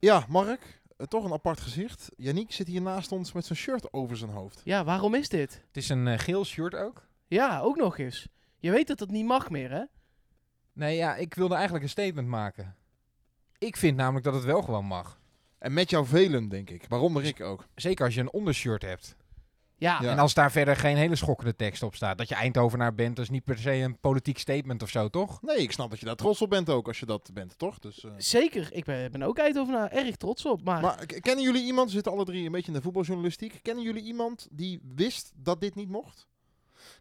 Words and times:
Ja, 0.00 0.24
Mark, 0.28 0.80
eh, 0.96 1.06
toch 1.06 1.24
een 1.24 1.32
apart 1.32 1.60
gezicht. 1.60 2.08
Yannick 2.16 2.52
zit 2.52 2.66
hier 2.66 2.82
naast 2.82 3.12
ons 3.12 3.32
met 3.32 3.44
zijn 3.44 3.58
shirt 3.58 3.92
over 3.92 4.16
zijn 4.16 4.30
hoofd. 4.30 4.60
Ja, 4.64 4.84
waarom 4.84 5.14
is 5.14 5.28
dit? 5.28 5.62
Het 5.66 5.76
is 5.76 5.88
een 5.88 6.08
eh, 6.08 6.18
geel 6.18 6.44
shirt 6.44 6.74
ook. 6.74 7.06
Ja, 7.26 7.60
ook 7.60 7.76
nog 7.76 7.98
eens. 7.98 8.28
Je 8.58 8.70
weet 8.70 8.86
dat 8.86 9.00
het 9.00 9.10
niet 9.10 9.26
mag 9.26 9.50
meer, 9.50 9.70
hè? 9.70 9.82
Nee, 10.72 10.96
ja, 10.96 11.16
ik 11.16 11.34
wilde 11.34 11.54
eigenlijk 11.54 11.84
een 11.84 11.90
statement 11.90 12.28
maken. 12.28 12.76
Ik 13.58 13.76
vind 13.76 13.96
namelijk 13.96 14.24
dat 14.24 14.34
het 14.34 14.44
wel 14.44 14.62
gewoon 14.62 14.84
mag. 14.84 15.20
En 15.58 15.72
met 15.72 15.90
jou 15.90 16.06
velen, 16.06 16.48
denk 16.48 16.70
ik. 16.70 16.84
Waaronder 16.88 17.24
ik 17.24 17.40
ook. 17.40 17.66
Zeker 17.74 18.04
als 18.04 18.14
je 18.14 18.20
een 18.20 18.32
ondershirt 18.32 18.82
hebt. 18.82 19.16
Ja, 19.78 19.98
Ja. 20.02 20.10
En 20.10 20.18
als 20.18 20.34
daar 20.34 20.52
verder 20.52 20.76
geen 20.76 20.96
hele 20.96 21.16
schokkende 21.16 21.56
tekst 21.56 21.82
op 21.82 21.94
staat. 21.94 22.18
Dat 22.18 22.28
je 22.28 22.34
Eindhovenaar 22.34 22.94
bent, 22.94 23.16
dat 23.16 23.24
is 23.24 23.30
niet 23.30 23.44
per 23.44 23.58
se 23.58 23.72
een 23.72 23.98
politiek 23.98 24.38
statement 24.38 24.82
of 24.82 24.88
zo, 24.88 25.08
toch? 25.08 25.42
Nee, 25.42 25.56
ik 25.56 25.72
snap 25.72 25.90
dat 25.90 25.98
je 25.98 26.06
daar 26.06 26.16
trots 26.16 26.42
op 26.42 26.50
bent 26.50 26.70
ook, 26.70 26.86
als 26.86 27.00
je 27.00 27.06
dat 27.06 27.30
bent, 27.32 27.58
toch? 27.58 27.78
Dus, 27.78 28.04
eh, 28.04 28.10
zeker. 28.16 28.68
Ik 28.72 28.84
ben, 28.84 29.12
ben 29.12 29.22
ook 29.22 29.38
Eindhovenaar 29.38 29.90
erg 29.90 30.16
trots 30.16 30.46
op. 30.46 30.64
Maar, 30.64 30.80
Maar 30.80 31.06
kennen 31.06 31.44
jullie 31.44 31.64
iemand, 31.64 31.88
we 31.88 31.94
zitten 31.94 32.12
alle 32.12 32.24
drie 32.24 32.46
een 32.46 32.52
beetje 32.52 32.66
in 32.66 32.72
de 32.76 32.82
voetbaljournalistiek. 32.82 33.58
Kennen 33.62 33.84
jullie 33.84 34.02
iemand 34.02 34.48
die 34.50 34.80
wist 34.94 35.32
dat 35.34 35.60
dit 35.60 35.74
niet 35.74 35.88
mocht? 35.88 36.26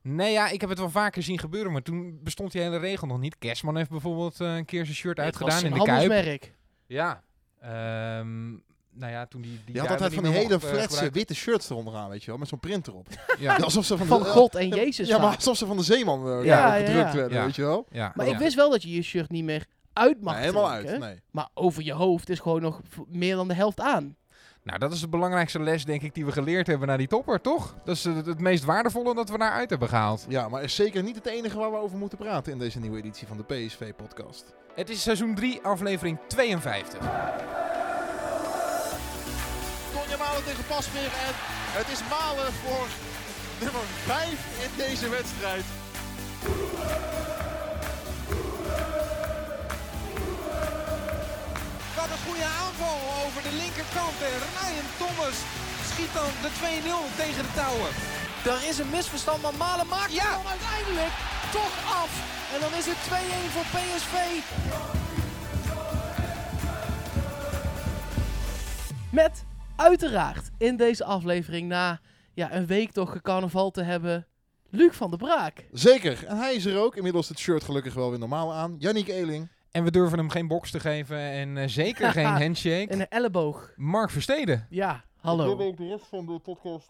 Nee, 0.02 0.32
ja, 0.32 0.50
ik 0.50 0.62
heb 0.62 0.70
het 0.70 0.80
wel 0.80 0.90
vaker 0.90 1.24
zien 1.24 1.40
gebeuren, 1.40 1.72
maar 1.72 1.82
toen 1.82 2.20
bestond 2.24 2.52
die 2.52 2.62
hele 2.62 2.78
regel 2.78 3.08
nog 3.08 3.20
niet. 3.20 3.38
Kerstman 3.38 3.78
heeft 3.78 3.90
bijvoorbeeld 3.90 4.42
eh, 4.42 4.56
een 4.56 4.66
keer 4.66 4.84
zijn 4.86 4.98
shirt 4.98 5.20
uitgedaan 5.20 5.66
in 5.66 5.74
de 5.74 5.84
Kuip. 5.84 6.52
Ja. 6.88 7.24
Ehm, 7.60 8.56
nou 8.98 9.12
ja, 9.12 9.26
toen 9.26 9.42
die, 9.42 9.52
die 9.66 9.74
Die 9.74 9.82
had 9.82 9.90
altijd 9.92 10.14
van 10.14 10.24
die 10.24 10.32
hele 10.32 10.50
mocht, 10.50 10.64
eh, 10.64 10.70
fletse 10.70 10.88
gebruiken. 10.88 11.14
witte 11.14 11.36
shirts 11.36 11.70
eronder 11.70 11.96
aan, 11.96 12.10
weet 12.10 12.24
je 12.24 12.30
wel, 12.30 12.40
met 12.40 12.48
zo'n 12.48 12.60
print 12.60 12.88
erop. 12.88 13.08
Ja, 13.40 13.58
Ja, 13.58 13.64
alsof 13.64 13.86
ze 13.86 13.98
van, 13.98 14.08
Van 14.08 14.20
de, 14.24 14.26
God 14.26 14.56
en 14.56 14.68
Jezus 14.70 15.08
Ja, 15.08 15.18
maar 15.18 15.36
alsof 15.36 15.58
ze 15.58 15.66
van 15.66 15.78
de 15.78 15.84
zeeman 15.84 16.28
eh, 16.40 16.46
Ja, 16.46 16.72
gedrukt 16.72 17.12
ja. 17.12 17.16
werden, 17.16 17.38
Ja. 17.38 17.46
weet 17.46 17.56
je 17.56 17.62
wel. 17.62 17.86
ja. 17.92 18.12
Maar 18.16 18.26
ja. 18.26 18.32
ik 18.34 18.38
wist 18.38 18.56
wel 18.56 18.70
dat 18.70 18.84
je 18.84 18.92
je 18.92 19.02
shirt 19.02 19.30
niet 19.30 19.44
meer 19.44 19.66
uit 19.94 20.22
mag 20.22 20.34
Nee, 20.34 20.42
helemaal 20.44 20.70
trekken. 20.70 20.92
uit, 20.92 21.00
nee. 21.00 21.22
Maar 21.32 21.50
over 21.54 21.84
je 21.84 21.94
hoofd 21.94 22.30
is 22.30 22.40
gewoon 22.40 22.62
nog 22.62 22.82
meer 23.08 23.36
dan 23.36 23.48
de 23.48 23.54
helft 23.54 23.80
aan. 23.80 24.16
Nou, 24.64 24.80
dat 24.80 24.92
is 24.94 25.00
de 25.00 25.08
belangrijkste 25.08 25.60
les, 25.60 25.86
denk 25.86 26.02
ik, 26.02 26.14
die 26.14 26.26
we 26.26 26.32
geleerd 26.32 26.68
hebben 26.68 26.88
naar 26.88 26.98
die 26.98 27.08
topper, 27.08 27.42
toch? 27.42 27.76
Dat 27.86 27.96
is 27.96 28.04
het, 28.04 28.26
het 28.26 28.40
meest 28.40 28.64
waardevolle 28.64 29.16
dat 29.16 29.30
we 29.30 29.38
daaruit 29.38 29.70
hebben 29.70 29.88
gehaald. 29.90 30.26
Ja, 30.30 30.50
maar 30.50 30.64
is 30.64 30.76
zeker 30.76 31.04
niet 31.04 31.16
het 31.16 31.26
enige 31.26 31.58
waar 31.58 31.72
we 31.72 31.78
over 31.78 31.98
moeten 31.98 32.18
praten 32.18 32.52
in 32.52 32.60
deze 32.60 32.80
nieuwe 32.80 32.98
editie 32.98 33.28
van 33.28 33.38
de 33.38 33.44
PSV-podcast. 33.44 34.54
Het 34.76 34.90
is 34.90 35.02
seizoen 35.02 35.36
3, 35.36 35.60
aflevering 35.62 36.18
52. 36.28 37.00
Tonja 40.18 40.30
Malen 40.32 40.44
tegen 40.44 40.66
Pasveer 40.66 41.12
en 41.28 41.34
het 41.80 41.88
is 41.90 42.00
Malen 42.10 42.54
voor 42.54 42.88
nummer 43.60 43.82
5 44.06 44.30
in 44.64 44.72
deze 44.78 45.10
wedstrijd. 45.10 45.64
Wat 51.96 52.10
een 52.14 52.24
goede 52.28 52.48
aanval 52.64 52.98
over 53.26 53.42
de 53.48 53.54
linkerkant. 53.62 54.18
En 54.30 54.38
Ryan 54.58 54.90
Thomas 55.02 55.38
schiet 55.90 56.14
dan 56.14 56.32
de 56.46 56.52
2-0 56.60 57.16
tegen 57.22 57.44
de 57.48 57.54
touwen. 57.62 57.92
Er 58.54 58.70
is 58.70 58.78
een 58.78 58.90
misverstand, 58.90 59.42
maar 59.42 59.54
Malen 59.54 59.88
maakt 59.88 60.12
Ja. 60.12 60.24
het 60.24 60.44
dan 60.44 60.52
uiteindelijk 60.58 61.14
toch 61.52 61.76
af. 62.02 62.12
En 62.54 62.60
dan 62.60 62.74
is 62.80 62.86
het 62.86 63.00
2-1 63.10 63.50
voor 63.56 63.68
PSV. 63.76 64.16
Met 69.10 69.44
uiteraard 69.78 70.50
in 70.58 70.78
deze 70.78 71.04
aflevering 71.04 71.68
na 71.68 72.00
ja, 72.34 72.54
een 72.54 72.66
week 72.66 72.92
toch 72.92 73.22
carnaval 73.22 73.72
te 73.72 73.82
hebben... 73.82 74.28
Luc 74.70 74.96
van 74.96 75.10
der 75.10 75.20
Braak. 75.20 75.68
Zeker, 75.72 76.26
en 76.26 76.38
hij 76.38 76.54
is 76.56 76.66
er 76.66 76.80
ook. 76.80 76.96
Inmiddels 76.96 77.30
het 77.30 77.40
shirt 77.40 77.64
gelukkig 77.64 77.94
wel 77.94 78.10
weer 78.10 78.20
normaal 78.20 78.54
aan. 78.54 78.76
Yannick 78.80 79.08
Eeling. 79.08 79.50
En 79.72 79.84
we 79.84 79.92
durven 79.92 80.18
hem 80.18 80.30
geen 80.30 80.48
box 80.48 80.72
te 80.72 80.80
geven 80.80 81.18
en 81.18 81.58
eh, 81.58 81.68
zeker 81.68 82.12
geen 82.12 82.26
handshake. 82.44 82.88
En 82.88 83.00
een 83.00 83.08
elleboog. 83.08 83.72
Mark 83.76 84.10
Versteden. 84.10 84.68
Ja, 84.70 85.04
hallo. 85.20 85.58
ook 85.58 85.78
de 85.78 85.88
rest 85.88 86.06
van 86.06 86.26
de 86.26 86.40
podcast 86.40 86.90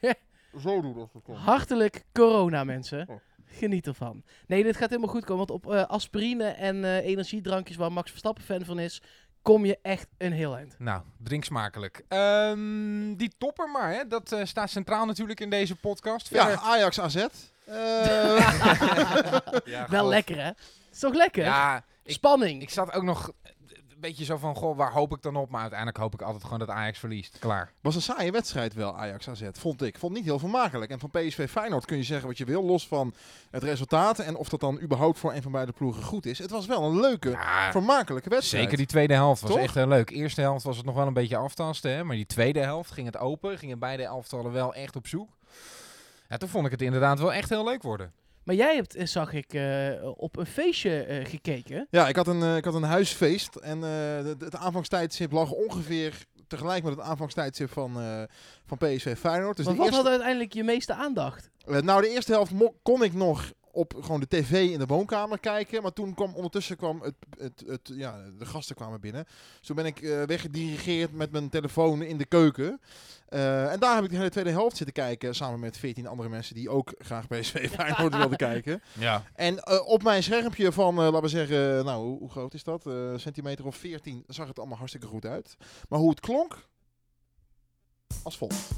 eh, 0.00 0.10
zo 0.64 0.80
doen 0.80 0.96
als 0.96 1.12
het 1.12 1.22
kan. 1.22 1.34
Hartelijk 1.34 2.04
corona, 2.12 2.64
mensen. 2.64 3.08
Oh. 3.08 3.16
Geniet 3.50 3.86
ervan. 3.86 4.22
Nee, 4.46 4.62
dit 4.62 4.76
gaat 4.76 4.88
helemaal 4.88 5.10
goed 5.10 5.24
komen. 5.24 5.46
Want 5.46 5.64
op 5.64 5.72
eh, 5.72 5.86
aspirine 5.86 6.44
en 6.44 6.84
eh, 6.84 6.96
energiedrankjes 6.96 7.76
waar 7.76 7.92
Max 7.92 8.10
Verstappen 8.10 8.44
fan 8.44 8.64
van 8.64 8.78
is, 8.78 9.02
kom 9.42 9.64
je 9.64 9.78
echt 9.82 10.06
een 10.18 10.32
heel 10.32 10.56
eind. 10.56 10.74
Nou, 10.78 11.02
drink 11.22 11.44
smakelijk. 11.44 12.02
Ehm, 12.08 13.14
die 13.14 13.32
topper 13.38 13.70
maar, 13.70 13.92
hè? 13.92 14.06
dat 14.06 14.32
eh, 14.32 14.44
staat 14.44 14.70
centraal 14.70 15.06
natuurlijk 15.06 15.40
in 15.40 15.50
deze 15.50 15.76
podcast. 15.76 16.28
Ja, 16.28 16.42
Verder- 16.46 16.64
Ajax 16.64 17.00
AZ. 17.00 17.16
Eh, 17.16 17.24
Ja, 19.64 19.86
Wel 19.88 20.08
lekker, 20.08 20.42
hè? 20.44 20.50
Is 20.92 20.98
toch 20.98 21.14
lekker? 21.14 21.44
Ja, 21.44 21.84
ik, 22.02 22.12
Spanning. 22.12 22.62
ik 22.62 22.70
zat 22.70 22.92
ook 22.92 23.02
nog 23.02 23.32
beetje 24.00 24.24
zo 24.24 24.36
van, 24.36 24.54
goh, 24.54 24.76
waar 24.76 24.92
hoop 24.92 25.14
ik 25.14 25.22
dan 25.22 25.36
op? 25.36 25.50
Maar 25.50 25.60
uiteindelijk 25.60 25.98
hoop 25.98 26.14
ik 26.14 26.22
altijd 26.22 26.42
gewoon 26.44 26.58
dat 26.58 26.68
Ajax 26.70 26.98
verliest. 26.98 27.38
Klaar. 27.38 27.72
was 27.80 27.94
een 27.94 28.02
saaie 28.02 28.30
wedstrijd 28.32 28.74
wel, 28.74 28.96
Ajax 28.96 29.28
AZ, 29.28 29.42
vond 29.52 29.82
ik. 29.82 29.98
Vond 29.98 30.12
niet 30.12 30.24
heel 30.24 30.38
vermakelijk. 30.38 30.90
En 30.90 30.98
van 30.98 31.10
PSV 31.10 31.50
Feyenoord 31.50 31.84
kun 31.84 31.96
je 31.96 32.02
zeggen 32.02 32.26
wat 32.28 32.38
je 32.38 32.44
wil, 32.44 32.64
los 32.64 32.88
van 32.88 33.14
het 33.50 33.62
resultaat. 33.62 34.18
En 34.18 34.36
of 34.36 34.48
dat 34.48 34.60
dan 34.60 34.80
überhaupt 34.80 35.18
voor 35.18 35.34
een 35.34 35.42
van 35.42 35.52
beide 35.52 35.72
ploegen 35.72 36.02
goed 36.02 36.26
is. 36.26 36.38
Het 36.38 36.50
was 36.50 36.66
wel 36.66 36.82
een 36.82 37.00
leuke, 37.00 37.30
Ja, 37.30 37.70
vermakelijke 37.70 38.28
wedstrijd. 38.28 38.62
zeker 38.62 38.76
die 38.78 38.86
tweede 38.86 39.14
helft 39.14 39.40
was 39.42 39.50
Toch? 39.50 39.60
echt 39.60 39.74
heel 39.74 39.88
leuk. 39.88 40.10
Eerste 40.10 40.40
helft 40.40 40.64
was 40.64 40.76
het 40.76 40.86
nog 40.86 40.94
wel 40.94 41.06
een 41.06 41.12
beetje 41.12 41.36
aftasten, 41.36 41.90
hè? 41.90 42.04
maar 42.04 42.16
die 42.16 42.26
tweede 42.26 42.60
helft 42.60 42.90
ging 42.90 43.06
het 43.06 43.18
open. 43.18 43.58
Gingen 43.58 43.78
beide 43.78 44.02
elftallen 44.02 44.52
wel 44.52 44.74
echt 44.74 44.96
op 44.96 45.06
zoek. 45.06 45.36
Ja, 46.28 46.36
toen 46.36 46.48
vond 46.48 46.64
ik 46.66 46.70
het 46.70 46.82
inderdaad 46.82 47.18
wel 47.18 47.32
echt 47.32 47.48
heel 47.48 47.64
leuk 47.64 47.82
worden. 47.82 48.12
Maar 48.48 48.56
jij 48.56 48.74
hebt, 48.74 48.94
eh, 48.94 49.06
zag 49.06 49.32
ik, 49.32 49.54
eh, 49.54 49.90
op 50.14 50.36
een 50.36 50.46
feestje 50.46 51.02
eh, 51.02 51.24
gekeken. 51.24 51.86
Ja, 51.90 52.08
ik 52.08 52.16
had 52.16 52.26
een, 52.26 52.56
ik 52.56 52.64
had 52.64 52.74
een 52.74 52.82
huisfeest. 52.82 53.56
En 53.56 53.82
het 54.38 54.56
aanvangstijdstip 54.56 55.32
lag 55.32 55.50
ongeveer 55.50 56.24
tegelijk 56.46 56.82
met 56.82 56.92
het 56.92 57.02
aanvangstijdstip 57.02 57.72
van, 57.72 57.92
van 58.66 58.78
PSV 58.78 59.16
Feyenoord. 59.18 59.56
Dus 59.56 59.66
maar 59.66 59.74
wat 59.74 59.84
eerste, 59.84 60.00
had 60.00 60.10
uiteindelijk 60.10 60.52
je 60.52 60.64
meeste 60.64 60.94
aandacht? 60.94 61.50
nou, 61.66 62.02
de 62.02 62.08
eerste 62.08 62.32
helft 62.32 62.52
kon 62.82 63.02
ik 63.02 63.14
nog 63.14 63.52
op 63.72 63.94
gewoon 64.00 64.20
de 64.20 64.28
tv 64.28 64.70
in 64.70 64.78
de 64.78 64.86
woonkamer 64.86 65.38
kijken. 65.38 65.82
Maar 65.82 65.92
toen 65.92 66.14
kwam 66.14 66.34
ondertussen 66.34 66.76
kwam 66.76 67.02
het, 67.02 67.14
het, 67.38 67.64
het, 67.66 67.90
ja, 67.94 68.20
de 68.38 68.46
gasten 68.46 68.76
kwamen 68.76 69.00
binnen. 69.00 69.24
Dus 69.58 69.66
toen 69.66 69.76
ben 69.76 69.86
ik 69.86 70.00
eh, 70.00 70.22
weggedirigeerd 70.22 71.12
met 71.12 71.30
mijn 71.30 71.48
telefoon 71.48 72.02
in 72.02 72.16
de 72.16 72.26
keuken. 72.26 72.80
Eh, 73.28 73.72
en 73.72 73.80
daar 73.80 73.94
heb 73.94 74.04
ik 74.04 74.10
de 74.10 74.16
hele 74.16 74.30
tweede 74.30 74.50
helft 74.50 74.76
zitten 74.76 74.94
kijken. 74.94 75.34
Samen 75.34 75.60
met 75.60 75.76
14 75.78 76.06
andere 76.06 76.28
mensen 76.28 76.54
die 76.54 76.70
ook 76.70 76.94
graag 76.98 77.26
PSV 77.26 77.70
Feyenoord 77.74 78.16
wilden 78.16 78.36
kijken. 78.36 78.82
Ja. 78.92 79.24
En 79.34 79.58
eh, 79.58 79.86
op 79.86 80.02
mijn 80.02 80.22
schermpje 80.22 80.72
van, 80.72 80.98
eh, 80.98 81.04
laten 81.04 81.20
we 81.20 81.28
zeggen, 81.28 81.84
nou, 81.84 82.04
hoe, 82.04 82.18
hoe 82.18 82.30
groot 82.30 82.54
is 82.54 82.64
dat? 82.64 82.86
Eh, 82.86 83.12
centimeter 83.16 83.66
of 83.66 83.76
14, 83.76 84.24
zag 84.26 84.48
het 84.48 84.58
allemaal 84.58 84.76
hartstikke 84.76 85.06
goed 85.06 85.26
uit. 85.26 85.56
Maar 85.88 85.98
hoe 85.98 86.10
het 86.10 86.20
klonk, 86.20 86.68
als 88.22 88.36
volgt. 88.36 88.70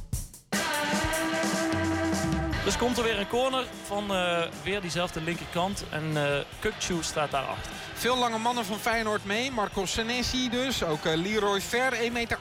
Dus 2.64 2.76
komt 2.76 2.98
er 2.98 3.04
weer 3.04 3.18
een 3.18 3.28
corner 3.28 3.64
van 3.86 4.14
eh, 4.14 4.42
weer 4.62 4.80
diezelfde 4.80 5.20
linkerkant. 5.20 5.84
En 5.90 6.16
eh 6.16 6.40
Kukçu 6.58 6.94
staat 7.00 7.30
daarachter. 7.30 7.72
Veel 7.94 8.16
lange 8.16 8.38
mannen 8.38 8.64
van 8.64 8.78
Feyenoord 8.78 9.24
mee. 9.24 9.50
Marco 9.50 9.86
Senesi 9.86 10.50
dus. 10.50 10.84
Ook 10.84 11.04
eh, 11.04 11.16
Leroy 11.16 11.60
Ver, 11.60 11.92
1,88 11.92 12.12
meter. 12.12 12.38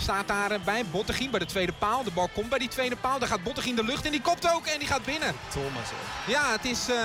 Staat 0.00 0.28
daar 0.28 0.50
eh, 0.50 0.60
bij 0.64 0.84
Bottegien 0.90 1.30
bij 1.30 1.38
de 1.38 1.46
tweede 1.46 1.72
paal. 1.72 2.04
De 2.04 2.10
bal 2.10 2.28
komt 2.28 2.48
bij 2.48 2.58
die 2.58 2.68
tweede 2.68 2.96
paal. 2.96 3.18
Daar 3.18 3.28
gaat 3.28 3.42
Bottegien 3.42 3.76
de 3.76 3.84
lucht 3.84 4.04
in. 4.04 4.10
Die 4.10 4.20
kopt 4.20 4.52
ook 4.52 4.66
en 4.66 4.78
die 4.78 4.88
gaat 4.88 5.04
binnen. 5.04 5.34
Thomas. 5.48 5.88
Ja, 6.26 6.52
het 6.52 6.64
is 6.64 6.88
eh, 6.88 6.96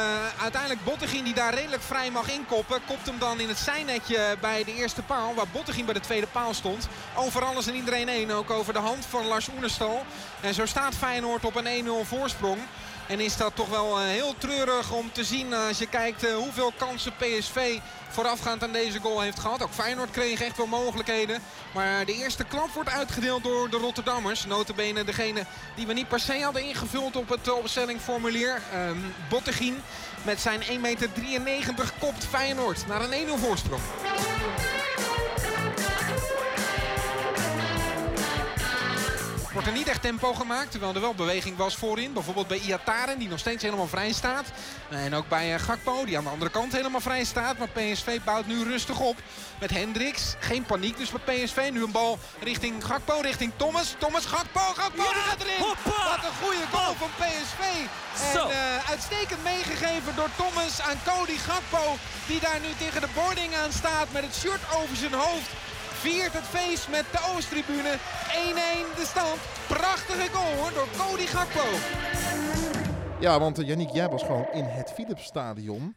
uiteindelijk 0.41 0.83
Bottegien 0.83 1.23
die 1.23 1.33
daar 1.33 1.53
redelijk 1.53 1.81
vrij 1.81 2.11
mag 2.11 2.29
inkoppen. 2.29 2.81
Kopt 2.87 3.05
hem 3.05 3.19
dan 3.19 3.39
in 3.39 3.47
het 3.47 3.57
zijnetje 3.57 4.37
bij 4.41 4.63
de 4.63 4.73
eerste 4.73 5.01
paal. 5.01 5.33
Waar 5.33 5.47
Bottegien 5.51 5.85
bij 5.85 5.93
de 5.93 5.99
tweede 5.99 6.27
paal 6.27 6.53
stond. 6.53 6.87
Over 7.15 7.45
alles 7.45 7.67
en 7.67 7.75
iedereen 7.75 8.07
heen. 8.07 8.31
Ook 8.31 8.49
over 8.49 8.73
de 8.73 8.79
hand 8.79 9.05
van 9.05 9.25
Lars 9.25 9.49
Oenerstal. 9.55 10.05
En 10.41 10.53
zo 10.53 10.65
staat 10.65 10.95
Feyenoord 10.95 11.45
op 11.45 11.55
een 11.55 11.85
1-0 11.85 12.07
voorsprong. 12.07 12.59
En 13.07 13.19
is 13.19 13.37
dat 13.37 13.55
toch 13.55 13.69
wel 13.69 13.99
eh, 13.99 14.05
heel 14.05 14.35
treurig 14.37 14.91
om 14.91 15.11
te 15.11 15.23
zien 15.23 15.53
als 15.53 15.77
je 15.77 15.87
kijkt 15.87 16.23
eh, 16.23 16.35
hoeveel 16.35 16.73
kansen 16.77 17.13
PSV 17.17 17.79
voorafgaand 18.09 18.63
aan 18.63 18.71
deze 18.71 18.99
goal 18.99 19.21
heeft 19.21 19.39
gehad. 19.39 19.63
Ook 19.63 19.73
Feyenoord 19.73 20.11
kreeg 20.11 20.41
echt 20.41 20.57
wel 20.57 20.65
mogelijkheden. 20.65 21.41
Maar 21.73 22.05
de 22.05 22.13
eerste 22.13 22.43
klap 22.43 22.69
wordt 22.69 22.89
uitgedeeld 22.89 23.43
door 23.43 23.69
de 23.69 23.77
Rotterdammers. 23.77 24.45
Notabene 24.45 25.03
degene 25.03 25.45
die 25.75 25.87
we 25.87 25.93
niet 25.93 26.07
per 26.07 26.19
se 26.19 26.39
hadden 26.39 26.63
ingevuld 26.63 27.15
op 27.15 27.29
het 27.29 27.47
eh, 27.47 27.53
opstellingformulier. 27.53 28.61
Ehm 28.73 28.97
Bottegien 29.29 29.81
met 30.23 30.41
zijn 30.41 30.61
1,93 30.61 30.67
meter 31.43 31.91
kopt 31.99 32.25
Feyenoord 32.25 32.87
naar 32.87 33.01
een 33.01 33.27
1-0 33.27 33.39
voorsprong. 33.39 33.81
Wordt 39.55 39.69
er 39.69 39.75
niet 39.75 39.87
echt 39.87 40.01
tempo 40.01 40.33
gemaakt, 40.33 40.71
terwijl 40.71 40.93
er 40.95 41.01
wel 41.01 41.13
beweging 41.13 41.57
was 41.57 41.75
voorin. 41.75 42.13
Bijvoorbeeld 42.13 42.47
bij 42.47 42.59
Iataren, 42.59 43.19
die 43.19 43.27
nog 43.27 43.39
steeds 43.39 43.63
helemaal 43.63 43.87
vrij 43.87 44.11
staat. 44.11 44.45
En 44.89 45.13
ook 45.13 45.27
bij 45.27 45.53
eh, 45.53 45.59
Gakpo, 45.59 46.05
die 46.05 46.17
aan 46.17 46.23
de 46.23 46.29
andere 46.29 46.51
kant 46.51 46.71
helemaal 46.71 47.01
vrij 47.01 47.23
staat. 47.23 47.57
Maar 47.57 47.67
PSV 47.67 48.19
bouwt 48.21 48.45
nu 48.45 48.63
rustig 48.63 48.99
op 48.99 49.15
met 49.59 49.71
Hendricks. 49.71 50.35
Geen 50.39 50.65
paniek 50.65 50.97
dus 50.97 51.11
bij 51.11 51.43
PSV. 51.43 51.69
Nu 51.71 51.83
een 51.83 51.91
bal 51.91 52.19
richting 52.39 52.85
Gakpo, 52.85 53.19
richting 53.21 53.51
Thomas. 53.55 53.95
Thomas, 53.97 54.25
Gakpo, 54.25 54.59
Gakpo, 54.59 55.03
die 55.03 55.21
gaat 55.21 55.41
erin. 55.41 55.59
hoppa! 55.59 56.09
Wat 56.09 56.25
een 56.29 56.45
goede 56.45 56.65
goal 56.71 56.93
van 56.93 57.09
PSV. 57.17 57.61
En 58.33 58.49
eh, 58.49 58.89
uitstekend 58.89 59.43
meegegeven 59.43 60.15
door 60.15 60.29
Thomas 60.35 60.81
aan 60.81 60.99
Cody 61.05 61.37
Gakpo. 61.37 61.95
Die 62.27 62.39
daar 62.39 62.59
nu 62.59 62.69
tegen 62.77 63.01
de 63.01 63.09
boarding 63.13 63.55
aan 63.55 63.71
staat 63.71 64.07
met 64.11 64.23
het 64.23 64.35
shirt 64.35 64.61
over 64.79 64.95
zijn 64.95 65.13
hoofd. 65.13 65.49
Viert 66.11 66.33
het 66.33 66.43
feest 66.43 66.89
met 66.89 67.05
de 67.11 67.33
Oosttribune. 67.35 67.93
1-1 67.93 68.95
de 68.95 69.05
stand. 69.05 69.39
Prachtige 69.67 70.29
goal 70.31 70.55
hoor, 70.55 70.73
door 70.73 70.87
Cody 70.97 71.25
Gakpo. 71.25 71.67
Ja, 73.19 73.39
want 73.39 73.59
uh, 73.59 73.67
Yannick, 73.67 73.89
jij 73.89 74.09
was 74.09 74.23
gewoon 74.23 74.47
in 74.51 74.63
het 74.63 74.91
Philipsstadion. 74.91 75.95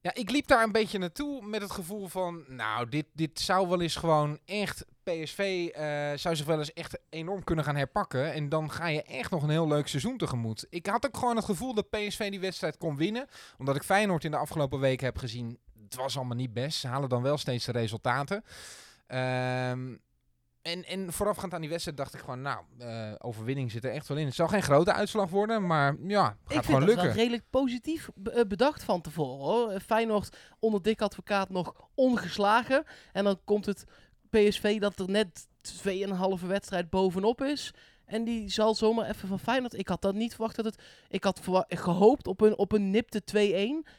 Ja, 0.00 0.14
ik 0.14 0.30
liep 0.30 0.46
daar 0.46 0.62
een 0.62 0.72
beetje 0.72 0.98
naartoe 0.98 1.46
met 1.46 1.62
het 1.62 1.70
gevoel 1.70 2.08
van, 2.08 2.44
nou, 2.48 2.88
dit, 2.88 3.06
dit 3.12 3.40
zou 3.40 3.68
wel 3.68 3.80
eens 3.80 3.96
gewoon 3.96 4.38
echt, 4.44 4.84
PSV 5.02 5.68
uh, 5.76 5.82
zou 6.14 6.36
zich 6.36 6.46
wel 6.46 6.58
eens 6.58 6.72
echt 6.72 6.98
enorm 7.10 7.44
kunnen 7.44 7.64
gaan 7.64 7.76
herpakken. 7.76 8.32
En 8.32 8.48
dan 8.48 8.70
ga 8.70 8.86
je 8.86 9.02
echt 9.02 9.30
nog 9.30 9.42
een 9.42 9.50
heel 9.50 9.68
leuk 9.68 9.88
seizoen 9.88 10.16
tegemoet. 10.16 10.66
Ik 10.70 10.86
had 10.86 11.06
ook 11.06 11.16
gewoon 11.16 11.36
het 11.36 11.44
gevoel 11.44 11.74
dat 11.74 11.90
PSV 11.90 12.30
die 12.30 12.40
wedstrijd 12.40 12.76
kon 12.76 12.96
winnen. 12.96 13.26
Omdat 13.58 13.76
ik 13.76 13.82
Feyenoord 13.82 14.24
in 14.24 14.30
de 14.30 14.36
afgelopen 14.36 14.80
weken 14.80 15.06
heb 15.06 15.18
gezien, 15.18 15.58
het 15.84 15.94
was 15.94 16.16
allemaal 16.16 16.36
niet 16.36 16.52
best. 16.52 16.78
Ze 16.78 16.88
halen 16.88 17.08
dan 17.08 17.22
wel 17.22 17.38
steeds 17.38 17.64
de 17.64 17.72
resultaten. 17.72 18.44
Um, 19.14 20.00
en, 20.62 20.84
en 20.84 21.12
voorafgaand 21.12 21.54
aan 21.54 21.60
die 21.60 21.70
wedstrijd 21.70 21.96
dacht 21.96 22.14
ik 22.14 22.20
gewoon, 22.20 22.42
nou, 22.42 22.64
uh, 22.80 23.12
overwinning 23.18 23.70
zit 23.70 23.84
er 23.84 23.92
echt 23.92 24.08
wel 24.08 24.16
in. 24.16 24.26
Het 24.26 24.34
zal 24.34 24.48
geen 24.48 24.62
grote 24.62 24.92
uitslag 24.92 25.30
worden, 25.30 25.66
maar 25.66 25.96
ja, 26.06 26.36
gaat 26.44 26.58
ik 26.58 26.64
gewoon 26.64 26.84
lukken. 26.84 26.96
Ik 26.96 27.10
vind 27.10 27.16
redelijk 27.16 27.44
positief 27.50 28.08
bedacht 28.48 28.82
van 28.82 29.00
tevoren 29.00 29.44
hoor. 29.44 29.80
Feyenoord 29.80 30.36
onder 30.58 30.82
dik 30.82 31.02
advocaat 31.02 31.48
nog 31.48 31.74
ongeslagen. 31.94 32.84
En 33.12 33.24
dan 33.24 33.40
komt 33.44 33.66
het 33.66 33.84
PSV 34.30 34.80
dat 34.80 34.98
er 34.98 35.10
net 35.10 35.46
2,5 36.40 36.46
wedstrijd 36.46 36.90
bovenop 36.90 37.42
is. 37.42 37.74
En 38.12 38.24
die 38.24 38.50
zal 38.50 38.74
zomaar 38.74 39.08
even 39.08 39.28
van 39.28 39.38
Feyenoord. 39.38 39.78
Ik 39.78 39.88
had 39.88 40.02
dat 40.02 40.14
niet 40.14 40.34
verwacht 40.34 40.56
dat 40.56 40.64
het. 40.64 40.78
Ik 41.08 41.24
had 41.24 41.40
gehoopt 41.68 42.26
op 42.26 42.40
een, 42.40 42.58
op 42.58 42.72
een 42.72 42.90
nipte 42.90 43.22
2-1. 43.34 43.36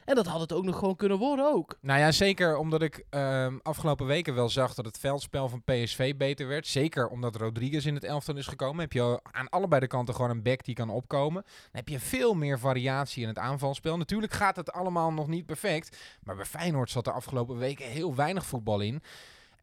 En 0.04 0.14
dat 0.14 0.26
had 0.26 0.40
het 0.40 0.52
ook 0.52 0.64
nog 0.64 0.78
gewoon 0.78 0.96
kunnen 0.96 1.18
worden 1.18 1.52
ook. 1.52 1.78
Nou 1.80 2.00
ja, 2.00 2.12
zeker 2.12 2.56
omdat 2.56 2.82
ik 2.82 3.04
um, 3.10 3.60
afgelopen 3.62 4.06
weken 4.06 4.34
wel 4.34 4.48
zag 4.48 4.74
dat 4.74 4.84
het 4.84 4.98
veldspel 4.98 5.48
van 5.48 5.62
PSV 5.64 6.16
beter 6.16 6.48
werd. 6.48 6.66
Zeker 6.66 7.08
omdat 7.08 7.36
Rodriguez 7.36 7.86
in 7.86 7.94
het 7.94 8.04
elftal 8.04 8.36
is 8.36 8.46
gekomen. 8.46 8.80
Heb 8.80 8.92
je 8.92 9.20
aan 9.22 9.48
allebei 9.48 9.80
de 9.80 9.86
kanten 9.86 10.14
gewoon 10.14 10.30
een 10.30 10.42
back 10.42 10.64
die 10.64 10.74
kan 10.74 10.90
opkomen. 10.90 11.42
Dan 11.42 11.70
heb 11.72 11.88
je 11.88 11.98
veel 11.98 12.34
meer 12.34 12.58
variatie 12.58 13.22
in 13.22 13.28
het 13.28 13.38
aanvalspel. 13.38 13.96
Natuurlijk 13.96 14.32
gaat 14.32 14.56
het 14.56 14.72
allemaal 14.72 15.12
nog 15.12 15.26
niet 15.26 15.46
perfect. 15.46 15.96
Maar 16.22 16.36
bij 16.36 16.44
Feyenoord 16.44 16.90
zat 16.90 17.06
er 17.06 17.12
afgelopen 17.12 17.56
weken 17.56 17.86
heel 17.86 18.14
weinig 18.14 18.46
voetbal 18.46 18.80
in. 18.80 19.02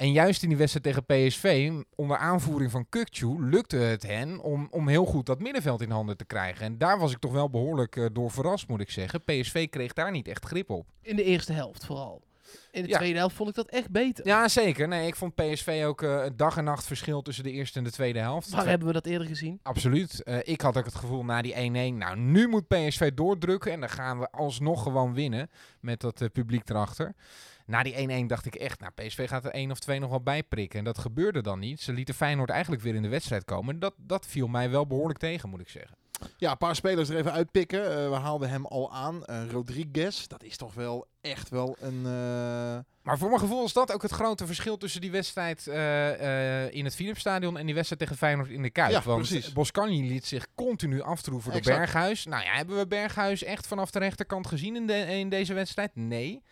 En 0.02 0.12
juist 0.12 0.44
in 0.44 0.50
die 0.50 0.58
wedstrijd 0.58 0.86
tegen 0.86 1.06
PSV, 1.06 1.72
onder 1.96 2.18
aanvoering 2.18 2.72
van 2.72 2.90
Kukcu, 2.90 3.46
lukte 3.50 3.76
het 3.76 4.04
hen 4.04 4.40
om, 4.40 4.68
om 4.72 4.88
heel 4.88 5.06
goed 5.06 5.26
dat 5.26 5.40
middenveld 5.40 5.82
in 5.82 5.90
handen 5.90 6.18
te 6.18 6.26
krijgen. 6.26 6.66
En 6.66 6.78
daar 6.78 7.00
was 7.00 7.12
ik 7.12 7.20
toch 7.20 7.32
wel 7.32 7.50
behoorlijk 7.50 7.96
uh, 7.96 8.06
door 8.14 8.32
verrast, 8.32 8.68
moet 8.68 8.82
ik 8.82 8.90
zeggen. 8.90 9.24
PSV 9.24 9.70
kreeg 9.70 9.94
daar 9.94 10.12
niet 10.12 10.28
echt 10.28 10.46
grip 10.46 10.70
op. 10.70 10.88
In 11.02 11.16
de 11.16 11.24
eerste 11.24 11.54
helft 11.54 11.86
vooral. 11.86 12.22
In 12.72 12.84
de 12.84 12.90
tweede 12.90 13.18
helft 13.18 13.36
vond 13.36 13.50
ik 13.50 13.56
dat 13.56 13.68
echt 13.68 13.90
beter. 13.90 14.28
Ja, 14.28 14.48
zeker. 14.48 14.88
Nee, 14.88 15.08
ik 15.08 15.16
vond 15.16 15.36
PSV 15.36 15.84
ook 15.86 16.02
uh, 16.02 16.22
het 16.22 16.38
dag 16.38 16.58
en 16.58 16.64
nacht 16.64 16.86
verschil 16.86 17.22
tussen 17.22 17.44
de 17.44 17.52
eerste 17.52 17.78
en 17.78 17.84
de 17.84 17.92
tweede 17.92 18.20
helft. 18.20 18.50
Waar 18.50 18.68
hebben 18.68 18.88
we 18.88 18.94
dat 18.94 19.06
eerder 19.06 19.28
gezien? 19.28 19.60
Absoluut. 19.64 20.22
Uh, 20.24 20.38
ik 20.44 20.62
had 20.62 20.78
ook 20.78 20.86
het 20.86 20.96
gevoel 20.96 21.24
na 21.24 21.42
die 21.42 21.54
1-1, 21.54 21.58
nou 21.98 22.18
nu 22.18 22.48
moet 22.48 22.68
PSV 22.68 23.12
doordrukken 23.14 23.72
en 23.72 23.80
dan 23.80 23.90
gaan 23.90 24.20
we 24.20 24.30
alsnog 24.32 24.84
gewoon 24.84 25.14
winnen 25.14 25.50
met 25.80 26.02
dat 26.02 26.30
publiek 26.34 26.70
erachter. 26.70 27.16
Na 27.66 27.84
die 27.84 28.24
1-1 28.24 28.26
dacht 28.26 28.46
ik 28.46 28.56
echt, 28.56 28.80
nou 28.80 28.92
PSV 28.96 29.28
gaat 29.28 29.46
er 29.46 29.52
1 29.52 29.72
of 29.72 29.80
2 29.80 30.00
nog 30.00 30.10
wel 30.10 30.22
bij 30.22 30.44
prikken. 30.44 30.80
En 30.80 30.86
dat 30.86 30.98
gebeurde 30.98 31.42
dan 31.42 31.60
niet. 31.60 31.82
Ze 31.82 31.94
lieten 31.94 32.14
Feyenoord 32.14 32.50
eigenlijk 32.50 32.82
weer 32.82 32.96
in 32.96 33.02
de 33.02 33.08
wedstrijd 33.08 33.46
komen. 33.46 33.80
Dat, 33.80 33.94
dat 33.98 34.26
viel 34.26 34.48
mij 34.48 34.70
wel 34.70 34.88
behoorlijk 34.88 35.20
tegen, 35.20 35.50
moet 35.50 35.62
ik 35.62 35.70
zeggen. 35.70 35.98
Ja, 36.38 36.52
een 36.52 36.58
paar 36.58 36.76
spelers 36.76 37.10
er 37.10 37.18
even 37.18 37.32
uitpikken. 37.32 37.80
Uh, 37.80 38.10
we 38.10 38.16
haalden 38.16 38.50
hem 38.50 38.66
al 38.66 38.94
aan. 38.94 39.24
Uh, 39.26 39.50
Rodriguez, 39.52 40.28
dat 40.28 40.44
is 40.44 40.58
toch 40.58 40.74
wel 40.74 41.08
echt 41.22 41.50
wel 41.50 41.76
een... 41.80 41.98
Uh... 41.98 42.80
Maar 43.02 43.18
voor 43.18 43.28
mijn 43.28 43.40
gevoel 43.40 43.66
is 43.66 43.74
dat 43.74 43.94
ook 43.94 44.02
het 44.02 44.12
grote 44.12 44.46
verschil 44.46 44.78
tussen 44.78 45.02
die 45.02 45.12
wedstrijd 45.12 45.68
in 46.72 46.86
het 46.86 46.96
Philipsstadion 46.96 47.58
en 47.58 47.66
die 47.66 47.76
wedstrijd 47.76 48.02
tegen 48.02 48.18
Feyenoord 48.18 48.50
in 48.50 48.62
de 48.62 48.70
Kuip. 48.70 48.92
Ja, 48.92 49.02
Want 49.02 49.28
precies. 49.28 49.54
Boscagni 49.54 50.08
liet 50.08 50.26
zich 50.26 50.48
continu 50.56 51.02
aftroeven 51.02 51.52
door 51.52 51.62
Berghuis. 51.62 52.26
Nou 52.26 52.44
ja, 52.44 52.54
hebben 52.54 52.78
we 52.78 52.88
Berghuis 52.88 53.44
echt 53.44 53.68
vanaf 53.68 53.92
de 53.92 54.00
rechterkant 54.00 54.48
gezien 54.48 54.76
in, 54.76 54.88
de, 54.88 54.94
in 54.94 55.30
deze 55.30 55.54
wedstrijd? 55.54 55.92
Nee. 55.96 56.44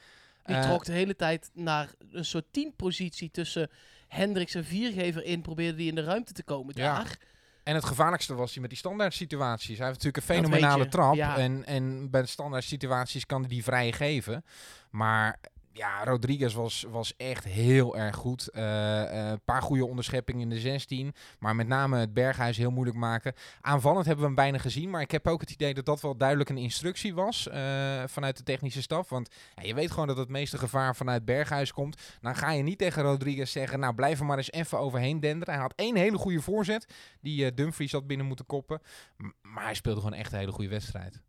Die 0.50 0.58
uh, 0.58 0.64
trok 0.64 0.86
de 0.86 0.92
hele 0.92 1.16
tijd 1.16 1.50
naar 1.54 1.90
een 2.12 2.26
soort 2.26 2.46
teampositie 2.52 3.32
tussen 3.32 3.70
Hendricks 4.08 4.56
en 4.56 4.66
Viergever 4.66 5.24
in. 5.24 5.42
Probeerde 5.42 5.78
die 5.78 5.90
in 5.90 5.96
de 5.96 6.04
ruimte 6.04 6.34
te 6.34 6.44
komen 6.44 6.74
ja. 6.78 6.96
daar. 6.96 7.18
En 7.64 7.76
het 7.76 7.86
gevaarlijkste 7.86 8.36
was 8.36 8.52
hij 8.52 8.62
met 8.62 8.70
die 8.70 8.80
standaard 8.80 9.14
situaties. 9.14 9.78
Hij 9.78 9.88
heeft 9.88 10.04
natuurlijk 10.04 10.18
een 10.18 10.36
fenomenale 10.36 10.88
trap. 10.88 11.16
Ja. 11.16 11.38
En, 11.38 11.66
en 11.66 12.10
bij 12.10 12.22
de 12.22 12.28
standaard 12.28 12.64
situaties 12.64 13.26
kan 13.26 13.40
hij 13.40 13.50
die 13.50 13.64
vrij 13.64 13.92
geven. 13.92 14.44
Maar 14.90 15.40
ja, 15.80 16.04
Rodriguez 16.04 16.54
was, 16.54 16.86
was 16.90 17.14
echt 17.18 17.44
heel 17.44 17.98
erg 17.98 18.16
goed. 18.16 18.50
Een 18.52 18.64
uh, 18.64 19.32
uh, 19.32 19.34
paar 19.46 19.62
goede 19.62 19.86
onderscheppingen 19.86 20.42
in 20.42 20.50
de 20.50 20.60
16. 20.60 21.14
Maar 21.40 21.56
met 21.56 21.68
name 21.68 21.98
het 21.98 22.14
Berghuis 22.14 22.58
heel 22.58 22.72
moeilijk 22.72 22.98
maken. 22.98 23.34
Aanvallend 23.62 24.06
hebben 24.06 24.24
we 24.24 24.28
hem 24.28 24.36
bijna 24.36 24.58
gezien. 24.58 24.90
Maar 24.90 25.02
ik 25.02 25.12
heb 25.12 25.28
ook 25.28 25.42
het 25.42 25.52
idee 25.52 25.74
dat 25.74 25.86
dat 25.86 26.02
wel 26.02 26.18
duidelijk 26.18 26.50
een 26.50 26.58
instructie 26.58 27.14
was. 27.14 27.48
Uh, 27.48 28.04
vanuit 28.06 28.38
de 28.38 28.44
technische 28.44 28.82
staf. 28.82 29.10
Want 29.10 29.30
ja, 29.56 29.64
je 29.64 29.74
weet 29.74 29.92
gewoon 29.92 30.08
dat 30.08 30.18
het 30.18 30.30
meeste 30.30 30.58
gevaar 30.58 30.96
vanuit 30.96 31.26
Berghuis 31.26 31.74
komt. 31.74 32.02
Dan 32.22 32.36
ga 32.36 32.52
je 32.52 32.64
niet 32.64 32.78
tegen 32.78 33.04
Rodriguez 33.04 33.52
zeggen. 33.52 33.80
Nou, 33.80 33.94
blijf 33.96 34.20
er 34.20 34.26
maar 34.26 34.38
eens 34.38 34.52
even 34.52 34.80
overheen 34.80 35.20
denderen. 35.20 35.54
Hij 35.54 35.64
had 35.64 35.74
één 35.76 35.96
hele 35.96 36.18
goede 36.18 36.42
voorzet. 36.42 36.94
Die 37.22 37.54
Dumfries 37.54 37.92
had 37.92 38.08
binnen 38.08 38.26
moeten 38.26 38.46
koppen. 38.46 38.82
Maar 39.42 39.64
hij 39.64 39.74
speelde 39.74 40.02
gewoon 40.02 40.18
echt 40.18 40.32
een 40.32 40.40
hele 40.40 40.52
goede 40.52 40.70
wedstrijd. 40.70 41.22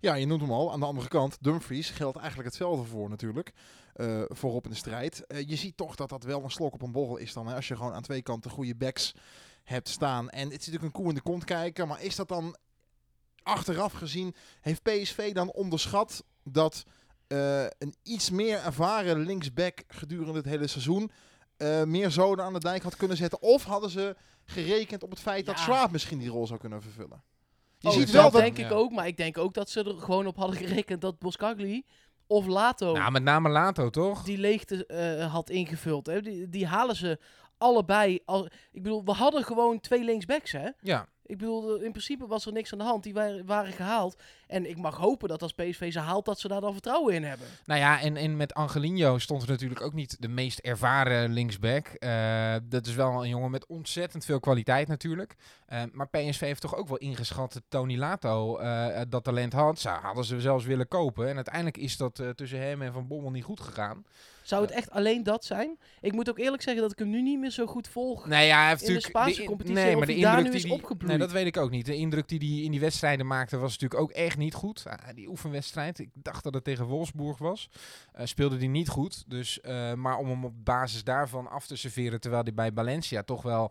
Ja, 0.00 0.14
je 0.14 0.26
noemt 0.26 0.40
hem 0.40 0.52
al. 0.52 0.72
Aan 0.72 0.80
de 0.80 0.86
andere 0.86 1.08
kant, 1.08 1.36
Dumfries 1.40 1.90
geldt 1.90 2.16
eigenlijk 2.16 2.48
hetzelfde 2.48 2.84
voor 2.84 3.08
natuurlijk. 3.08 3.52
Uh, 3.96 4.22
voorop 4.28 4.64
in 4.64 4.70
de 4.70 4.76
strijd. 4.76 5.24
Uh, 5.28 5.48
je 5.48 5.56
ziet 5.56 5.76
toch 5.76 5.94
dat 5.94 6.08
dat 6.08 6.24
wel 6.24 6.42
een 6.42 6.50
slok 6.50 6.74
op 6.74 6.82
een 6.82 6.92
borrel 6.92 7.16
is 7.16 7.32
dan. 7.32 7.46
Hè? 7.46 7.54
Als 7.54 7.68
je 7.68 7.76
gewoon 7.76 7.92
aan 7.92 8.02
twee 8.02 8.22
kanten 8.22 8.50
goede 8.50 8.74
backs 8.74 9.14
hebt 9.64 9.88
staan. 9.88 10.30
En 10.30 10.42
het 10.42 10.60
is 10.60 10.66
natuurlijk 10.66 10.84
een 10.84 11.00
koe 11.00 11.08
in 11.08 11.14
de 11.14 11.20
kont 11.20 11.44
kijken. 11.44 11.88
Maar 11.88 12.02
is 12.02 12.16
dat 12.16 12.28
dan 12.28 12.56
achteraf 13.42 13.92
gezien... 13.92 14.34
Heeft 14.60 14.82
PSV 14.82 15.32
dan 15.32 15.52
onderschat 15.52 16.24
dat 16.42 16.84
uh, 17.28 17.62
een 17.62 17.94
iets 18.02 18.30
meer 18.30 18.58
ervaren 18.58 19.18
linksback 19.18 19.82
gedurende 19.88 20.38
het 20.38 20.44
hele 20.44 20.66
seizoen... 20.66 21.10
meer 21.84 22.10
zoden 22.10 22.44
aan 22.44 22.52
de 22.52 22.58
dijk 22.58 22.82
had 22.82 22.96
kunnen 22.96 23.16
zetten? 23.16 23.42
Of 23.42 23.64
hadden 23.64 23.90
ze 23.90 24.16
gerekend 24.44 25.02
op 25.02 25.10
het 25.10 25.20
feit 25.20 25.46
ja. 25.46 25.52
dat 25.52 25.60
Schwab 25.60 25.90
misschien 25.90 26.18
die 26.18 26.28
rol 26.28 26.46
zou 26.46 26.60
kunnen 26.60 26.82
vervullen? 26.82 27.22
Je 27.78 27.88
oh, 27.88 27.94
ziet 27.94 28.10
wel 28.10 28.22
dat, 28.22 28.32
dat 28.32 28.40
denk 28.40 28.58
ik 28.58 28.72
ook, 28.72 28.92
maar 28.92 29.06
ik 29.06 29.16
denk 29.16 29.38
ook 29.38 29.54
dat 29.54 29.70
ze 29.70 29.84
er 29.84 29.98
gewoon 29.98 30.26
op 30.26 30.36
hadden 30.36 30.56
gerekend 30.56 31.00
dat 31.00 31.18
Boskagli 31.18 31.84
of 32.26 32.46
Lato. 32.46 32.92
Nou, 32.92 33.10
met 33.10 33.22
name 33.22 33.48
Lato, 33.48 33.90
toch? 33.90 34.22
Die 34.22 34.38
leegte 34.38 34.84
uh, 35.20 35.32
had 35.32 35.50
ingevuld. 35.50 36.06
Hè? 36.06 36.20
Die, 36.20 36.48
die 36.48 36.66
halen 36.66 36.96
ze 36.96 37.18
allebei. 37.58 38.20
Al, 38.24 38.44
ik 38.72 38.82
bedoel, 38.82 39.04
we 39.04 39.12
hadden 39.12 39.44
gewoon 39.44 39.80
twee 39.80 40.04
linksbacks, 40.04 40.52
hè? 40.52 40.68
Ja. 40.80 41.08
Ik 41.22 41.38
bedoel, 41.38 41.76
in 41.76 41.90
principe 41.90 42.26
was 42.26 42.46
er 42.46 42.52
niks 42.52 42.72
aan 42.72 42.78
de 42.78 42.84
hand. 42.84 43.02
Die 43.02 43.14
waren, 43.14 43.46
waren 43.46 43.72
gehaald. 43.72 44.22
En 44.46 44.70
ik 44.70 44.76
mag 44.76 44.96
hopen 44.96 45.28
dat 45.28 45.42
als 45.42 45.52
PSV 45.52 45.92
ze 45.92 45.98
haalt, 45.98 46.24
dat 46.24 46.40
ze 46.40 46.48
daar 46.48 46.60
dan 46.60 46.72
vertrouwen 46.72 47.14
in 47.14 47.24
hebben. 47.24 47.46
Nou 47.64 47.80
ja, 47.80 48.00
en, 48.00 48.16
en 48.16 48.36
met 48.36 48.54
Angelino 48.54 49.18
stond 49.18 49.42
er 49.42 49.48
natuurlijk 49.48 49.80
ook 49.80 49.92
niet 49.92 50.16
de 50.20 50.28
meest 50.28 50.58
ervaren 50.58 51.32
linksback. 51.32 51.90
Uh, 51.98 52.54
dat 52.62 52.86
is 52.86 52.94
wel 52.94 53.22
een 53.22 53.28
jongen 53.28 53.50
met 53.50 53.66
ontzettend 53.66 54.24
veel 54.24 54.40
kwaliteit 54.40 54.88
natuurlijk. 54.88 55.34
Uh, 55.72 55.82
maar 55.92 56.08
PSV 56.08 56.40
heeft 56.40 56.60
toch 56.60 56.76
ook 56.76 56.88
wel 56.88 56.96
ingeschat 56.96 57.52
dat 57.52 57.62
Tony 57.68 57.96
Lato 57.96 58.60
uh, 58.60 59.00
dat 59.08 59.24
talent 59.24 59.52
had. 59.52 59.78
Ze 59.78 59.88
hadden 59.88 60.24
ze 60.24 60.40
zelfs 60.40 60.64
willen 60.64 60.88
kopen. 60.88 61.28
En 61.28 61.34
uiteindelijk 61.34 61.76
is 61.76 61.96
dat 61.96 62.22
tussen 62.34 62.60
hem 62.60 62.82
en 62.82 62.92
Van 62.92 63.06
Bommel 63.06 63.30
niet 63.30 63.44
goed 63.44 63.60
gegaan. 63.60 64.04
Zou 64.46 64.62
het 64.62 64.70
echt 64.70 64.90
alleen 64.90 65.22
dat 65.22 65.44
zijn? 65.44 65.78
Ik 66.00 66.12
moet 66.12 66.28
ook 66.28 66.38
eerlijk 66.38 66.62
zeggen 66.62 66.82
dat 66.82 66.92
ik 66.92 66.98
hem 66.98 67.10
nu 67.10 67.22
niet 67.22 67.38
meer 67.38 67.50
zo 67.50 67.66
goed 67.66 67.88
volg. 67.88 68.26
Nee, 68.26 68.46
ja, 68.46 68.60
hij 68.60 68.68
heeft 68.68 68.88
in 68.88 68.94
de 68.94 69.00
Spaanse 69.00 69.44
competitie. 69.44 69.84
Nee, 69.84 69.96
maar 69.96 70.06
de 70.06 70.14
indruk 70.14 70.44
die, 70.44 70.54
is 70.54 70.70
opgebloeid. 70.70 71.10
Nee, 71.10 71.18
dat 71.18 71.32
weet 71.32 71.46
ik 71.46 71.56
ook 71.56 71.70
niet. 71.70 71.86
De 71.86 71.96
indruk 71.96 72.28
die 72.28 72.38
hij 72.38 72.64
in 72.64 72.70
die 72.70 72.80
wedstrijden 72.80 73.26
maakte 73.26 73.58
was 73.58 73.72
natuurlijk 73.72 74.00
ook 74.00 74.10
echt 74.10 74.35
niet 74.36 74.54
goed. 74.54 74.84
Uh, 74.86 74.92
die 75.14 75.28
oefenwedstrijd, 75.28 75.98
ik 75.98 76.10
dacht 76.14 76.44
dat 76.44 76.54
het 76.54 76.64
tegen 76.64 76.84
Wolfsburg 76.84 77.38
was, 77.38 77.70
uh, 78.18 78.26
speelde 78.26 78.56
hij 78.56 78.66
niet 78.66 78.88
goed. 78.88 79.24
Dus, 79.26 79.58
uh, 79.62 79.92
maar 79.92 80.16
om 80.16 80.28
hem 80.28 80.44
op 80.44 80.64
basis 80.64 81.04
daarvan 81.04 81.50
af 81.50 81.66
te 81.66 81.76
serveren, 81.76 82.20
terwijl 82.20 82.42
hij 82.42 82.54
bij 82.54 82.70
Valencia 82.74 83.22
toch 83.22 83.42
wel 83.42 83.70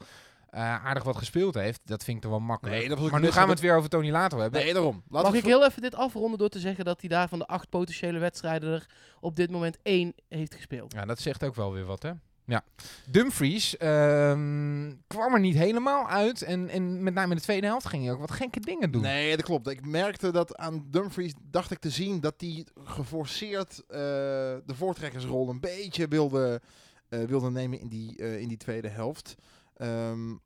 uh, 0.56 0.86
aardig 0.86 1.04
wat 1.04 1.18
gespeeld 1.18 1.56
heeft. 1.56 1.82
Dat 1.86 2.04
vind 2.04 2.18
ik 2.18 2.24
toch 2.24 2.32
wel 2.32 2.40
makkelijk. 2.40 2.78
Nee, 2.78 2.90
dat 2.90 3.12
maar 3.12 3.22
nu 3.22 3.32
gaan 3.32 3.46
we 3.46 3.52
het 3.52 3.60
weer 3.60 3.76
over 3.76 3.90
Tony 3.90 4.10
Lato 4.10 4.40
hebben. 4.40 4.62
Nee, 4.62 4.74
daarom. 4.74 5.04
Laat 5.10 5.24
Mag 5.24 5.34
ik 5.34 5.44
heel 5.44 5.66
even 5.66 5.82
dit 5.82 5.96
afronden 5.96 6.40
door 6.40 6.50
te 6.50 6.60
zeggen 6.60 6.86
dat 6.86 7.00
hij 7.00 7.10
daar 7.10 7.30
van 7.30 7.40
de 7.40 7.48
acht 7.48 7.70
potentiële 7.70 8.20
wedstrijden 8.20 8.74
er 8.74 8.90
op 9.20 9.36
dit 9.36 9.52
moment 9.52 9.78
één 9.82 10.14
heeft 10.30 10.56
gespeeld. 10.56 10.94
Ja, 10.94 11.06
dat 11.06 11.20
zegt 11.20 11.44
ook 11.44 11.56
wel 11.56 11.74
weer 11.74 11.86
wat, 11.86 12.04
hè? 12.04 12.12
Ja. 12.46 12.64
Dumfries 13.10 13.82
um, 13.82 15.02
kwam 15.08 15.34
er 15.34 15.40
niet 15.40 15.56
helemaal 15.56 16.08
uit. 16.08 16.42
En, 16.42 16.70
en 16.70 17.04
met 17.04 17.14
name 17.14 17.30
in 17.30 17.38
de 17.38 17.44
tweede 17.44 17.68
helft 17.68 17.86
ging 17.86 18.04
hij 18.04 18.14
ook 18.14 18.20
wat 18.20 18.32
gekke 18.32 18.60
dingen 18.60 18.92
doen. 18.92 19.02
Nee, 19.02 19.36
dat 19.36 19.46
klopt. 19.46 19.68
Ik 19.68 19.86
merkte 19.86 20.32
dat 20.32 20.56
aan 20.56 20.88
Dumfries, 20.90 21.34
dacht 21.42 21.72
ik 21.72 21.80
te 21.80 21.90
zien, 21.90 22.20
dat 22.20 22.34
hij 22.38 22.66
geforceerd 22.84 23.84
uh, 23.88 23.98
de 24.66 24.76
voortrekkersrol 24.76 25.50
een 25.50 25.60
beetje 25.60 26.08
wilde, 26.08 26.62
uh, 27.10 27.24
wilde 27.24 27.52
nemen 27.52 27.80
in 27.80 27.88
die, 27.88 28.18
uh, 28.18 28.40
in 28.40 28.48
die 28.48 28.58
tweede 28.58 28.90
helft. 28.90 29.36
Um, 29.82 30.42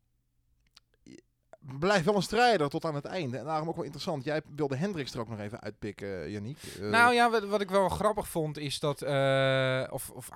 blijft 1.60 2.06
wel 2.06 2.16
een 2.16 2.22
strijder 2.22 2.70
tot 2.70 2.86
aan 2.86 2.96
het 2.96 3.06
einde. 3.06 3.38
En 3.38 3.46
daarom 3.46 3.70
ook 3.70 3.76
wel 3.76 3.84
interessant. 3.84 4.24
Jij 4.24 4.42
wilde 4.56 4.76
Hendricks 4.76 5.14
er 5.14 5.20
ook 5.20 5.30
nog 5.30 5.40
even 5.40 5.62
uitpikken, 5.62 6.32
Yannick. 6.32 6.58
Uh, 6.80 6.90
nou 6.90 7.14
ja, 7.14 7.30
wat, 7.30 7.44
wat, 7.44 7.62
ik 7.62 7.70
wel 7.70 7.90
grappig 7.90 8.28
vond 8.28 8.58
is 8.58 8.80
dat... 8.80 9.04
Uh, 9.04 9.84
of, 9.90 10.10
of 10.10 10.30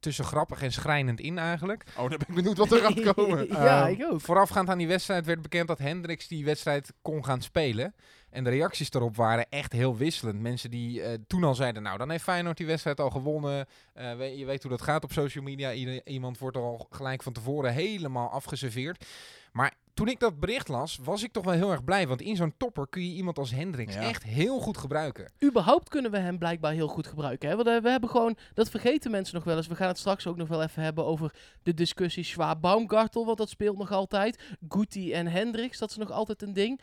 tussen 0.00 0.24
grappig 0.24 0.62
en 0.62 0.72
schrijnend 0.72 1.20
in 1.20 1.38
eigenlijk. 1.38 1.84
Oh, 1.96 2.10
dan 2.10 2.18
ben 2.18 2.28
ik 2.28 2.34
benieuwd 2.34 2.56
wat 2.56 2.72
er 2.72 2.78
gaat 2.78 3.14
komen. 3.14 3.46
ja, 3.48 3.86
ik 3.86 4.04
ook. 4.04 4.20
Voorafgaand 4.20 4.68
aan 4.68 4.78
die 4.78 4.88
wedstrijd 4.88 5.26
werd 5.26 5.42
bekend 5.42 5.68
dat 5.68 5.78
Hendricks 5.78 6.28
die 6.28 6.44
wedstrijd 6.44 6.92
kon 7.02 7.24
gaan 7.24 7.42
spelen. 7.42 7.94
En 8.30 8.44
de 8.44 8.50
reacties 8.50 8.90
daarop 8.90 9.16
waren 9.16 9.46
echt 9.48 9.72
heel 9.72 9.96
wisselend. 9.96 10.40
Mensen 10.40 10.70
die 10.70 11.00
uh, 11.00 11.08
toen 11.26 11.44
al 11.44 11.54
zeiden, 11.54 11.82
nou 11.82 11.98
dan 11.98 12.10
heeft 12.10 12.22
Feyenoord 12.22 12.56
die 12.56 12.66
wedstrijd 12.66 13.00
al 13.00 13.10
gewonnen. 13.10 13.66
Uh, 13.96 14.38
je 14.38 14.44
weet 14.44 14.62
hoe 14.62 14.70
dat 14.70 14.82
gaat 14.82 15.04
op 15.04 15.12
social 15.12 15.44
media. 15.44 15.72
Ieder, 15.72 16.00
iemand 16.04 16.38
wordt 16.38 16.56
al 16.56 16.86
gelijk 16.90 17.22
van 17.22 17.32
tevoren 17.32 17.72
helemaal 17.72 18.30
afgeserveerd. 18.30 19.06
Maar 19.52 19.72
toen 19.94 20.08
ik 20.08 20.20
dat 20.20 20.40
bericht 20.40 20.68
las, 20.68 20.98
was 21.02 21.22
ik 21.22 21.32
toch 21.32 21.44
wel 21.44 21.54
heel 21.54 21.70
erg 21.70 21.84
blij. 21.84 22.08
Want 22.08 22.20
in 22.20 22.36
zo'n 22.36 22.54
topper 22.56 22.88
kun 22.88 23.02
je 23.02 23.14
iemand 23.14 23.38
als 23.38 23.50
Hendricks 23.50 23.94
ja. 23.94 24.00
echt 24.00 24.22
heel 24.22 24.60
goed 24.60 24.76
gebruiken. 24.76 25.32
Überhaupt 25.44 25.88
kunnen 25.88 26.10
we 26.10 26.18
hem 26.18 26.38
blijkbaar 26.38 26.72
heel 26.72 26.88
goed 26.88 27.06
gebruiken. 27.06 27.48
Hè? 27.48 27.56
Want 27.56 27.68
uh, 27.68 27.78
we 27.80 27.90
hebben 27.90 28.10
gewoon, 28.10 28.36
dat 28.54 28.70
vergeten 28.70 29.10
mensen 29.10 29.34
nog 29.34 29.44
wel 29.44 29.56
eens. 29.56 29.66
We 29.66 29.74
gaan 29.74 29.88
het 29.88 29.98
straks 29.98 30.26
ook 30.26 30.36
nog 30.36 30.48
wel 30.48 30.62
even 30.62 30.82
hebben 30.82 31.04
over 31.04 31.34
de 31.62 31.74
discussie 31.74 32.24
Schwab-Baumgartel. 32.24 33.26
Want 33.26 33.38
dat 33.38 33.48
speelt 33.48 33.78
nog 33.78 33.92
altijd. 33.92 34.42
Guti 34.68 35.12
en 35.12 35.26
Hendricks, 35.26 35.78
dat 35.78 35.90
is 35.90 35.96
nog 35.96 36.10
altijd 36.10 36.42
een 36.42 36.52
ding. 36.52 36.80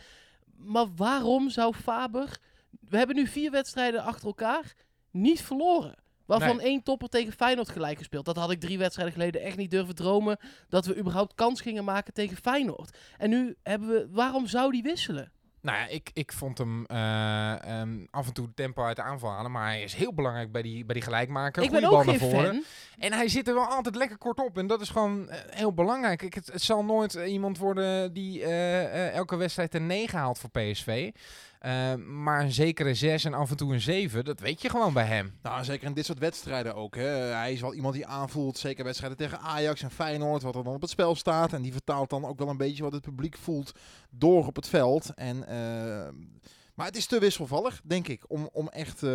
Maar 0.57 0.85
waarom 0.95 1.49
zou 1.49 1.73
Faber... 1.73 2.37
We 2.89 2.97
hebben 2.97 3.15
nu 3.15 3.27
vier 3.27 3.51
wedstrijden 3.51 4.03
achter 4.03 4.27
elkaar 4.27 4.73
niet 5.11 5.41
verloren. 5.41 5.95
Waarvan 6.29 6.57
nee. 6.57 6.65
één 6.65 6.83
topper 6.83 7.09
tegen 7.09 7.33
Feyenoord 7.33 7.69
gelijk 7.69 7.98
gespeeld. 7.98 8.25
Dat 8.25 8.36
had 8.36 8.51
ik 8.51 8.59
drie 8.59 8.77
wedstrijden 8.77 9.13
geleden 9.13 9.41
echt 9.41 9.57
niet 9.57 9.71
durven 9.71 9.95
dromen. 9.95 10.38
Dat 10.67 10.86
we 10.86 10.98
überhaupt 10.98 11.36
kans 11.36 11.62
gingen 11.62 11.83
maken 11.83 12.13
tegen 12.13 12.38
Feyenoord. 12.38 12.98
En 13.17 13.29
nu 13.29 13.55
hebben 13.63 13.88
we... 13.88 14.07
Waarom 14.12 14.48
zou 14.48 14.71
die 14.71 14.83
wisselen? 14.83 15.31
Nou 15.62 15.77
ja, 15.77 15.88
ik, 15.88 16.09
ik 16.13 16.31
vond 16.31 16.57
hem 16.57 16.86
uh, 16.88 17.79
um, 17.79 18.07
af 18.12 18.27
en 18.27 18.33
toe 18.33 18.50
tempo 18.55 18.83
uit 18.83 18.95
de 18.95 19.01
aanval 19.01 19.31
halen. 19.31 19.51
Maar 19.51 19.67
hij 19.67 19.83
is 19.83 19.93
heel 19.93 20.13
belangrijk 20.13 20.51
bij 20.51 20.62
die, 20.62 20.86
bij 20.86 20.93
die 20.93 21.03
gelijkmaker. 21.03 21.63
Ik 21.63 21.71
ben 21.71 21.83
ook 21.83 22.03
geen 22.03 22.19
fan. 22.19 22.63
En 22.98 23.13
hij 23.13 23.27
zit 23.27 23.48
er 23.48 23.53
wel 23.53 23.65
altijd 23.65 23.95
lekker 23.95 24.17
kort 24.17 24.39
op. 24.39 24.57
En 24.57 24.67
dat 24.67 24.81
is 24.81 24.89
gewoon 24.89 25.27
uh, 25.29 25.36
heel 25.50 25.74
belangrijk. 25.74 26.21
Ik, 26.21 26.33
het, 26.33 26.48
het, 26.51 26.62
zal 26.62 26.86
nooit 26.86 27.13
iemand 27.13 27.57
worden 27.57 28.13
die 28.13 28.39
uh, 28.39 29.13
elke 29.15 29.36
wedstrijd 29.36 29.74
een 29.74 29.88
9 29.88 30.19
haalt 30.19 30.39
voor 30.39 30.50
PSV. 30.50 31.12
Uh, 31.65 31.95
maar 31.95 32.41
een 32.41 32.51
zekere 32.51 32.93
6 32.93 33.25
en 33.25 33.33
af 33.33 33.49
en 33.49 33.57
toe 33.57 33.73
een 33.73 33.81
7, 33.81 34.25
dat 34.25 34.39
weet 34.39 34.61
je 34.61 34.69
gewoon 34.69 34.93
bij 34.93 35.05
hem. 35.05 35.33
Nou, 35.41 35.63
zeker 35.63 35.87
in 35.87 35.93
dit 35.93 36.05
soort 36.05 36.19
wedstrijden 36.19 36.75
ook. 36.75 36.95
Hè. 36.95 37.07
Hij 37.07 37.53
is 37.53 37.61
wel 37.61 37.73
iemand 37.73 37.93
die 37.93 38.05
aanvoelt, 38.05 38.57
zeker 38.57 38.83
wedstrijden 38.83 39.17
tegen 39.17 39.39
Ajax 39.39 39.81
en 39.81 39.91
Feyenoord, 39.91 40.41
wat 40.41 40.55
er 40.55 40.63
dan 40.63 40.73
op 40.73 40.81
het 40.81 40.89
spel 40.89 41.15
staat. 41.15 41.53
En 41.53 41.61
die 41.61 41.71
vertaalt 41.71 42.09
dan 42.09 42.25
ook 42.25 42.39
wel 42.39 42.49
een 42.49 42.57
beetje 42.57 42.83
wat 42.83 42.91
het 42.91 43.01
publiek 43.01 43.37
voelt 43.37 43.71
door 44.09 44.45
op 44.45 44.55
het 44.55 44.67
veld. 44.67 45.13
En, 45.13 45.37
uh, 45.37 46.07
maar 46.75 46.85
het 46.85 46.97
is 46.97 47.05
te 47.05 47.19
wisselvallig, 47.19 47.81
denk 47.83 48.07
ik, 48.07 48.23
om, 48.27 48.49
om 48.51 48.67
echt... 48.67 49.03
Uh... 49.03 49.09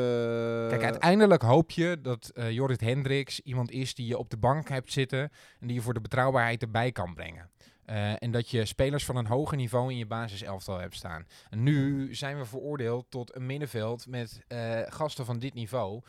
Kijk, 0.69 0.83
uiteindelijk 0.83 1.43
hoop 1.43 1.71
je 1.71 1.99
dat 2.03 2.31
uh, 2.35 2.51
Jorrit 2.51 2.81
Hendricks 2.81 3.41
iemand 3.41 3.71
is 3.71 3.95
die 3.95 4.07
je 4.07 4.19
op 4.19 4.31
de 4.31 4.37
bank 4.37 4.69
hebt 4.69 4.93
zitten 4.93 5.31
en 5.61 5.67
die 5.67 5.77
je 5.77 5.83
voor 5.83 5.95
de 5.95 6.01
betrouwbaarheid 6.01 6.63
erbij 6.63 6.93
kan 6.93 7.15
brengen. 7.15 7.51
Uh, 7.91 8.23
en 8.23 8.31
dat 8.31 8.51
je 8.51 8.65
spelers 8.65 9.05
van 9.05 9.17
een 9.17 9.27
hoger 9.27 9.57
niveau 9.57 9.91
in 9.91 9.97
je 9.97 10.07
basiselftal 10.07 10.79
hebt 10.79 10.95
staan. 10.95 11.27
En 11.51 11.63
nu 11.63 12.15
zijn 12.15 12.39
we 12.39 12.45
veroordeeld 12.45 13.07
tot 13.09 13.37
een 13.37 13.47
middenveld 13.47 14.07
met 14.07 14.41
uh, 14.49 14.81
gasten 14.87 15.25
van 15.25 15.39
dit 15.39 15.55
niveau. 15.55 16.01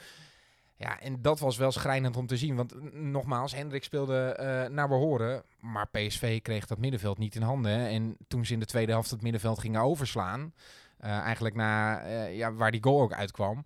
Ja, 0.77 0.99
en 0.99 1.21
dat 1.21 1.39
was 1.39 1.57
wel 1.57 1.71
schrijnend 1.71 2.17
om 2.17 2.27
te 2.27 2.37
zien. 2.37 2.55
Want 2.55 2.93
nogmaals, 2.93 3.55
Hendrik 3.55 3.83
speelde 3.83 4.37
uh, 4.39 4.75
naar 4.75 4.87
behoren. 4.87 5.43
Maar 5.59 5.87
PSV 5.87 6.41
kreeg 6.41 6.65
dat 6.65 6.77
middenveld 6.77 7.17
niet 7.17 7.35
in 7.35 7.41
handen. 7.41 7.77
En 7.77 8.17
toen 8.27 8.45
ze 8.45 8.53
in 8.53 8.59
de 8.59 8.65
tweede 8.65 8.91
helft 8.91 9.11
het 9.11 9.21
middenveld 9.21 9.59
gingen 9.59 9.81
overslaan. 9.81 10.53
eigenlijk 10.99 11.55
na 11.55 12.05
ja, 12.27 12.53
waar 12.53 12.71
die 12.71 12.83
goal 12.83 13.01
ook 13.01 13.13
uitkwam. 13.13 13.65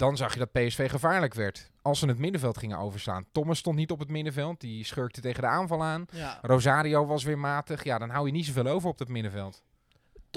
Dan 0.00 0.16
zag 0.16 0.32
je 0.32 0.38
dat 0.38 0.52
PSV 0.52 0.90
gevaarlijk 0.90 1.34
werd. 1.34 1.70
Als 1.82 1.98
ze 1.98 2.06
het 2.06 2.18
middenveld 2.18 2.58
gingen 2.58 2.78
overslaan. 2.78 3.24
Thomas 3.32 3.58
stond 3.58 3.76
niet 3.76 3.90
op 3.90 3.98
het 3.98 4.08
middenveld. 4.08 4.60
Die 4.60 4.84
schurkte 4.84 5.20
tegen 5.20 5.42
de 5.42 5.48
aanval 5.48 5.82
aan. 5.82 6.06
Ja. 6.12 6.38
Rosario 6.42 7.06
was 7.06 7.24
weer 7.24 7.38
matig. 7.38 7.84
Ja, 7.84 7.98
dan 7.98 8.10
hou 8.10 8.26
je 8.26 8.32
niet 8.32 8.46
zoveel 8.46 8.66
over 8.66 8.88
op 8.88 8.98
dat 8.98 9.08
middenveld. 9.08 9.62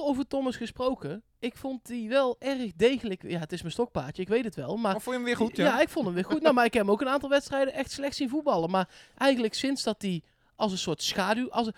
Over 0.01 0.27
Thomas 0.27 0.55
gesproken. 0.55 1.23
Ik 1.39 1.57
vond 1.57 1.85
die 1.85 2.09
wel 2.09 2.35
erg 2.39 2.71
degelijk. 2.75 3.23
Ja, 3.27 3.39
het 3.39 3.51
is 3.51 3.61
mijn 3.61 3.73
stokpaardje, 3.73 4.21
ik 4.21 4.27
weet 4.27 4.43
het 4.43 4.55
wel. 4.55 4.77
Maar, 4.77 4.91
maar 4.91 5.01
vond 5.01 5.05
je 5.05 5.11
hem 5.11 5.23
weer 5.23 5.35
goed? 5.35 5.57
Ja, 5.57 5.65
ja 5.65 5.81
ik 5.81 5.89
vond 5.89 6.05
hem 6.05 6.13
weer 6.13 6.25
goed. 6.25 6.41
nou, 6.43 6.53
maar 6.53 6.65
ik 6.65 6.73
heb 6.73 6.81
hem 6.81 6.91
ook 6.91 7.01
een 7.01 7.09
aantal 7.09 7.29
wedstrijden 7.29 7.73
echt 7.73 7.91
slecht 7.91 8.15
zien 8.15 8.29
voetballen. 8.29 8.69
Maar 8.69 8.89
eigenlijk 9.17 9.53
sinds 9.53 9.83
dat 9.83 10.01
hij 10.01 10.23
als 10.55 10.71
een 10.71 10.77
soort 10.77 11.03
schaduw. 11.03 11.49
Als 11.51 11.67
een, 11.67 11.73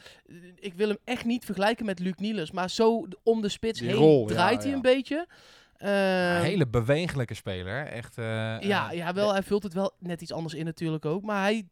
ik 0.59 0.73
wil 0.73 0.87
hem 0.87 0.97
echt 1.03 1.25
niet 1.25 1.45
vergelijken 1.45 1.85
met 1.85 1.99
Luc 1.99 2.15
Niels. 2.15 2.51
Maar 2.51 2.69
zo 2.69 3.07
om 3.23 3.41
de 3.41 3.49
spits 3.49 3.79
Die 3.79 3.89
heen 3.89 3.97
rol, 3.97 4.25
draait 4.25 4.55
ja, 4.55 4.61
hij 4.61 4.69
ja. 4.69 4.75
een 4.75 4.81
beetje. 4.81 5.27
Een 5.85 6.35
Ehm, 6.35 6.41
hele 6.43 6.67
bewegelijke 6.67 7.33
speler. 7.33 7.85
Echt. 7.87 8.17
eh, 8.17 8.25
Ja, 8.59 8.91
eh, 8.91 8.97
ja 8.97 9.13
wel, 9.13 9.31
hij 9.33 9.43
vult 9.43 9.63
het 9.63 9.73
wel 9.73 9.95
net 9.99 10.21
iets 10.21 10.31
anders 10.33 10.53
in 10.53 10.65
natuurlijk 10.65 11.05
ook. 11.05 11.23
Maar 11.23 11.41
hij 11.41 11.67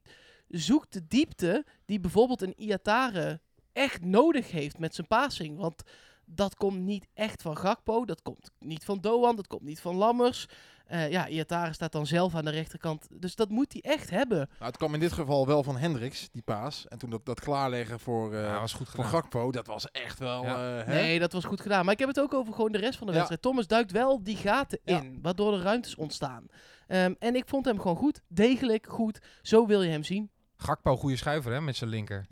zoekt 0.47 0.93
de 0.93 1.07
diepte 1.07 1.65
die 1.85 1.99
bijvoorbeeld 1.99 2.41
een 2.41 2.53
Iatare 2.61 3.39
echt 3.73 4.01
nodig 4.05 4.51
heeft 4.51 4.79
met 4.79 4.95
zijn 4.95 5.07
passing. 5.07 5.57
Want 5.57 5.83
dat 6.25 6.55
komt 6.55 6.79
niet 6.79 7.07
echt 7.13 7.41
van 7.41 7.57
Gakpo, 7.57 8.05
dat 8.05 8.21
komt 8.21 8.51
niet 8.59 8.85
van 8.85 9.01
Doan, 9.01 9.35
dat 9.35 9.47
komt 9.47 9.61
niet 9.61 9.81
van 9.81 9.95
Lammers. 9.95 10.45
Eh, 10.85 11.09
ja, 11.11 11.27
Iatare 11.27 11.73
staat 11.73 11.91
dan 11.91 12.07
zelf 12.07 12.35
aan 12.35 12.45
de 12.45 12.51
rechterkant. 12.51 13.07
Dus 13.11 13.35
dat 13.35 13.49
moet 13.49 13.73
hij 13.73 13.81
echt 13.91 14.09
hebben. 14.09 14.37
Nou, 14.37 14.65
het 14.65 14.77
kwam 14.77 14.93
in 14.93 14.99
dit 14.99 15.11
geval 15.13 15.47
wel 15.47 15.63
van 15.63 15.77
Hendricks, 15.77 16.29
die 16.31 16.41
paas. 16.41 16.87
En 16.87 16.97
toen 16.97 17.09
dat, 17.09 17.25
dat 17.25 17.39
klaarleggen 17.39 17.99
voor, 17.99 18.33
eh 18.33 18.41
ja, 18.43 18.59
was 18.59 18.73
goed 18.73 18.89
voor 18.89 19.03
gedaan. 19.03 19.21
Gakpo, 19.21 19.51
dat 19.51 19.67
was 19.67 19.91
echt 19.91 20.19
wel... 20.19 20.43
Ja. 20.43 20.79
eh, 20.79 20.85
hè? 20.87 20.93
Nee, 20.93 21.19
dat 21.19 21.31
was 21.33 21.43
goed 21.45 21.61
gedaan. 21.61 21.83
Maar 21.85 21.93
ik 21.93 21.99
heb 21.99 22.07
het 22.07 22.19
ook 22.19 22.33
over 22.33 22.53
gewoon 22.53 22.71
de 22.71 22.77
rest 22.77 22.97
van 22.97 23.07
de 23.07 23.11
Ja. 23.13 23.17
wedstrijd. 23.17 23.41
Thomas 23.41 23.67
duikt 23.67 23.91
wel 23.91 24.23
die 24.23 24.35
gaten 24.37 24.79
Ja. 24.83 25.01
in, 25.01 25.19
waardoor 25.21 25.53
er 25.53 25.61
ruimtes 25.61 25.95
ontstaan. 25.95 26.45
Ehm, 26.87 27.13
en 27.19 27.35
ik 27.35 27.47
vond 27.47 27.65
hem 27.65 27.79
gewoon 27.81 27.97
goed. 27.97 28.21
Degelijk, 28.27 28.87
goed. 28.89 29.19
Zo 29.41 29.65
wil 29.65 29.81
je 29.81 29.89
hem 29.91 30.03
zien. 30.03 30.31
Gakpo, 30.57 30.97
goede 30.97 31.17
schuiver 31.17 31.51
hè, 31.51 31.61
met 31.61 31.75
zijn 31.75 31.89
linker. 31.89 32.25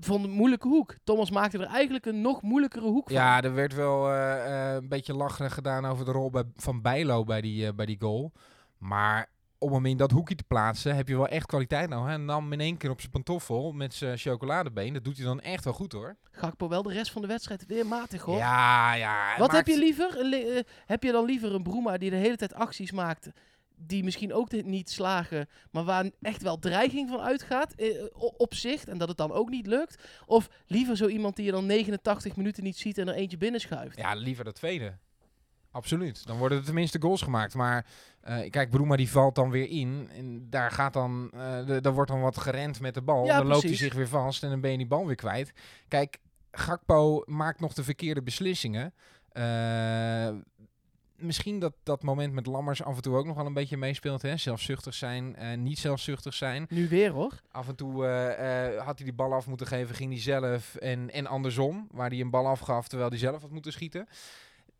Vond 0.00 0.24
een 0.24 0.30
moeilijke 0.30 0.68
hoek. 0.68 0.94
Thomas 1.04 1.30
maakte 1.30 1.58
er 1.58 1.66
eigenlijk 1.66 2.06
een 2.06 2.20
nog 2.20 2.42
moeilijkere 2.42 2.86
hoek 2.86 3.06
van. 3.06 3.16
Ja, 3.16 3.42
er 3.42 3.54
werd 3.54 3.74
wel 3.74 4.08
eh, 4.08 4.68
eh, 4.68 4.74
een 4.74 4.88
beetje 4.88 5.14
lacherig 5.14 5.54
gedaan 5.54 5.84
over 5.84 6.04
de 6.04 6.10
rol 6.10 6.30
bij, 6.30 6.44
van 6.56 6.82
Bijlo 6.82 7.24
bij 7.24 7.40
die, 7.40 7.66
eh, 7.66 7.72
bij 7.74 7.86
die 7.86 8.00
goal. 8.00 8.32
Maar 8.78 9.30
om 9.58 9.72
hem 9.72 9.86
in 9.86 9.96
dat 9.96 10.10
hoekje 10.10 10.34
te 10.34 10.44
plaatsen 10.44 10.96
heb 10.96 11.08
je 11.08 11.16
wel 11.16 11.28
echt 11.28 11.46
kwaliteit 11.46 11.88
nou. 11.88 12.06
Hij 12.06 12.16
nam 12.16 12.52
in 12.52 12.60
één 12.60 12.76
keer 12.76 12.90
op 12.90 13.00
zijn 13.00 13.12
pantoffel 13.12 13.72
met 13.72 13.94
zijn 13.94 14.18
chocoladebeen. 14.18 14.92
Dat 14.92 15.04
doet 15.04 15.16
hij 15.16 15.26
dan 15.26 15.40
echt 15.40 15.64
wel 15.64 15.72
goed 15.72 15.92
hoor. 15.92 16.16
Gakpo 16.30 16.68
wel 16.68 16.82
de 16.82 16.92
rest 16.92 17.12
van 17.12 17.22
de 17.22 17.28
wedstrijd 17.28 17.66
weer 17.66 17.86
matig 17.86 18.22
hoor. 18.22 18.36
Ja, 18.36 18.94
ja. 18.94 19.38
Wat 19.38 19.52
heb 19.52 19.66
je 19.66 19.78
liever? 19.78 20.16
Heb 20.86 21.02
je 21.02 21.12
dan 21.12 21.24
liever 21.24 21.54
een 21.54 21.62
Broema 21.62 21.98
die 21.98 22.10
de 22.10 22.16
hele 22.16 22.36
tijd 22.36 22.54
acties 22.54 22.92
maakt... 22.92 23.30
die 23.86 24.04
misschien 24.04 24.32
ook 24.32 24.64
niet 24.64 24.90
slagen... 24.90 25.48
maar 25.70 25.84
waar 25.84 26.10
echt 26.20 26.42
wel 26.42 26.58
dreiging 26.58 27.08
van 27.08 27.20
uitgaat 27.20 27.72
eh, 27.72 27.88
op 28.16 28.54
zicht... 28.54 28.88
en 28.88 28.98
dat 28.98 29.08
het 29.08 29.16
dan 29.16 29.32
ook 29.32 29.48
niet 29.48 29.66
lukt? 29.66 30.02
Of 30.26 30.48
liever 30.66 30.96
zo 30.96 31.06
iemand 31.06 31.36
die 31.36 31.44
je 31.44 31.50
dan 31.52 31.66
89 31.66 32.36
minuten 32.36 32.62
niet 32.62 32.76
ziet... 32.76 32.98
en 32.98 33.08
er 33.08 33.14
eentje 33.14 33.36
binnenschuift? 33.36 33.96
Ja, 33.96 34.14
liever 34.14 34.44
dat 34.44 34.54
tweede. 34.54 34.98
Absoluut. 35.70 36.26
Dan 36.26 36.38
worden 36.38 36.58
er 36.58 36.64
tenminste 36.64 37.00
goals 37.00 37.22
gemaakt. 37.22 37.54
Maar 37.54 37.86
eh, 38.20 38.50
kijk, 38.50 38.70
Broema 38.70 38.96
die 38.96 39.10
valt 39.10 39.34
dan 39.34 39.50
weer 39.50 39.68
in. 39.68 40.08
En 40.12 40.46
daar 40.50 40.70
gaat 40.70 40.92
dan, 40.92 41.30
eh 41.34 41.66
de, 41.66 41.80
daar 41.80 41.92
wordt 41.92 42.10
dan 42.10 42.20
wat 42.20 42.38
gerend 42.38 42.80
met 42.80 42.94
de 42.94 43.02
bal. 43.02 43.24
Ja, 43.24 43.38
dan 43.38 43.46
loopt 43.46 43.62
hij 43.62 43.76
zich 43.76 43.94
weer 43.94 44.08
vast 44.08 44.42
en 44.42 44.50
dan 44.50 44.60
ben 44.60 44.70
je 44.70 44.76
die 44.76 44.86
bal 44.86 45.06
weer 45.06 45.16
kwijt. 45.16 45.52
Kijk, 45.88 46.18
Gakpo 46.50 47.22
maakt 47.26 47.60
nog 47.60 47.72
de 47.72 47.84
verkeerde 47.84 48.22
beslissingen. 48.22 48.94
Eh, 49.28 50.28
misschien 51.22 51.58
dat 51.58 51.74
dat 51.82 52.02
moment 52.02 52.32
met 52.32 52.46
Lammers 52.46 52.82
af 52.82 52.96
en 52.96 53.02
toe 53.02 53.16
ook 53.16 53.26
nog 53.26 53.36
wel 53.36 53.46
een 53.46 53.54
beetje 53.54 53.76
meespeelt. 53.76 54.22
Hè? 54.22 54.36
Zelfzuchtig 54.36 54.94
zijn, 54.94 55.36
eh, 55.36 55.56
niet 55.56 55.78
zelfzuchtig 55.78 56.34
zijn. 56.34 56.66
Nu 56.68 56.88
weer 56.88 57.10
hoor. 57.10 57.40
Af 57.50 57.68
en 57.68 57.74
toe 57.74 58.06
eh, 58.06 58.74
eh, 58.74 58.84
had 58.84 58.96
hij 58.98 59.06
die 59.06 59.14
bal 59.14 59.32
af 59.32 59.46
moeten 59.46 59.66
geven, 59.66 59.94
ging 59.94 60.12
hij 60.12 60.20
zelf. 60.20 60.74
En, 60.74 61.10
en 61.10 61.26
andersom, 61.26 61.88
waar 61.90 62.08
hij 62.08 62.20
een 62.20 62.30
bal 62.30 62.46
afgaf 62.46 62.88
terwijl 62.88 63.10
hij 63.10 63.18
zelf 63.18 63.40
had 63.40 63.50
moeten 63.50 63.72
schieten. 63.72 64.08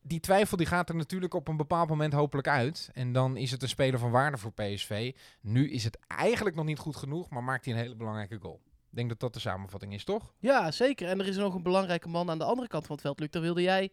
Die 0.02 0.20
twijfel 0.20 0.56
die 0.56 0.66
gaat 0.66 0.88
er 0.88 0.96
natuurlijk 0.96 1.34
op 1.34 1.48
een 1.48 1.56
bepaald 1.56 1.88
moment 1.88 2.12
hopelijk 2.12 2.48
uit. 2.48 2.90
En 2.92 3.12
dan 3.12 3.36
is 3.36 3.50
het 3.50 3.62
een 3.62 3.68
speler 3.68 3.98
van 3.98 4.10
waarde 4.10 4.36
voor 4.36 4.52
PSV. 4.52 5.14
Nu 5.40 5.70
is 5.70 5.84
het 5.84 5.98
eigenlijk 6.06 6.56
nog 6.56 6.64
niet 6.64 6.78
goed 6.78 6.96
genoeg, 6.96 7.30
maar 7.30 7.44
maakt 7.44 7.64
hij 7.64 7.74
een 7.74 7.80
hele 7.80 7.96
belangrijke 7.96 8.38
goal. 8.40 8.60
Ik 8.90 8.98
denk 8.98 9.08
dat 9.08 9.20
dat 9.20 9.34
de 9.34 9.40
samenvatting 9.40 9.94
is, 9.94 10.04
toch? 10.04 10.32
Ja, 10.38 10.70
zeker. 10.70 11.08
En 11.08 11.20
er 11.20 11.26
is 11.26 11.36
nog 11.36 11.54
een 11.54 11.62
belangrijke 11.62 12.08
man 12.08 12.30
aan 12.30 12.38
de 12.38 12.44
andere 12.44 12.68
kant 12.68 12.86
van 12.86 12.94
het 12.94 13.04
veld, 13.04 13.20
Luc. 13.20 13.30
Daar 13.30 13.42
wilde 13.42 13.62
jij 13.62 13.92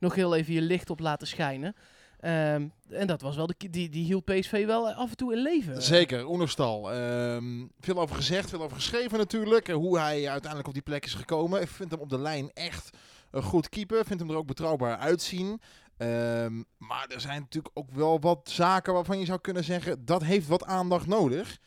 nog 0.00 0.14
heel 0.14 0.34
even 0.34 0.52
je 0.54 0.62
licht 0.62 0.90
op 0.90 1.00
laten 1.00 1.26
schijnen. 1.26 1.74
Ehm, 2.20 2.68
en 2.88 3.06
dat 3.06 3.20
was 3.20 3.36
wel 3.36 3.46
de, 3.46 3.54
die, 3.70 3.88
die 3.88 4.04
hield 4.04 4.24
PSV 4.24 4.66
wel 4.66 4.90
af 4.90 5.10
en 5.10 5.16
toe 5.16 5.32
in 5.32 5.42
leven. 5.42 5.82
Zeker, 5.82 6.28
Oenerstal. 6.28 6.92
Ehm, 6.92 7.66
veel 7.80 8.00
over 8.00 8.16
gezegd, 8.16 8.50
veel 8.50 8.62
over 8.62 8.76
geschreven 8.76 9.18
natuurlijk. 9.18 9.68
Eh, 9.68 9.74
Hoe 9.74 9.98
hij 9.98 10.28
uiteindelijk 10.28 10.68
op 10.68 10.74
die 10.74 10.82
plek 10.82 11.04
is 11.04 11.14
gekomen. 11.14 11.60
Ik 11.60 11.68
vind 11.68 11.90
hem 11.90 12.00
op 12.00 12.08
de 12.08 12.18
lijn 12.18 12.50
echt 12.54 12.90
een 13.30 13.42
goed 13.42 13.68
keeper. 13.68 14.04
Vind 14.04 14.20
hem 14.20 14.30
er 14.30 14.36
ook 14.36 14.46
betrouwbaar 14.46 14.96
uitzien. 14.96 15.60
Ehm, 15.96 16.62
maar 16.78 17.06
er 17.08 17.20
zijn 17.20 17.40
natuurlijk 17.40 17.78
ook 17.78 17.90
wel 17.90 18.20
wat 18.20 18.50
zaken 18.52 18.92
waarvan 18.92 19.18
je 19.18 19.24
zou 19.24 19.40
kunnen 19.40 19.64
zeggen... 19.64 20.04
dat 20.04 20.22
heeft 20.22 20.46
wat 20.46 20.64
aandacht 20.64 21.06
nodig. 21.06 21.58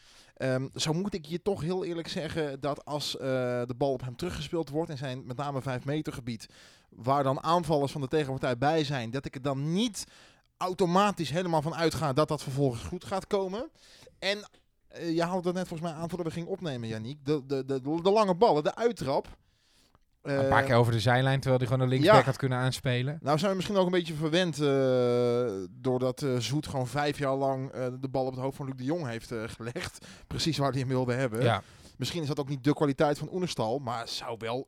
Zo 0.76 0.94
moet 0.94 1.14
ik 1.14 1.26
je 1.26 1.42
toch 1.42 1.62
heel 1.62 1.86
eerlijk 1.86 2.08
zeggen 2.08 2.60
dat 2.60 2.86
als 2.86 3.18
eh, 3.18 3.22
de 3.66 3.76
bal 3.78 3.92
op 3.92 4.02
hem 4.02 4.16
teruggespeeld 4.16 4.70
wordt 4.70 4.90
in 4.90 4.98
zijn 4.98 5.26
met 5.26 5.38
name 5.38 5.62
5 5.62 5.86
meter 5.86 6.14
gebied, 6.14 6.48
waar 6.96 7.24
dan 7.24 7.44
aanvallers 7.44 7.92
van 7.92 8.02
de 8.02 8.08
tegenpartij 8.08 8.58
bij 8.58 8.84
zijn, 8.84 9.12
dat 9.12 9.26
ik 9.26 9.36
er 9.36 9.42
dan 9.42 9.74
niet 9.74 10.06
automatisch 10.58 11.30
helemaal 11.30 11.62
van 11.62 11.76
uitga 11.76 12.14
dat 12.14 12.28
dat 12.28 12.44
vervolgens 12.44 12.84
goed 12.84 13.04
gaat 13.04 13.28
komen. 13.28 13.70
En 14.20 14.38
uh, 14.38 15.16
je 15.16 15.24
haalde 15.24 15.48
het 15.48 15.58
net 15.58 15.68
volgens 15.68 15.90
mij 15.90 16.00
aan 16.00 16.10
voordat 16.10 16.28
we 16.28 16.34
gingen 16.34 16.50
opnemen, 16.50 16.88
Yannick. 16.88 17.26
De, 17.26 17.46
de, 17.46 17.66
de, 17.66 17.82
de, 17.82 18.12
lange 18.12 18.36
ballen, 18.36 18.64
de 18.64 18.76
uittrap. 18.76 19.28
Uh, 20.24 20.36
een 20.36 20.50
paar 20.50 20.64
keer 20.64 20.76
over 20.76 20.92
de 20.92 21.00
zijlijn, 21.00 21.40
terwijl 21.40 21.58
hij 21.58 21.68
gewoon 21.68 21.84
een 21.84 21.90
linksback 21.90 22.20
ja. 22.20 22.26
had 22.26 22.38
kunnen 22.38 22.58
aanspelen. 22.58 23.20
Nou 23.22 23.38
zijn 23.38 23.50
we 23.50 23.56
misschien 23.56 23.78
ook 23.78 23.86
een 23.86 23.92
beetje 23.92 24.14
verwend 24.14 24.60
uh, 24.60 25.68
doordat 25.70 26.26
Zoet 26.38 26.68
gewoon 26.68 26.88
vijf 26.88 27.18
jaar 27.18 27.36
lang 27.36 27.72
de 28.00 28.10
bal 28.10 28.26
op 28.26 28.32
het 28.32 28.42
hoofd 28.42 28.56
van 28.56 28.66
Luc 28.66 28.76
de 28.76 28.84
Jong 28.84 29.08
heeft 29.08 29.32
gelegd. 29.46 30.06
Precies 30.28 30.58
waar 30.58 30.72
hij 30.72 30.80
hem 30.80 30.90
wilde 30.90 31.14
hebben. 31.14 31.44
Ja. 31.44 31.64
Misschien 31.98 32.22
is 32.22 32.28
dat 32.28 32.40
ook 32.40 32.50
niet 32.50 32.64
de 32.64 32.74
kwaliteit 32.74 33.18
van 33.18 33.34
Oenerstal, 33.34 33.80
maar 33.80 34.08
zou 34.08 34.36
wel, 34.40 34.68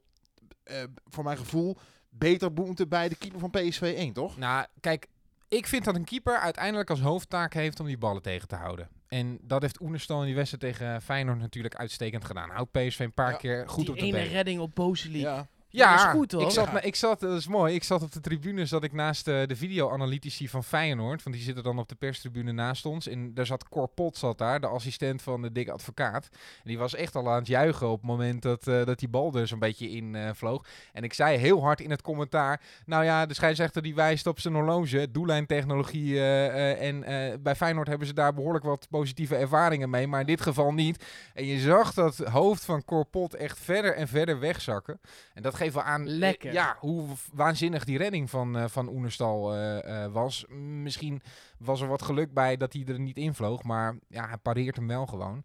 voor 1.05 1.23
mijn 1.23 1.37
gevoel, 1.37 1.77
beter 2.17 2.51
moeten 2.51 2.89
bij 2.89 3.09
de 3.09 3.15
keeper 3.15 3.39
van 3.39 3.49
PSV 3.49 3.93
1, 3.97 4.13
toch? 4.13 4.37
Nou, 4.37 4.65
kijk, 4.79 5.07
ik 5.47 5.67
vind 5.67 5.85
dat 5.85 5.95
een 5.95 6.03
keeper 6.05 6.37
uiteindelijk 6.39 6.89
als 6.89 6.99
hoofdtaak 7.01 7.53
heeft 7.53 7.79
om 7.79 7.85
die 7.85 7.97
ballen 7.97 8.21
tegen 8.21 8.47
te 8.47 8.55
houden. 8.55 8.89
En 9.07 9.37
dat 9.41 9.61
heeft 9.61 9.81
Oenerstal 9.81 10.19
in 10.19 10.25
die 10.25 10.35
wedstrijd 10.35 10.63
tegen 10.77 11.01
Feyenoord 11.01 11.39
natuurlijk 11.39 11.75
uitstekend 11.75 12.25
gedaan. 12.25 12.49
Houdt 12.49 12.71
PSV 12.71 12.99
een 12.99 13.13
paar 13.13 13.31
Ja, 13.31 13.37
keer 13.37 13.69
goed 13.69 13.85
die 13.85 13.93
op 13.93 13.99
de 13.99 14.05
ene 14.05 14.17
been. 14.17 14.27
redding 14.27 14.59
op 14.59 14.75
Bozeliek. 14.75 15.21
Ja. 15.21 15.47
Dat 15.75 15.87
Ja, 15.87 15.95
is 15.95 16.11
goed, 16.17 16.31
hoor. 16.31 16.41
ik 16.41 16.49
zat, 16.49 16.65
Ja. 16.71 16.81
ik 16.81 16.95
zat, 16.95 17.19
dat 17.19 17.37
is 17.37 17.47
mooi, 17.47 17.73
ik 17.75 17.83
zat 17.83 18.01
op 18.01 18.11
de 18.11 18.19
tribune, 18.19 18.65
zat 18.65 18.83
ik 18.83 18.93
naast 18.93 19.27
eh, 19.27 19.47
de 19.47 19.55
videoanalytici 19.55 20.49
van 20.49 20.63
Feyenoord, 20.63 21.23
want 21.23 21.35
die 21.35 21.45
zitten 21.45 21.63
dan 21.63 21.79
op 21.79 21.89
de 21.89 21.95
perstribune 21.95 22.51
naast 22.51 22.85
ons. 22.85 23.07
En 23.07 23.33
daar 23.33 23.45
zat 23.45 23.69
Cor 23.69 23.87
Pot 23.87 24.17
zat 24.17 24.37
daar, 24.37 24.59
de 24.61 24.67
assistent 24.67 25.21
van 25.21 25.41
de 25.41 25.51
dikke 25.51 25.71
advocaat. 25.71 26.29
En 26.31 26.39
die 26.63 26.77
was 26.77 26.95
echt 26.95 27.15
al 27.15 27.29
aan 27.29 27.37
het 27.37 27.47
juichen 27.47 27.87
op 27.89 27.97
het 27.97 28.05
moment 28.09 28.41
dat, 28.41 28.67
eh, 28.67 28.85
dat 28.85 28.99
die 28.99 29.09
bal 29.09 29.33
er 29.35 29.47
zo'n 29.47 29.59
beetje 29.59 29.89
in 29.89 30.15
eh, 30.15 30.29
vloog. 30.33 30.65
En 30.93 31.03
ik 31.03 31.13
zei 31.13 31.37
heel 31.37 31.61
hard 31.61 31.81
in 31.81 31.89
het 31.91 32.01
commentaar, 32.01 32.61
nou 32.85 33.03
ja, 33.03 33.25
de 33.25 33.33
scheidsrechter 33.33 33.81
die 33.81 33.95
wijst 33.95 34.27
op 34.27 34.39
zijn 34.39 34.53
horloge, 34.53 35.11
doellijntechnologie. 35.11 36.15
eh, 36.15 36.45
eh, 36.71 36.87
en 36.87 37.03
eh, 37.03 37.37
bij 37.39 37.55
Feyenoord 37.55 37.87
hebben 37.87 38.07
ze 38.07 38.13
daar 38.13 38.33
behoorlijk 38.33 38.65
wat 38.65 38.87
positieve 38.89 39.35
ervaringen 39.35 39.89
mee, 39.89 40.07
maar 40.07 40.19
in 40.19 40.25
dit 40.25 40.41
geval 40.41 40.73
niet. 40.73 41.05
En 41.33 41.45
je 41.45 41.59
zag 41.59 41.93
dat 41.93 42.17
hoofd 42.17 42.65
van 42.65 42.85
Cor 42.85 43.05
Pot 43.05 43.33
echt 43.33 43.59
verder 43.59 43.95
en 43.95 44.07
verder 44.07 44.39
wegzakken. 44.39 44.99
En 45.33 45.41
dat 45.43 45.55
geeft 45.55 45.64
wel 45.73 45.83
aan 45.83 46.01
eh, 46.07 46.13
Lekker. 46.13 46.53
ja, 46.53 46.75
hoe 46.79 47.07
waanzinnig 47.33 47.83
die 47.83 47.97
redding 47.97 48.29
van, 48.29 48.57
eh, 48.57 48.65
van 48.67 48.89
Oenerstal 48.89 49.55
eh, 49.55 50.05
was. 50.11 50.45
M- 50.47 50.81
Misschien 50.83 51.21
was 51.57 51.81
er 51.81 51.87
wat 51.87 52.01
geluk 52.01 52.33
bij 52.33 52.57
dat 52.57 52.73
hij 52.73 52.83
er 52.87 52.99
niet 52.99 53.17
invloog, 53.17 53.63
maar 53.63 53.95
ja, 54.07 54.27
hij 54.27 54.37
pareert 54.37 54.75
hem 54.75 54.87
wel 54.87 55.05
gewoon. 55.05 55.43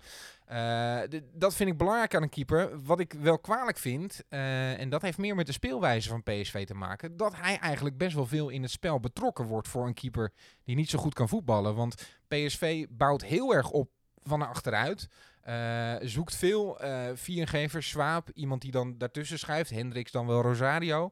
Dat 1.32 1.54
vind 1.54 1.70
ik 1.70 1.76
belangrijk 1.76 2.14
aan 2.14 2.22
een 2.22 2.28
keeper. 2.28 2.82
Wat 2.84 3.00
ik 3.00 3.12
wel 3.12 3.38
kwalijk 3.38 3.78
vind, 3.78 4.22
en 4.28 4.88
dat 4.88 5.02
heeft 5.02 5.18
meer 5.18 5.34
met 5.34 5.46
de 5.46 5.52
speelwijze 5.52 6.08
van 6.08 6.22
PSV 6.22 6.66
te 6.66 6.74
maken, 6.74 7.16
dat 7.16 7.36
hij 7.36 7.58
eigenlijk 7.58 7.96
best 7.96 8.14
wel 8.14 8.26
veel 8.26 8.48
in 8.48 8.62
het 8.62 8.70
spel 8.70 9.00
betrokken 9.00 9.44
wordt 9.44 9.68
voor 9.68 9.86
een 9.86 9.94
keeper 9.94 10.32
die 10.64 10.76
niet 10.76 10.90
zo 10.90 10.98
goed 10.98 11.14
kan 11.14 11.28
voetballen. 11.28 11.74
Want 11.74 11.94
PSV 12.28 12.86
bouwt 12.90 13.22
heel 13.24 13.54
erg 13.54 13.70
op 13.70 13.90
van 14.22 14.42
achteruit. 14.48 15.08
Eh, 15.40 15.94
zoekt 16.00 16.36
veel 16.36 16.80
eh 16.80 17.10
viergevers, 17.14 17.88
Swaap, 17.88 18.30
iemand 18.34 18.62
die 18.62 18.70
dan 18.70 18.98
daartussen 18.98 19.38
schuift. 19.38 19.70
Hendricks 19.70 20.10
dan 20.10 20.26
wel 20.26 20.42
Rosario. 20.42 21.10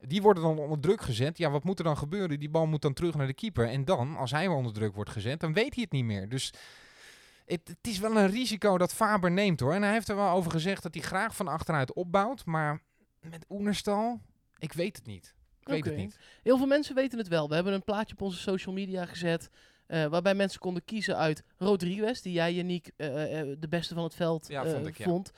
Die 0.00 0.22
worden 0.22 0.42
dan 0.42 0.58
onder 0.58 0.80
druk 0.80 1.00
gezet. 1.00 1.38
Ja, 1.38 1.50
wat 1.50 1.64
moet 1.64 1.78
er 1.78 1.84
dan 1.84 1.96
gebeuren? 1.96 2.38
Die 2.38 2.48
bal 2.48 2.66
moet 2.66 2.82
dan 2.82 2.92
terug 2.92 3.14
naar 3.14 3.26
de 3.26 3.34
keeper. 3.34 3.68
En 3.68 3.84
dan, 3.84 4.16
als 4.16 4.30
hij 4.30 4.48
weer 4.48 4.56
onder 4.56 4.72
druk 4.72 4.94
wordt 4.94 5.10
gezet, 5.10 5.40
dan 5.40 5.52
weet 5.52 5.74
hij 5.74 5.82
het 5.82 5.92
niet 5.92 6.04
meer. 6.04 6.28
Dus 6.28 6.52
het, 7.44 7.60
het 7.68 7.86
is 7.86 7.98
wel 7.98 8.16
een 8.16 8.30
risico 8.30 8.78
dat 8.78 8.94
Faber 8.94 9.30
neemt 9.30 9.60
hoor. 9.60 9.74
En 9.74 9.82
hij 9.82 9.92
heeft 9.92 10.08
er 10.08 10.16
wel 10.16 10.30
over 10.30 10.50
gezegd 10.50 10.82
dat 10.82 10.94
hij 10.94 11.02
graag 11.02 11.36
van 11.36 11.48
achteruit 11.48 11.92
opbouwt. 11.92 12.44
Maar 12.44 12.82
met 13.20 13.44
Oenerstal, 13.48 14.20
ik 14.58 14.72
weet 14.72 14.96
het 14.96 15.06
niet. 15.06 15.34
Ik 15.60 15.68
weet 15.68 15.84
het 15.84 15.96
niet. 15.96 16.18
Heel 16.42 16.56
veel 16.56 16.66
mensen 16.66 16.94
weten 16.94 17.18
het 17.18 17.28
wel. 17.28 17.48
We 17.48 17.54
hebben 17.54 17.72
een 17.72 17.84
plaatje 17.84 18.14
op 18.14 18.22
onze 18.22 18.38
social 18.38 18.74
media 18.74 19.06
gezet. 19.06 19.50
Eh, 19.86 20.04
waarbij 20.06 20.34
mensen 20.34 20.60
konden 20.60 20.84
kiezen 20.84 21.16
uit 21.16 21.42
Rodriguez, 21.58 22.20
die 22.20 22.32
jij, 22.32 22.52
Janiek, 22.52 22.90
eh, 22.96 23.40
eh, 23.40 23.56
de 23.58 23.68
beste 23.68 23.94
van 23.94 24.02
het 24.04 24.14
veld 24.14 24.48
Ja, 24.48 24.66
vond 24.66 24.86
ik, 24.86 24.98
ja. 24.98 25.04
vond. 25.04 25.32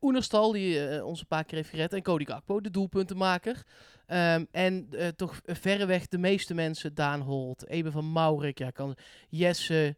Oenerstal, 0.00 0.52
die 0.52 1.04
ons 1.04 1.20
een 1.20 1.26
paar 1.26 1.44
keer 1.44 1.56
heeft 1.56 1.70
gered. 1.70 1.92
En 1.92 2.02
Cody 2.02 2.24
Gakpo, 2.24 2.60
de 2.60 2.70
doelpuntenmaker. 2.70 3.62
Ehm, 4.06 4.44
en 4.50 4.88
toch 5.16 5.40
verreweg 5.44 6.08
de 6.08 6.18
meeste 6.18 6.54
mensen, 6.54 6.94
Daan 6.94 7.20
Holt, 7.20 7.66
Ebe 7.68 7.90
van 7.90 8.12
Maurik, 8.12 8.58
ja, 8.58 8.70
kan, 8.70 8.96
Jesse. 9.28 9.96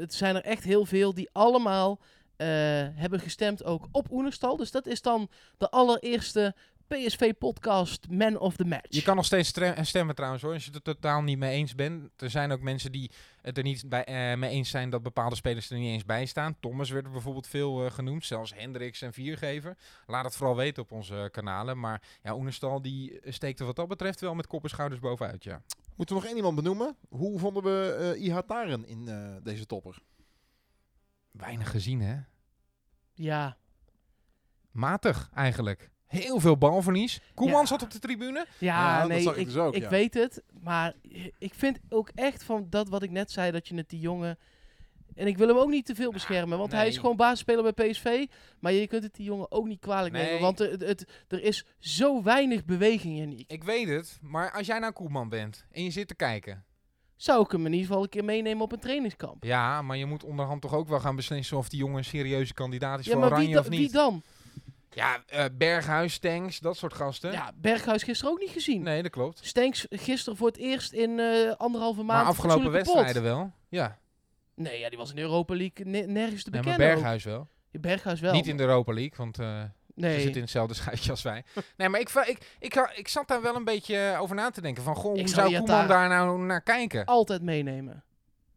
het 0.00 0.14
zijn 0.14 0.36
er 0.36 0.42
echt 0.42 0.64
heel 0.64 0.86
veel 0.86 1.14
die 1.14 1.28
allemaal 1.32 2.00
hebben 2.94 3.20
gestemd 3.20 3.64
ook 3.64 3.88
op 3.92 4.10
Oenerstal. 4.10 4.56
Dus 4.56 4.70
dat 4.70 4.86
is 4.86 5.02
dan 5.02 5.28
de 5.58 5.70
allereerste 5.70 6.54
PSV-podcast 6.92 8.08
Man 8.10 8.38
of 8.38 8.56
the 8.56 8.64
Match. 8.64 8.86
Je 8.88 9.02
kan 9.02 9.16
nog 9.16 9.24
steeds 9.24 9.48
stre- 9.48 9.84
stemmen 9.84 10.14
trouwens 10.14 10.42
hoor, 10.42 10.52
als 10.52 10.64
je 10.64 10.70
het 10.70 10.86
er 10.86 10.94
totaal 10.94 11.22
niet 11.22 11.38
mee 11.38 11.52
eens 11.52 11.74
bent. 11.74 12.22
Er 12.22 12.30
zijn 12.30 12.52
ook 12.52 12.60
mensen 12.60 12.92
die 12.92 13.10
het 13.42 13.56
er 13.56 13.62
niet 13.62 13.88
bij, 13.88 14.04
eh, 14.04 14.38
mee 14.38 14.50
eens 14.50 14.70
zijn 14.70 14.90
dat 14.90 15.02
bepaalde 15.02 15.36
spelers 15.36 15.70
er 15.70 15.78
niet 15.78 15.92
eens 15.92 16.04
bij 16.04 16.26
staan. 16.26 16.56
Thomas 16.60 16.90
werd 16.90 17.04
er 17.04 17.10
bijvoorbeeld 17.10 17.46
veel 17.46 17.84
eh, 17.84 17.90
genoemd, 17.90 18.24
zelfs 18.24 18.54
Hendricks 18.54 19.02
en 19.02 19.12
Viergever. 19.12 19.76
Laat 20.06 20.24
het 20.24 20.36
vooral 20.36 20.56
weten 20.56 20.82
op 20.82 20.92
onze 20.92 21.28
kanalen. 21.32 21.78
Maar 21.80 22.02
ja, 22.22 22.34
Oenerstal 22.34 22.82
die 22.82 23.20
steekt 23.24 23.60
er 23.60 23.66
wat 23.66 23.76
dat 23.76 23.88
betreft 23.88 24.20
wel 24.20 24.34
met 24.34 24.46
kop 24.46 24.62
en 24.62 24.70
schouders 24.70 25.00
bovenuit, 25.00 25.44
ja. 25.44 25.62
Moeten 25.96 26.14
we 26.16 26.20
nog 26.20 26.30
één 26.30 26.36
iemand 26.36 26.56
benoemen? 26.56 26.96
Hoe 27.08 27.38
vonden 27.38 27.62
we 27.62 27.94
eh 28.14 28.22
Ihataren 28.22 28.86
in 28.86 29.08
eh, 29.08 29.36
deze 29.42 29.66
topper? 29.66 29.98
Weinig 31.30 31.70
gezien 31.70 32.00
hè. 32.00 32.16
Ja, 33.14 33.56
Matig 34.70 35.30
eigenlijk. 35.34 35.90
Heel 36.20 36.40
veel 36.40 36.56
balverlies. 36.58 37.20
Koeman 37.34 37.60
Ja. 37.60 37.66
zat 37.66 37.82
op 37.82 37.90
de 37.90 37.98
tribune. 37.98 38.46
ja, 38.58 38.66
Ja, 38.92 38.98
dat 39.00 39.08
nee, 39.08 39.22
ik 39.28 39.36
ik, 39.36 39.44
dus 39.46 39.56
ook, 39.56 39.74
ik 39.74 39.82
ja. 39.82 39.88
weet 39.88 40.14
het. 40.14 40.42
Maar 40.62 40.94
ik 41.38 41.54
vind 41.54 41.78
ook 41.88 42.10
echt 42.14 42.42
van 42.44 42.66
dat 42.70 42.88
wat 42.88 43.02
ik 43.02 43.10
net 43.10 43.30
zei, 43.30 43.50
dat 43.50 43.68
je 43.68 43.74
het 43.74 43.88
die 43.88 44.00
jongen... 44.00 44.38
En 45.14 45.26
ik 45.26 45.38
wil 45.38 45.48
hem 45.48 45.56
ook 45.56 45.68
niet 45.68 45.86
te 45.86 45.94
veel 45.94 46.12
beschermen, 46.12 46.58
want 46.58 46.72
hij 46.72 46.88
is 46.88 46.98
gewoon 46.98 47.16
basisspeler 47.16 47.72
bij 47.72 47.90
PSV. 47.90 48.26
Maar 48.60 48.72
je 48.72 48.86
kunt 48.86 49.02
het 49.02 49.14
die 49.14 49.24
jongen 49.24 49.50
ook 49.52 49.66
niet 49.66 49.80
kwalijk 49.80 50.14
Nee. 50.14 50.24
nemen, 50.24 50.40
want 50.40 50.58
het, 50.58 50.80
het, 50.80 51.04
er 51.28 51.42
is 51.42 51.64
zo 51.78 52.22
weinig 52.22 52.64
beweging 52.64 53.18
in 53.18 53.30
die. 53.30 53.44
Ik 53.48 53.64
weet 53.64 53.88
het, 53.88 54.18
maar 54.22 54.50
als 54.52 54.66
jij 54.66 54.78
nou 54.78 54.92
Koeman 54.92 55.28
bent 55.28 55.64
en 55.70 55.84
je 55.84 55.90
zit 55.90 56.08
te 56.08 56.14
kijken. 56.14 56.64
Zou 57.16 57.44
ik 57.44 57.50
hem 57.50 57.66
in 57.66 57.72
ieder 57.72 57.86
geval 57.86 58.02
een 58.02 58.08
keer 58.08 58.24
meenemen 58.24 58.62
op 58.62 58.72
een 58.72 58.78
trainingskamp. 58.78 59.44
Ja, 59.44 59.82
maar 59.82 59.96
je 59.96 60.06
moet 60.06 60.24
onderhand 60.24 60.62
toch 60.62 60.74
ook 60.74 60.88
wel 60.88 61.00
gaan 61.00 61.16
beslissen 61.16 61.56
of 61.56 61.68
die 61.68 61.78
jongen 61.78 61.96
een 61.98 62.04
serieuze 62.04 62.54
kandidaat 62.54 62.98
is 62.98 63.06
Ja, 63.06 63.12
voor 63.12 63.24
Oranje 63.24 63.58
of 63.58 63.68
niet. 63.68 63.78
wie 63.80 63.90
dan? 63.92 64.22
Ja, 64.94 65.22
eh, 65.26 65.44
Berghuis, 65.52 66.18
Tanks, 66.18 66.58
dat 66.58 66.76
soort 66.76 66.94
gasten. 66.94 67.32
Ja, 67.32 67.52
Berghuis 67.54 68.02
gisteren 68.02 68.32
ook 68.32 68.40
niet 68.40 68.50
gezien. 68.50 68.82
Nee, 68.82 69.02
dat 69.02 69.10
klopt. 69.10 69.40
Stenks 69.42 69.86
gisteren 69.90 70.38
voor 70.38 70.46
het 70.46 70.56
eerst 70.56 70.92
in 70.92 71.18
eh, 71.18 71.50
anderhalve 71.56 72.02
maand 72.02 72.20
Maar 72.22 72.30
afgelopen 72.30 72.70
wedstrijden 72.70 73.22
wel. 73.22 73.52
Ja, 73.68 74.00
Nee, 74.54 74.78
ja, 74.78 74.88
die 74.88 74.98
was 74.98 75.10
in 75.10 75.16
de 75.16 75.22
Europa 75.22 75.54
League 75.54 75.86
ne- 75.86 76.06
nergens 76.06 76.42
te 76.42 76.50
bekennen. 76.50 76.78
maar 76.78 76.88
ook. 76.88 76.94
Berghuis 76.94 77.24
wel. 77.24 77.48
Ja, 77.70 77.78
Berghuis 77.78 78.20
wel. 78.20 78.32
Niet 78.32 78.46
in 78.46 78.56
de 78.56 78.62
Europa 78.62 78.92
League, 78.92 79.16
want 79.16 79.38
eh 79.38 79.62
nee. 79.94 80.10
ze 80.14 80.16
zitten 80.20 80.34
in 80.36 80.42
hetzelfde 80.42 80.74
schuitje 80.80 81.10
als 81.10 81.22
wij. 81.22 81.44
nee, 81.76 81.88
maar 81.88 82.00
ik, 82.00 82.08
ik, 82.10 82.38
ik, 82.58 82.92
ik 82.94 83.08
zat 83.08 83.28
daar 83.28 83.42
wel 83.42 83.56
een 83.56 83.64
beetje 83.64 84.16
over 84.20 84.36
na 84.36 84.50
te 84.50 84.60
denken. 84.60 84.82
Van, 84.82 84.94
goh, 84.94 85.12
Ik 85.14 85.18
hoe 85.20 85.28
zou 85.28 85.50
zou 85.50 85.64
Koeman 85.64 85.88
daar 85.88 86.08
nou 86.08 86.40
naar 86.40 86.62
kijken? 86.62 87.04
Altijd 87.04 87.42
meenemen. 87.42 88.04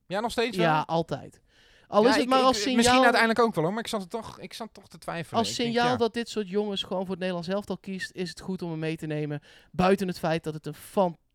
Ja, 0.08 0.20
nog 0.20 0.32
steeds 0.32 0.58
wel? 0.58 0.66
Ja, 0.66 0.84
altijd. 0.88 1.42
Al 1.88 2.04
Ja, 2.04 2.10
is 2.10 2.16
het 2.16 2.28
maar 2.28 2.40
ik- 2.40 2.46
als 2.46 2.58
signaal, 2.58 2.76
Misschien 2.76 3.02
uiteindelijk 3.04 3.40
ook 3.40 3.56
wel 3.56 3.64
hoor, 3.64 3.74
maar 3.74 3.84
ik 3.84 3.90
zat, 3.90 4.10
toch, 4.10 4.40
ik 4.40 4.54
zat 4.54 4.70
toch 4.72 4.88
te 4.88 4.98
twijfelen. 4.98 5.40
als 5.40 5.50
Ik 5.50 5.56
denk, 5.58 5.70
signaal 5.70 5.92
ja. 5.92 5.98
dat 5.98 6.14
dit 6.14 6.30
soort 6.30 6.50
jongens 6.50 6.84
gewoon 6.84 7.02
voor 7.02 7.10
het 7.10 7.20
Nederlands 7.20 7.48
elftal 7.50 7.78
kiest, 7.78 8.12
is 8.14 8.30
het 8.30 8.40
goed 8.42 8.62
om 8.62 8.70
hem 8.70 8.80
mee 8.80 8.96
te 8.98 9.06
nemen. 9.06 9.42
Buiten 9.72 10.08
het 10.08 10.20
feit 10.20 10.44
dat 10.44 10.54
het 10.54 10.66
een 10.66 10.74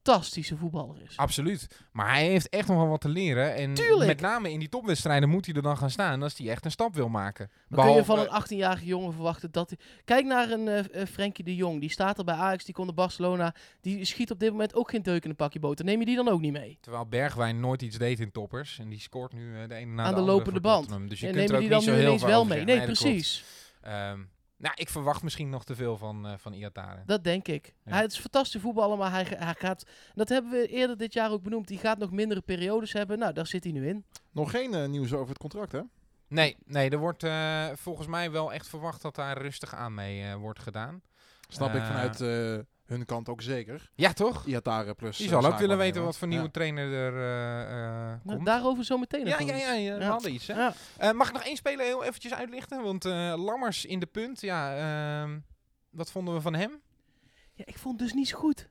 fantastische 0.02 0.56
voetballer 0.56 1.02
is. 1.02 1.16
Absoluut. 1.16 1.66
Maar 1.92 2.10
hij 2.10 2.26
heeft 2.26 2.48
echt 2.48 2.68
nog 2.68 2.76
wel 2.76 2.88
wat 2.88 3.00
te 3.00 3.08
leren. 3.08 3.54
En 3.54 3.74
Tuurlijk. 3.74 4.06
met 4.06 4.20
name 4.20 4.52
in 4.52 4.58
die 4.58 4.68
topwedstrijden 4.68 5.28
moet 5.28 5.46
hij 5.46 5.54
er 5.54 5.62
dan 5.62 5.76
gaan 5.76 5.90
staan 5.90 6.22
als 6.22 6.38
hij 6.38 6.48
echt 6.48 6.64
een 6.64 6.70
stap 6.70 6.94
wil 6.94 7.08
maken. 7.08 7.50
Maar 7.68 7.86
kun 7.86 7.94
je 7.94 8.04
van 8.04 8.18
een 8.18 8.42
18-jarige 8.42 8.84
jongen 8.84 9.12
verwachten 9.12 9.50
dat 9.50 9.70
hij... 9.70 9.78
Kijk 10.04 10.26
naar 10.26 10.50
een 10.50 10.68
eh, 10.68 11.06
Frenkie 11.06 11.44
de 11.44 11.54
Jong. 11.54 11.80
Die 11.80 11.90
staat 11.90 12.18
er 12.18 12.24
bij 12.24 12.34
Ajax, 12.34 12.64
die 12.64 12.74
komt 12.74 12.86
naar 12.86 12.96
Barcelona. 12.96 13.54
Die 13.80 14.04
schiet 14.04 14.30
op 14.30 14.40
dit 14.40 14.50
moment 14.50 14.74
ook 14.74 14.90
geen 14.90 15.02
deuk 15.02 15.24
in 15.24 15.30
een 15.30 15.36
pakje 15.36 15.58
boter. 15.58 15.84
Neem 15.84 15.98
je 15.98 16.06
die 16.06 16.16
dan 16.16 16.28
ook 16.28 16.40
niet 16.40 16.52
mee? 16.52 16.78
Terwijl 16.80 17.06
Bergwijn 17.06 17.60
nooit 17.60 17.82
iets 17.82 17.98
deed 17.98 18.20
in 18.20 18.32
toppers. 18.32 18.78
En 18.78 18.88
die 18.88 19.00
scoort 19.00 19.32
nu 19.32 19.56
eh, 19.56 19.68
de 19.68 19.74
ene 19.74 19.92
na 19.92 20.04
Aan 20.04 20.14
de, 20.14 20.20
de 20.20 20.26
lopende 20.26 20.60
band. 20.60 21.08
Dus 21.08 21.20
je 21.20 21.26
en 21.26 21.32
kunt 21.32 21.34
neem 21.34 21.50
er 21.50 21.54
ook 21.54 21.60
die 21.60 21.60
niet 21.60 21.70
dan 21.70 21.82
zo 21.82 21.90
nu 21.90 21.96
heel 21.96 22.06
ineens 22.06 22.22
wel 22.22 22.44
mee? 22.44 22.64
Nee, 22.64 22.82
precies. 22.82 23.44
Ehm, 23.80 24.20
nou, 24.60 24.74
ik 24.74 24.88
verwacht 24.88 25.22
misschien 25.22 25.48
nog 25.48 25.64
te 25.64 25.74
veel 25.74 25.96
van, 25.96 26.26
eh 26.26 26.32
van 26.36 26.52
Iataren. 26.52 27.02
Dat 27.06 27.24
denk 27.24 27.48
ik. 27.48 27.74
Ja. 27.84 27.92
Hij 27.92 28.00
het 28.00 28.10
is 28.10 28.16
een 28.16 28.22
fantastische 28.22 28.60
voetballer, 28.60 28.98
maar 28.98 29.10
hij, 29.10 29.26
hij 29.28 29.54
gaat... 29.58 29.86
Dat 30.14 30.28
hebben 30.28 30.50
we 30.50 30.66
eerder 30.66 30.96
dit 30.96 31.12
jaar 31.12 31.30
ook 31.30 31.42
benoemd. 31.42 31.68
Die 31.68 31.78
gaat 31.78 31.98
nog 31.98 32.10
mindere 32.10 32.40
periodes 32.40 32.92
hebben. 32.92 33.18
Nou, 33.18 33.32
daar 33.32 33.46
zit 33.46 33.64
hij 33.64 33.72
nu 33.72 33.88
in. 33.88 34.04
Nog 34.30 34.50
geen 34.50 34.74
eh, 34.74 34.88
nieuws 34.88 35.12
over 35.12 35.28
het 35.28 35.38
contract, 35.38 35.72
hè? 35.72 35.80
Nee, 36.30 36.56
nee, 36.64 36.90
er 36.90 36.98
wordt 36.98 37.22
eh, 37.22 37.66
volgens 37.74 38.06
mij 38.06 38.30
wel 38.30 38.52
echt 38.52 38.68
verwacht 38.68 39.02
dat 39.02 39.14
daar 39.14 39.42
rustig 39.42 39.74
aan 39.74 39.94
mee 39.94 40.22
eh, 40.22 40.34
wordt 40.34 40.58
gedaan. 40.58 41.02
Snap 41.48 41.74
ik 41.74 41.82
vanuit 41.82 42.20
eh, 42.20 42.58
hun 42.90 43.04
kant 43.04 43.28
ook 43.28 43.42
zeker. 43.42 43.90
Ja, 43.94 44.12
toch? 44.12 44.46
Iatare 44.46 44.94
plus... 44.94 45.16
Die 45.16 45.26
eh, 45.26 45.32
zal 45.32 45.44
ook 45.52 45.58
willen 45.58 45.74
en 45.76 45.82
weten 45.82 45.96
wat. 45.96 46.04
wat 46.10 46.16
voor 46.18 46.28
Ja. 46.28 46.34
nieuwe 46.34 46.50
trainer 46.50 46.92
er 46.92 47.14
eh, 47.16 47.62
eh, 47.62 48.18
Nou, 48.24 48.36
komt. 48.36 48.46
daarover 48.46 48.84
zo 48.84 48.98
meteen 48.98 49.26
ja, 49.26 49.38
nog 49.38 49.48
ja, 49.48 49.56
ja, 49.56 49.72
ja, 49.72 49.94
we 49.96 50.00
Ja. 50.04 50.10
hadden 50.10 50.32
iets. 50.34 50.46
Hè? 50.46 50.54
Ja. 50.54 50.74
Eh, 50.98 51.10
mag 51.12 51.26
ik 51.28 51.32
nog 51.34 51.44
één 51.44 51.56
speler 51.56 51.84
heel 51.86 52.04
eventjes 52.04 52.34
uitlichten? 52.34 52.82
Want 52.82 53.04
eh, 53.04 53.34
Lammers 53.36 53.84
in 53.84 53.98
de 54.00 54.06
punt, 54.06 54.40
ja, 54.40 54.76
ehm, 55.22 55.38
wat 55.90 56.10
vonden 56.10 56.34
we 56.34 56.40
van 56.40 56.54
hem? 56.54 56.80
Ja, 57.54 57.64
ik 57.66 57.78
vond 57.78 58.00
het 58.00 58.08
dus 58.08 58.18
niet 58.18 58.28
zo 58.28 58.38
goed. 58.38 58.68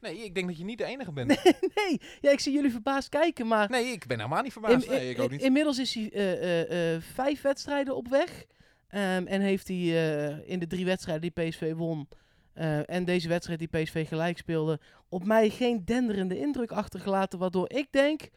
Nee, 0.00 0.24
ik 0.24 0.34
denk 0.34 0.46
dat 0.46 0.58
je 0.58 0.64
niet 0.64 0.78
de 0.78 0.84
enige 0.84 1.12
bent. 1.12 1.28
nee, 1.74 2.00
ja, 2.20 2.30
ik 2.30 2.40
zie 2.40 2.52
jullie 2.52 2.70
verbaasd 2.70 3.08
kijken, 3.08 3.46
maar 3.46 3.70
Nee, 3.70 3.84
ik 3.92 4.06
ben 4.06 4.16
helemaal 4.18 4.42
niet 4.42 4.52
verbaasd. 4.52 4.84
in- 4.86 4.90
nee, 4.90 5.10
ik 5.10 5.20
ook 5.20 5.30
niet. 5.30 5.42
inmiddels 5.42 5.78
is 5.78 5.94
hij 5.94 6.10
eh, 6.12 6.32
eh, 6.32 6.94
eh, 6.94 7.02
vijf 7.14 7.40
wedstrijden 7.42 7.96
op 7.96 8.08
weg. 8.08 8.44
Ehm, 8.88 9.26
en 9.26 9.40
heeft 9.40 9.68
hij 9.68 9.76
eh, 9.76 10.48
in 10.50 10.58
de 10.58 10.66
drie 10.66 10.84
wedstrijden 10.84 11.32
die 11.32 11.48
PSV 11.48 11.74
won 11.74 12.08
eh, 12.52 12.90
en 12.90 13.04
deze 13.04 13.28
wedstrijd 13.28 13.58
die 13.58 13.68
PSV 13.68 14.08
gelijk 14.08 14.38
speelde, 14.38 14.80
op 15.08 15.24
mij 15.24 15.50
geen 15.50 15.84
denderende 15.84 16.38
indruk 16.38 16.70
achtergelaten. 16.70 17.38
Waardoor 17.38 17.70
ik 17.70 17.92
denk, 17.92 18.28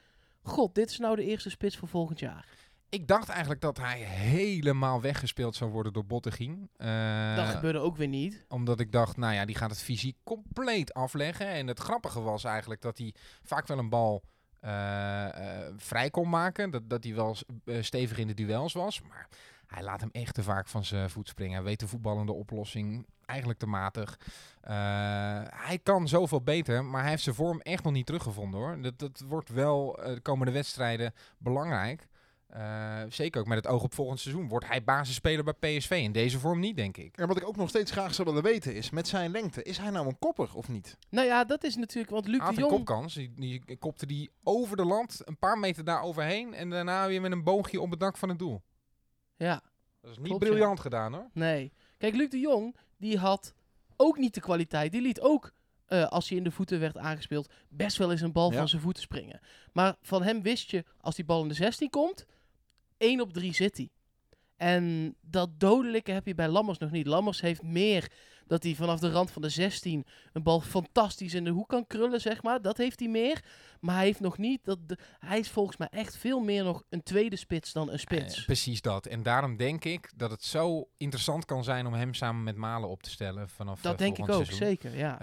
god, 0.42 0.76
dit 0.76 0.90
is 0.90 0.98
nou 0.98 1.16
de 1.16 1.24
eerste 1.24 1.50
spits 1.50 1.78
voor 1.78 1.88
volgend 1.88 2.20
jaar. 2.20 2.46
Ik 2.90 3.08
dacht 3.08 3.30
eigenlijk 3.30 3.62
dat 3.62 3.78
hij 3.78 4.00
helemaal 4.00 5.02
weggespeeld 5.02 5.56
zou 5.56 5.72
worden 5.72 5.94
door 5.94 6.06
Bottegien. 6.06 6.70
Eh, 6.76 7.36
Dat 7.36 7.48
gebeurde 7.48 7.80
ook 7.80 7.98
weer 7.98 8.08
niet. 8.08 8.46
Omdat 8.48 8.80
ik 8.80 8.92
dacht, 8.92 9.18
nou 9.18 9.34
ja, 9.34 9.46
die 9.46 9.56
gaat 9.56 9.70
het 9.70 9.82
fysiek 9.82 10.18
compleet 10.24 10.94
afleggen. 10.94 11.48
En 11.48 11.68
het 11.68 11.80
grappige 11.80 12.22
was 12.22 12.44
eigenlijk 12.44 12.82
dat 12.82 12.98
hij 12.98 13.14
vaak 13.44 13.68
wel 13.68 13.78
een 13.78 13.90
bal 13.90 14.24
vrij 15.78 16.10
kon 16.10 16.30
maken. 16.30 16.72
Dat, 16.72 16.90
dat 16.90 17.04
hij 17.04 17.16
wel 17.16 17.36
stevig 17.80 18.18
in 18.18 18.28
de 18.28 18.34
duels 18.34 18.74
was. 18.74 19.02
Maar 19.02 19.28
hij 19.70 19.84
laat 19.84 20.02
hem 20.02 20.10
echt 20.12 20.34
te 20.34 20.44
vaak 20.44 20.68
van 20.68 20.86
zijn 20.86 21.10
voet 21.10 21.28
springen. 21.28 21.56
Hij 21.56 21.64
weet 21.64 21.80
de 21.80 21.88
voetballende 21.88 22.34
oplossing 22.34 23.06
eigenlijk 23.26 23.60
te 23.60 23.66
matig. 23.66 24.20
Eh, 24.62 24.74
hij 25.50 25.80
kan 25.84 26.08
zoveel 26.08 26.42
beter, 26.42 26.86
maar 26.86 27.02
hij 27.02 27.10
heeft 27.10 27.24
zijn 27.24 27.36
vorm 27.36 27.62
echt 27.62 27.84
nog 27.84 27.94
niet 27.94 28.06
teruggevonden 28.06 28.60
hoor. 28.60 28.82
Dat, 28.82 29.00
dat 29.00 29.24
wordt 29.28 29.50
wel 29.50 30.04
eh, 30.04 30.14
de 30.14 30.22
komende 30.22 30.52
wedstrijden 30.52 31.14
belangrijk. 31.38 32.08
Eh, 32.48 33.02
zeker 33.10 33.42
ook 33.42 33.48
met 33.48 33.58
het 33.58 33.68
oog 33.68 33.84
op 33.84 33.94
volgend 33.94 34.20
seizoen. 34.20 34.48
Wordt 34.48 34.68
hij 34.68 34.84
basisspeler 34.84 35.44
bij 35.44 35.54
PSV? 35.78 35.92
In 35.92 36.12
deze 36.12 36.40
vorm 36.40 36.60
niet, 36.60 36.76
denk 36.76 36.98
ik. 36.98 37.18
En 37.18 37.28
wat 37.28 37.38
ik 37.38 37.48
ook 37.48 37.56
nog 37.56 37.70
steeds 37.70 37.92
graag 37.92 38.14
zou 38.14 38.28
willen 38.28 38.44
weten 38.44 38.76
is, 38.76 38.90
met 38.90 39.08
zijn 39.08 39.32
lengte, 39.32 39.64
is 39.64 39.78
hij 39.78 39.90
nou 39.90 40.08
een 40.08 40.20
kopper 40.20 40.50
of 40.54 40.68
niet? 40.68 40.98
Nou 41.10 41.28
ja, 41.28 41.44
dat 41.44 41.64
is 41.64 41.76
natuurlijk, 41.76 42.10
want 42.10 42.28
Luc 42.28 42.40
de 42.40 42.46
een 42.46 42.54
Jong... 42.54 42.72
kopkans. 42.72 43.14
Die, 43.14 43.34
die 43.36 43.78
kopte 43.78 44.06
die 44.06 44.30
over 44.44 44.78
de 44.78 44.86
land, 44.86 45.22
een 45.26 45.38
paar 45.38 45.58
meter 45.58 45.84
daar 45.84 46.02
overheen. 46.02 46.54
En 46.54 46.70
daarna 46.70 47.08
weer 47.08 47.22
met 47.22 47.32
een 47.32 47.44
boogje 47.44 47.82
op 47.82 47.90
het 47.90 48.00
dak 48.00 48.18
van 48.18 48.30
het 48.30 48.40
doel. 48.40 48.62
Ja, 49.40 49.62
Dat 50.02 50.12
is 50.12 50.18
niet 50.18 50.28
Klopt, 50.28 50.44
briljant 50.46 50.80
gedaan 50.80 51.14
hoor. 51.14 51.30
nee. 51.34 51.72
Kijk, 51.98 52.16
Luc 52.16 52.30
de 52.30 52.40
Jong, 52.40 52.76
die 52.98 53.18
had 53.18 53.54
ook 53.98 54.18
niet 54.18 54.34
de 54.34 54.40
kwaliteit. 54.42 54.92
Die 54.92 55.02
liet 55.02 55.20
ook, 55.22 55.54
eh, 55.86 56.04
als 56.08 56.30
hij 56.30 56.38
in 56.38 56.44
de 56.44 56.52
voeten 56.52 56.80
werd 56.80 56.98
aangespeeld, 56.98 57.50
best 57.70 57.98
wel 57.98 58.12
eens 58.12 58.22
een 58.22 58.32
bal 58.32 58.52
Ja. 58.52 58.58
van 58.58 58.68
zijn 58.70 58.82
voeten 58.82 59.04
springen. 59.04 59.40
Maar 59.74 59.96
van 60.02 60.24
hem 60.24 60.42
wist 60.42 60.72
je, 60.72 60.84
als 61.02 61.16
die 61.16 61.26
bal 61.26 61.42
in 61.42 61.48
de 61.48 61.54
16 61.54 61.90
komt, 61.90 62.26
1 62.98 63.22
op 63.22 63.34
3 63.34 63.54
zit 63.54 63.78
hij. 63.78 63.90
En 64.56 65.16
dat 65.22 65.60
dodelijke 65.60 66.12
heb 66.12 66.26
je 66.28 66.36
bij 66.36 66.48
Lammers 66.50 66.78
nog 66.78 66.92
niet. 66.92 67.08
Lammers 67.08 67.42
heeft 67.42 67.64
meer 67.64 68.12
dat 68.50 68.64
hij 68.64 68.76
vanaf 68.76 69.00
de 69.00 69.12
rand 69.12 69.32
van 69.32 69.42
de 69.42 69.50
16 69.50 70.06
een 70.34 70.44
bal 70.44 70.62
fantastisch 70.62 71.34
in 71.34 71.44
de 71.44 71.50
hoek 71.50 71.68
kan 71.70 71.88
krullen, 71.88 72.22
zeg 72.22 72.44
maar. 72.44 72.62
Dat 72.62 72.78
heeft 72.78 73.00
hij 73.00 73.10
meer. 73.10 73.44
Maar 73.80 73.96
hij 73.96 74.06
heeft 74.06 74.20
nog 74.20 74.38
niet 74.38 74.60
dat. 74.66 74.78
De, 74.88 74.98
hij 75.20 75.40
is 75.40 75.50
volgens 75.50 75.78
mij 75.78 75.88
echt 75.92 76.18
veel 76.18 76.40
meer 76.40 76.64
nog 76.64 76.84
een 76.90 77.04
tweede 77.04 77.36
spits 77.36 77.74
dan 77.74 77.90
een 77.92 78.00
spits. 78.00 78.38
Eh, 78.38 78.46
precies 78.46 78.82
dat. 78.82 79.06
En 79.06 79.24
daarom 79.24 79.58
denk 79.58 79.84
ik 79.86 80.12
dat 80.16 80.32
het 80.32 80.44
zo 80.44 80.90
interessant 80.98 81.46
kan 81.46 81.64
zijn 81.64 81.88
om 81.88 81.94
hem 81.94 82.14
samen 82.14 82.44
met 82.44 82.56
Malen 82.56 82.90
op 82.90 83.04
te 83.04 83.10
stellen 83.10 83.50
vanaf 83.50 83.82
dat 83.82 83.92
eh, 83.92 83.98
denk 83.98 84.18
ik 84.18 84.30
ook, 84.30 84.46
seizoen. 84.46 84.56
zeker. 84.58 84.98
Ja. 84.98 85.20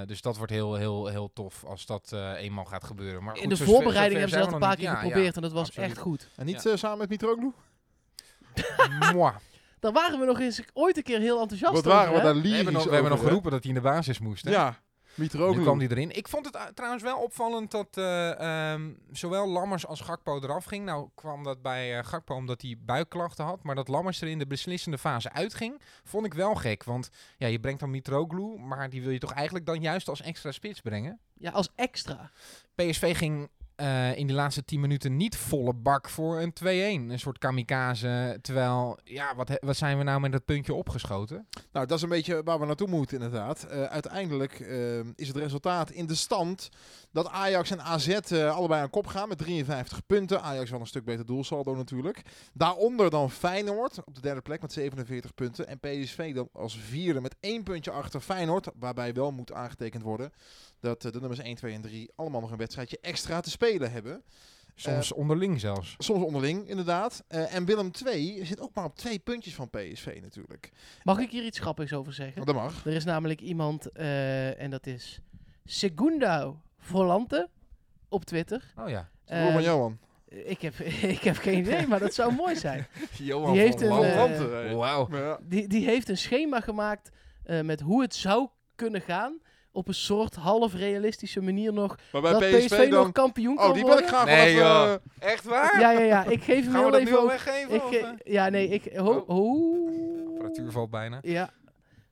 Eh, 0.00 0.06
dus 0.06 0.20
dat 0.20 0.36
wordt 0.36 0.52
heel, 0.52 0.74
heel, 0.74 1.06
heel 1.06 1.30
tof 1.32 1.64
als 1.64 1.86
dat 1.86 2.12
eh, 2.12 2.32
eenmaal 2.36 2.64
gaat 2.64 2.84
gebeuren. 2.84 3.24
Maar 3.24 3.36
in 3.36 3.48
de 3.48 3.56
voorbereiding 3.56 4.20
hebben 4.20 4.38
ze 4.38 4.44
dat 4.44 4.52
een 4.52 4.58
paar 4.60 4.76
keer. 4.76 4.84
Ja, 4.84 4.94
geprobeerd 4.94 5.36
en 5.36 5.42
dat 5.42 5.52
was 5.52 5.66
absoluut. 5.66 5.90
echt 5.90 5.98
goed. 5.98 6.28
En 6.36 6.46
niet 6.46 6.62
Ja. 6.62 6.76
samen 6.76 6.98
met 6.98 7.08
Mitroglou? 7.08 7.52
ja. 9.14 9.40
Daar 9.80 9.92
waren 9.92 10.18
we 10.20 10.26
nog 10.26 10.40
eens 10.40 10.62
ooit 10.72 10.96
een 10.96 11.02
keer 11.02 11.20
heel 11.20 11.40
enthousiast 11.40 11.74
Wat 11.74 11.86
over. 11.86 11.98
waren 11.98 12.14
we 12.14 12.20
daar 12.20 12.34
We 12.34 12.40
lyrisch 12.40 12.56
hebben 12.56 12.72
nog, 12.72 12.84
we 12.84 12.92
hebben 12.94 13.10
nog 13.10 13.20
geroepen 13.20 13.50
dat 13.50 13.60
hij 13.60 13.68
in 13.68 13.76
de 13.82 13.88
basis 13.88 14.18
moest. 14.18 14.44
Hè? 14.44 14.50
Ja, 14.50 14.68
Nu 15.14 15.22
Mitroglou. 15.24 15.62
kwam 15.62 15.78
hij 15.78 15.88
erin. 15.88 16.16
Ik 16.16 16.28
vond 16.28 16.46
het 16.46 16.54
uh, 16.54 16.62
trouwens 16.74 17.02
wel 17.02 17.18
opvallend 17.18 17.70
dat 17.70 17.96
eh, 17.96 18.72
ehm, 18.72 18.92
zowel 19.12 19.48
Lammers 19.48 19.86
als 19.86 20.00
Gakpo 20.00 20.40
eraf 20.40 20.64
ging. 20.64 20.84
Nou 20.84 21.08
kwam 21.14 21.42
dat 21.42 21.62
bij 21.62 21.98
eh, 21.98 22.04
Gakpo 22.04 22.34
omdat 22.34 22.62
hij 22.62 22.76
buikklachten 22.80 23.44
had. 23.44 23.62
Maar 23.62 23.74
dat 23.74 23.88
Lammers 23.88 24.20
er 24.20 24.28
in 24.28 24.38
de 24.38 24.46
beslissende 24.46 24.98
fase 24.98 25.32
uitging, 25.32 25.80
vond 26.04 26.26
ik 26.26 26.34
wel 26.34 26.54
gek. 26.54 26.84
Want 26.84 27.08
ja, 27.36 27.46
je 27.46 27.60
brengt 27.60 27.80
dan 27.80 27.90
Mitroglou, 27.90 28.58
maar 28.58 28.90
die 28.90 29.02
wil 29.02 29.10
je 29.10 29.18
toch 29.18 29.32
eigenlijk 29.32 29.66
dan 29.66 29.80
juist 29.80 30.08
als 30.08 30.20
extra 30.22 30.52
spits 30.52 30.80
brengen? 30.80 31.20
Ja, 31.34 31.50
als 31.50 31.68
extra. 31.74 32.30
PSV 32.74 33.16
ging 33.16 33.48
eh, 33.76 34.16
in 34.16 34.26
die 34.26 34.36
laatste 34.36 34.64
10 34.64 34.80
minuten 34.80 35.16
niet 35.16 35.36
volle 35.36 35.74
bak 35.74 36.08
voor 36.08 36.40
een 36.40 36.52
2-1. 36.52 36.64
Een 37.10 37.18
soort 37.18 37.38
kamikaze. 37.38 38.38
Terwijl, 38.42 38.98
ja, 39.04 39.34
wat, 39.34 39.50
wat 39.60 39.76
zijn 39.76 39.98
we 39.98 40.04
nou 40.04 40.20
met 40.20 40.32
dat 40.32 40.44
puntje 40.44 40.74
opgeschoten? 40.74 41.46
Nou, 41.72 41.86
dat 41.86 41.96
is 41.96 42.02
een 42.02 42.08
beetje 42.08 42.42
waar 42.42 42.60
we 42.60 42.66
naartoe 42.66 42.88
moeten 42.88 43.16
inderdaad. 43.16 43.62
Eh, 43.62 43.82
uiteindelijk 43.82 44.60
eh, 44.60 44.98
is 44.98 45.28
het 45.28 45.36
resultaat 45.36 45.90
in 45.90 46.06
de 46.06 46.14
stand 46.14 46.68
dat 47.12 47.28
Ajax 47.28 47.70
en 47.70 47.80
AZ 47.80 48.32
allebei 48.32 48.82
aan 48.82 48.90
kop 48.90 49.06
gaan 49.06 49.28
met 49.28 49.38
53 49.38 50.06
punten. 50.06 50.42
Ajax 50.42 50.70
wel 50.70 50.80
een 50.80 50.86
stuk 50.86 51.04
beter 51.04 51.26
doelsaldo 51.26 51.74
natuurlijk. 51.74 52.22
Daaronder 52.52 53.10
dan 53.10 53.30
Feyenoord 53.30 54.04
op 54.04 54.14
de 54.14 54.20
derde 54.20 54.40
plek 54.40 54.60
met 54.60 54.72
47 54.72 55.34
punten. 55.34 55.66
En 55.66 55.80
PSV 55.80 56.34
dan 56.34 56.48
als 56.52 56.78
vierde 56.78 57.20
met 57.20 57.36
één 57.40 57.62
puntje 57.62 57.90
achter 57.90 58.20
Feyenoord. 58.20 58.68
Waarbij 58.78 59.12
wel 59.12 59.30
moet 59.30 59.52
aangetekend 59.52 60.02
worden 60.02 60.32
dat 60.86 61.04
eh, 61.04 61.12
de 61.12 61.18
nummers 61.20 61.40
1, 61.40 61.54
2 61.54 61.74
en 61.74 61.80
3 61.80 62.10
allemaal 62.16 62.40
nog 62.40 62.50
een 62.50 62.56
wedstrijdje 62.56 62.98
extra 63.00 63.40
te 63.40 63.50
spelen 63.50 63.92
hebben. 63.92 64.22
Soms 64.74 65.12
onderling 65.12 65.60
zelfs. 65.60 65.94
Soms 65.98 66.24
onderling 66.24 66.68
inderdaad. 66.68 67.24
Eh, 67.28 67.54
en 67.54 67.64
Willem 67.64 67.92
2 67.92 68.44
zit 68.44 68.60
ook 68.60 68.74
maar 68.74 68.84
op 68.84 68.96
twee 68.96 69.18
puntjes 69.18 69.54
van 69.54 69.70
PSV 69.70 70.18
natuurlijk. 70.22 70.70
Mag 71.02 71.18
ik 71.18 71.30
hier 71.30 71.44
iets 71.44 71.58
grappigs 71.58 71.92
over 71.92 72.12
zeggen? 72.12 72.44
Dat 72.46 72.54
mag. 72.54 72.86
Er 72.86 72.92
is 72.92 73.04
namelijk 73.04 73.40
iemand, 73.40 73.92
eh, 73.92 74.60
en 74.60 74.70
dat 74.70 74.86
is 74.86 75.20
Segundo 75.64 76.60
Volante 76.78 77.48
op 78.08 78.24
Twitter. 78.24 78.72
Oh 78.78 78.88
ja. 78.88 79.08
Broer 79.24 79.38
van 79.52 79.60
Eh, 79.60 79.64
Johan. 79.64 79.98
ik, 80.28 80.60
heb, 80.60 80.78
ik 81.16 81.20
heb 81.20 81.36
geen 81.36 81.58
idee, 81.58 81.86
maar 81.86 82.00
dat 82.00 82.14
zou 82.14 82.34
mooi 82.34 82.56
zijn. 82.56 82.86
Johan 83.18 83.52
Die 83.52 83.60
heeft 83.60 83.78
van 83.86 84.04
een, 84.04 84.10
eh. 84.70 85.06
Ja. 85.10 85.38
Die, 85.42 85.68
die 85.68 85.84
heeft 85.84 86.08
een 86.08 86.18
schema 86.18 86.60
gemaakt 86.60 87.10
eh, 87.44 87.60
met 87.60 87.80
hoe 87.80 88.02
het 88.02 88.14
zou 88.14 88.48
kunnen 88.74 89.00
gaan. 89.00 89.40
Op 89.76 89.88
een 89.88 89.94
soort 89.94 90.34
half 90.34 90.74
realistische 90.74 91.40
manier 91.42 91.72
nog. 91.72 91.96
Maar 92.12 92.22
dat 92.22 92.38
bij 92.38 92.58
PSV, 92.58 92.78
dan... 92.78 92.88
nog 92.90 93.12
kampioen 93.12 93.56
kan 93.56 93.68
Oh, 93.68 93.74
die 93.74 93.84
wil 93.84 93.98
ik 93.98 94.06
graag 94.06 94.24
Nee, 94.24 94.46
even... 94.54 94.64
eh, 94.66 94.94
Echt 95.32 95.44
waar? 95.44 95.80
Ja, 95.80 95.90
ja, 95.90 96.00
ja. 96.00 96.24
Ik 96.24 96.42
geef 96.42 96.64
hem 96.64 96.72
Gaan 96.72 96.72
we 96.72 96.78
heel 96.78 96.90
dat 96.90 97.00
nu 97.00 97.06
even... 97.06 97.20
ook- 97.20 97.28
weggeven? 97.28 97.74
Ik, 97.74 97.82
of, 97.84 97.88
ge- 97.90 97.98
eh? 97.98 98.32
ja, 98.32 98.48
nee, 98.48 98.68
ik... 98.68 98.92
Ho, 98.96 99.24
ho. 99.26 99.58
apparatuur 100.32 100.70
valt 100.72 100.90
bijna. 100.90 101.18
Ja. 101.22 101.50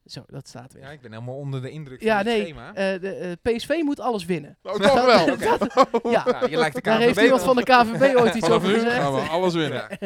Zo, 0.06 0.22
dat 0.26 0.48
staat 0.48 0.72
weer. 0.72 0.82
Ja, 0.82 0.90
ik 0.90 1.00
ben 1.00 1.12
helemaal 1.12 1.34
onder 1.34 1.62
de 1.62 1.70
indruk 1.70 2.02
Ja, 2.02 2.16
van 2.16 2.26
het 2.26 2.36
nee. 2.36 2.44
schema. 2.46 2.74
eh, 2.74 3.00
de, 3.00 3.10
eh, 3.42 3.54
PSV 3.56 3.80
moet 3.82 4.00
alles 4.00 4.24
winnen. 4.24 4.56
oh, 4.62 4.72
toch 4.72 5.04
wel. 5.04 5.26
Ja, 6.12 6.24
Ja, 6.26 6.46
je 6.48 6.56
lijkt 6.56 6.74
de 6.74 6.80
daar 6.82 6.96
KNVB 6.96 7.06
heeft 7.06 7.20
iemand 7.20 7.42
van 7.42 7.56
de 7.56 7.62
KVB 7.62 8.16
ooit 8.16 8.34
iets 8.34 8.50
over 8.50 8.68
gezegd. 8.68 8.96
gaan 8.96 9.14
we 9.14 9.20
alles 9.20 9.54
winnen. 9.54 9.86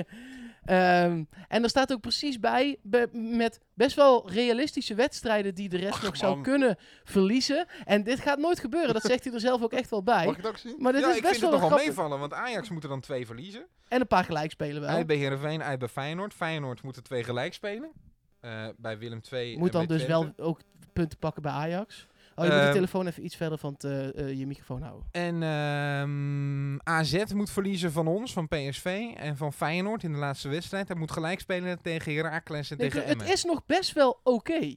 Ehm, 0.69 1.25
en 1.49 1.63
er 1.63 1.69
staat 1.69 1.93
ook 1.93 2.01
precies 2.01 2.41
bij, 2.41 2.77
be- 2.83 3.09
met 3.13 3.61
best 3.75 3.97
wel 3.97 4.31
realistische 4.31 4.95
wedstrijden 4.95 5.55
die 5.55 5.69
de 5.69 5.77
rest 5.77 5.93
Ach, 5.93 6.03
nog 6.03 6.17
zou 6.17 6.35
man. 6.35 6.43
kunnen 6.43 6.77
verliezen. 7.05 7.67
En 7.85 8.03
dit 8.03 8.21
gaat 8.21 8.39
nooit 8.39 8.59
gebeuren, 8.61 8.93
dat 8.95 9.03
zegt 9.03 9.25
hij 9.25 9.33
er 9.33 9.41
zelf 9.41 9.63
ook 9.63 9.73
echt 9.73 9.91
wel 9.91 10.03
bij. 10.03 10.25
Mag 10.25 10.37
ik 10.37 10.43
het 10.43 10.47
ook 10.51 10.57
zien? 10.59 10.75
Maar 10.79 10.93
dit 10.93 11.01
Ja, 11.01 11.11
is 11.11 11.17
ik 11.17 11.23
best 11.23 11.39
vind 11.39 11.45
het 11.53 11.61
wel 11.61 11.61
nog 11.61 11.71
een 11.71 11.77
wel 11.77 11.79
grappig- 11.87 11.97
meevallen, 12.05 12.19
want 12.19 12.33
Ajax 12.49 12.69
moet 12.71 12.83
er 12.83 12.89
dan 12.89 13.01
twee 13.01 13.27
verliezen. 13.27 13.67
En 13.89 14.01
een 14.01 14.07
paar 14.07 14.25
gelijk 14.25 14.51
spelen 14.51 14.81
wel. 14.81 14.91
Uit 14.91 15.07
bij 15.07 15.17
Heerenveen, 15.17 15.63
uit 15.63 15.79
bij 15.79 15.89
Feyenoord. 15.89 16.35
Feyenoord 16.35 16.83
moet 16.83 16.97
er 16.97 17.03
twee 17.03 17.25
gelijk 17.25 17.55
spelen. 17.55 17.91
Eh, 18.41 18.67
bij 18.77 18.99
Willem 18.99 19.21
II 19.33 19.57
Moet 19.59 19.67
en 19.67 19.73
dan 19.79 19.87
dus 19.87 20.03
Twente. 20.05 20.33
wel 20.37 20.47
ook 20.47 20.61
punten 20.93 21.19
pakken 21.19 21.43
bij 21.43 21.53
Ajax. 21.53 22.07
Oh, 22.39 22.45
je 22.45 22.51
moet 22.51 22.59
de 22.61 22.65
Ehm, 22.65 22.73
telefoon 22.73 23.07
even 23.07 23.25
iets 23.25 23.37
verder 23.37 23.59
van 23.59 23.75
eh, 23.79 24.19
eh, 24.19 24.39
je 24.39 24.47
microfoon 24.47 24.83
houden. 24.83 25.09
En 25.11 25.43
ehm, 25.43 26.79
AZ 26.95 27.25
moet 27.35 27.51
verliezen 27.51 27.93
van 27.93 28.07
ons, 28.07 28.33
van 28.33 28.49
PSV 28.49 29.11
en 29.17 29.37
van 29.37 29.53
Feyenoord 29.53 30.03
in 30.03 30.13
de 30.13 30.19
laatste 30.19 30.49
wedstrijd. 30.49 30.89
Hij 30.89 30.97
moet 30.97 31.13
gelijk 31.13 31.41
spelen 31.41 31.83
tegen 31.83 32.15
Heracles 32.15 32.71
en 32.71 32.77
Nee, 32.77 32.89
tegen 32.91 33.09
het 33.09 33.19
Emmen. 33.19 33.33
is 33.33 33.45
nog 33.45 33.67
best 33.67 33.93
wel 33.93 34.21
oké. 34.23 34.75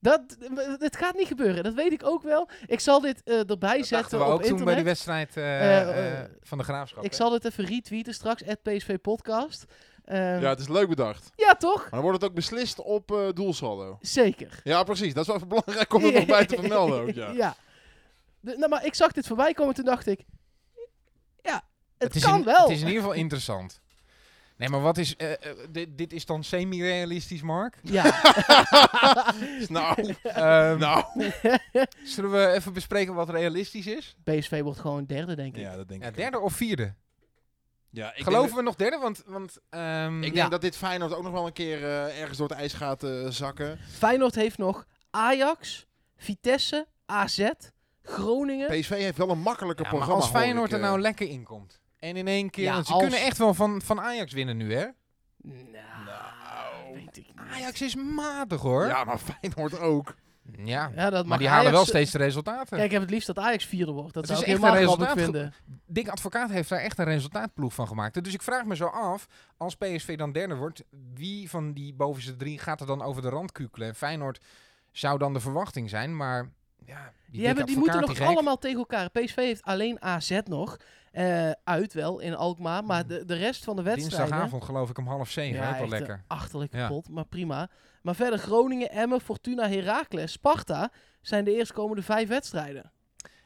Dat, 0.00 0.36
het 0.78 0.96
gaat 0.96 1.14
niet 1.16 1.26
gebeuren, 1.26 1.62
dat 1.62 1.74
weet 1.74 1.92
ik 1.92 2.04
ook 2.06 2.22
wel. 2.22 2.48
Ik 2.66 2.80
zal 2.80 3.00
dit 3.00 3.22
eh, 3.22 3.50
erbij 3.50 3.78
Dat 3.78 3.86
zetten 3.86 4.18
we 4.18 4.24
op 4.24 4.30
ook 4.30 4.42
toen 4.42 4.50
internet. 4.50 4.64
bij 4.64 4.74
die 4.74 4.84
wedstrijd 4.84 5.32
van 6.42 6.58
de 6.58 6.64
Graafschap. 6.64 7.04
Ik 7.04 7.10
hè? 7.10 7.16
zal 7.16 7.30
dit 7.30 7.44
even 7.44 7.64
retweeten 7.64 8.14
straks, 8.14 8.46
at 8.46 8.62
PSV 8.62 8.98
Podcast. 8.98 9.64
Ehm, 10.04 10.40
Ja, 10.40 10.48
het 10.48 10.60
is 10.60 10.68
leuk 10.68 10.88
bedacht. 10.88 11.30
ja, 11.36 11.54
toch? 11.54 11.80
Maar 11.80 11.90
dan 11.90 12.00
wordt 12.00 12.20
het 12.20 12.28
ook 12.30 12.36
beslist 12.36 12.80
op 12.80 13.10
eh, 13.12 13.28
doelsaldo. 13.34 13.98
Zeker. 14.00 14.60
Ja, 14.64 14.82
precies. 14.82 15.14
Dat 15.14 15.22
is 15.22 15.26
wel 15.26 15.36
even 15.36 15.48
belangrijk 15.56 15.94
om 15.94 16.04
er 16.04 16.12
nog 16.12 16.26
bij 16.26 16.46
te 16.46 16.56
vermelden 16.56 17.00
ook, 17.00 17.10
ja. 17.36 17.56
De- 18.40 18.56
nou, 18.58 18.68
maar 18.70 18.84
ik 18.86 18.94
zag 18.94 19.12
dit 19.12 19.26
voorbij 19.26 19.52
komen, 19.52 19.74
toen 19.74 19.84
dacht 19.84 20.06
ik... 20.06 20.20
Ja, 21.42 21.62
het, 21.98 22.18
kan 22.20 22.38
in, 22.38 22.44
wel. 22.44 22.60
Het 22.62 22.70
is 22.70 22.80
in 22.80 22.86
ieder 22.86 23.00
geval 23.02 23.16
interessant. 23.16 23.80
Nee, 24.56 24.68
maar 24.68 24.80
wat 24.80 24.98
is... 24.98 25.16
eh, 25.16 25.32
eh, 25.32 25.38
dit, 25.70 25.88
dit 25.98 26.12
is 26.12 26.26
dan 26.26 26.44
semi-realistisch, 26.44 27.42
Mark? 27.42 27.78
Ja, 27.82 28.02
nou, 29.68 30.14
Ehm, 30.22 30.78
nou. 30.78 31.04
Zullen 32.04 32.30
we 32.30 32.46
even 32.52 32.72
bespreken 32.72 33.14
wat 33.14 33.30
realistisch 33.30 33.86
is? 33.86 34.16
PSV 34.24 34.60
wordt 34.62 34.80
gewoon 34.80 35.04
derde, 35.04 35.34
denk 35.36 35.54
ik. 35.56 35.60
Ja, 35.62 35.76
dat 35.76 35.88
denk 35.88 36.02
Ja, 36.02 36.08
ik. 36.08 36.16
derde 36.16 36.38
of 36.40 36.52
vierde? 36.52 36.94
Ja, 37.94 38.14
ik 38.14 38.22
Geloven 38.22 38.56
we 38.56 38.62
nog 38.62 38.74
derde? 38.74 38.98
Want, 38.98 39.22
want 39.26 39.58
ehm, 39.70 40.22
Ik 40.22 40.28
Ja. 40.28 40.34
denk 40.34 40.50
dat 40.50 40.60
dit 40.60 40.76
Feyenoord 40.76 41.14
ook 41.14 41.22
nog 41.22 41.32
wel 41.32 41.46
een 41.46 41.52
keer 41.52 41.84
eh, 41.84 42.20
ergens 42.20 42.38
door 42.38 42.48
het 42.48 42.58
ijs 42.58 42.72
gaat 42.72 43.02
eh, 43.02 43.26
zakken. 43.28 43.78
Feyenoord 43.90 44.34
heeft 44.34 44.58
nog 44.58 44.86
Ajax, 45.10 45.86
Vitesse, 46.16 46.86
AZ, 47.06 47.48
Groningen. 48.02 48.80
PSV 48.80 48.88
heeft 48.90 49.18
wel 49.18 49.30
een 49.30 49.38
makkelijker 49.40 49.84
ja, 49.84 49.90
maar 49.90 49.98
programma. 50.00 50.22
als 50.26 50.30
Feyenoord 50.40 50.66
ik, 50.66 50.72
er 50.76 50.82
eh. 50.82 50.88
nou 50.88 51.00
lekker 51.00 51.28
in 51.28 51.44
komt. 51.44 51.80
En 51.98 52.16
in 52.16 52.26
één 52.28 52.50
keer... 52.50 52.64
Ja, 52.64 52.72
want 52.72 52.86
ze 52.86 52.92
als- 52.92 53.02
kunnen 53.02 53.20
echt 53.20 53.38
wel 53.38 53.54
van, 53.54 53.82
van 53.82 54.00
Ajax 54.00 54.32
winnen 54.32 54.56
nu, 54.56 54.74
hè? 54.74 54.86
Nou, 55.42 56.94
weet 56.94 57.16
ik 57.16 57.26
niet. 57.26 57.52
Ajax 57.52 57.82
is 57.82 57.94
matig, 57.94 58.60
hoor. 58.60 58.86
Ja, 58.86 59.04
maar 59.04 59.18
Feyenoord 59.18 59.78
ook. 59.78 60.14
Ja, 60.56 60.90
Ja, 60.94 61.10
dat 61.10 61.26
maar 61.26 61.38
die 61.38 61.48
halen 61.48 61.72
wel 61.72 61.84
steeds 61.84 62.10
de 62.10 62.18
resultaten. 62.18 62.76
Kijk, 62.76 62.84
ik 62.84 62.90
heb 62.90 63.00
het 63.00 63.10
liefst 63.10 63.26
dat 63.26 63.38
Ajax 63.38 63.64
vierde 63.64 63.92
wordt. 63.92 64.14
Dat 64.14 64.28
Het 64.28 64.36
zou 64.36 64.38
is 64.38 64.46
ik 64.46 64.52
echt 64.62 64.62
helemaal 64.74 64.82
resultaat 64.84 65.18
vinden. 65.18 65.54
Dick 65.86 66.08
Advocaat 66.08 66.50
heeft 66.50 66.68
daar 66.68 66.78
echt 66.80 66.98
een 66.98 67.04
resultaatploeg 67.04 67.74
van 67.74 67.86
gemaakt. 67.86 68.24
Dus 68.24 68.34
ik 68.34 68.42
vraag 68.42 68.64
me 68.64 68.76
zo 68.76 68.86
af, 68.86 69.26
als 69.56 69.74
PSV 69.76 70.16
dan 70.16 70.32
derde 70.32 70.54
wordt, 70.54 70.84
wie 71.14 71.50
van 71.50 71.72
die 71.72 71.94
bovenste 71.94 72.36
drie 72.36 72.58
gaat 72.58 72.80
er 72.80 72.86
dan 72.86 73.02
over 73.02 73.22
de 73.22 73.28
rand 73.28 73.52
kukelen? 73.52 73.88
En 73.88 73.94
Feyenoord 73.94 74.40
zou 74.90 75.18
dan 75.18 75.32
de 75.32 75.40
verwachting 75.40 75.90
zijn, 75.90 76.16
maar 76.16 76.50
ja, 76.86 77.12
die, 77.24 77.38
Die, 77.38 77.46
hebben, 77.46 77.66
die 77.66 77.76
moeten 77.78 78.00
nog 78.00 78.16
gek. 78.16 78.26
allemaal 78.26 78.58
tegen 78.58 78.78
elkaar. 78.78 79.10
PSV 79.10 79.34
heeft 79.36 79.62
alleen 79.62 80.02
AZ 80.02 80.38
nog. 80.44 80.76
Eh, 81.12 81.50
uit 81.64 81.92
wel, 81.92 82.20
in 82.20 82.34
Alkmaar. 82.34 82.84
Maar 82.84 83.06
de, 83.06 83.24
de 83.24 83.34
rest 83.34 83.64
van 83.64 83.76
de 83.76 83.82
wedstrijden... 83.82 84.18
Dinsdagavond 84.18 84.64
geloof 84.64 84.90
ik 84.90 84.98
om 84.98 85.06
half 85.06 85.30
zeven, 85.30 85.58
ook 85.58 85.64
wel 85.64 85.72
echt, 85.74 85.82
eh, 85.82 85.88
lekker. 85.88 86.24
achterlijk 86.26 86.72
Ja. 86.72 86.80
kapot, 86.80 87.08
maar 87.08 87.26
prima. 87.26 87.68
Maar 88.02 88.14
verder 88.14 88.38
Groningen, 88.38 88.90
Emmen, 88.90 89.20
Fortuna, 89.20 89.68
Heracles, 89.68 90.32
Sparta 90.32 90.90
zijn 91.20 91.44
de 91.44 91.54
eerstkomende 91.56 92.02
vijf 92.02 92.28
wedstrijden. 92.28 92.92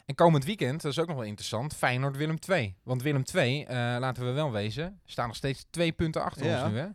En 0.04 0.14
komend 0.14 0.44
weekend, 0.44 0.82
dat 0.82 0.92
is 0.92 0.98
ook 0.98 1.06
nog 1.06 1.16
wel 1.16 1.24
interessant, 1.24 1.74
Feyenoord-Willem 1.74 2.38
2. 2.40 2.76
Want 2.82 3.02
Willem 3.02 3.24
2, 3.24 3.66
laten 3.98 4.26
we 4.26 4.30
wel 4.32 4.52
wezen, 4.52 5.00
staan 5.04 5.26
nog 5.26 5.36
steeds 5.36 5.66
twee 5.70 5.92
punten 5.92 6.22
achter 6.22 6.46
Ja. 6.46 6.62
ons 6.62 6.72
nu, 6.72 6.78
hè? 6.78 6.86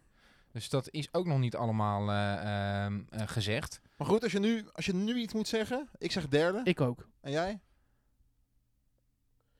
Dus 0.51 0.69
dat 0.69 0.87
is 0.89 1.07
ook 1.11 1.25
nog 1.25 1.39
niet 1.39 1.55
allemaal 1.55 2.09
eh, 2.09 2.83
ehm, 2.83 3.01
eh, 3.09 3.21
gezegd. 3.25 3.81
Maar 3.97 4.07
goed, 4.07 4.23
als 4.23 4.31
je, 4.31 4.39
nu, 4.39 4.65
als 4.73 4.85
je 4.85 4.93
nu 4.93 5.15
iets 5.15 5.33
moet 5.33 5.47
zeggen, 5.47 5.89
ik 5.97 6.11
zeg 6.11 6.27
derde. 6.27 6.61
Ik 6.63 6.81
ook. 6.81 7.07
En 7.21 7.31
jij? 7.31 7.59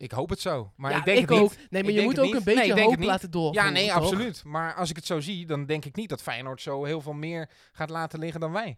Ik 0.02 0.12
hoop 0.12 0.30
het 0.30 0.40
zo. 0.40 0.72
Maar 0.76 0.92
ja, 0.92 0.98
ik 0.98 1.06
denk 1.06 1.30
het 1.30 1.40
ook. 1.40 1.50
niet. 1.50 1.68
Nee, 1.70 1.82
maar 1.84 1.92
Ik 1.92 1.98
je 1.98 2.04
moet 2.04 2.16
het 2.16 2.20
ook 2.26 2.26
niet. 2.34 2.36
een 2.36 2.54
beetje 2.56 2.74
Nee, 2.74 2.84
hoop 2.84 2.96
het 2.96 3.04
laten 3.06 3.32
doorgaan. 3.32 3.66
Ja, 3.66 3.72
nee, 3.72 3.88
toch? 3.88 3.96
absoluut. 3.96 4.44
Maar 4.44 4.74
als 4.76 4.90
ik 4.90 4.96
het 4.96 5.06
zo 5.06 5.20
zie, 5.20 5.46
dan 5.46 5.66
denk 5.66 5.86
ik 5.86 5.96
niet 5.96 6.10
dat 6.10 6.22
Feyenoord 6.22 6.62
zo 6.62 6.84
heel 6.84 7.02
veel 7.02 7.14
meer 7.14 7.50
gaat 7.72 7.90
laten 7.90 8.20
liggen 8.20 8.40
dan 8.40 8.52
wij. 8.52 8.78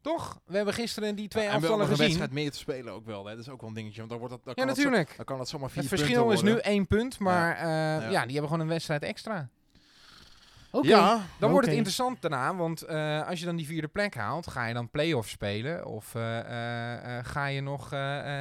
Toch? 0.00 0.40
We 0.44 0.56
hebben 0.56 0.74
gisteren 0.74 1.16
die 1.16 1.28
twee 1.28 1.44
Ja, 1.44 1.50
en 1.50 1.62
een 1.62 1.80
gezien. 1.80 1.96
wedstrijd 1.96 2.32
meer 2.32 2.50
te 2.50 2.58
spelen 2.58 2.92
ook 2.92 3.06
wel. 3.06 3.24
Hè. 3.24 3.30
Dat 3.30 3.40
is 3.46 3.48
ook 3.48 3.60
wel 3.60 3.68
een 3.68 3.74
dingetje. 3.76 3.98
Want 3.98 4.10
dan, 4.10 4.18
wordt 4.18 4.34
dat, 4.34 4.44
dan 4.44 4.52
Ja, 4.56 4.64
kan 4.64 4.74
zo- 4.74 4.82
natuurlijk. 4.82 5.16
dan 5.16 5.24
kan 5.24 5.38
dat 5.38 5.48
zomaar 5.48 5.70
vier 5.70 5.80
Het 5.80 5.88
punten 5.90 6.06
verschil 6.06 6.30
is 6.30 6.42
nu 6.42 6.56
één 6.58 6.86
punt, 6.86 7.18
maar 7.18 7.56
eh, 7.56 7.62
ja. 7.62 8.10
Ja. 8.10 8.22
die 8.22 8.32
hebben 8.32 8.44
gewoon 8.50 8.60
een 8.60 8.68
wedstrijd 8.68 9.02
extra. 9.02 9.48
Ja, 10.82 11.20
Dan 11.38 11.50
wordt 11.50 11.66
het 11.66 11.74
interessant 11.76 12.20
daarna, 12.22 12.54
want 12.56 12.82
eh, 12.82 13.28
als 13.28 13.38
je 13.40 13.44
dan 13.46 13.56
die 13.56 13.66
vierde 13.66 13.88
plek 13.88 14.14
haalt, 14.14 14.46
ga 14.46 14.66
je 14.66 14.74
dan 14.74 14.90
play-off 14.90 15.28
spelen? 15.28 15.86
Of 15.86 16.14
eh, 16.14 16.38
eh, 17.18 17.24
ga 17.24 17.46
je 17.46 17.60
nog 17.60 17.90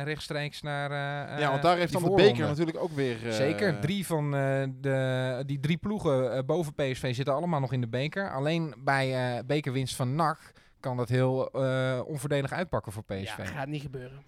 rechtstreeks 0.03 0.61
naar 0.61 0.91
eh, 0.91 1.39
ja, 1.39 1.49
want 1.49 1.61
daar 1.61 1.77
heeft 1.77 1.93
dan 1.93 2.03
de 2.03 2.09
beker 2.15 2.47
natuurlijk 2.47 2.77
ook 2.77 2.91
weer... 2.91 3.27
eh, 3.27 3.31
Zeker. 3.33 3.79
Drie 3.79 4.05
van 4.05 4.35
eh, 4.35 4.63
de, 4.81 5.43
die 5.45 5.59
drie 5.59 5.77
ploegen 5.77 6.45
boven 6.45 6.73
PSV 6.73 7.15
zitten 7.15 7.33
allemaal 7.33 7.59
nog 7.59 7.73
in 7.73 7.81
de 7.81 7.87
beker. 7.87 8.31
Alleen 8.31 8.73
bij 8.77 9.35
eh, 9.37 9.43
bekerwinst 9.45 9.95
van 9.95 10.15
NAC 10.15 10.51
kan 10.79 10.97
dat 10.97 11.09
heel 11.09 11.51
eh, 11.51 11.99
onvoordelig 12.05 12.51
uitpakken 12.51 12.91
voor 12.91 13.03
PSV. 13.03 13.37
Ja, 13.37 13.45
gaat 13.45 13.67
niet 13.67 13.81
gebeuren. 13.81 14.23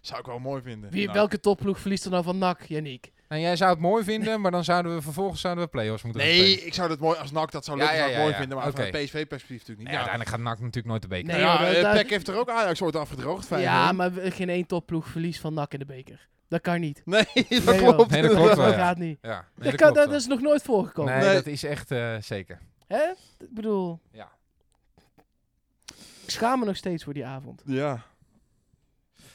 Zou 0.00 0.20
ik 0.20 0.26
wel 0.26 0.38
mooi 0.38 0.62
vinden. 0.62 0.90
Wie, 0.90 1.02
Nou, 1.04 1.16
welke 1.16 1.40
topploeg 1.40 1.78
verliest 1.80 2.04
er 2.04 2.10
nou 2.10 2.24
van 2.24 2.38
NAC, 2.38 2.62
Yannick? 2.62 3.12
Nou, 3.28 3.42
jij 3.42 3.56
zou 3.56 3.70
het 3.70 3.80
mooi 3.80 4.04
vinden, 4.04 4.40
maar 4.40 4.50
dan 4.50 4.64
zouden 4.64 4.94
we 4.94 5.02
vervolgens 5.02 5.40
zouden 5.40 5.64
we 5.64 5.70
play-offs 5.70 6.02
moeten 6.02 6.22
Nee, 6.22 6.46
spelen. 6.50 6.66
ik 6.66 6.74
zou 6.74 6.90
het 6.90 7.00
mooi 7.00 7.18
als 7.18 7.30
NAC 7.30 7.50
dat 7.50 7.64
zou 7.64 7.78
Ja, 7.78 7.84
lukken, 7.84 8.02
ja, 8.02 8.10
ja, 8.10 8.18
mooi 8.18 8.30
ja. 8.30 8.36
vinden. 8.38 8.58
Maar 8.58 8.70
vanuit 8.70 8.90
PSV-perspectief 8.90 9.48
natuurlijk 9.58 9.78
niet. 9.78 9.88
Ja, 9.88 9.94
uiteindelijk 9.94 10.30
gaat 10.30 10.40
NAC 10.40 10.58
natuurlijk 10.58 10.86
nooit 10.86 11.02
de 11.02 11.08
beker. 11.08 11.26
Nee, 11.26 11.40
ja, 11.40 11.70
joh, 11.70 11.80
eh, 11.88 11.92
Peck 11.92 12.10
heeft 12.10 12.28
er 12.28 12.34
ook 12.38 12.48
Ajax 12.50 12.82
ooit 12.82 12.96
afgedroogd. 12.96 13.46
5-1. 13.46 13.60
Ja, 13.60 13.92
maar 13.92 14.10
geen 14.14 14.48
één 14.48 14.66
topploeg 14.66 15.06
verliest 15.08 15.40
van 15.40 15.54
NAC 15.54 15.72
in 15.72 15.78
de 15.78 15.84
beker. 15.84 16.28
Dat 16.48 16.60
kan 16.60 16.80
niet. 16.80 17.02
Nee, 17.04 17.24
dat 17.34 17.64
Nee, 17.64 17.78
klopt. 17.78 18.10
Nee, 18.10 18.22
dat 18.22 18.30
klopt 18.30 18.56
wel, 18.56 18.66
Dat 18.66 18.74
gaat 18.74 18.98
niet. 18.98 19.18
Ja, 19.22 19.28
nee, 19.30 19.40
dat, 19.54 19.64
dat, 19.64 19.74
kan, 19.74 19.92
klopt 19.92 20.10
dat 20.10 20.20
is 20.20 20.26
nog 20.26 20.40
nooit 20.40 20.62
voorgekomen. 20.62 21.12
Nee, 21.14 21.24
Nee. 21.24 21.34
dat 21.34 21.46
is 21.46 21.64
echt 21.64 21.90
eh, 21.90 22.16
zeker. 22.20 22.58
Hè? 22.86 23.02
Ik 23.38 23.54
bedoel, 23.54 24.00
Ja. 24.12 24.28
ik 26.24 26.30
schaam 26.30 26.58
me 26.58 26.64
nog 26.66 26.76
steeds 26.76 27.04
voor 27.04 27.14
die 27.14 27.26
avond. 27.26 27.62
Ja. 27.64 28.02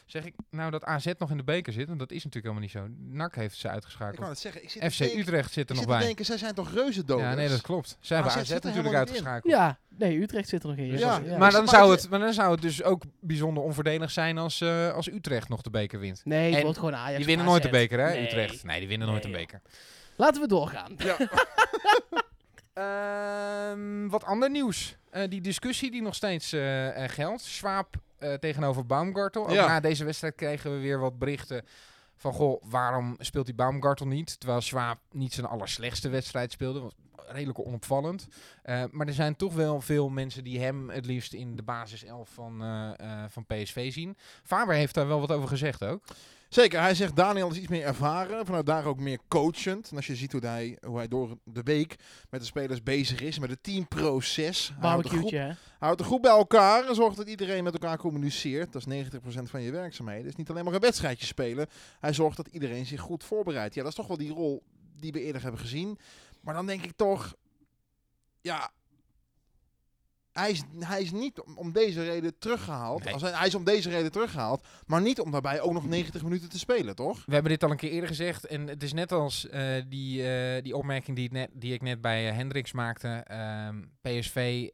Zeg 0.05 0.25
ik 0.25 0.33
nou 0.49 0.71
dat 0.71 0.83
AZ 0.83 1.05
nog 1.17 1.31
in 1.31 1.37
de 1.37 1.43
beker 1.43 1.73
zit? 1.73 1.87
Want 1.87 1.99
dat 1.99 2.11
is 2.11 2.23
natuurlijk 2.23 2.55
helemaal 2.55 2.85
niet 2.87 2.99
zo. 2.99 3.15
NAC 3.17 3.35
heeft 3.35 3.57
ze 3.57 3.67
Ik 3.67 3.73
uitgeschakeld. 3.73 4.19
kan 4.19 4.29
het 4.29 4.39
zeggen. 4.39 4.63
Ik 4.63 4.69
zit 4.69 4.93
FC 4.93 4.99
Utrecht 4.99 5.51
zit 5.53 5.55
er 5.55 5.61
Ik 5.61 5.67
nog 5.69 5.77
zit 5.77 5.87
te 5.87 5.97
bij. 5.97 6.05
denken, 6.05 6.25
zij 6.25 6.37
zijn 6.37 6.53
toch 6.53 6.73
reuzendood? 6.73 7.19
Ja, 7.19 7.33
nee, 7.33 7.49
dat 7.49 7.61
klopt. 7.61 7.97
Zij 7.99 8.17
hebben 8.17 8.35
AZ 8.35 8.49
natuurlijk 8.49 8.95
uitgeschakeld. 8.95 9.53
Ja, 9.53 9.77
nee, 9.97 10.21
Utrecht 10.21 10.49
zit 10.49 10.63
er 10.63 10.69
nog 10.69 10.77
in. 10.77 10.85
Ja, 10.85 10.97
Ja, 10.97 11.19
Maar, 11.19 11.37
Maar 11.37 11.51
dan 11.51 11.67
zou 11.67 11.91
het, 11.91 12.09
maar 12.09 12.19
dan 12.19 12.33
zou 12.33 12.51
het 12.51 12.61
dus 12.61 12.83
ook 12.83 13.03
bijzonder 13.19 13.63
onvoordelig 13.63 14.11
zijn 14.11 14.37
als, 14.37 14.61
eh, 14.61 14.93
als 14.93 15.07
Utrecht 15.11 15.49
nog 15.49 15.61
de 15.61 15.69
beker 15.69 15.99
wint. 15.99 16.21
Nee, 16.25 16.47
het 16.47 16.55
En 16.57 16.63
wordt 16.63 16.77
gewoon 16.77 16.95
Ajax. 16.95 17.17
Die 17.17 17.25
winnen 17.25 17.45
nooit 17.45 17.63
de 17.63 17.69
beker, 17.69 17.99
hè, 17.99 18.09
Nee. 18.13 18.25
Utrecht? 18.25 18.63
Nee, 18.63 18.79
die 18.79 18.87
winnen 18.87 19.07
nooit 19.07 19.23
Nee, 19.23 19.33
een 19.33 19.39
beker. 19.39 19.61
Laten 20.15 20.41
we 20.41 20.47
doorgaan. 20.47 20.93
Ja. 20.97 21.17
Ehm, 22.73 24.07
wat 24.07 24.23
ander 24.23 24.49
nieuws. 24.49 24.95
Eh, 25.09 25.29
die 25.29 25.41
discussie 25.41 25.91
die 25.91 26.01
nog 26.01 26.15
steeds 26.15 26.53
eh, 26.53 26.87
geldt. 27.07 27.41
Schwab 27.41 27.95
eh, 28.17 28.33
tegenover 28.33 28.85
Baumgartel. 28.85 29.43
Ook 29.43 29.51
Ja. 29.53 29.67
na 29.67 29.79
deze 29.79 30.05
wedstrijd 30.05 30.35
kregen 30.35 30.71
we 30.71 30.79
weer 30.79 30.99
wat 30.99 31.19
berichten 31.19 31.65
van... 32.15 32.33
Goh, 32.33 32.63
waarom 32.63 33.15
speelt 33.19 33.45
die 33.45 33.55
Baumgartel 33.55 34.07
niet? 34.07 34.39
Terwijl 34.39 34.61
Schwab 34.61 34.97
niet 35.11 35.33
zijn 35.33 35.47
allerslechtste 35.47 36.09
wedstrijd 36.09 36.51
speelde. 36.51 36.79
Was 36.79 36.93
redelijk 37.27 37.59
onopvallend. 37.59 38.27
Eh, 38.63 38.83
maar 38.91 39.07
er 39.07 39.13
zijn 39.13 39.35
toch 39.35 39.53
wel 39.53 39.81
veel 39.81 40.09
mensen 40.09 40.43
die 40.43 40.59
hem 40.59 40.89
het 40.89 41.05
liefst 41.05 41.33
in 41.33 41.55
de 41.55 41.63
basiself 41.63 42.29
van, 42.29 42.61
eh, 42.63 42.91
eh, 42.97 43.29
van 43.29 43.45
PSV 43.45 43.93
zien. 43.93 44.17
Faber 44.43 44.75
heeft 44.75 44.93
daar 44.93 45.07
wel 45.07 45.19
wat 45.19 45.31
over 45.31 45.47
gezegd 45.47 45.83
ook. 45.83 46.03
Zeker, 46.49 46.81
hij 46.81 46.95
zegt 46.95 47.15
Daniel 47.15 47.51
is 47.51 47.57
iets 47.57 47.67
meer 47.67 47.83
ervaren, 47.83 48.45
vanuit 48.45 48.65
daar 48.65 48.85
ook 48.85 48.99
meer 48.99 49.19
coachend. 49.27 49.89
En 49.89 49.95
als 49.95 50.07
je 50.07 50.15
ziet 50.15 50.31
hoe 50.31 50.41
hij, 50.41 50.77
hoe 50.85 50.97
hij 50.97 51.07
door 51.07 51.37
de 51.43 51.63
week 51.63 51.95
met 52.29 52.39
de 52.39 52.45
spelers 52.45 52.83
bezig 52.83 53.21
is, 53.21 53.39
met 53.39 53.49
het 53.49 53.63
teamproces. 53.63 54.73
Houdt 54.79 55.09
de, 55.09 55.17
groep, 55.17 55.31
hè? 55.31 55.51
houdt 55.79 55.97
de 55.97 56.03
groep 56.03 56.21
bij 56.21 56.31
elkaar 56.31 56.87
en 56.87 56.95
zorgt 56.95 57.17
dat 57.17 57.27
iedereen 57.27 57.63
met 57.63 57.73
elkaar 57.73 57.97
communiceert. 57.97 58.73
Dat 58.73 58.87
is 58.87 59.09
90% 59.09 59.43
van 59.43 59.61
je 59.61 59.71
werkzaamheden. 59.71 60.27
is 60.27 60.35
niet 60.35 60.49
alleen 60.49 60.65
maar 60.65 60.73
een 60.73 60.79
wedstrijdje 60.79 61.25
spelen. 61.25 61.67
Hij 61.99 62.13
zorgt 62.13 62.37
dat 62.37 62.47
iedereen 62.47 62.85
zich 62.85 63.01
goed 63.01 63.23
voorbereidt. 63.23 63.75
Ja, 63.75 63.81
dat 63.81 63.91
is 63.91 63.97
toch 63.97 64.07
wel 64.07 64.17
die 64.17 64.33
rol 64.33 64.63
die 64.99 65.11
we 65.11 65.21
eerder 65.21 65.41
hebben 65.41 65.59
gezien. 65.59 65.99
Maar 66.41 66.53
dan 66.53 66.65
denk 66.65 66.83
ik 66.83 66.95
toch, 66.95 67.35
ja, 68.41 68.71
hij 70.39 70.51
is, 70.51 70.63
hij 70.79 71.01
is 71.01 71.11
niet 71.11 71.41
om, 71.55 71.71
deze 71.71 72.03
reden 72.03 72.37
teruggehaald. 72.37 73.03
Nee. 73.03 73.13
Als 73.13 73.21
hij, 73.21 73.31
hij 73.31 73.47
is 73.47 73.55
om 73.55 73.63
deze 73.63 73.89
reden 73.89 74.11
teruggehaald, 74.11 74.65
maar 74.85 75.01
niet 75.01 75.19
om 75.19 75.31
daarbij 75.31 75.61
ook 75.61 75.73
nog 75.73 75.87
90 75.87 76.23
minuten 76.23 76.49
te 76.49 76.59
spelen, 76.59 76.95
toch? 76.95 77.23
We 77.25 77.33
hebben 77.33 77.51
dit 77.51 77.63
al 77.63 77.71
een 77.71 77.77
keer 77.77 77.91
eerder 77.91 78.09
gezegd. 78.09 78.45
En 78.45 78.67
het 78.67 78.83
is 78.83 78.93
net 78.93 79.11
als 79.11 79.49
eh, 79.49 79.61
die, 79.87 80.29
eh, 80.29 80.63
die 80.63 80.75
opmerking 80.75 81.15
die, 81.15 81.25
ik 81.25 81.31
net, 81.31 81.49
die 81.53 81.73
ik 81.73 81.81
net 81.81 82.01
bij 82.01 82.29
eh, 82.29 82.35
Hendricks 82.35 82.71
maakte. 82.71 83.07
Ehm, 83.07 83.81
PSV 84.01 84.67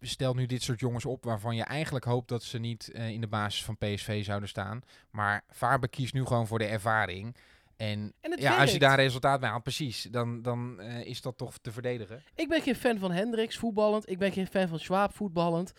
stelt 0.00 0.36
nu 0.36 0.46
dit 0.46 0.62
soort 0.62 0.80
jongens 0.80 1.04
op 1.04 1.24
waarvan 1.24 1.56
je 1.56 1.64
eigenlijk 1.64 2.04
hoopt 2.04 2.28
dat 2.28 2.42
ze 2.42 2.58
niet 2.58 2.88
in 2.88 3.20
de 3.20 3.26
basis 3.26 3.64
van 3.64 3.78
PSV 3.78 4.24
zouden 4.24 4.48
staan. 4.48 4.80
Maar 5.10 5.44
Faber 5.50 5.88
kiest 5.88 6.14
nu 6.14 6.24
gewoon 6.24 6.46
voor 6.46 6.58
de 6.58 6.64
ervaring. 6.64 7.36
En, 7.76 8.14
ja, 8.36 8.60
als 8.60 8.72
je 8.72 8.78
daar 8.78 8.96
resultaat 8.96 9.40
bij 9.40 9.48
haalt, 9.48 9.62
precies, 9.62 10.02
dan, 10.02 10.42
dan 10.42 10.80
eh, 10.80 11.06
is 11.06 11.20
dat 11.22 11.38
toch 11.38 11.58
te 11.58 11.72
verdedigen. 11.72 12.22
Ik 12.34 12.48
ben 12.48 12.62
geen 12.62 12.76
fan 12.76 12.98
van 12.98 13.10
Hendricks 13.12 13.56
voetballend. 13.56 14.10
Ik 14.10 14.18
ben 14.18 14.32
geen 14.32 14.46
fan 14.46 14.68
van 14.68 14.78
Schwab 14.78 15.14
voetballend. 15.16 15.72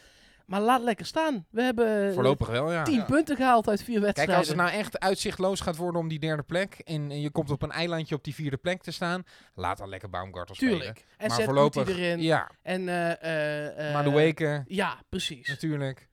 Maar 0.45 0.61
laat 0.61 0.81
lekker 0.81 1.05
staan. 1.05 1.45
We 1.49 1.61
hebben 1.61 2.07
eh, 2.07 2.13
Voorlopig 2.13 2.47
wel, 2.47 2.71
ja. 2.71 2.83
10 2.83 3.05
punten 3.05 3.35
gehaald 3.35 3.67
uit 3.67 3.83
vier 3.83 3.93
Kijk, 3.93 4.05
wedstrijden. 4.05 4.35
als 4.37 4.47
het 4.47 4.57
nou 4.57 4.69
echt 4.71 4.99
uitzichtloos 4.99 5.59
gaat 5.59 5.75
worden 5.75 6.01
om 6.01 6.07
die 6.07 6.19
derde 6.19 6.43
plek 6.43 6.73
en, 6.73 7.11
en 7.11 7.21
je 7.21 7.29
komt 7.29 7.51
op 7.51 7.61
een 7.61 7.71
eilandje 7.71 8.15
op 8.15 8.23
die 8.23 8.33
vierde 8.35 8.57
plek 8.57 8.81
te 8.81 8.91
staan, 8.91 9.23
laat 9.53 9.77
dan 9.77 9.89
lekker 9.89 10.09
Baumgartel 10.09 10.55
spelen. 10.55 10.77
Tuurlijk. 10.77 11.05
En 11.17 11.27
maar 11.27 11.35
zet 11.35 11.45
voorlopig, 11.45 11.87
erin. 11.87 12.21
ja, 12.21 12.51
En, 12.61 12.79
eh, 12.79 13.93
maar 13.93 14.03
de 14.03 14.11
weken 14.11 14.63
Ja, 14.67 14.99
precies. 15.09 15.47
natuurlijk. 15.47 16.07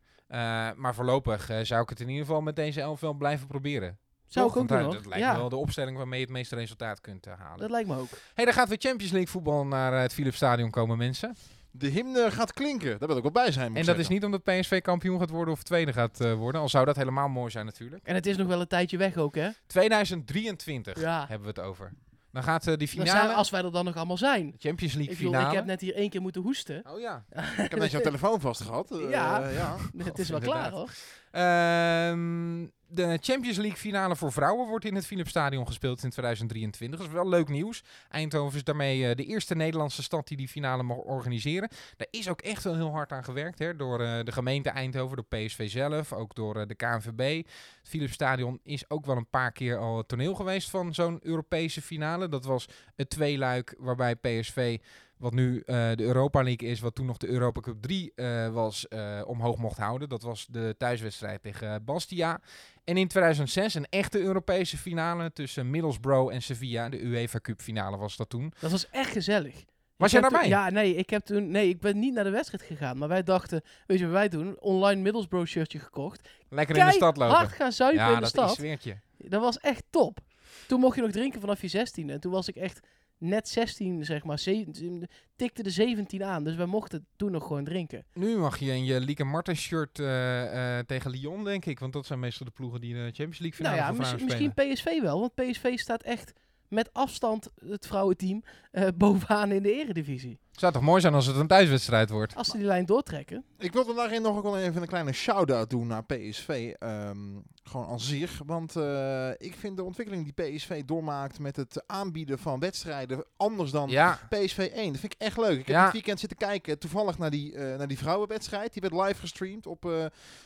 Maar 0.77 0.95
voorlopig 0.95 1.51
zou 1.63 1.83
ik 1.83 1.89
het 1.89 2.01
in 2.01 2.09
ieder 2.09 2.25
geval 2.25 2.41
met 2.41 2.57
deze 2.57 2.81
elf 2.81 3.01
wel 3.01 3.15
blijven 3.15 3.47
proberen. 3.47 3.99
Zou 4.31 4.47
Toch? 4.47 4.55
ik 4.57 4.63
ook 4.63 4.69
doen, 4.69 4.83
dat, 4.83 4.93
lijkt 5.07 5.09
me 5.25 5.31
Ja. 5.31 5.37
wel 5.37 5.49
de 5.49 5.57
opstelling 5.57 5.97
waarmee 5.97 6.19
je 6.19 6.25
het 6.25 6.35
meeste 6.35 6.55
resultaat 6.55 7.01
kunt 7.01 7.27
eh, 7.27 7.33
halen. 7.39 7.59
Dat 7.59 7.71
lijkt 7.71 7.89
me 7.89 7.97
ook. 7.97 8.09
hey, 8.35 8.45
dan 8.45 8.55
gaat 8.55 8.69
weer 8.69 8.79
Champions 8.81 9.13
League 9.13 9.31
voetbal 9.31 9.67
naar 9.67 9.93
eh, 9.93 10.01
het 10.01 10.13
Philips 10.15 10.37
Stadion 10.37 10.71
komen, 10.71 10.99
mensen. 10.99 11.37
De 11.73 11.87
hymne 11.89 12.31
gaat 12.31 12.53
klinken. 12.53 12.99
Daar 12.99 13.09
wil 13.09 13.17
ik 13.17 13.23
wel 13.23 13.33
bij 13.33 13.53
zijn. 13.53 13.77
En 13.77 13.85
dat 13.85 13.99
is 13.99 14.09
niet 14.09 14.25
omdat 14.25 14.43
PSV 14.45 14.81
kampioen 14.81 15.19
gaat 15.19 15.31
worden 15.31 15.55
of 15.55 15.63
tweede 15.63 15.93
gaat 15.93 16.21
eh, 16.21 16.35
worden. 16.35 16.61
Al 16.61 16.69
zou 16.69 16.85
dat 16.85 16.97
helemaal 16.97 17.29
mooi 17.29 17.51
zijn 17.51 17.65
natuurlijk. 17.67 18.07
En 18.07 18.15
het 18.15 18.27
is 18.27 18.37
nog 18.37 18.47
wel 18.47 18.61
een 18.61 18.67
tijdje 18.67 18.97
weg 18.97 19.17
ook, 19.17 19.35
hè? 19.35 19.49
2023 19.67 21.01
Ja. 21.01 21.19
hebben 21.29 21.55
we 21.55 21.61
het 21.61 21.69
over. 21.69 21.93
Dan 22.33 22.43
gaat 22.43 22.79
die 22.79 22.89
finale, 22.89 23.11
zijn, 23.11 23.31
als 23.35 23.51
wij 23.51 23.63
er 23.65 23.73
dan 23.73 23.85
nog 23.85 23.97
allemaal 23.97 24.17
zijn. 24.17 24.55
Champions 24.59 24.95
League 24.95 25.13
Ik, 25.13 25.19
bedoel, 25.19 25.33
finale. 25.33 25.49
ik 25.51 25.57
heb 25.57 25.67
net 25.67 25.81
hier 25.81 25.95
één 25.95 26.11
keer 26.11 26.21
moeten 26.21 26.43
hoesten. 26.43 26.83
Oh 26.89 27.01
ja. 27.01 27.25
Ik 27.65 27.71
heb 27.71 27.79
net 27.79 27.91
jouw 27.91 28.01
telefoon 28.01 28.41
vast 28.41 28.61
gehad. 28.61 28.91
eh, 28.91 29.11
Ja. 29.11 29.49
ja. 29.49 29.77
het 30.05 30.19
is 30.19 30.29
wel 30.29 30.39
inderdaad. 30.41 30.69
klaar 30.69 30.71
hoor. 30.71 30.91
Ehm, 31.31 32.67
de 32.91 33.19
Champions 33.21 33.57
League 33.57 33.79
finale 33.79 34.17
voor 34.17 34.33
vrouwen 34.33 34.69
wordt 34.69 34.85
in 34.85 34.95
het 34.95 35.07
Philipsstadion 35.07 35.67
gespeeld 35.67 36.03
in 36.03 36.11
2023. 36.11 36.99
Dat 36.99 37.09
is 37.09 37.15
wel 37.15 37.29
leuk 37.29 37.49
nieuws. 37.49 37.83
Eindhoven 38.09 38.57
is 38.57 38.65
daarmee 38.65 39.09
eh, 39.09 39.17
de 39.17 39.25
eerste 39.25 39.55
Nederlandse 39.55 40.03
stad 40.03 40.29
die 40.29 40.37
die 40.37 40.49
finale 40.49 40.83
mag 40.83 40.97
organiseren. 40.97 41.69
Daar 41.97 42.07
is 42.11 42.29
ook 42.29 42.41
echt 42.41 42.65
wel 42.65 42.75
heel 42.75 42.91
hard 42.91 43.13
aan 43.13 43.25
gewerkt. 43.25 43.59
Hè, 43.59 43.77
door 43.77 44.01
eh, 44.01 44.25
de 44.25 44.33
gemeente 44.33 44.69
Eindhoven, 44.69 45.17
door 45.17 45.41
PSV 45.41 45.71
zelf, 45.71 46.13
ook 46.13 46.35
door 46.35 46.57
eh, 46.57 46.67
de 46.67 46.75
KNVB. 46.75 47.47
Het 47.47 47.89
Philipsstadion 47.89 48.61
is 48.63 48.91
ook 48.91 49.07
wel 49.07 49.17
een 49.17 49.31
paar 49.31 49.53
keer 49.53 49.79
al 49.79 49.97
het 49.97 50.09
toneel 50.09 50.35
geweest 50.35 50.71
van 50.71 50.95
zo'n 50.95 51.19
Europese 51.23 51.83
finale. 51.83 52.29
Dat 52.29 52.45
was 52.45 52.69
het 52.97 53.11
tweeluik 53.11 53.75
waarbij 53.79 54.17
PSV 54.17 54.79
wat 55.21 55.33
nu 55.33 55.63
eh, 55.67 55.91
de 55.95 56.03
Europa 56.03 56.43
League 56.43 56.69
is, 56.69 56.81
wat 56.81 56.95
toen 56.95 57.07
nog 57.07 57.17
de 57.17 57.29
Europa 57.29 57.61
Cup 57.61 57.83
3 57.83 58.13
eh, 58.15 58.49
was, 58.49 58.89
eh, 58.89 59.21
omhoog 59.25 59.57
mocht 59.57 59.79
houden. 59.79 60.09
Dat 60.09 60.23
was 60.23 60.47
de 60.51 60.75
thuiswedstrijd 60.79 61.43
tegen 61.43 61.85
Bastia. 61.85 62.41
En 62.85 62.97
in 62.97 63.09
2006 63.09 63.75
een 63.75 63.87
echte 63.91 64.21
Europese 64.21 64.77
finale 64.77 65.33
tussen 65.33 65.71
Middlesbrough 65.71 66.33
en 66.35 66.43
Sevilla. 66.43 66.89
De 66.89 67.03
UEFA 67.03 67.39
Cup 67.41 67.61
finale 67.61 67.97
was 67.97 68.17
dat 68.17 68.29
toen. 68.29 68.53
Dat 68.61 68.71
was 68.71 68.91
echt 68.91 69.11
gezellig. 69.11 69.65
Was 69.97 70.11
jij 70.11 70.21
daarbij? 70.21 70.49
Ja, 70.49 70.71
nee 70.71 70.95
ik, 70.95 71.11
heb 71.11 71.25
toen, 71.25 71.51
nee, 71.51 71.69
ik 71.69 71.81
ben 71.81 71.99
niet 71.99 72.15
naar 72.15 72.25
de 72.25 72.31
wedstrijd 72.31 72.63
gegaan. 72.63 72.99
Maar 72.99 73.09
wij 73.09 73.23
dachten, 73.23 73.63
weet 73.87 73.99
je 73.99 74.05
wat 74.05 74.13
wij 74.13 74.29
doen? 74.29 74.61
Online 74.61 75.01
Middlesbrough 75.03 75.51
shirtje 75.51 75.79
gekocht. 75.79 76.29
Lekker 76.49 76.77
in 76.77 76.87
de 76.87 76.93
stad 76.93 77.17
lopen. 77.17 77.37
hard 77.37 77.53
gaan 77.53 77.73
zuipen 77.73 78.01
ja, 78.01 78.09
in 78.09 78.15
de 78.15 78.21
dat 78.21 78.29
stad. 78.29 78.51
is 78.51 78.59
weertje. 78.59 79.01
Dat 79.17 79.41
was 79.41 79.59
echt 79.59 79.85
top. 79.91 80.19
Toen 80.67 80.81
mocht 80.81 80.97
je 80.97 81.03
nog 81.03 81.11
drinken 81.11 81.41
vanaf 81.41 81.61
je 81.61 81.69
16 81.69 82.11
En 82.11 82.21
toen 82.21 82.33
was 82.33 82.49
ik 82.49 82.57
echt 82.57 82.81
net 83.21 83.49
16, 83.49 84.05
zeg 84.05 84.25
maar. 84.25 84.39
Ze- 84.39 85.09
tikte 85.37 85.63
de 85.63 85.71
17 85.71 86.25
aan. 86.25 86.45
Dus 86.45 86.55
wij 86.57 86.67
mochten 86.67 87.07
toen 87.17 87.31
nog 87.31 87.47
gewoon 87.47 87.65
drinken. 87.65 88.05
Nu 88.15 88.37
mag 88.37 88.59
je 88.59 88.71
in 88.71 88.85
je 88.85 89.01
Lieke 89.01 89.25
Martens 89.25 89.61
shirt 89.61 89.99
eh, 89.99 90.79
eh, 90.79 90.85
tegen 90.87 91.11
Lyon, 91.11 91.45
denk 91.45 91.65
ik. 91.65 91.79
Want 91.79 91.93
dat 91.93 92.07
zijn 92.07 92.19
meestal 92.21 92.47
de 92.47 92.53
ploegen 92.53 92.81
die 92.81 92.95
de 92.95 93.01
Champions 93.01 93.39
League 93.39 93.57
finale 93.59 93.77
nou 93.77 93.93
ja, 93.93 93.99
mis- 94.13 94.23
misschien. 94.23 94.55
PSV 94.55 95.01
wel. 95.03 95.21
Want 95.21 95.35
PSV 95.35 95.79
staat 95.79 96.03
echt 96.03 96.33
met 96.69 96.93
afstand, 96.93 97.49
het 97.69 97.87
vrouwenteam, 97.87 98.43
eh, 98.71 98.89
bovenaan 98.97 99.53
in 99.53 99.63
de 99.63 99.73
eredivisie. 99.73 100.39
Zou 100.51 100.73
toch 100.73 100.83
mooi 100.83 101.01
zijn 101.01 101.15
als 101.15 101.27
het 101.27 101.37
een 101.37 101.47
thuiswedstrijd 101.47 102.11
wordt? 102.11 102.35
Als 102.35 102.49
ze 102.49 102.57
die 102.57 102.67
lijn 102.67 102.87
doortrekken. 102.87 103.45
Ik 103.59 103.73
wilde 103.73 103.95
daarin 103.95 104.23
nog 104.23 104.37
ook 104.37 104.43
wel 104.43 104.59
even 104.59 104.83
een 104.83 104.89
kleine 104.89 105.13
shout-out 105.13 105.71
doen 105.71 105.87
naar 105.87 106.05
PSV. 106.05 106.75
ehm, 106.79 107.19
gewoon 107.65 107.87
als 107.87 108.09
zich. 108.09 108.41
Want 108.47 108.77
eh, 108.77 109.29
ik 109.31 109.55
vind 109.59 109.77
de 109.77 109.85
ontwikkeling 109.85 110.25
die 110.35 110.45
PSV 110.57 110.83
doormaakt 110.85 111.39
met 111.39 111.57
het 111.57 111.83
aanbieden 111.87 112.39
van 112.39 112.61
wedstrijden 112.61 113.25
anders 113.37 113.71
dan 113.71 113.89
Ja, 113.89 114.19
PSV 114.29 114.71
1. 114.75 114.91
Dat 114.93 115.01
vind 115.01 115.13
ik 115.15 115.21
echt 115.21 115.37
leuk. 115.37 115.59
Ik 115.59 115.67
heb 115.67 115.77
Ja. 115.77 115.85
dit 115.85 115.93
weekend 115.93 116.21
zitten 116.21 116.39
kijken 116.39 116.79
toevallig 116.79 117.19
naar 117.19 117.31
die, 117.31 117.55
eh, 117.55 117.77
naar 117.79 117.89
die 117.89 117.99
vrouwenwedstrijd. 117.99 118.73
Die 118.73 118.83
werd 118.83 119.07
live 119.07 119.21
gestreamd 119.21 119.67
op 119.67 119.85
eh, 119.85 119.91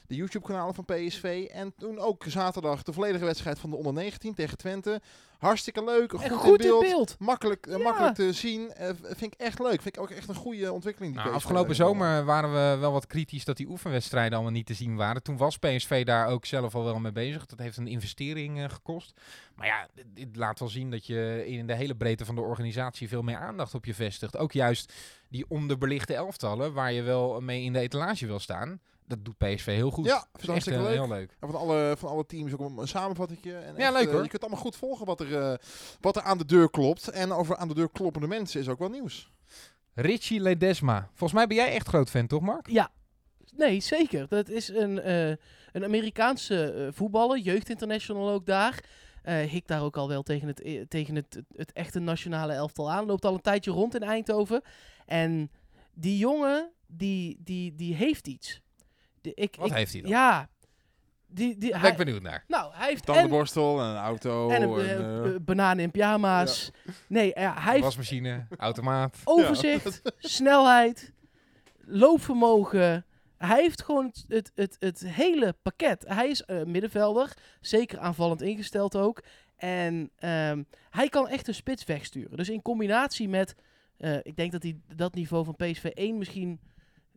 de 0.07 0.15
YouTube-kanalen 0.15 0.75
van 0.75 0.85
PSV. 0.85 1.49
En 1.53 1.75
toen 1.79 1.99
ook 1.99 2.25
zaterdag 2.29 2.83
de 2.83 2.93
volledige 2.93 3.25
wedstrijd 3.25 3.59
van 3.59 3.71
de 3.71 3.77
onder 3.77 3.93
19 3.93 4.35
tegen 4.35 4.59
Twente. 4.59 5.01
Hartstikke 5.39 5.85
leuk. 5.85 6.13
Goed, 6.33 6.65
in 6.65 6.79
beeld. 6.81 7.17
Makkelijk, 7.19 7.67
Ja. 7.69 7.79
makkelijk 7.79 8.15
te 8.15 8.33
zien. 8.33 8.73
Vind 9.03 9.33
ik 9.35 9.41
echt 9.41 9.59
leuk. 9.59 9.83
Vind 9.83 9.94
ik 9.97 10.01
ook 10.01 10.11
echt 10.11 10.29
een 10.29 10.35
goede 10.35 10.73
ontwikkeling. 10.73 11.13
Die 11.13 11.23
Nou, 11.23 11.37
PSV 11.37 11.45
afgelopen 11.45 11.75
zomer 11.75 12.25
waren 12.25 12.53
we 12.53 12.81
wel 12.81 12.93
wat 12.93 13.07
kritisch 13.07 13.45
dat 13.45 13.57
die 13.57 13.69
oefenwedstrijden 13.69 14.33
allemaal 14.33 14.53
niet 14.53 14.67
te 14.67 14.75
zien 14.75 14.97
waren. 14.97 15.23
Toen 15.23 15.37
was 15.37 15.59
PSV 15.59 16.05
daar 16.05 16.29
ook 16.29 16.47
zelf 16.47 16.75
al 16.75 16.85
wel 16.85 16.99
mee 17.01 17.13
bezig. 17.13 17.47
Dat 17.47 17.59
heeft 17.59 17.77
een 17.77 17.87
investering 17.87 18.63
eh, 18.63 18.71
gekost. 18.71 19.21
Maar 19.55 19.67
ja, 19.67 19.89
dit, 19.95 20.07
dit 20.13 20.37
laat 20.37 20.59
wel 20.59 20.69
zien 20.69 20.91
dat 20.91 21.07
je 21.07 21.45
in 21.47 21.67
de 21.67 21.75
hele 21.75 21.97
breedte 21.97 22.25
van 22.25 22.35
de 22.35 22.41
organisatie 22.41 23.09
veel 23.09 23.23
meer 23.23 23.37
aandacht 23.37 23.75
op 23.75 23.85
je 23.85 23.95
vestigt. 23.95 24.37
Ook 24.37 24.53
juist 24.53 24.93
die 25.29 25.45
onderbelichte 25.49 26.15
elftallen 26.15 26.73
waar 26.73 26.93
je 26.93 27.03
wel 27.03 27.41
mee 27.41 27.63
in 27.63 27.73
de 27.73 27.79
etalage 27.79 28.27
wil 28.27 28.39
staan. 28.39 28.81
Dat 29.07 29.25
doet 29.25 29.39
PSV 29.39 29.67
heel 29.67 29.91
goed. 29.91 30.05
Ja, 30.05 30.27
Dat 30.33 30.43
is 30.43 30.49
hartstikke 30.49 30.79
eh, 30.79 30.85
leuk. 30.85 30.95
heel 30.95 31.09
leuk. 31.09 31.37
En 31.41 31.51
van 31.51 31.61
alle, 31.61 31.95
van 31.99 32.09
alle 32.09 32.27
teams 32.27 32.53
ook 32.53 32.61
een, 32.61 32.79
een 32.79 32.89
samenvattingje. 32.89 33.55
En 33.57 33.75
Ja, 33.77 33.85
echt, 33.85 33.93
leuk, 33.93 34.07
eh, 34.07 34.13
hoor. 34.13 34.23
je 34.23 34.29
kunt 34.29 34.43
allemaal 34.43 34.61
goed 34.61 34.77
volgen 34.77 35.07
wat 35.07 35.21
er, 35.21 35.61
wat 36.01 36.17
er 36.17 36.23
aan 36.23 36.39
de 36.39 36.45
deur 36.45 36.71
klopt. 36.71 37.09
En 37.09 37.33
over 37.33 37.57
aan 37.57 37.69
de 37.69 37.75
deur 37.75 37.91
kloppende 37.93 38.27
mensen 38.27 38.61
is 38.61 38.69
ook 38.69 38.79
wel 38.79 38.89
nieuws. 38.89 39.33
Richie 39.95 40.41
Ledesma. 40.41 41.09
Volgens 41.09 41.33
mij 41.33 41.47
ben 41.47 41.57
jij 41.57 41.73
echt 41.73 41.89
groot 41.89 42.11
fan, 42.11 42.27
toch 42.27 42.41
Mark? 42.41 42.69
Ja, 42.71 42.91
nee, 43.57 43.81
zeker. 43.81 44.29
Dat 44.29 44.49
is 44.49 44.69
een, 44.69 45.01
eh, 45.01 45.29
een 45.73 45.85
Amerikaanse 45.85 46.73
eh, 46.73 46.89
voetballer, 46.93 47.39
jeugdinternational 47.39 48.31
ook 48.31 48.47
daar. 48.47 48.85
Eh 49.23 49.37
hikt 49.51 49.69
daar 49.69 49.83
ook 49.83 49.97
al 49.97 50.09
wel 50.09 50.23
tegen, 50.23 50.47
het, 50.49 50.91
tegen 50.91 51.15
het, 51.15 51.35
het, 51.35 51.45
het 51.57 51.73
echte 51.73 51.99
nationale 51.99 52.53
elftal 52.53 52.91
aan. 52.93 53.07
Loopt 53.07 53.25
al 53.25 53.35
een 53.35 53.41
tijdje 53.41 53.71
rond 53.71 53.95
in 53.95 54.03
Eindhoven. 54.03 54.63
En 55.07 55.51
die 55.95 56.19
jongen, 56.19 56.71
die, 56.87 57.37
die, 57.45 57.75
die 57.75 57.95
heeft 57.95 58.27
iets. 58.29 58.61
De, 59.21 59.35
ik, 59.35 59.57
Wat 59.57 59.67
ik- 59.67 59.75
heeft 59.75 59.93
hij 59.93 60.01
dan? 60.03 60.11
Ja. 60.11 60.49
Die, 61.35 61.59
die, 61.59 61.71
ben 61.71 61.81
hij, 61.81 61.91
ik 61.91 61.97
benieuwd 61.97 62.23
naar. 62.23 62.45
nou, 62.49 62.73
hij 62.75 62.89
heeft 62.89 63.09
en, 63.09 63.15
Tandenborstel 63.15 63.81
en 63.81 63.87
een 63.87 63.97
auto. 63.97 64.51
en 64.51 64.63
En, 64.63 64.69
een 64.69 64.79
eh, 64.79 64.93
eh, 64.93 65.35
eh, 65.35 65.41
banaan 65.41 65.79
in 65.79 65.91
pyjama's. 65.91 66.71
Nee, 67.07 67.33
ja, 67.35 67.55
hij 67.59 67.73
heeft 67.73 67.85
Wasmachine, 67.85 68.47
automaat. 68.57 69.21
overzicht, 69.25 70.03
snelheid, 70.19 71.13
loopvermogen. 71.85 73.05
Hij 73.37 73.61
heeft 73.61 73.83
gewoon 73.83 74.05
het, 74.05 74.25
het, 74.29 74.53
het, 74.55 74.77
het 74.79 75.09
hele 75.09 75.55
pakket. 75.63 76.05
Hij 76.09 76.29
is 76.29 76.45
eh, 76.45 76.63
middenvelder, 76.63 77.33
zeker 77.61 77.99
aanvallend 77.99 78.43
ingesteld 78.43 78.97
ook. 78.97 79.23
En 79.57 80.11
ehm, 80.19 80.63
hij 80.91 81.09
kan 81.09 81.29
echt 81.29 81.49
een 81.49 81.55
spits 81.55 81.85
wegsturen. 81.85 82.37
Dus 82.37 82.49
in 82.49 82.63
combinatie 82.63 83.29
met, 83.29 83.55
eh, 83.97 84.17
ik 84.23 84.37
denk 84.37 84.53
dat 84.53 84.63
hij 84.63 84.77
dat 84.97 85.15
niveau 85.15 85.45
van 85.45 85.57
PSV 85.57 85.85
1 85.85 86.19
misschien 86.19 86.61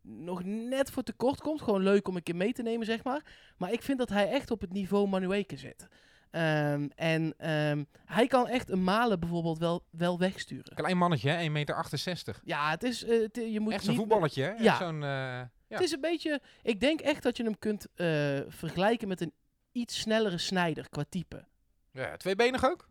nog 0.07 0.43
net 0.43 0.91
voor 0.91 1.03
tekort 1.03 1.41
komt. 1.41 1.61
Gewoon 1.61 1.83
leuk 1.83 2.07
om 2.07 2.15
een 2.15 2.23
keer 2.23 2.35
mee 2.35 2.53
te 2.53 2.61
nemen, 2.61 2.85
zeg 2.85 3.03
maar. 3.03 3.21
Maar 3.57 3.71
ik 3.71 3.81
vind 3.81 3.97
dat 3.97 4.09
hij 4.09 4.29
echt 4.29 4.51
op 4.51 4.61
het 4.61 4.73
niveau 4.73 5.07
Manueke 5.07 5.57
zit. 5.57 5.87
Ehm, 6.31 6.87
en 6.95 7.33
ehm, 7.37 7.83
hij 8.05 8.27
kan 8.27 8.47
echt 8.47 8.69
een 8.69 8.83
Malen 8.83 9.19
bijvoorbeeld 9.19 9.57
wel, 9.57 9.83
wel 9.89 10.19
wegsturen. 10.19 10.75
Klein 10.75 10.97
mannetje, 10.97 11.29
hè? 11.29 11.41
1,68 11.43 11.51
meter. 11.51 12.39
Ja, 12.43 12.69
het 12.69 12.83
is, 12.83 13.03
eh, 13.03 13.21
het- 13.21 13.35
je 13.35 13.59
moet 13.59 13.73
Echt 13.73 13.83
zo'n 13.83 13.91
niet- 13.91 13.99
voetballetje, 13.99 14.43
hè? 14.43 14.51
Ja. 14.51 14.77
Zo'n, 14.77 14.95
eh, 15.03 15.09
ja. 15.09 15.49
Het 15.67 15.81
is 15.81 15.91
een 15.91 16.01
beetje, 16.01 16.41
ik 16.63 16.79
denk 16.79 16.99
echt 17.01 17.23
dat 17.23 17.37
je 17.37 17.43
hem 17.43 17.59
kunt 17.59 17.87
eh, 17.95 18.39
vergelijken 18.47 19.07
met 19.07 19.21
een 19.21 19.33
iets 19.71 19.99
snellere 19.99 20.37
snijder 20.37 20.89
qua 20.89 21.03
type. 21.09 21.45
ja, 21.91 22.17
tweebenig 22.17 22.65
ook? 22.65 22.87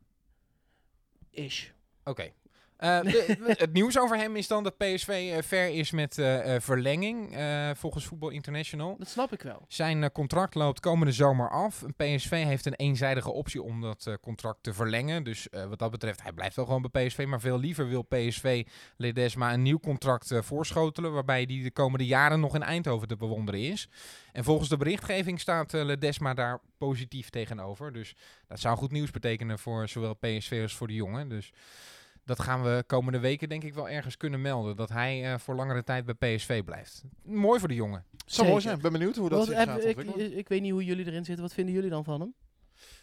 Ish. 1.31 1.69
Oké. 2.05 2.33
Eh, 2.77 3.01
de- 3.01 3.37
het 3.59 3.73
nieuws 3.73 3.99
over 3.99 4.17
hem 4.17 4.37
is 4.37 4.49
dan 4.49 4.63
dat 4.63 4.77
PSV 4.77 5.09
eh, 5.09 5.43
ver 5.43 5.69
is 5.69 5.91
met 5.91 6.19
eh, 6.19 6.55
verlenging, 6.59 7.37
volgens 7.77 8.05
Voetbal 8.05 8.29
International. 8.29 8.97
Dat 8.99 9.09
snap 9.09 9.33
ik 9.33 9.43
wel. 9.43 9.65
Zijn 9.69 10.13
contract 10.13 10.55
loopt 10.55 10.81
komende 10.81 11.13
zomer 11.13 11.51
af. 11.51 11.85
PSV 11.97 12.45
heeft 12.45 12.67
een 12.67 12.75
eenzijdige 12.75 13.33
optie 13.33 13.63
om 13.63 13.81
dat 13.81 14.17
contract 14.21 14.63
te 14.63 14.75
verlengen. 14.75 15.25
Dus 15.25 15.49
wat 15.69 15.79
dat 15.79 15.91
betreft, 15.91 16.23
hij 16.23 16.33
blijft 16.33 16.57
wel 16.57 16.65
gewoon 16.65 16.89
bij 16.91 17.07
PSV. 17.07 17.25
Maar 17.29 17.41
veel 17.41 17.59
liever 17.59 17.89
wil 17.89 18.03
PSV 18.03 18.67
Ledesma 18.97 19.53
een 19.53 19.63
nieuw 19.63 19.79
contract 19.79 20.33
voorschotelen. 20.41 21.13
Waarbij 21.13 21.45
hij 21.49 21.63
de 21.63 21.71
komende 21.71 22.07
jaren 22.07 22.41
nog 22.41 22.55
in 22.55 22.63
Eindhoven 22.63 23.09
te 23.09 23.17
bewonderen 23.17 23.61
is. 23.61 23.89
En 24.33 24.45
volgens 24.45 24.69
de 24.69 24.77
berichtgeving 24.77 25.41
staat 25.41 25.73
Ledesma 25.73 26.35
daar 26.35 26.61
positief 26.79 27.31
tegenover. 27.31 27.93
Dus 27.93 28.15
dat 28.49 28.61
zou 28.61 28.77
goed 28.77 28.93
nieuws 28.93 29.11
betekenen 29.11 29.59
voor 29.59 29.89
zowel 29.89 30.15
PSV 30.15 30.59
als 30.63 30.75
voor 30.75 30.87
de 30.87 30.95
jongen. 30.95 31.29
Dus 31.29 31.53
dat 32.27 32.41
gaan 32.43 32.63
we 32.63 32.85
komende 32.87 33.19
weken 33.19 33.49
denk 33.49 33.65
ik 33.65 33.75
wel 33.75 33.89
ergens 33.89 34.17
kunnen 34.17 34.41
melden. 34.41 34.77
Dat 34.77 34.89
hij 34.89 35.33
eh, 35.33 35.39
voor 35.39 35.55
langere 35.55 35.85
tijd 35.85 36.05
bij 36.05 36.37
PSV 36.37 36.65
blijft. 36.65 37.03
Mooi 37.25 37.59
voor 37.59 37.69
de 37.69 37.75
jongen. 37.75 38.05
zou 38.27 38.49
mooi 38.49 38.61
zijn. 38.61 38.77
Ik 38.77 38.83
ben 38.83 38.93
benieuwd 38.93 39.17
hoe 39.17 39.29
dat 39.29 39.39
Wat 39.39 39.47
zich 39.49 39.57
heb- 39.57 39.69
gaat 39.69 39.79
ik, 39.85 39.85
ontwikkelen. 39.97 40.31
ik, 40.33 40.39
ik 40.39 40.49
weet 40.49 40.63
niet 40.63 40.73
hoe 40.73 40.85
jullie 40.85 41.07
erin 41.07 41.25
zitten. 41.25 41.45
Wat 41.45 41.55
vinden 41.55 41.75
jullie 41.75 41.91
dan 41.91 42.05
van 42.05 42.21
hem? 42.21 42.35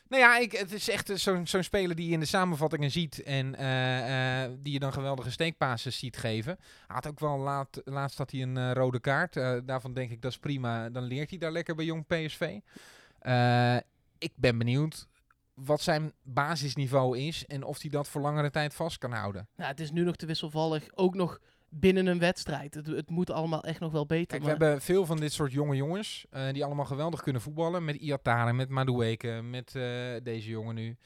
Nou 0.07 0.21
ja, 0.23 0.37
ik, 0.37 0.51
het 0.51 0.71
is 0.73 0.89
echt 0.89 1.09
eh, 1.09 1.15
zo'n 1.15 1.47
zo'n 1.47 1.63
speler 1.63 1.95
die 1.95 2.07
je 2.07 2.13
in 2.13 2.19
de 2.19 2.25
samenvattingen 2.25 2.91
ziet 2.91 3.23
en 3.23 3.55
eh, 3.55 4.43
eh, 4.43 4.51
die 4.59 4.73
je 4.73 4.79
dan 4.79 4.93
geweldige 4.93 5.31
steekpases 5.31 5.97
ziet 5.99 6.17
geven. 6.17 6.55
Hij 6.59 6.95
had 6.95 7.07
ook 7.07 7.19
wel 7.19 7.37
laat, 7.37 7.81
laatst 7.85 8.17
had 8.17 8.31
hij 8.31 8.41
een 8.41 8.73
rode 8.73 8.99
kaart. 8.99 9.35
Eh, 9.37 9.57
daarvan 9.65 9.93
denk 9.93 10.11
ik 10.11 10.21
dat 10.21 10.31
is 10.31 10.37
prima. 10.37 10.89
Dan 10.89 11.03
leert 11.03 11.29
hij 11.29 11.39
daar 11.39 11.51
lekker 11.51 11.75
bij 11.75 11.85
jong 11.85 12.05
PSV. 12.07 12.57
Eh, 13.19 13.75
ik 14.17 14.31
ben 14.35 14.57
benieuwd 14.57 15.07
wat 15.53 15.81
zijn 15.81 16.13
basisniveau 16.21 17.17
is 17.17 17.45
en 17.45 17.63
of 17.63 17.81
hij 17.81 17.89
dat 17.89 18.07
voor 18.07 18.21
langere 18.21 18.49
tijd 18.49 18.73
vast 18.73 18.97
kan 18.97 19.11
houden. 19.11 19.47
Nou, 19.55 19.69
het 19.69 19.79
is 19.79 19.91
nu 19.91 20.03
nog 20.03 20.15
te 20.15 20.25
wisselvallig. 20.25 20.87
Ook 20.95 21.15
nog 21.15 21.39
binnen 21.69 22.05
een 22.05 22.19
wedstrijd. 22.19 22.73
Het, 22.73 22.87
het 22.87 23.09
moet 23.09 23.29
allemaal 23.29 23.63
echt 23.63 23.79
nog 23.79 23.91
wel 23.91 24.05
beter. 24.05 24.27
Kijk, 24.27 24.43
we 24.43 24.49
hebben 24.49 24.81
veel 24.81 25.05
van 25.05 25.17
dit 25.17 25.33
soort 25.33 25.51
jonge 25.51 25.75
jongens 25.75 26.25
eh, 26.29 26.51
die 26.51 26.65
allemaal 26.65 26.85
geweldig 26.85 27.21
kunnen 27.21 27.41
voetballen. 27.41 27.85
Met 27.85 27.95
Iatare, 27.95 28.53
met 28.53 28.69
Madueke, 28.69 29.41
met 29.41 29.75
eh, 29.75 29.83
deze 30.23 30.49
jongen 30.49 30.75
nu. 30.75 30.97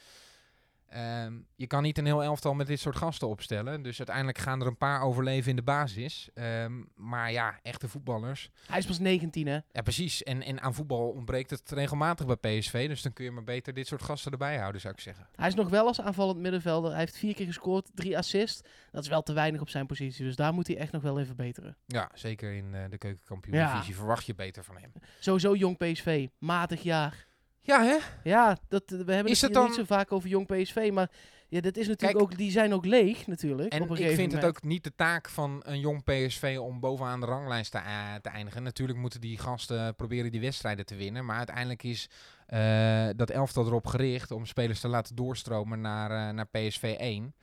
Ehm, 0.89 1.33
je 1.55 1.67
kan 1.67 1.83
niet 1.83 1.97
een 1.97 2.05
heel 2.05 2.23
elftal 2.23 2.53
met 2.53 2.67
dit 2.67 2.79
soort 2.79 2.95
gasten 2.95 3.27
opstellen. 3.27 3.81
Dus 3.81 3.97
uiteindelijk 3.97 4.37
gaan 4.37 4.61
er 4.61 4.67
een 4.67 4.77
paar 4.77 5.01
overleven 5.01 5.49
in 5.49 5.55
de 5.55 5.61
basis. 5.61 6.29
Ehm, 6.33 6.83
maar 6.95 7.31
ja, 7.31 7.59
echte 7.61 7.87
voetballers. 7.87 8.49
Hij 8.67 8.77
is 8.77 8.85
pas 8.85 8.99
19, 8.99 9.47
hè? 9.47 9.59
Ja, 9.71 9.81
precies. 9.81 10.23
En, 10.23 10.43
en 10.43 10.61
aan 10.61 10.73
voetbal 10.73 11.09
ontbreekt 11.09 11.49
het 11.49 11.71
regelmatig 11.71 12.25
bij 12.25 12.59
PSV. 12.59 12.87
Dus 12.87 13.01
dan 13.01 13.13
kun 13.13 13.25
je 13.25 13.31
maar 13.31 13.43
beter 13.43 13.73
dit 13.73 13.87
soort 13.87 14.01
gasten 14.01 14.31
erbij 14.31 14.57
houden, 14.57 14.81
zou 14.81 14.93
ik 14.93 14.99
zeggen. 14.99 15.27
Hij 15.35 15.47
is 15.47 15.55
nog 15.55 15.69
wel 15.69 15.87
als 15.87 16.01
aanvallend 16.01 16.39
middenvelder. 16.39 16.91
Hij 16.91 16.99
heeft 16.99 17.17
vier 17.17 17.33
keer 17.33 17.45
gescoord, 17.45 17.89
drie 17.93 18.17
assists. 18.17 18.61
Dat 18.91 19.03
is 19.03 19.09
wel 19.09 19.23
te 19.23 19.33
weinig 19.33 19.61
op 19.61 19.69
zijn 19.69 19.85
positie. 19.85 20.25
Dus 20.25 20.35
daar 20.35 20.53
moet 20.53 20.67
hij 20.67 20.77
echt 20.77 20.91
nog 20.91 21.01
wel 21.01 21.19
in 21.19 21.25
verbeteren. 21.25 21.77
Ja, 21.85 22.11
zeker 22.13 22.53
in 22.53 22.75
eh, 22.75 22.89
de 22.89 22.97
keukenkampioen-divisie 22.97 23.95
verwacht 23.95 24.25
je 24.25 24.35
beter 24.35 24.63
van 24.63 24.77
hem. 24.77 24.91
Sowieso 25.19 25.55
jong 25.55 25.77
PSV. 25.77 26.27
Matig 26.37 26.81
jaar. 26.81 27.26
Ja, 27.67 27.83
hè? 27.83 27.97
Ja, 28.23 28.57
dat, 28.67 28.83
we 28.87 29.13
hebben 29.13 29.31
Is 29.31 29.41
het 29.41 29.53
niet 29.53 29.73
zo 29.73 29.83
vaak 29.83 30.11
over 30.11 30.29
jong 30.29 30.45
PSV. 30.45 30.89
Maar 30.93 31.09
ja, 31.47 31.61
dat 31.61 31.77
is 31.77 31.87
natuurlijk 31.87 32.19
Kijk- 32.19 32.31
ook, 32.31 32.37
die 32.37 32.51
zijn 32.51 32.73
ook 32.73 32.85
leeg 32.85 33.27
natuurlijk. 33.27 33.73
En 33.73 33.81
op 33.81 33.89
een 33.89 33.97
ik 33.97 34.15
vind 34.15 34.31
het 34.31 34.45
ook 34.45 34.63
niet 34.63 34.83
de 34.83 34.95
taak 34.95 35.29
van 35.29 35.61
een 35.65 35.79
jong 35.79 36.03
PSV 36.03 36.57
om 36.61 36.79
bovenaan 36.79 37.19
de 37.19 37.25
ranglijst 37.25 37.71
te, 37.71 37.77
eh, 37.77 38.15
te 38.21 38.29
eindigen. 38.29 38.63
Natuurlijk 38.63 38.99
moeten 38.99 39.21
die 39.21 39.37
gasten 39.37 39.95
proberen 39.95 40.31
die 40.31 40.41
wedstrijden 40.41 40.85
te 40.85 40.95
winnen. 40.95 41.25
Maar 41.25 41.37
uiteindelijk 41.37 41.83
is 41.83 42.09
eh, 42.47 43.09
dat 43.15 43.29
elftal 43.29 43.65
erop 43.65 43.85
gericht 43.85 44.31
om 44.31 44.45
spelers 44.45 44.79
te 44.79 44.87
laten 44.87 45.15
doorstromen 45.15 45.81
naar, 45.81 46.11
eh, 46.11 46.33
naar 46.33 46.47
PSV 46.47 46.95
1. 46.99 47.33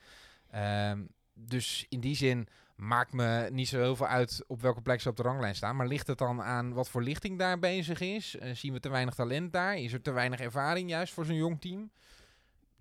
Ehm, 0.51 1.01
dus 1.33 1.85
in 1.89 1.99
die 1.99 2.15
zin 2.15 2.47
maakt 2.75 3.13
me 3.13 3.47
niet 3.51 3.67
zo 3.67 3.77
heel 3.79 3.95
veel 3.95 4.07
uit 4.07 4.43
op 4.47 4.61
welke 4.61 4.81
plek 4.81 5.01
ze 5.01 5.09
op 5.09 5.15
de 5.17 5.23
ranglijst 5.23 5.57
staan. 5.57 5.75
Maar 5.75 5.87
ligt 5.87 6.07
het 6.07 6.17
dan 6.17 6.41
aan 6.41 6.73
wat 6.73 6.89
voor 6.89 7.03
lichting 7.03 7.39
daar 7.39 7.59
bezig 7.59 7.99
is? 7.99 8.37
Eh, 8.37 8.55
zien 8.55 8.73
we 8.73 8.79
te 8.79 8.89
weinig 8.89 9.13
talent 9.13 9.53
daar? 9.53 9.77
Is 9.77 9.93
er 9.93 10.01
te 10.01 10.11
weinig 10.11 10.39
ervaring 10.39 10.89
juist 10.89 11.13
voor 11.13 11.25
zo'n 11.25 11.35
jong 11.35 11.61
team? 11.61 11.91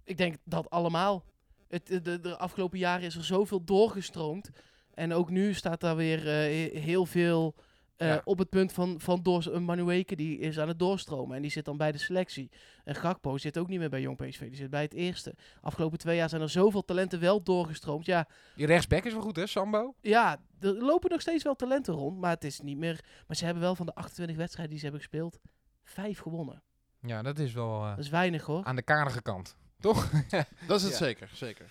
Ik 0.05 0.16
denk 0.16 0.36
dat 0.45 0.70
allemaal. 0.70 1.24
Het, 1.68 1.86
de, 1.86 2.20
de, 2.20 2.36
afgelopen 2.36 2.78
jaren 2.78 3.07
is 3.07 3.16
er 3.16 3.24
zoveel 3.24 3.64
doorgestroomd. 3.64 4.51
En 4.95 5.12
ook 5.12 5.30
nu 5.30 5.55
staat 5.55 5.80
daar 5.80 5.97
weer 5.97 6.18
eh, 6.18 6.34
he- 6.34 6.78
heel 6.80 7.07
veel 7.07 7.55
eh, 7.97 8.09
Ja. 8.09 8.20
op 8.24 8.38
het 8.38 8.49
punt 8.49 8.72
van, 8.72 9.01
van 9.01 9.22
doors, 9.22 9.47
een 9.47 9.64
Manueke 9.64 10.16
die 10.16 10.38
is 10.38 10.59
aan 10.59 10.68
het 10.68 10.78
doorstromen. 10.78 11.36
En 11.36 11.42
die 11.42 11.51
zit 11.51 11.64
dan 11.64 11.76
bij 11.76 11.92
de 11.92 11.99
selectie. 11.99 12.51
En 12.84 12.95
Gakpo 12.95 13.38
zit 13.38 13.59
ook 13.59 13.68
niet 13.68 13.78
meer 13.78 13.90
bij 13.90 14.01
Jong 14.01 14.16
PSV. 14.16 14.40
Die 14.40 14.57
zit 14.57 14.70
bij 14.70 14.82
het 14.82 14.95
eerste. 14.95 15.34
Afgelopen 15.61 15.99
twee 15.99 16.16
jaar 16.16 16.28
zijn 16.28 16.42
er 16.42 16.51
zoveel 16.51 16.84
talenten 16.84 17.20
wel 17.20 17.42
doorgestroomd. 17.42 18.07
Ja, 18.07 18.28
Die 18.57 18.66
rechtsback 18.66 19.05
is 19.05 19.12
wel 19.12 19.22
goed, 19.22 19.36
hè, 19.36 19.47
Sambo? 19.47 19.95
ja 20.01 20.40
er 20.61 20.72
lopen 20.74 21.11
nog 21.11 21.20
steeds 21.20 21.45
wel 21.45 21.55
talenten 21.57 21.95
rond. 21.95 22.18
Maar 22.20 22.30
het 22.30 22.45
is 22.45 22.61
niet 22.61 22.78
meer... 22.78 23.05
Maar 23.26 23.36
ze 23.36 23.45
hebben 23.45 23.62
wel 23.62 23.74
van 23.74 23.86
de 23.86 23.95
28 23.95 24.36
wedstrijden 24.36 24.70
die 24.74 24.80
ze 24.84 24.88
hebben 24.90 25.09
gespeeld... 25.09 25.38
Vijf 25.84 26.18
gewonnen. 26.18 26.62
Ja, 27.01 27.22
dat 27.22 27.38
is 27.38 27.53
wel 27.53 27.82
eh, 27.82 27.88
Dat 27.88 27.99
is 27.99 28.09
weinig 28.09 28.45
hoor. 28.45 28.64
aan 28.64 28.76
de 28.76 28.82
karige 28.82 29.22
kant. 29.22 29.57
Toch? 29.80 30.11
Dat 30.68 30.76
is 30.78 30.82
het 30.82 30.92
Ja. 30.92 30.99
zeker, 30.99 31.30
zeker. 31.32 31.66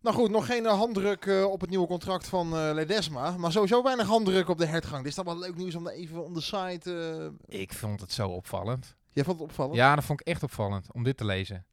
Nou 0.00 0.16
goed, 0.16 0.30
nog 0.30 0.46
geen 0.46 0.66
eh, 0.66 0.78
handdruk 0.78 1.26
eh, 1.26 1.44
op 1.44 1.60
het 1.60 1.70
nieuwe 1.70 1.86
contract 1.86 2.28
van 2.28 2.56
eh, 2.56 2.70
Ledesma. 2.74 3.36
Maar 3.36 3.52
sowieso 3.52 3.82
weinig 3.82 4.06
handdruk 4.06 4.48
op 4.48 4.58
de 4.58 4.66
hertgang. 4.66 4.98
Dit 4.98 5.08
is 5.10 5.14
dan 5.14 5.24
wel 5.24 5.38
leuk 5.38 5.56
nieuws 5.56 5.74
om 5.74 5.88
even 5.88 6.24
om 6.24 6.34
de 6.34 6.40
site... 6.40 7.32
Ik 7.46 7.72
vond 7.72 8.00
het 8.00 8.12
zo 8.12 8.28
opvallend. 8.28 8.94
Jij 9.10 9.24
vond 9.24 9.38
het 9.40 9.48
opvallend? 9.48 9.76
Ja, 9.76 9.94
dat 9.94 10.04
vond 10.04 10.20
ik 10.20 10.26
echt 10.26 10.42
opvallend 10.42 10.86
om 10.92 11.02
dit 11.02 11.16
te 11.16 11.24
lezen. 11.24 11.64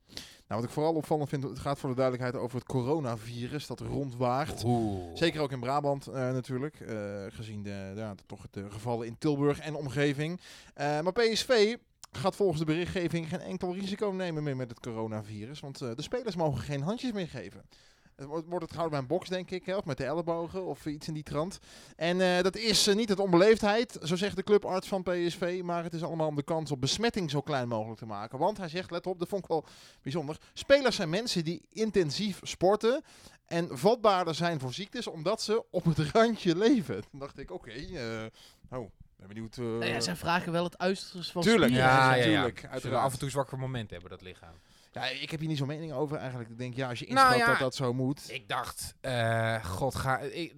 Nou, 0.48 0.62
wat 0.62 0.64
ik 0.64 0.70
vooral 0.76 0.94
opvallend 0.94 1.30
vind, 1.30 1.44
het 1.44 1.60
gaat 1.60 1.80
voor 1.80 1.90
de 1.90 1.96
duidelijkheid 1.96 2.44
over 2.44 2.58
het 2.58 2.68
coronavirus 2.68 3.68
dat 3.68 3.80
rondwaart. 3.80 4.64
Zeker 5.14 5.42
ook 5.42 5.52
in 5.52 5.60
Brabant 5.60 6.06
natuurlijk, 6.14 6.76
gezien 7.30 7.64
de, 7.64 7.94
ja, 7.96 8.16
de- 8.16 8.24
toch 8.26 8.46
de 8.52 8.66
gevallen 8.72 9.08
in 9.08 9.18
Tilburg 9.18 9.60
en 9.60 9.76
omgeving. 9.76 10.42
Maar 10.76 11.12
PSV 11.12 11.76
gaat 12.12 12.36
volgens 12.36 12.60
de 12.60 12.66
berichtgeving 12.66 13.30
geen 13.30 13.40
enkel 13.40 13.74
risico 13.74 14.10
nemen 14.10 14.44
meer 14.44 14.56
met 14.56 14.70
het 14.70 14.80
coronavirus. 14.80 15.60
Want 15.60 15.78
de 15.80 16.02
spelers 16.02 16.36
mogen 16.36 16.62
geen 16.62 16.82
handjes 16.82 17.12
meer 17.12 17.28
geven. 17.28 17.62
Het 18.18 18.26
wordt, 18.26 18.48
wordt 18.48 18.64
het 18.64 18.72
gehouden 18.74 19.00
bij 19.00 19.10
een 19.10 19.18
box, 19.18 19.30
denk 19.30 19.52
ik, 19.52 19.66
hè, 19.66 19.76
of 19.76 19.86
met 19.86 19.98
de 19.98 20.06
ellebogen 20.06 20.66
of 20.66 20.86
iets 20.86 21.08
in 21.08 21.14
die 21.14 21.24
trant. 21.24 21.60
En 21.96 22.22
eh, 22.22 22.42
dat 22.44 22.56
is 22.56 22.88
eh, 22.88 22.96
niet 22.96 23.10
het 23.10 23.20
onbeleefdheid, 23.20 23.98
zo 24.04 24.16
zegt 24.16 24.36
de 24.36 24.44
clubarts 24.44 24.88
van 24.88 25.04
PSV, 25.04 25.62
maar 25.64 25.84
het 25.84 25.94
is 25.94 26.04
allemaal 26.04 26.28
om 26.28 26.36
de 26.36 26.44
kans 26.44 26.72
op 26.72 26.82
besmetting 26.82 27.30
zo 27.32 27.42
klein 27.42 27.68
mogelijk 27.68 28.00
te 28.00 28.06
maken. 28.06 28.40
Want 28.40 28.58
hij 28.58 28.70
zegt, 28.70 28.92
let 28.92 29.08
op, 29.08 29.20
dat 29.20 29.28
vond 29.28 29.44
ik 29.44 29.50
wel 29.50 29.66
bijzonder. 30.02 30.38
Spelers 30.54 30.96
zijn 30.96 31.10
mensen 31.10 31.44
die 31.44 31.62
intensief 31.70 32.40
sporten 32.44 33.04
en 33.46 33.78
vatbaarder 33.78 34.36
zijn 34.36 34.60
voor 34.60 34.74
ziektes 34.74 35.08
omdat 35.08 35.42
ze 35.42 35.64
op 35.72 35.84
het 35.86 35.98
randje 36.00 36.56
leven. 36.56 37.02
Toen 37.10 37.20
dacht 37.20 37.38
ik, 37.40 37.52
oké, 37.52 37.72
eh 37.72 38.26
oh, 38.80 38.90
ben 39.16 39.28
benieuwd. 39.28 39.58
eh, 39.58 39.64
Nou 39.64 39.86
ja, 39.86 40.00
zij 40.00 40.16
vragen 40.16 40.52
wel 40.52 40.64
het 40.64 40.78
uiterste 40.78 41.24
van 41.32 41.42
Tuurlijk, 41.42 41.72
spieren. 41.72 41.92
ja, 41.92 42.14
ja, 42.14 42.16
ja, 42.16 42.16
ja. 42.16 42.24
tuurlijk, 42.36 42.58
Zullen 42.58 42.72
uiteraard. 42.72 43.04
af 43.06 43.14
en 43.14 43.20
toe 43.20 43.30
zwakke 43.30 43.58
momenten 43.58 43.92
hebben, 43.94 44.10
dat 44.18 44.22
lichaam. 44.22 44.54
Ja, 44.92 45.06
ik 45.06 45.32
heb 45.32 45.40
hier 45.40 45.50
niet 45.50 45.58
zo'n 45.58 45.68
mening 45.68 45.94
over 45.94 46.18
eigenlijk. 46.18 46.50
Ik 46.50 46.58
denk, 46.58 46.76
ja, 46.76 46.90
als 46.90 47.00
je 47.00 47.06
Nou 47.06 47.34
inschat 47.34 47.40
ja, 47.40 47.52
dat 47.52 47.60
dat 47.60 47.76
zo 47.76 47.94
moet. 47.94 48.22
Ik 48.28 48.50
dacht, 48.50 48.96
eh, 49.02 49.66
god, 49.66 49.96
ga, 49.96 50.20
ik, 50.20 50.54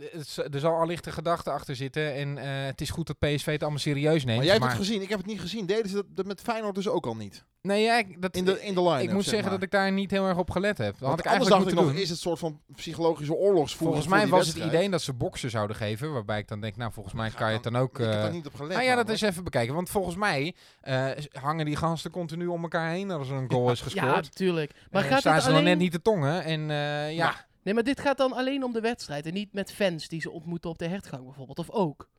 er 0.52 0.60
zal 0.60 0.80
allicht 0.80 1.06
een 1.06 1.14
gedachte 1.14 1.52
achter 1.52 1.76
zitten. 1.76 2.14
En 2.14 2.38
eh, 2.38 2.66
het 2.66 2.82
is 2.82 2.90
goed 2.90 3.08
dat 3.08 3.20
PSV 3.20 3.46
het 3.46 3.62
allemaal 3.62 3.80
serieus 3.80 4.26
neemt. 4.26 4.38
Maar 4.38 4.46
jij 4.46 4.54
hebt 4.54 4.66
het 4.66 4.76
gezien, 4.76 5.02
ik 5.02 5.10
heb 5.10 5.18
het 5.18 5.28
niet 5.28 5.42
gezien. 5.42 5.66
Deden 5.66 5.90
ze 5.90 5.96
dat, 5.96 6.06
dat 6.10 6.26
met 6.26 6.42
Feyenoord 6.42 6.76
dus 6.76 6.88
ook 6.88 7.06
al 7.06 7.16
niet? 7.16 7.46
Nee, 7.62 7.84
ja, 7.84 7.98
ik- 7.98 8.22
dat, 8.22 8.36
In 8.36 8.46
de, 8.46 8.62
in 8.62 8.74
de 8.74 8.82
line 8.84 9.02
ik 9.04 9.12
moet 9.12 9.24
zeggen 9.24 9.52
dat 9.52 9.62
ik 9.62 9.72
daar 9.72 9.92
niet 9.92 10.12
heel 10.12 10.26
erg 10.26 10.38
op 10.38 10.52
gelet 10.52 10.78
heb. 10.78 10.92
Dat 10.92 11.00
had 11.00 11.08
Want 11.10 11.20
ik 11.20 11.26
anders 11.26 11.50
eigenlijk 11.50 11.72
dacht 11.76 11.82
ik 11.82 11.86
nog, 11.86 11.94
doen. 11.94 12.04
is 12.04 12.10
het 12.10 12.20
soort 12.20 12.40
van 12.40 12.62
psychologische 12.76 13.34
oorlogsvoering 13.34 13.78
Volgens 13.78 14.06
voor 14.06 14.16
mij 14.16 14.26
die 14.26 14.32
was 14.34 14.48
het 14.48 14.74
idee 14.74 14.90
dat 14.90 15.02
ze 15.02 15.14
boksen 15.14 15.50
zouden 15.50 15.76
geven. 15.76 16.14
Waarbij 16.14 16.40
ik 16.40 16.48
dan 16.48 16.62
denk, 16.62 16.76
nou, 16.76 16.92
volgens 16.92 17.16
mij 17.16 17.30
kan 17.30 17.48
je 17.48 17.54
het 17.54 17.64
dan 17.64 17.76
ook... 17.76 18.00
Ik 18.00 18.06
heb 18.06 18.14
eh, 18.14 18.22
daar 18.22 18.32
niet 18.32 18.46
op 18.48 18.56
gelet. 18.56 18.72
nou 18.72 18.84
ja, 18.84 18.96
dat 18.96 19.10
is 19.10 19.22
even 19.22 19.44
bekijken. 19.44 19.76
Want 19.76 19.90
volgens 19.90 20.16
mij 20.16 20.56
eh, 20.82 21.08
hangen 21.32 21.66
die 21.66 21.76
gasten 21.76 22.12
continu 22.12 22.46
om 22.48 22.62
elkaar 22.62 22.90
heen 22.92 23.12
als 23.12 23.30
er 23.30 23.36
een 23.36 23.52
goal 23.52 23.72
is 23.72 23.78
Ja, 23.80 23.84
gescoord. 23.86 24.24
natuurlijk. 24.24 24.72
Maar 24.92 25.04
Eh, 25.04 25.10
gaat 25.10 25.20
staan 25.20 25.40
ze 25.42 25.48
dan 25.48 25.56
alleen... 25.56 25.66
net 25.70 25.78
niet 25.78 25.92
te 25.92 26.02
tongen. 26.02 26.44
En 26.44 26.70
eh, 26.70 27.16
ja, 27.16 27.26
Nou, 27.26 27.36
Nee, 27.64 27.74
maar 27.74 27.84
dit 27.84 28.00
gaat 28.00 28.18
dan 28.18 28.34
alleen 28.34 28.64
om 28.64 28.74
de 28.74 28.82
wedstrijd 28.82 29.26
en 29.26 29.34
niet 29.34 29.54
met 29.54 29.72
fans 29.74 30.08
die 30.08 30.22
ze 30.22 30.32
ontmoeten 30.32 30.70
op 30.70 30.78
de 30.78 30.88
hertgang 30.88 31.24
bijvoorbeeld. 31.24 31.60
Of 31.60 31.70
ook. 31.70 32.10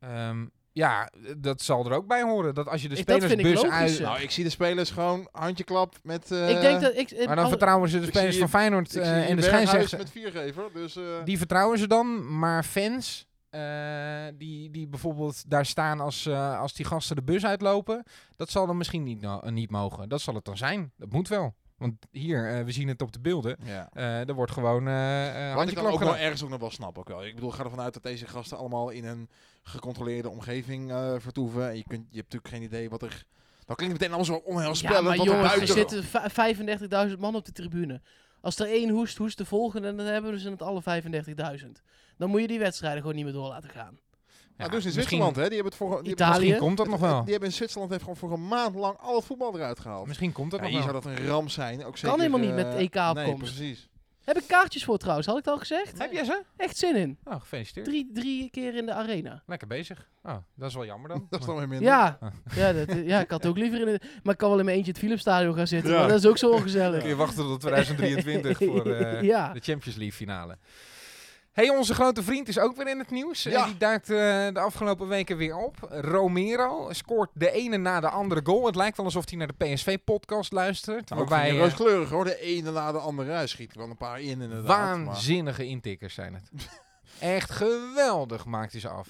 ehm, 0.00 0.46
ja, 0.76 1.10
dat 1.36 1.60
zal 1.62 1.86
er 1.86 1.92
ook 1.92 2.06
bij 2.06 2.22
horen. 2.22 2.54
Dat 2.54 2.68
als 2.68 2.82
je 2.82 2.88
de 2.88 2.94
Ik- 2.96 3.08
ik 3.08 3.18
spelersbus 3.20 3.70
uit... 3.70 4.00
Nou, 4.00 4.20
ik 4.20 4.30
zie 4.30 4.44
de 4.44 4.50
spelers 4.50 4.90
gewoon 4.90 5.28
handjeklap 5.32 5.94
met... 6.02 6.30
eh, 6.30 6.50
ik 6.50 6.60
denk 6.60 6.80
dat 6.80 6.96
ik... 6.96 7.10
in 7.10 7.16
Maar 7.16 7.26
dan 7.26 7.38
alle- 7.38 7.48
vertrouwen 7.48 7.88
ze 7.88 8.00
de 8.00 8.06
spelers 8.06 8.38
van 8.38 8.48
Feyenoord 8.48 8.94
ik 8.96 9.02
eh, 9.02 9.30
en 9.30 9.36
de 9.36 9.42
scheidsrechter. 9.42 9.98
met 9.98 10.10
viergever, 10.10 10.64
dus... 10.72 10.96
eh, 10.96 11.02
Die 11.24 11.38
vertrouwen 11.38 11.78
ze 11.78 11.86
dan, 11.86 12.38
maar 12.38 12.62
fans 12.64 13.26
eh, 13.50 13.60
die, 14.34 14.70
die 14.70 14.88
bijvoorbeeld 14.88 15.50
daar 15.50 15.66
staan 15.66 16.00
als, 16.00 16.26
eh, 16.26 16.60
als 16.60 16.74
die 16.74 16.86
gasten 16.86 17.16
de 17.16 17.22
bus 17.22 17.44
uitlopen, 17.44 18.02
dat 18.36 18.50
zal 18.50 18.66
dan 18.66 18.76
misschien 18.76 19.02
niet, 19.02 19.20
no- 19.20 19.40
niet 19.50 19.70
mogen. 19.70 20.08
Dat 20.08 20.20
zal 20.20 20.34
het 20.34 20.44
dan 20.44 20.56
zijn. 20.56 20.92
Dat 20.96 21.12
moet 21.12 21.28
wel. 21.28 21.54
Want 21.76 21.94
hier, 22.10 22.50
eh, 22.58 22.64
we 22.64 22.72
zien 22.72 22.88
het 22.88 23.02
op 23.02 23.12
de 23.12 23.20
beelden, 23.20 23.56
ja. 23.64 23.88
eh, 23.92 24.28
er 24.28 24.34
wordt 24.34 24.52
gewoon 24.52 24.88
eh 24.88 25.50
eh 25.50 25.54
Wat 25.56 25.68
ik 25.68 25.74
dan 25.74 25.86
ook 25.86 25.98
wel 25.98 26.16
ergens 26.16 26.42
ook 26.44 26.48
nog 26.50 26.60
wel 26.60 26.70
snap 26.70 26.98
ook 26.98 27.08
wel. 27.08 27.24
Ik 27.26 27.34
bedoel, 27.34 27.50
ga 27.50 27.64
ervan 27.64 27.80
uit 27.80 27.94
dat 27.94 28.02
deze 28.02 28.26
gasten 28.26 28.58
allemaal 28.58 28.88
in 28.90 29.04
een 29.04 29.28
gecontroleerde 29.68 30.28
omgeving 30.28 30.90
eh, 30.90 31.14
vertoeven. 31.18 31.68
En 31.68 31.76
je, 31.76 31.84
kunt, 31.86 32.06
je 32.10 32.16
hebt 32.18 32.32
natuurlijk 32.32 32.48
geen 32.54 32.62
idee 32.62 32.90
wat 32.90 33.02
er... 33.02 33.24
Dan 33.66 33.76
klinkt 33.76 33.92
het 34.00 34.02
meteen 34.10 34.16
allemaal 34.18 34.40
zo 34.40 34.48
Ja, 34.50 34.52
onheilspellend. 34.54 35.04
maar 35.04 35.16
wat 35.16 35.26
er 35.26 35.32
jongens, 35.32 35.54
er 35.54 35.66
zitten 35.66 36.04
va- 36.04 37.08
35.000 37.10 37.18
man 37.18 37.34
op 37.34 37.44
de 37.44 37.52
tribune. 37.52 38.00
Als 38.40 38.58
er 38.58 38.66
één 38.66 38.88
hoest, 38.90 39.16
hoest 39.18 39.38
de 39.38 39.44
volgende 39.44 39.88
en 39.88 39.96
dan 39.96 40.06
hebben 40.06 40.40
ze 40.40 40.50
het 40.50 40.62
alle 40.62 40.82
35.000. 41.60 41.66
Dan 42.16 42.30
moet 42.30 42.40
je 42.40 42.46
die 42.46 42.58
wedstrijden 42.58 43.00
gewoon 43.00 43.16
niet 43.16 43.24
meer 43.24 43.32
door 43.32 43.48
laten 43.48 43.70
gaan. 43.70 43.98
Ja, 44.58 44.64
Ja, 44.64 44.70
dus 44.70 44.84
in 44.84 44.92
Zwitserland, 44.92 45.36
hè? 45.36 45.42
Die 45.48 45.52
hebben 45.54 45.72
het 45.72 45.74
voor... 45.82 46.02
Die 46.02 46.12
Italië. 46.12 46.38
Misschien 46.38 46.58
komt 46.58 46.76
dat 46.76 46.88
nog 46.88 47.00
wel. 47.00 47.20
Die 47.22 47.30
hebben 47.30 47.48
in 47.48 47.54
Zwitserland 47.54 47.90
heeft 47.90 48.02
gewoon 48.02 48.16
voor 48.18 48.32
een 48.32 48.48
maand 48.48 48.74
lang 48.74 48.96
al 48.98 49.16
het 49.16 49.24
voetbal 49.24 49.54
eruit 49.56 49.80
gehaald. 49.80 50.06
Misschien 50.06 50.32
komt 50.32 50.50
dat 50.50 50.60
Ja, 50.60 50.66
nog 50.66 50.74
hier 50.74 50.92
wel. 50.92 51.02
zou 51.02 51.14
dat 51.14 51.18
een 51.24 51.26
ramp 51.28 51.50
zijn. 51.50 51.84
Ook 51.84 51.96
zeker, 51.96 52.16
helemaal 52.18 52.40
niet 52.40 52.48
eh, 52.50 52.54
met 52.56 52.74
EK-opkomst. 52.74 53.14
Nee, 53.26 53.34
precies. 53.36 53.88
Heb 54.26 54.36
ik 54.38 54.44
kaartjes 54.46 54.84
voor 54.84 54.98
trouwens, 54.98 55.26
had 55.26 55.38
ik 55.38 55.44
het 55.44 55.52
al 55.52 55.58
gezegd? 55.60 55.98
Heb 55.98 56.12
jij 56.12 56.24
ze? 56.24 56.42
Echt 56.56 56.76
zin 56.76 56.96
in. 56.96 57.18
Oh, 57.24 57.40
gefeliciteerd. 57.40 57.86
Drie, 57.86 58.10
drie 58.14 58.50
keer 58.50 58.74
in 58.74 58.86
de 58.86 58.92
arena. 58.92 59.42
Lekker 59.46 59.66
bezig. 59.68 60.08
Oh, 60.22 60.36
dat 60.54 60.68
is 60.68 60.74
wel 60.74 60.84
jammer 60.84 61.08
dan. 61.08 61.26
Dat 61.30 61.40
is 61.40 61.46
dan 61.46 61.56
weer 61.56 61.68
minder. 61.68 61.88
Ja, 61.88 62.18
Ah. 62.20 62.32
ja, 62.56 62.72
dat, 62.72 62.96
ja, 63.04 63.20
ik 63.20 63.30
had 63.30 63.46
ook 63.46 63.56
liever 63.58 63.78
in 63.80 63.86
de... 63.86 64.00
Maar 64.22 64.32
ik 64.32 64.38
kan 64.38 64.48
wel 64.50 64.58
in 64.58 64.64
mijn 64.64 64.76
eentje 64.76 64.92
het 64.92 65.00
Philipsstadion 65.00 65.54
gaan 65.54 65.66
zitten. 65.66 65.92
Ja. 65.92 65.98
Maar 65.98 66.08
dat 66.08 66.18
is 66.18 66.26
ook 66.26 66.38
zo 66.38 66.50
ongezellig. 66.50 67.00
Kun 67.00 67.08
je 67.08 67.16
wachten 67.16 67.44
tot 67.44 67.60
2023 67.70 68.58
voor 68.58 68.86
eh, 68.90 69.22
Ja. 69.22 69.52
de 69.52 69.60
Champions 69.60 69.96
League 69.98 70.16
finale. 70.16 70.56
Hey, 71.56 71.68
onze 71.68 71.94
grote 71.94 72.22
vriend 72.22 72.48
is 72.48 72.58
ook 72.58 72.76
weer 72.76 72.88
in 72.88 72.98
het 72.98 73.10
nieuws. 73.10 73.42
Ja. 73.42 73.60
En 73.62 73.66
die 73.68 73.76
duikt 73.76 74.10
eh, 74.10 74.16
de 74.52 74.60
afgelopen 74.60 75.08
weken 75.08 75.36
weer 75.36 75.56
op. 75.56 75.76
Romero 75.90 76.88
scoort 76.92 77.30
de 77.34 77.50
ene 77.50 77.76
na 77.76 78.00
de 78.00 78.08
andere 78.08 78.40
goal. 78.44 78.66
Het 78.66 78.74
lijkt 78.76 78.96
wel 78.96 79.06
alsof 79.06 79.28
hij 79.28 79.38
naar 79.38 79.46
de 79.56 79.64
PSV-podcast 79.64 80.52
luistert. 80.52 81.12
Ook 81.12 81.18
waarbij 81.18 81.48
van 81.48 81.56
eh, 81.56 81.62
rooskleurig 81.62 82.10
hoor. 82.10 82.24
De 82.24 82.40
ene 82.40 82.70
na 82.70 82.92
de 82.92 82.98
andere 82.98 83.30
Hij 83.32 83.46
schiet 83.46 83.72
er 83.72 83.78
wel 83.78 83.90
een 83.90 83.96
paar 83.96 84.20
in 84.20 84.40
inderdaad. 84.40 84.66
maar- 84.96 85.04
waanzinnige 85.04 85.66
intikkers 85.66 86.14
zijn 86.14 86.34
het. 86.34 86.50
Echt 87.18 87.50
geweldig 87.50 88.44
maakt 88.44 88.72
hij 88.72 88.80
ze 88.80 88.88
af. 88.88 89.08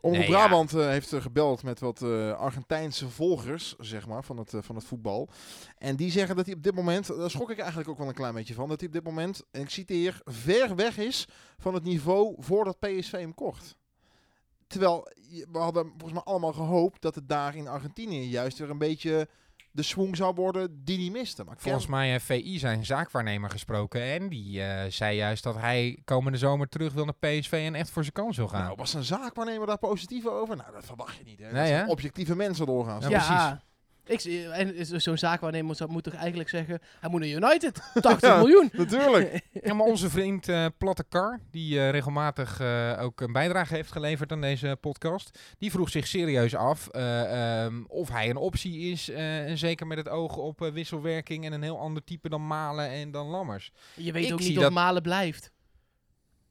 Omroep 0.00 0.20
Nee. 0.20 0.28
Brabant 0.28 0.74
eh, 0.74 0.86
heeft 0.86 1.12
eh, 1.12 1.20
gebeld 1.20 1.62
met 1.62 1.80
wat 1.80 2.02
eh, 2.02 2.32
Argentijnse 2.32 3.08
volgers, 3.08 3.74
zeg 3.78 4.06
maar, 4.06 4.24
van 4.24 4.36
het, 4.36 4.52
van 4.58 4.74
het 4.74 4.84
voetbal. 4.84 5.28
En 5.78 5.96
die 5.96 6.10
zeggen 6.10 6.36
dat 6.36 6.46
hij 6.46 6.54
op 6.54 6.62
dit 6.62 6.74
moment, 6.74 7.06
daar 7.06 7.30
schrok 7.30 7.50
ik 7.50 7.58
eigenlijk 7.58 7.88
ook 7.88 7.98
wel 7.98 8.08
een 8.08 8.14
klein 8.14 8.34
beetje 8.34 8.54
van, 8.54 8.68
dat 8.68 8.78
hij 8.78 8.88
op 8.88 8.94
dit 8.94 9.04
moment, 9.04 9.42
en 9.50 9.60
ik 9.60 9.70
citeer, 9.70 10.20
ver 10.24 10.76
weg 10.76 10.98
is 10.98 11.28
van 11.58 11.74
het 11.74 11.84
niveau 11.84 12.34
voordat 12.38 12.78
PSV 12.78 13.10
hem 13.10 13.34
kocht. 13.34 13.76
Terwijl 14.66 15.08
we 15.52 15.58
hadden 15.58 15.84
volgens 15.84 16.12
mij 16.12 16.22
allemaal 16.22 16.52
gehoopt 16.52 17.02
dat 17.02 17.14
het 17.14 17.28
daar 17.28 17.56
in 17.56 17.68
Argentinië 17.68 18.28
juist 18.28 18.58
weer 18.58 18.70
een 18.70 18.78
beetje 18.78 19.28
de 19.70 19.82
swing 19.82 20.16
zou 20.16 20.34
worden 20.34 20.84
die 20.84 20.98
hij 21.00 21.10
miste. 21.20 21.44
Maar 21.44 21.54
Volgens 21.58 21.86
mij 21.86 22.10
heeft 22.10 22.24
VI 22.24 22.58
zijn 22.58 22.86
zaakwaarnemer 22.86 23.50
gesproken. 23.50 24.02
En 24.02 24.28
die 24.28 24.62
eh, 24.62 24.90
zei 24.90 25.16
juist 25.16 25.42
dat 25.42 25.56
hij 25.56 25.98
komende 26.04 26.38
zomer 26.38 26.68
terug 26.68 26.92
wil 26.92 27.04
naar 27.04 27.14
PSV 27.14 27.52
en 27.66 27.74
echt 27.74 27.90
voor 27.90 28.02
zijn 28.02 28.14
kans 28.14 28.36
wil 28.36 28.48
gaan. 28.48 28.64
Nou, 28.64 28.76
was 28.76 28.94
een 28.94 29.04
zaakwaarnemer 29.04 29.66
daar 29.66 29.78
positief 29.78 30.26
over? 30.26 30.56
Nou, 30.56 30.72
dat 30.72 30.84
verwacht 30.84 31.16
je 31.16 31.24
niet. 31.24 31.38
Hè? 31.38 31.44
Dat 31.44 31.52
Nee, 31.52 31.66
zijn 31.66 31.84
hè? 31.84 31.90
objectieve 31.90 32.36
mensen 32.36 32.66
doorgaan. 32.66 33.00
Ja, 33.00 33.08
Ja, 33.08 33.26
precies. 33.26 33.66
Ik, 34.08 34.20
zie- 34.20 34.48
en 34.48 34.74
is- 34.74 34.88
zo'n 34.90 35.18
zaakwaarnemer 35.18 35.76
zou- 35.76 35.90
moet 35.90 36.04
toch 36.04 36.14
eigenlijk 36.14 36.48
zeggen, 36.48 36.78
hij 37.00 37.10
moet 37.10 37.20
naar 37.20 37.28
United. 37.28 37.80
80 38.00 38.36
miljoen. 38.36 38.68
Natuurlijk. 38.72 39.40
Ja, 39.62 39.74
maar 39.74 39.86
onze 39.86 40.10
vriend 40.10 40.48
eh, 40.48 40.66
Platte 40.78 41.04
Kar, 41.08 41.40
die 41.50 41.78
eh, 41.78 41.90
regelmatig 41.90 42.60
eh, 42.60 42.98
ook 43.00 43.20
een 43.20 43.32
bijdrage 43.32 43.74
heeft 43.74 43.92
geleverd 43.92 44.32
aan 44.32 44.40
deze 44.40 44.76
podcast, 44.80 45.38
die 45.58 45.70
vroeg 45.70 45.88
zich 45.90 46.06
serieus 46.06 46.54
af 46.54 46.88
eh, 46.88 47.62
ehm, 47.64 47.82
of 47.86 48.08
hij 48.08 48.30
een 48.30 48.36
optie 48.36 48.90
is. 48.90 49.10
eh, 49.10 49.46
en 49.48 49.58
zeker 49.58 49.86
met 49.86 49.98
het 49.98 50.08
oog 50.08 50.36
op 50.36 50.62
eh, 50.62 50.72
wisselwerking 50.72 51.44
en 51.44 51.52
een 51.52 51.62
heel 51.62 51.78
ander 51.80 52.04
type 52.04 52.28
dan 52.28 52.46
Malen 52.46 52.88
en 52.90 53.10
dan 53.10 53.26
Lammers. 53.26 53.70
Je 53.94 54.12
weet 54.12 54.26
Ik 54.26 54.32
ook 54.32 54.38
zie 54.40 54.48
niet 54.48 54.56
of 54.58 54.62
dat- 54.64 54.72
Malen 54.72 55.02
blijft. 55.02 55.50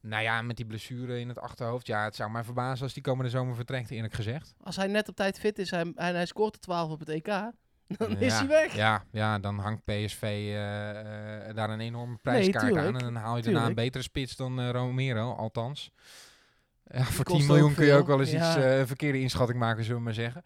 Nou 0.00 0.22
ja, 0.22 0.42
met 0.42 0.56
die 0.56 0.66
blessure 0.66 1.20
in 1.20 1.28
het 1.28 1.38
achterhoofd. 1.38 1.86
Ja, 1.86 2.04
het 2.04 2.16
zou 2.16 2.30
mij 2.30 2.44
verbazen 2.44 2.84
als 2.84 2.92
die 2.94 3.02
komende 3.02 3.30
zomer 3.30 3.54
vertrekt, 3.54 3.90
eerlijk 3.90 4.14
gezegd. 4.14 4.54
Als 4.62 4.76
hij 4.76 4.86
net 4.86 5.08
op 5.08 5.16
tijd 5.16 5.38
fit 5.38 5.58
is 5.58 5.70
en 5.72 5.92
hij, 5.94 6.12
hij 6.12 6.26
scoort 6.26 6.52
de 6.52 6.58
12 6.58 6.90
op 6.90 6.98
het 6.98 7.08
EK, 7.08 7.26
dan 7.98 8.18
is 8.18 8.32
hij 8.32 8.46
weg. 8.48 8.74
Ja, 8.74 9.04
ja, 9.10 9.38
dan 9.38 9.58
hangt 9.58 9.84
PSV 9.84 10.22
eh, 10.22 11.48
eh, 11.48 11.56
daar 11.56 11.70
een 11.70 11.80
enorme 11.80 12.16
prijskaart 12.22 12.76
aan. 12.76 12.96
En 12.96 12.98
dan 13.04 13.14
haal 13.14 13.36
je 13.36 13.42
daarna 13.42 13.66
een 13.66 13.74
betere 13.74 14.02
spits 14.04 14.36
dan 14.36 14.60
eh, 14.60 14.70
Romero, 14.70 15.32
althans. 15.34 15.90
Ja, 16.84 17.02
voor 17.04 17.24
kost 17.24 17.38
10 17.38 17.46
miljoen 17.46 17.74
kun 17.74 17.86
je 17.86 17.92
ook 17.94 18.06
wel 18.06 18.20
eens 18.20 18.32
iets 18.32 18.54
Ja. 18.54 18.78
eh, 18.78 18.86
verkeerde 18.86 19.20
inschatting 19.20 19.58
maken, 19.58 19.82
zullen 19.84 19.98
we 19.98 20.04
maar 20.04 20.14
zeggen. 20.14 20.42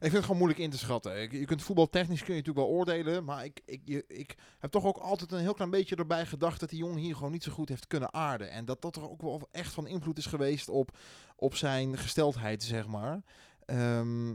Ik 0.00 0.06
vind 0.06 0.12
het 0.12 0.22
gewoon 0.22 0.36
moeilijk 0.36 0.60
in 0.60 0.70
te 0.70 0.78
schatten. 0.78 1.38
Je 1.38 1.44
kunt 1.44 1.62
voetbaltechnisch 1.62 2.22
kun 2.24 2.34
je 2.34 2.40
natuurlijk 2.40 2.66
wel 2.66 2.76
oordelen. 2.76 3.24
Maar 3.24 3.44
ik, 3.44 3.60
ik, 3.64 3.80
je- 3.84 4.04
ik 4.08 4.34
heb 4.58 4.70
toch 4.70 4.84
ook 4.84 4.96
altijd 4.96 5.32
een 5.32 5.38
heel 5.40 5.54
klein 5.54 5.70
beetje 5.70 5.96
erbij 5.96 6.26
gedacht 6.26 6.60
dat 6.60 6.68
die 6.68 6.78
jongen 6.78 6.96
hier 6.98 7.14
gewoon 7.16 7.32
niet 7.32 7.42
zo 7.42 7.52
goed 7.52 7.68
heeft 7.68 7.86
kunnen 7.86 8.12
aarden. 8.14 8.50
En 8.50 8.64
dat 8.64 8.82
dat 8.82 8.96
er 8.96 9.10
ook 9.10 9.20
wel 9.22 9.48
echt 9.52 9.72
van 9.72 9.86
invloed 9.86 10.18
is 10.18 10.26
geweest 10.26 10.68
op, 10.68 10.96
op 11.36 11.54
zijn 11.54 11.98
gesteldheid, 11.98 12.62
zeg 12.62 12.86
maar. 12.86 13.22
Ehm, 13.64 14.34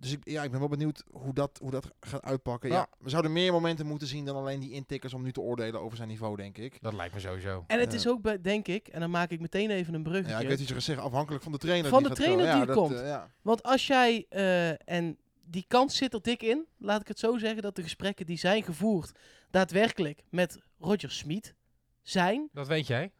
dus 0.00 0.12
ik, 0.12 0.18
ja, 0.28 0.42
ik 0.42 0.50
ben 0.50 0.60
wel 0.60 0.68
benieuwd 0.68 1.04
hoe 1.10 1.34
dat, 1.34 1.58
hoe 1.62 1.70
dat 1.70 1.90
gaat 2.00 2.22
uitpakken. 2.22 2.68
Ja. 2.70 2.74
Ja. 2.76 2.88
we 2.98 3.10
zouden 3.10 3.32
meer 3.32 3.52
momenten 3.52 3.86
moeten 3.86 4.06
zien 4.08 4.24
dan 4.24 4.36
alleen 4.36 4.60
die 4.60 4.72
intikkers 4.72 5.14
om 5.14 5.22
nu 5.22 5.32
te 5.32 5.40
oordelen 5.40 5.80
over 5.80 5.96
zijn 5.96 6.08
niveau, 6.08 6.36
denk 6.36 6.58
ik. 6.58 6.78
Dat 6.82 6.92
lijkt 6.92 7.14
me 7.14 7.20
sowieso. 7.20 7.64
En 7.66 7.80
het 7.80 7.90
Ja. 7.92 7.98
is 7.98 8.08
ook, 8.08 8.22
bij- 8.22 8.40
denk 8.40 8.68
ik, 8.68 8.88
en 8.88 9.00
dan 9.00 9.10
maak 9.10 9.30
ik 9.30 9.40
meteen 9.40 9.70
even 9.70 9.94
een 9.94 10.02
bruggetje. 10.02 10.32
Ja, 10.32 10.40
ik 10.40 10.48
weet 10.48 10.60
iets 10.60 10.84
zeggen, 10.84 11.04
afhankelijk 11.04 11.42
van 11.42 11.52
de 11.52 11.58
trainer. 11.58 11.90
Van 11.90 11.98
die 12.02 12.08
de 12.08 12.14
trainer 12.14 12.38
komen. 12.46 12.52
die 12.58 12.62
ja, 12.64 12.68
er 12.68 12.74
dat, 12.74 12.86
komt. 12.88 13.00
eh, 13.00 13.06
ja. 13.06 13.30
Want 13.42 13.62
als 13.62 13.86
jij, 13.86 14.26
eh, 14.28 14.88
en 14.88 15.18
die 15.44 15.64
kans 15.68 15.96
zit 15.96 16.14
er 16.14 16.22
dik 16.22 16.42
in, 16.42 16.66
laat 16.78 17.00
ik 17.00 17.08
het 17.08 17.18
zo 17.18 17.38
zeggen, 17.38 17.62
dat 17.62 17.76
de 17.76 17.82
gesprekken 17.82 18.26
die 18.26 18.38
zijn 18.38 18.62
gevoerd 18.62 19.12
daadwerkelijk 19.50 20.22
met 20.30 20.58
Roger 20.78 21.10
Smit 21.10 21.54
zijn, 22.02 22.48
Dat 22.52 22.66
weet 22.66 22.86
jij? 22.86 23.12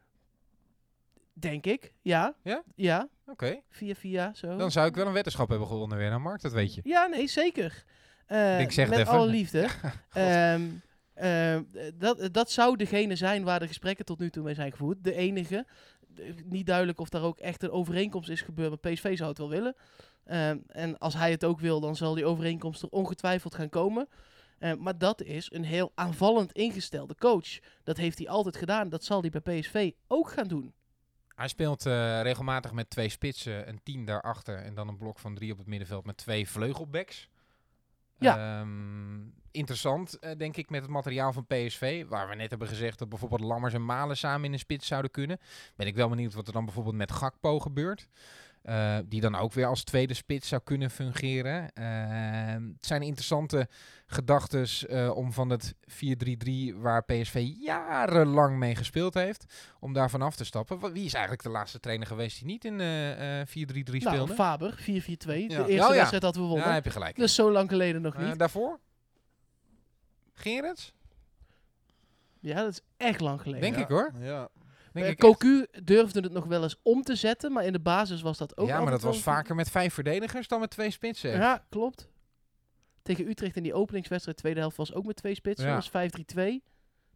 Denk 1.32 1.66
ik. 1.66 1.92
Ja. 2.00 2.34
Ja? 2.42 2.62
Ja, 2.74 3.08
Oké. 3.26 3.60
via 3.68 3.94
via 3.94 4.34
zo. 4.34 4.56
Dan 4.56 4.70
zou 4.70 4.88
ik 4.88 4.94
wel 4.94 5.06
een 5.06 5.12
weddenschap 5.12 5.48
hebben 5.48 5.68
gewonnen 5.68 5.98
weer 5.98 6.10
aan 6.10 6.22
Mark, 6.22 6.40
dat 6.42 6.52
weet 6.52 6.74
je. 6.74 6.80
Ja, 6.84 7.06
nee, 7.06 7.26
zeker. 7.28 7.84
Eh, 8.26 8.60
Ik 8.60 8.72
zeg 8.72 8.88
met 8.88 9.08
alle 9.08 9.26
liefde. 9.26 9.68
Ehm, 10.12 10.62
eh, 11.14 11.58
dat, 11.94 12.28
dat 12.32 12.50
zou 12.50 12.76
degene 12.76 13.16
zijn 13.16 13.44
waar 13.44 13.60
de 13.60 13.66
gesprekken 13.66 14.04
tot 14.04 14.18
nu 14.18 14.30
toe 14.30 14.42
mee 14.42 14.54
zijn 14.54 14.70
gevoerd. 14.70 15.04
De 15.04 15.14
enige. 15.14 15.66
Niet 16.44 16.66
duidelijk 16.66 17.00
of 17.00 17.08
daar 17.08 17.22
ook 17.22 17.38
echt 17.38 17.62
een 17.62 17.70
overeenkomst 17.70 18.28
is 18.30 18.40
gebeurd. 18.40 18.68
Maar 18.82 18.92
PSV 18.92 19.16
zou 19.16 19.28
het 19.28 19.38
wel 19.38 19.48
willen. 19.48 19.74
Ehm, 20.24 20.58
en 20.66 20.98
als 20.98 21.14
hij 21.14 21.30
het 21.30 21.44
ook 21.44 21.60
wil, 21.60 21.80
dan 21.80 21.96
zal 21.96 22.14
die 22.14 22.24
overeenkomst 22.24 22.82
er 22.82 22.88
ongetwijfeld 22.88 23.54
gaan 23.54 23.68
komen. 23.68 24.08
Eh, 24.58 24.72
maar 24.74 24.98
dat 24.98 25.22
is 25.22 25.52
een 25.52 25.64
heel 25.64 25.92
aanvallend 25.94 26.52
ingestelde 26.52 27.14
coach. 27.14 27.58
Dat 27.82 27.96
heeft 27.96 28.18
hij 28.18 28.28
altijd 28.28 28.56
gedaan. 28.56 28.88
Dat 28.88 29.04
zal 29.04 29.20
hij 29.20 29.30
bij 29.30 29.60
PSV 29.60 29.90
ook 30.06 30.30
gaan 30.30 30.48
doen. 30.48 30.74
Hij 31.42 31.50
speelt 31.50 31.86
eh, 31.86 32.22
regelmatig 32.22 32.72
met 32.72 32.90
twee 32.90 33.08
spitsen, 33.08 33.68
een 33.68 33.80
tien 33.82 34.04
daarachter 34.04 34.56
en 34.56 34.74
dan 34.74 34.88
een 34.88 34.96
blok 34.96 35.18
van 35.18 35.34
drie 35.34 35.52
op 35.52 35.58
het 35.58 35.66
middenveld 35.66 36.04
met 36.04 36.16
twee 36.16 36.48
vleugelbacks. 36.48 37.28
Ja. 38.18 38.60
Ehm, 38.60 39.20
interessant, 39.50 40.18
eh, 40.18 40.36
denk 40.36 40.56
ik, 40.56 40.70
met 40.70 40.82
het 40.82 40.90
materiaal 40.90 41.32
van 41.32 41.46
PSV. 41.46 42.04
Waar 42.08 42.28
we 42.28 42.34
net 42.34 42.50
hebben 42.50 42.68
gezegd 42.68 42.98
dat 42.98 43.08
bijvoorbeeld 43.08 43.40
Lammers 43.40 43.74
en 43.74 43.84
Malen 43.84 44.16
samen 44.16 44.44
in 44.44 44.52
een 44.52 44.58
spits 44.58 44.86
zouden 44.86 45.10
kunnen. 45.10 45.38
Ben 45.76 45.86
ik 45.86 45.94
wel 45.94 46.08
benieuwd 46.08 46.34
wat 46.34 46.46
er 46.46 46.52
dan 46.52 46.64
bijvoorbeeld 46.64 46.96
met 46.96 47.12
Gakpo 47.12 47.60
gebeurt. 47.60 48.08
Eh, 48.62 48.98
die 49.04 49.20
dan 49.20 49.34
ook 49.34 49.52
weer 49.52 49.66
als 49.66 49.84
tweede 49.84 50.14
spits 50.14 50.48
zou 50.48 50.60
kunnen 50.64 50.90
fungeren. 50.90 51.72
Ehm, 51.72 52.66
het 52.76 52.86
zijn 52.86 53.02
interessante 53.02 53.68
gedachten 54.06 54.66
om 55.16 55.32
van 55.32 55.50
het 55.50 55.74
4-3-3 55.86 56.74
waar 56.76 57.04
PSV 57.04 57.50
jarenlang 57.58 58.56
mee 58.56 58.74
gespeeld 58.76 59.14
heeft, 59.14 59.72
om 59.80 59.92
daar 59.92 60.10
vanaf 60.10 60.36
te 60.36 60.44
stappen. 60.44 60.92
Wie 60.92 61.04
is 61.04 61.12
eigenlijk 61.12 61.42
de 61.42 61.48
laatste 61.50 61.80
trainer 61.80 62.06
geweest 62.06 62.36
die 62.38 62.46
niet 62.46 62.64
in 62.64 62.80
eh, 62.80 63.40
eh 63.40 63.46
4-3-3 63.46 63.52
Nou, 64.02 64.14
speelde? 64.14 64.34
Faber, 64.34 64.74
4-4-2. 64.80 64.84
Ja. 64.84 64.92
De 64.92 65.46
eerste 65.48 65.72
Oh 65.72 65.76
ja. 65.76 65.88
wedstrijd 65.94 66.22
hadden 66.22 66.42
we 66.42 66.48
ja, 66.48 66.54
gewonnen. 66.54 66.74
heb 66.74 66.84
je 66.84 66.90
gelijk. 66.90 67.16
dus 67.16 67.34
zo 67.34 67.50
lang 67.52 67.68
geleden 67.68 68.02
nog 68.02 68.14
Eh, 68.14 68.26
niet. 68.28 68.38
daarvoor? 68.38 68.78
Gerrits? 70.34 70.92
ja, 72.40 72.54
dat 72.62 72.72
is 72.72 72.80
echt 72.96 73.20
lang 73.20 73.40
geleden. 73.40 73.60
Denk 73.62 73.76
Ja. 73.76 73.82
ik 73.82 73.88
hoor. 73.88 74.12
Ja. 74.20 74.48
Denk 74.92 75.06
ik 75.06 75.12
echt. 75.12 75.20
Cocu 75.20 75.66
durfde 75.82 76.20
het 76.20 76.32
nog 76.32 76.44
wel 76.44 76.62
eens 76.62 76.76
om 76.82 77.02
te 77.02 77.14
zetten, 77.14 77.52
maar 77.52 77.64
in 77.64 77.72
de 77.72 77.80
basis 77.80 78.20
was 78.22 78.38
dat 78.38 78.56
ook 78.56 78.68
ja, 78.68 78.80
maar 78.80 78.90
dat 78.90 79.02
was 79.02 79.22
vaker 79.22 79.54
met 79.54 79.70
vijf 79.70 79.94
verdedigers 79.94 80.48
dan 80.48 80.60
met 80.60 80.70
twee 80.70 80.90
spitsen. 80.90 81.30
Ja, 81.30 81.64
klopt. 81.68 82.10
Tegen 83.02 83.28
Utrecht 83.28 83.56
in 83.56 83.62
die 83.62 83.74
openingswedstrijd, 83.74 84.38
tweede 84.38 84.60
helft, 84.60 84.76
was 84.76 84.94
ook 84.94 85.04
met 85.04 85.16
twee 85.16 85.34
spitsen. 85.34 85.68
Ja. 85.68 85.74
Dat 85.74 85.90
was 85.90 86.10
5-3-2. 86.36 86.62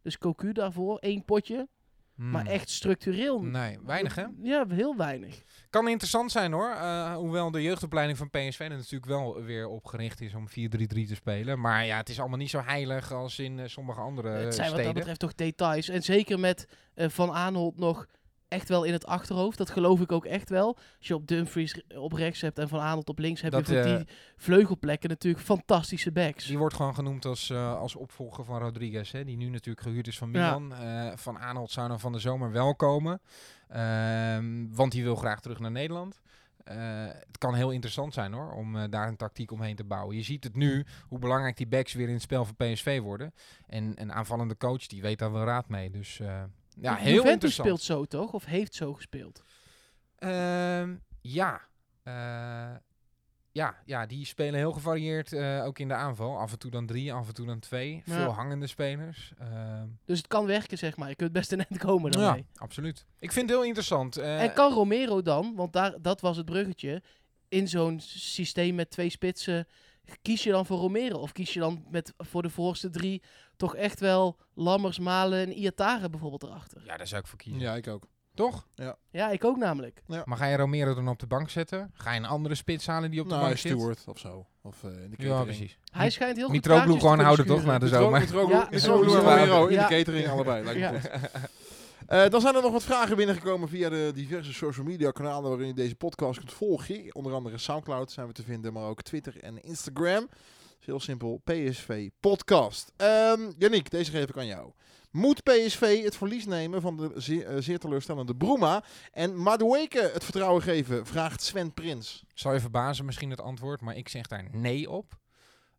Dus 0.02 0.18
Cocu 0.18 0.52
daarvoor, 0.52 0.98
één 0.98 1.24
potje. 1.24 1.68
Hmm. 2.16 2.30
Maar 2.30 2.46
echt 2.46 2.70
structureel. 2.70 3.42
Nee, 3.42 3.78
weinig 3.84 4.14
hè? 4.14 4.24
Ja, 4.42 4.64
heel 4.68 4.96
weinig. 4.96 5.42
Kan 5.70 5.88
interessant 5.88 6.32
zijn 6.32 6.52
hoor. 6.52 6.70
eh, 6.70 7.14
hoewel 7.14 7.50
de 7.50 7.62
jeugdopleiding 7.62 8.18
van 8.18 8.30
PSV 8.30 8.60
er 8.60 8.68
natuurlijk 8.68 9.06
wel 9.06 9.42
weer 9.42 9.68
op 9.68 9.84
gericht 9.86 10.20
is 10.20 10.34
om 10.34 10.48
4-3-3 10.48 11.06
te 11.06 11.14
spelen. 11.14 11.60
Maar 11.60 11.84
ja, 11.84 11.96
het 11.96 12.08
is 12.08 12.20
allemaal 12.20 12.38
niet 12.38 12.50
zo 12.50 12.60
heilig 12.64 13.12
als 13.12 13.38
in 13.38 13.58
eh, 13.58 13.68
sommige 13.68 14.00
andere 14.00 14.28
het 14.28 14.40
zijn 14.40 14.52
steden. 14.52 14.76
wat 14.76 14.84
dat 14.84 14.94
betreft 14.94 15.20
toch 15.20 15.34
details. 15.34 15.88
En 15.88 16.02
zeker 16.02 16.40
met 16.40 16.68
eh, 16.94 17.08
Van 17.08 17.32
Aanholt 17.32 17.78
nog 17.78 18.06
echt 18.48 18.68
wel 18.68 18.84
in 18.84 18.92
het 18.92 19.06
achterhoofd. 19.06 19.58
Dat 19.58 19.70
geloof 19.70 20.00
ik 20.00 20.12
ook 20.12 20.24
echt 20.24 20.48
wel. 20.48 20.76
Als 20.98 21.06
je 21.06 21.14
op 21.14 21.26
Dumfries 21.26 21.82
op 21.96 22.12
rechts 22.12 22.40
hebt 22.40 22.58
en 22.58 22.68
Van 22.68 22.80
Aanholt 22.80 23.08
op 23.08 23.18
links, 23.18 23.40
heb 23.40 23.52
Dat, 23.52 23.66
je 23.66 23.72
voor 23.72 23.82
eh, 23.84 23.96
die 23.96 24.06
vleugelplekken 24.36 25.08
natuurlijk 25.08 25.44
fantastische 25.44 26.12
backs. 26.12 26.46
Die 26.46 26.58
wordt 26.58 26.74
gewoon 26.74 26.94
genoemd 26.94 27.24
als, 27.24 27.50
eh, 27.50 27.78
als 27.78 27.94
opvolger 27.96 28.44
van 28.44 28.58
Rodriguez, 28.58 29.12
hè, 29.12 29.24
die 29.24 29.36
nu 29.36 29.48
natuurlijk 29.48 29.86
gehuurd 29.86 30.06
is 30.06 30.18
van 30.18 30.32
Ja. 30.32 30.58
Milan. 30.58 30.74
Eh, 30.74 31.12
van 31.16 31.38
Aanholt 31.38 31.70
zou 31.70 31.88
dan 31.88 32.00
van 32.00 32.12
de 32.12 32.18
zomer 32.18 32.52
wel 32.52 32.74
komen, 32.74 33.20
Ehm, 33.68 34.66
want 34.70 34.92
die 34.92 35.02
wil 35.02 35.16
graag 35.16 35.40
terug 35.40 35.58
naar 35.58 35.70
Nederland. 35.70 36.20
Het 36.64 37.38
kan 37.38 37.54
heel 37.54 37.70
interessant 37.70 38.14
zijn 38.14 38.32
hoor, 38.32 38.52
om 38.52 38.90
daar 38.90 39.08
een 39.08 39.16
tactiek 39.16 39.50
omheen 39.52 39.76
te 39.76 39.84
bouwen. 39.84 40.16
Je 40.16 40.22
ziet 40.22 40.44
het 40.44 40.54
nu, 40.54 40.86
hoe 41.08 41.18
belangrijk 41.18 41.56
die 41.56 41.66
backs 41.66 41.92
weer 41.92 42.06
in 42.06 42.12
het 42.12 42.22
spel 42.22 42.44
van 42.44 42.56
PSV 42.56 43.00
worden. 43.00 43.34
En 43.66 43.92
een 44.00 44.12
aanvallende 44.12 44.56
coach, 44.56 44.86
die 44.86 45.02
weet 45.02 45.18
daar 45.18 45.32
wel 45.32 45.44
raad 45.44 45.68
mee. 45.68 45.90
Dus 45.90 46.20
ja, 46.80 46.94
heel 46.94 47.04
Juventus 47.14 47.32
interessant. 47.32 47.68
speelt 47.68 47.82
zo 47.82 48.04
toch? 48.04 48.32
Of 48.32 48.44
heeft 48.44 48.74
zo 48.74 48.94
gespeeld? 48.94 49.42
Ehm, 50.18 50.94
ja. 51.20 51.60
Eh, 52.02 52.76
ja, 53.52 53.76
ja, 53.84 54.06
die 54.06 54.24
spelen 54.26 54.54
heel 54.54 54.72
gevarieerd, 54.72 55.32
eh, 55.32 55.64
ook 55.64 55.78
in 55.78 55.88
de 55.88 55.94
aanval. 55.94 56.38
Af 56.38 56.52
en 56.52 56.58
toe 56.58 56.70
dan 56.70 56.86
drie, 56.86 57.12
af 57.12 57.28
en 57.28 57.34
toe 57.34 57.46
dan 57.46 57.58
twee. 57.58 58.02
Ja. 58.04 58.14
Veel 58.14 58.30
hangende 58.32 58.66
spelers. 58.66 59.32
Ehm, 59.38 59.86
Dus 60.04 60.18
het 60.18 60.26
kan 60.26 60.46
werken, 60.46 60.78
zeg 60.78 60.96
maar. 60.96 61.08
Je 61.08 61.14
kunt 61.14 61.32
best 61.32 61.52
een 61.52 61.64
eind 61.68 61.78
komen 61.78 62.12
ja, 62.12 62.18
daarmee. 62.18 62.46
absoluut. 62.56 63.06
Ik 63.18 63.32
vind 63.32 63.48
het 63.48 63.58
heel 63.58 63.66
interessant. 63.68 64.16
Eh, 64.16 64.42
En 64.42 64.52
kan 64.52 64.72
Romero 64.72 65.22
dan, 65.22 65.54
want 65.54 65.72
daar, 65.72 65.94
dat 66.02 66.20
was 66.20 66.36
het 66.36 66.46
bruggetje, 66.46 67.02
in 67.48 67.68
zo'n 67.68 68.00
systeem 68.00 68.74
met 68.74 68.90
twee 68.90 69.10
spitsen, 69.10 69.66
kies 70.22 70.42
je 70.42 70.50
dan 70.50 70.66
voor 70.66 70.78
Romero? 70.78 71.18
Of 71.18 71.32
kies 71.32 71.52
je 71.52 71.60
dan 71.60 71.84
met, 71.90 72.12
voor 72.18 72.42
de 72.42 72.50
voorste 72.50 72.90
drie 72.90 73.22
toch 73.56 73.74
echt 73.76 74.00
wel 74.00 74.36
Lammers, 74.54 74.98
Malen 74.98 75.38
en 75.38 75.52
Iatare 75.52 76.10
bijvoorbeeld 76.10 76.42
erachter? 76.42 76.82
Ja, 76.84 76.96
daar 76.96 77.06
zou 77.06 77.20
ik 77.20 77.26
voor 77.26 77.38
kiezen. 77.38 77.60
ja, 77.60 77.74
ik 77.74 77.88
ook. 77.88 78.04
Toch? 78.34 78.66
Ja, 79.10 79.30
ik 79.30 79.44
ook 79.44 79.56
namelijk. 79.56 80.02
Maar 80.24 80.36
ga 80.36 80.46
je 80.46 80.56
Romero 80.56 80.94
dan 80.94 81.08
op 81.08 81.18
de 81.18 81.26
bank 81.26 81.50
zetten? 81.50 81.90
Ga 81.94 82.12
je 82.12 82.18
een 82.18 82.24
andere 82.26 82.54
spits 82.54 82.86
halen 82.86 83.10
die 83.10 83.20
op 83.20 83.26
de 83.28 83.34
Nou, 83.34 83.46
bank 83.46 83.58
zit? 83.58 83.72
Stewart 83.72 84.04
of 84.06 84.18
zo. 84.18 84.46
Of 84.62 84.84
eh, 84.84 84.90
in 84.90 84.96
de 84.96 85.00
Ja, 85.02 85.28
catering. 85.28 85.44
precies. 85.44 85.78
Hij 85.92 86.10
schijnt 86.10 86.36
heel 86.36 86.44
goed 86.46 86.54
Mitroglou 86.54 86.86
kaartjes 86.86 87.02
te 87.02 87.08
gewoon 87.08 87.24
houden 87.24 87.46
toch 87.46 87.64
na 87.64 87.78
de 87.78 87.88
zomer? 87.88 88.20
Mitro- 88.20 88.48
Ja, 88.48 88.68
Mitro- 88.70 88.98
Mitro- 88.98 89.18
Romero 89.18 89.66
in 89.66 89.74
Ja. 89.74 89.88
de 89.88 89.94
catering, 89.96 90.28
allebei. 90.28 90.64
lijkt 90.64 90.80
me 90.80 90.86
Ja. 90.86 91.00
goed. 91.00 91.30
Eh, 92.06 92.28
dan 92.28 92.40
zijn 92.40 92.54
er 92.54 92.62
nog 92.62 92.72
wat 92.72 92.82
vragen 92.82 93.16
binnengekomen 93.16 93.68
via 93.68 93.88
de 93.88 94.10
diverse 94.14 94.52
social 94.52 94.86
media 94.86 95.10
kanalen 95.10 95.48
waarin 95.50 95.66
je 95.66 95.74
deze 95.74 95.94
podcast 95.94 96.38
kunt 96.38 96.52
volgen. 96.52 97.14
Onder 97.14 97.32
andere 97.32 97.58
Soundcloud 97.58 98.10
zijn 98.12 98.26
we 98.26 98.32
te 98.32 98.42
vinden, 98.42 98.72
maar 98.72 98.82
ook 98.84 99.02
Twitter 99.02 99.42
en 99.42 99.62
Instagram. 99.62 100.28
Heel 100.86 101.00
simpel, 101.00 101.40
PSV 101.44 102.08
Podcast. 102.20 102.92
Um, 102.96 103.54
deze 103.88 104.10
geef 104.10 104.28
ik 104.28 104.36
aan 104.36 104.46
jou. 104.46 104.72
Moet 105.10 105.42
PSV 105.42 106.02
het 106.02 106.16
verlies 106.16 106.46
nemen 106.46 106.80
van 106.80 106.96
de 106.96 107.12
zeer, 107.14 107.46
eh, 107.46 107.56
zeer 107.58 107.78
teleurstellende 107.78 108.36
Bruma 108.36 108.84
en 109.12 109.42
Madueke 109.42 110.10
het 110.12 110.24
vertrouwen 110.24 110.62
geven, 110.62 111.06
vraagt 111.06 111.42
Sven 111.42 111.74
Prins. 111.74 112.24
Zal 112.34 112.52
je 112.52 112.60
verbazen 112.60 113.04
misschien 113.04 113.30
het 113.30 113.40
antwoord, 113.40 113.80
maar 113.80 113.96
ik 113.96 114.08
zeg 114.08 114.26
daar 114.26 114.48
nee 114.52 114.90
op. 114.90 115.18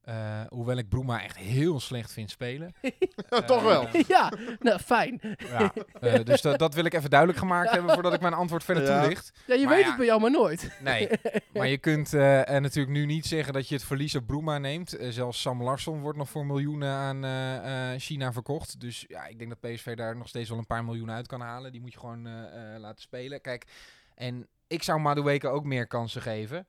Eh, 0.07 0.41
hoewel 0.49 0.77
ik 0.77 0.89
Bruma 0.89 1.23
echt 1.23 1.37
heel 1.37 1.79
slecht 1.79 2.11
vind 2.11 2.29
spelen. 2.29 2.73
Ja, 3.29 3.41
toch 3.41 3.61
wel. 3.63 3.87
ja, 4.07 4.31
nou 4.59 4.79
fijn. 4.79 5.21
Ja, 5.37 5.73
eh, 6.01 6.23
dus 6.23 6.41
dat, 6.41 6.59
dat 6.59 6.73
wil 6.73 6.85
ik 6.85 6.93
even 6.93 7.09
duidelijk 7.09 7.39
gemaakt 7.39 7.71
hebben 7.71 7.93
voordat 7.93 8.13
ik 8.13 8.21
mijn 8.21 8.33
antwoord 8.33 8.63
verder 8.63 8.83
Ja. 8.83 8.99
toelicht. 9.01 9.31
Ja, 9.45 9.55
je 9.55 9.65
Maar 9.65 9.73
weet 9.73 9.83
ja. 9.83 9.87
het 9.87 9.97
bij 9.97 10.05
jou 10.05 10.21
maar 10.21 10.31
nooit. 10.31 10.71
Nee, 10.81 11.09
maar 11.53 11.67
je 11.67 11.77
kunt 11.77 12.13
eh, 12.13 12.55
eh, 12.55 12.61
natuurlijk 12.61 12.95
nu 12.95 13.05
niet 13.05 13.25
zeggen 13.25 13.53
dat 13.53 13.67
je 13.67 13.75
het 13.75 13.83
verlies 13.83 14.15
op 14.15 14.27
Bruma 14.27 14.57
neemt. 14.57 14.93
Eh, 14.93 15.09
zelfs 15.09 15.41
Sam 15.41 15.63
Larsson 15.63 15.99
wordt 16.01 16.17
nog 16.17 16.29
voor 16.29 16.45
miljoenen 16.45 16.89
aan 16.91 17.23
eh, 17.23 17.93
eh, 17.93 17.99
China 17.99 18.33
verkocht. 18.33 18.79
Dus 18.79 19.05
ja, 19.07 19.25
ik 19.25 19.39
denk 19.39 19.49
dat 19.61 19.71
PSV 19.71 19.95
daar 19.95 20.17
nog 20.17 20.27
steeds 20.27 20.49
wel 20.49 20.57
een 20.57 20.65
paar 20.65 20.85
miljoen 20.85 21.11
uit 21.11 21.27
kan 21.27 21.41
halen. 21.41 21.71
Die 21.71 21.81
moet 21.81 21.93
je 21.93 21.99
gewoon 21.99 22.27
eh, 22.27 22.73
eh, 22.73 22.79
laten 22.79 23.01
spelen. 23.01 23.41
Kijk, 23.41 23.65
en 24.15 24.47
ik 24.67 24.83
zou 24.83 24.99
Madueke 24.99 25.47
ook 25.47 25.63
meer 25.63 25.87
kansen 25.87 26.21
geven. 26.21 26.67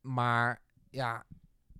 Maar 0.00 0.60
ja, 0.90 1.24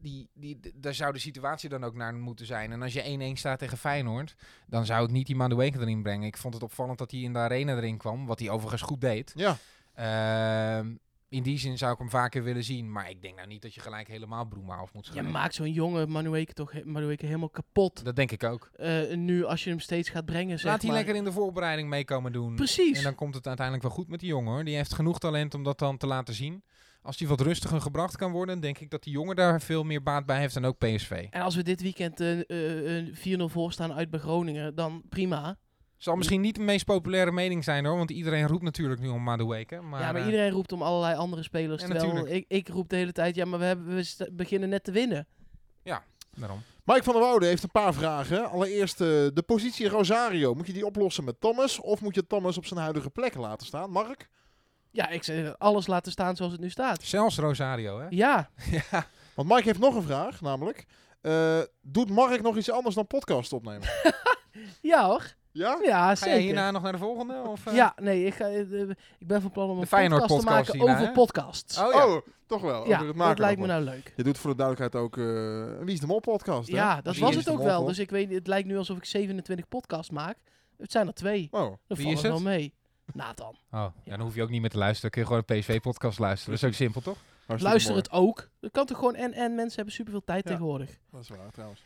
die, 0.05 0.29
die, 0.35 0.61
daar 0.75 0.95
zou 0.95 1.13
de 1.13 1.19
situatie 1.19 1.69
dan 1.69 1.85
ook 1.85 1.95
naar 1.95 2.15
moeten 2.15 2.47
zijn. 2.47 2.73
En 2.73 2.83
als 2.83 2.93
je 2.93 3.33
1-1 3.35 3.39
staat 3.39 3.59
tegen 3.59 3.79
Feyenoord, 3.79 4.35
dan 4.67 4.87
zou 4.87 5.05
ik 5.05 5.11
niet 5.11 5.27
die 5.27 5.37
Madueke 5.37 5.81
erin 5.81 6.03
brengen. 6.03 6.27
Ik 6.27 6.37
vond 6.37 6.55
het 6.55 6.63
opvallend 6.63 6.99
dat 6.99 7.11
hij 7.11 7.21
in 7.21 7.33
de 7.33 7.39
arena 7.39 7.77
erin 7.77 7.97
kwam, 7.99 8.27
wat 8.27 8.39
hij 8.39 8.51
overigens 8.51 8.83
goed 8.83 9.01
deed. 9.01 9.33
Ja. 9.37 9.57
Ehm, 9.95 10.95
in 11.29 11.43
die 11.43 11.59
zin 11.59 11.79
zou 11.79 11.93
ik 11.93 11.99
hem 11.99 12.11
vaker 12.11 12.43
willen 12.43 12.65
zien. 12.65 12.93
Maar 12.93 13.11
ik 13.11 13.23
denk 13.23 13.37
nou 13.37 13.49
niet 13.49 13.63
dat 13.63 13.75
je 13.75 13.81
gelijk 13.81 14.09
helemaal 14.09 14.45
Broema 14.45 14.77
af 14.77 14.93
moet 14.93 15.05
Je 15.07 15.11
schrijven. 15.11 15.33
maakt 15.33 15.55
zo'n 15.55 15.73
jonge 15.73 16.07
Manueke 16.07 16.53
toch 16.53 16.73
he- 16.73 16.83
helemaal 17.17 17.49
kapot. 17.49 18.05
Dat 18.05 18.17
denk 18.17 18.31
ik 18.31 18.45
ook. 18.45 18.71
Eh, 18.77 19.15
nu 19.17 19.45
als 19.45 19.65
je 19.65 19.71
hem 19.71 19.81
steeds 19.81 20.09
gaat 20.09 20.25
brengen, 20.25 20.59
zeg 20.59 20.71
Laat 20.71 20.81
hij 20.81 20.91
maar. 20.91 20.99
lekker 20.99 21.17
in 21.17 21.25
de 21.25 21.33
voorbereiding 21.33 21.89
meekomen 21.89 22.33
doen. 22.33 22.55
Precies. 22.55 22.99
En 22.99 23.05
dan 23.05 23.15
komt 23.15 23.35
het 23.35 23.47
uiteindelijk 23.47 23.87
wel 23.87 23.97
goed 23.97 24.09
met 24.09 24.21
die 24.21 24.29
jongen 24.29 24.53
hoor. 24.53 24.65
Die 24.65 24.77
heeft 24.77 24.95
genoeg 24.95 25.19
talent 25.19 25.55
om 25.55 25.63
dat 25.63 25.79
dan 25.79 25.97
te 25.97 26.07
laten 26.07 26.35
zien. 26.35 26.63
Als 27.05 27.17
die 27.17 27.29
wat 27.29 27.41
rustiger 27.41 27.81
gebracht 27.81 28.17
kan 28.17 28.33
worden, 28.33 28.61
denk 28.61 28.79
ik 28.79 28.91
dat 28.91 29.03
die 29.03 29.13
jongen 29.13 29.37
daar 29.37 29.61
veel 29.61 29.83
meer 29.83 30.03
baat 30.03 30.27
bij 30.27 30.39
heeft 30.39 30.55
dan 30.55 30.65
ook 30.65 30.79
PSV. 30.79 31.27
En 31.31 31.43
als 31.43 31.55
we 31.55 31.63
dit 31.63 31.83
weekend 31.83 32.21
een 32.21 32.45
eh, 32.47 32.97
een 32.97 33.49
4-0 33.49 33.53
voorstaan 33.53 33.93
uit 33.93 34.11
bij 34.11 34.21
Groningen, 34.21 34.75
dan 34.75 35.03
prima. 35.09 35.57
Zal 35.97 36.17
misschien 36.17 36.41
niet 36.41 36.55
de 36.55 36.61
meest 36.61 36.85
populaire 36.85 37.33
mening 37.33 37.65
zijn 37.65 37.85
hoor, 37.85 37.97
want 37.97 38.11
iedereen 38.11 38.47
roept 38.47 38.63
natuurlijk 38.63 39.01
nu 39.01 39.09
om 39.09 39.23
Madueke. 39.23 39.81
Maar, 39.81 40.01
ja, 40.01 40.13
maar 40.13 40.21
eh, 40.21 40.27
iedereen 40.27 40.51
roept 40.51 40.73
om 40.73 40.83
allerlei 40.83 41.17
andere 41.17 41.43
spelers. 41.43 41.83
Ja, 41.83 41.89
terwijl 41.89 42.13
natuurlijk. 42.13 42.47
ik, 42.49 42.67
ik 42.67 42.69
roep 42.69 42.89
de 42.89 42.97
hele 42.97 43.13
tijd, 43.13 43.35
ja, 43.35 43.45
maar 43.45 43.59
we, 43.59 43.65
hebben, 43.65 43.87
we 43.87 44.29
beginnen 44.33 44.69
net 44.69 44.85
te 44.85 44.93
winnen. 44.93 45.27
daarom. 46.37 46.63
Mike 46.85 47.03
van 47.03 47.13
der 47.13 47.23
Woude 47.23 47.47
heeft 47.47 47.63
een 47.63 47.71
paar 47.71 47.95
vragen. 47.95 48.51
Allereerst 48.51 49.01
eh, 49.01 49.07
de 49.07 49.43
positie 49.47 49.89
Rosario. 49.89 50.55
Moet 50.55 50.67
je 50.67 50.73
die 50.73 50.87
oplossen 50.87 51.25
met 51.25 51.41
Thomas? 51.41 51.81
Of 51.81 52.01
moet 52.01 52.15
je 52.15 52.27
Thomas 52.27 52.57
op 52.57 52.67
zijn 52.67 52.81
huidige 52.81 53.11
plek 53.11 53.35
laten 53.35 53.67
staan? 53.67 53.91
Mark? 53.91 54.29
Ja, 54.95 55.09
ik 55.09 55.23
zeg 55.23 55.59
alles 55.59 55.87
laten 55.87 56.13
staan 56.13 56.37
zoals 56.37 56.53
het 56.53 56.61
nu 56.61 56.71
staat. 56.71 57.03
Zelfs 57.03 57.39
Rosario 57.39 58.01
hè. 58.01 58.07
Ja, 58.11 58.51
ja. 58.91 59.07
Want 59.35 59.49
Mike 59.49 59.63
heeft 59.63 59.79
nog 59.79 59.95
een 59.95 60.03
vraag, 60.03 60.41
namelijk... 60.41 60.87
eh, 61.21 61.61
doet 61.83 62.11
Mark 62.11 62.43
nog 62.43 62.57
iets 62.57 62.71
anders 62.71 62.95
dan 62.95 63.07
podcast 63.07 63.53
opnemen? 63.53 63.89
ja 64.81 65.07
hoor. 65.07 65.35
ja? 65.53 65.79
Ja, 65.83 66.09
Ga 66.09 66.15
zeker. 66.15 66.33
jij 66.35 66.43
hierna 66.43 66.71
nog 66.71 66.83
naar 66.83 66.93
de 66.93 66.99
volgende? 66.99 67.43
Of, 67.47 67.67
eh? 67.67 67.75
Ja, 67.75 67.95
nee, 68.03 68.25
ik, 68.27 68.35
ga, 68.35 68.45
eh, 68.49 68.81
ik 69.19 69.27
ben 69.27 69.41
van 69.43 69.51
plan 69.51 69.71
om 69.71 69.79
een 69.79 69.89
podcast 69.89 70.39
te 70.39 70.45
maken 70.45 70.77
hierna, 70.77 70.93
over 70.95 71.07
hè? 71.07 71.13
podcasts. 71.13 71.79
Oh 71.79 71.93
ja. 71.93 72.07
Oh, 72.07 72.27
toch 72.47 72.61
wel. 72.63 72.89
ja, 72.89 73.05
het 73.05 73.17
dat 73.17 73.39
lijkt 73.39 73.61
me 73.61 73.67
nou 73.67 73.83
leuk. 73.83 74.13
Je 74.17 74.23
doet 74.23 74.39
voor 74.39 74.51
de 74.51 74.57
duidelijkheid 74.57 75.05
ook 75.05 75.17
eh, 75.19 75.25
een 75.79 75.85
Wie 75.85 75.95
is 75.95 76.01
de 76.01 76.07
Mol 76.07 76.21
podcast, 76.21 76.69
hè? 76.69 76.75
Ja, 76.77 77.01
dat 77.01 77.15
Wie 77.15 77.23
was 77.25 77.35
het 77.35 77.49
ook 77.49 77.63
wel. 77.63 77.85
Dus 77.85 77.99
ik 77.99 78.11
weet, 78.11 78.31
het 78.31 78.47
lijkt 78.47 78.69
nu 78.69 78.77
alsof 78.79 78.97
ik 78.97 79.05
27 79.05 79.69
podcasts 79.69 80.11
maak. 80.11 80.37
Het 80.79 80.91
zijn 80.93 81.07
er 81.07 81.15
twee. 81.15 81.49
Oh, 81.51 81.73
Dat 81.87 81.99
Wie 81.99 82.13
is 82.13 82.21
wel 82.21 82.35
het? 82.35 82.43
mee. 82.43 82.75
Nathan. 83.13 83.57
Oh, 83.71 83.87
ja, 84.05 84.17
dan 84.17 84.21
hoef 84.21 84.35
je 84.35 84.43
ook 84.43 84.51
niet 84.51 84.61
meer 84.61 84.71
te 84.71 84.79
luisteren. 84.79 85.11
Dan 85.11 85.11
kun 85.11 85.21
je 85.21 85.27
gewoon 85.27 85.43
een 85.47 85.61
PSV-podcast 85.61 86.19
luisteren. 86.19 86.55
Dat 86.55 86.63
is 86.63 86.69
ook 86.69 86.75
simpel, 86.77 87.01
toch? 87.01 87.19
hartstikke 87.47 87.63
Luister 87.65 87.93
mooi. 87.93 88.03
het 88.03 88.13
ook. 88.13 88.49
Dat 88.61 88.71
kan 88.71 88.87
toch 88.87 88.99
gewoon 88.99 89.15
en 89.15 89.33
en 89.33 89.55
mensen 89.55 89.77
hebben 89.77 89.95
superveel 89.95 90.25
tijd 90.25 90.45
Ja. 90.45 90.51
tegenwoordig. 90.51 90.99
Dat 91.11 91.21
is 91.23 91.29
waar, 91.29 91.51
trouwens. 91.53 91.85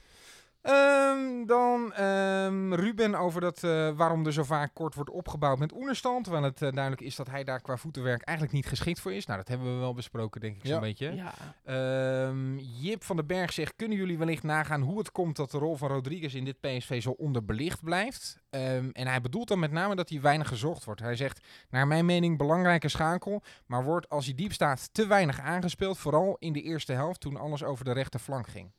Ehm, 0.63 1.47
dan 1.47 1.93
ehm, 1.93 2.73
Ruben 2.73 3.15
over 3.15 3.41
dat, 3.41 3.65
eh, 3.65 3.91
waarom 3.91 4.27
er 4.27 4.33
zo 4.33 4.43
vaak 4.45 4.75
kort 4.75 4.95
wordt 4.95 5.11
opgebouwd 5.11 5.59
met 5.59 5.73
Oenerstand. 5.73 6.25
Terwijl 6.25 6.45
het 6.45 6.63
eh, 6.63 6.73
duidelijk 6.73 7.03
is 7.03 7.17
dat 7.17 7.31
hij 7.31 7.45
daar 7.45 7.61
qua 7.61 7.77
voetenwerk 7.77 8.23
eigenlijk 8.23 8.57
niet 8.57 8.67
geschikt 8.67 9.01
voor 9.01 9.13
is. 9.13 9.27
Nou, 9.27 9.39
dat 9.39 9.49
hebben 9.49 9.75
we 9.75 9.81
wel 9.81 9.95
besproken, 9.95 10.41
denk 10.41 10.57
ik 10.57 10.67
zo'n 10.67 10.81
beetje. 10.81 11.15
Ja. 11.15 11.35
Ehm, 11.65 12.57
Jip 12.57 13.05
van 13.05 13.17
den 13.17 13.27
Berg 13.27 13.53
zegt, 13.53 13.77
kunnen 13.77 13.97
jullie 13.97 14.19
wellicht 14.19 14.43
nagaan 14.43 14.81
hoe 14.81 14.99
het 14.99 15.13
komt 15.13 15.37
dat 15.37 15.51
de 15.51 15.59
rol 15.59 15.77
van 15.77 15.89
Rodriguez 15.89 16.35
in 16.35 16.45
dit 16.45 16.61
PSV 16.61 17.03
zo 17.03 17.11
onderbelicht 17.11 17.83
blijft? 17.85 18.39
Ehm, 18.51 18.89
en 18.93 19.07
hij 19.07 19.21
bedoelt 19.21 19.49
dan 19.49 19.59
met 19.59 19.73
name 19.73 19.95
dat 19.95 20.09
hij 20.09 20.21
weinig 20.21 20.49
gezocht 20.49 20.85
wordt. 20.85 21.01
Hij 21.01 21.17
zegt, 21.17 21.47
naar 21.71 21.87
mijn 21.87 22.07
mening 22.07 22.39
belangrijke 22.39 22.89
schakel, 22.89 23.43
maar 23.67 23.85
wordt 23.85 24.09
als 24.09 24.25
hij 24.25 24.35
diep 24.35 24.53
staat 24.53 24.89
te 24.93 25.07
weinig 25.07 25.41
aangespeeld. 25.41 25.99
Vooral 25.99 26.37
in 26.39 26.53
de 26.53 26.63
eerste 26.63 26.93
helft 26.93 27.21
toen 27.21 27.37
alles 27.37 27.65
over 27.65 27.85
de 27.85 27.93
rechterflank 27.93 28.49
ging. 28.49 28.71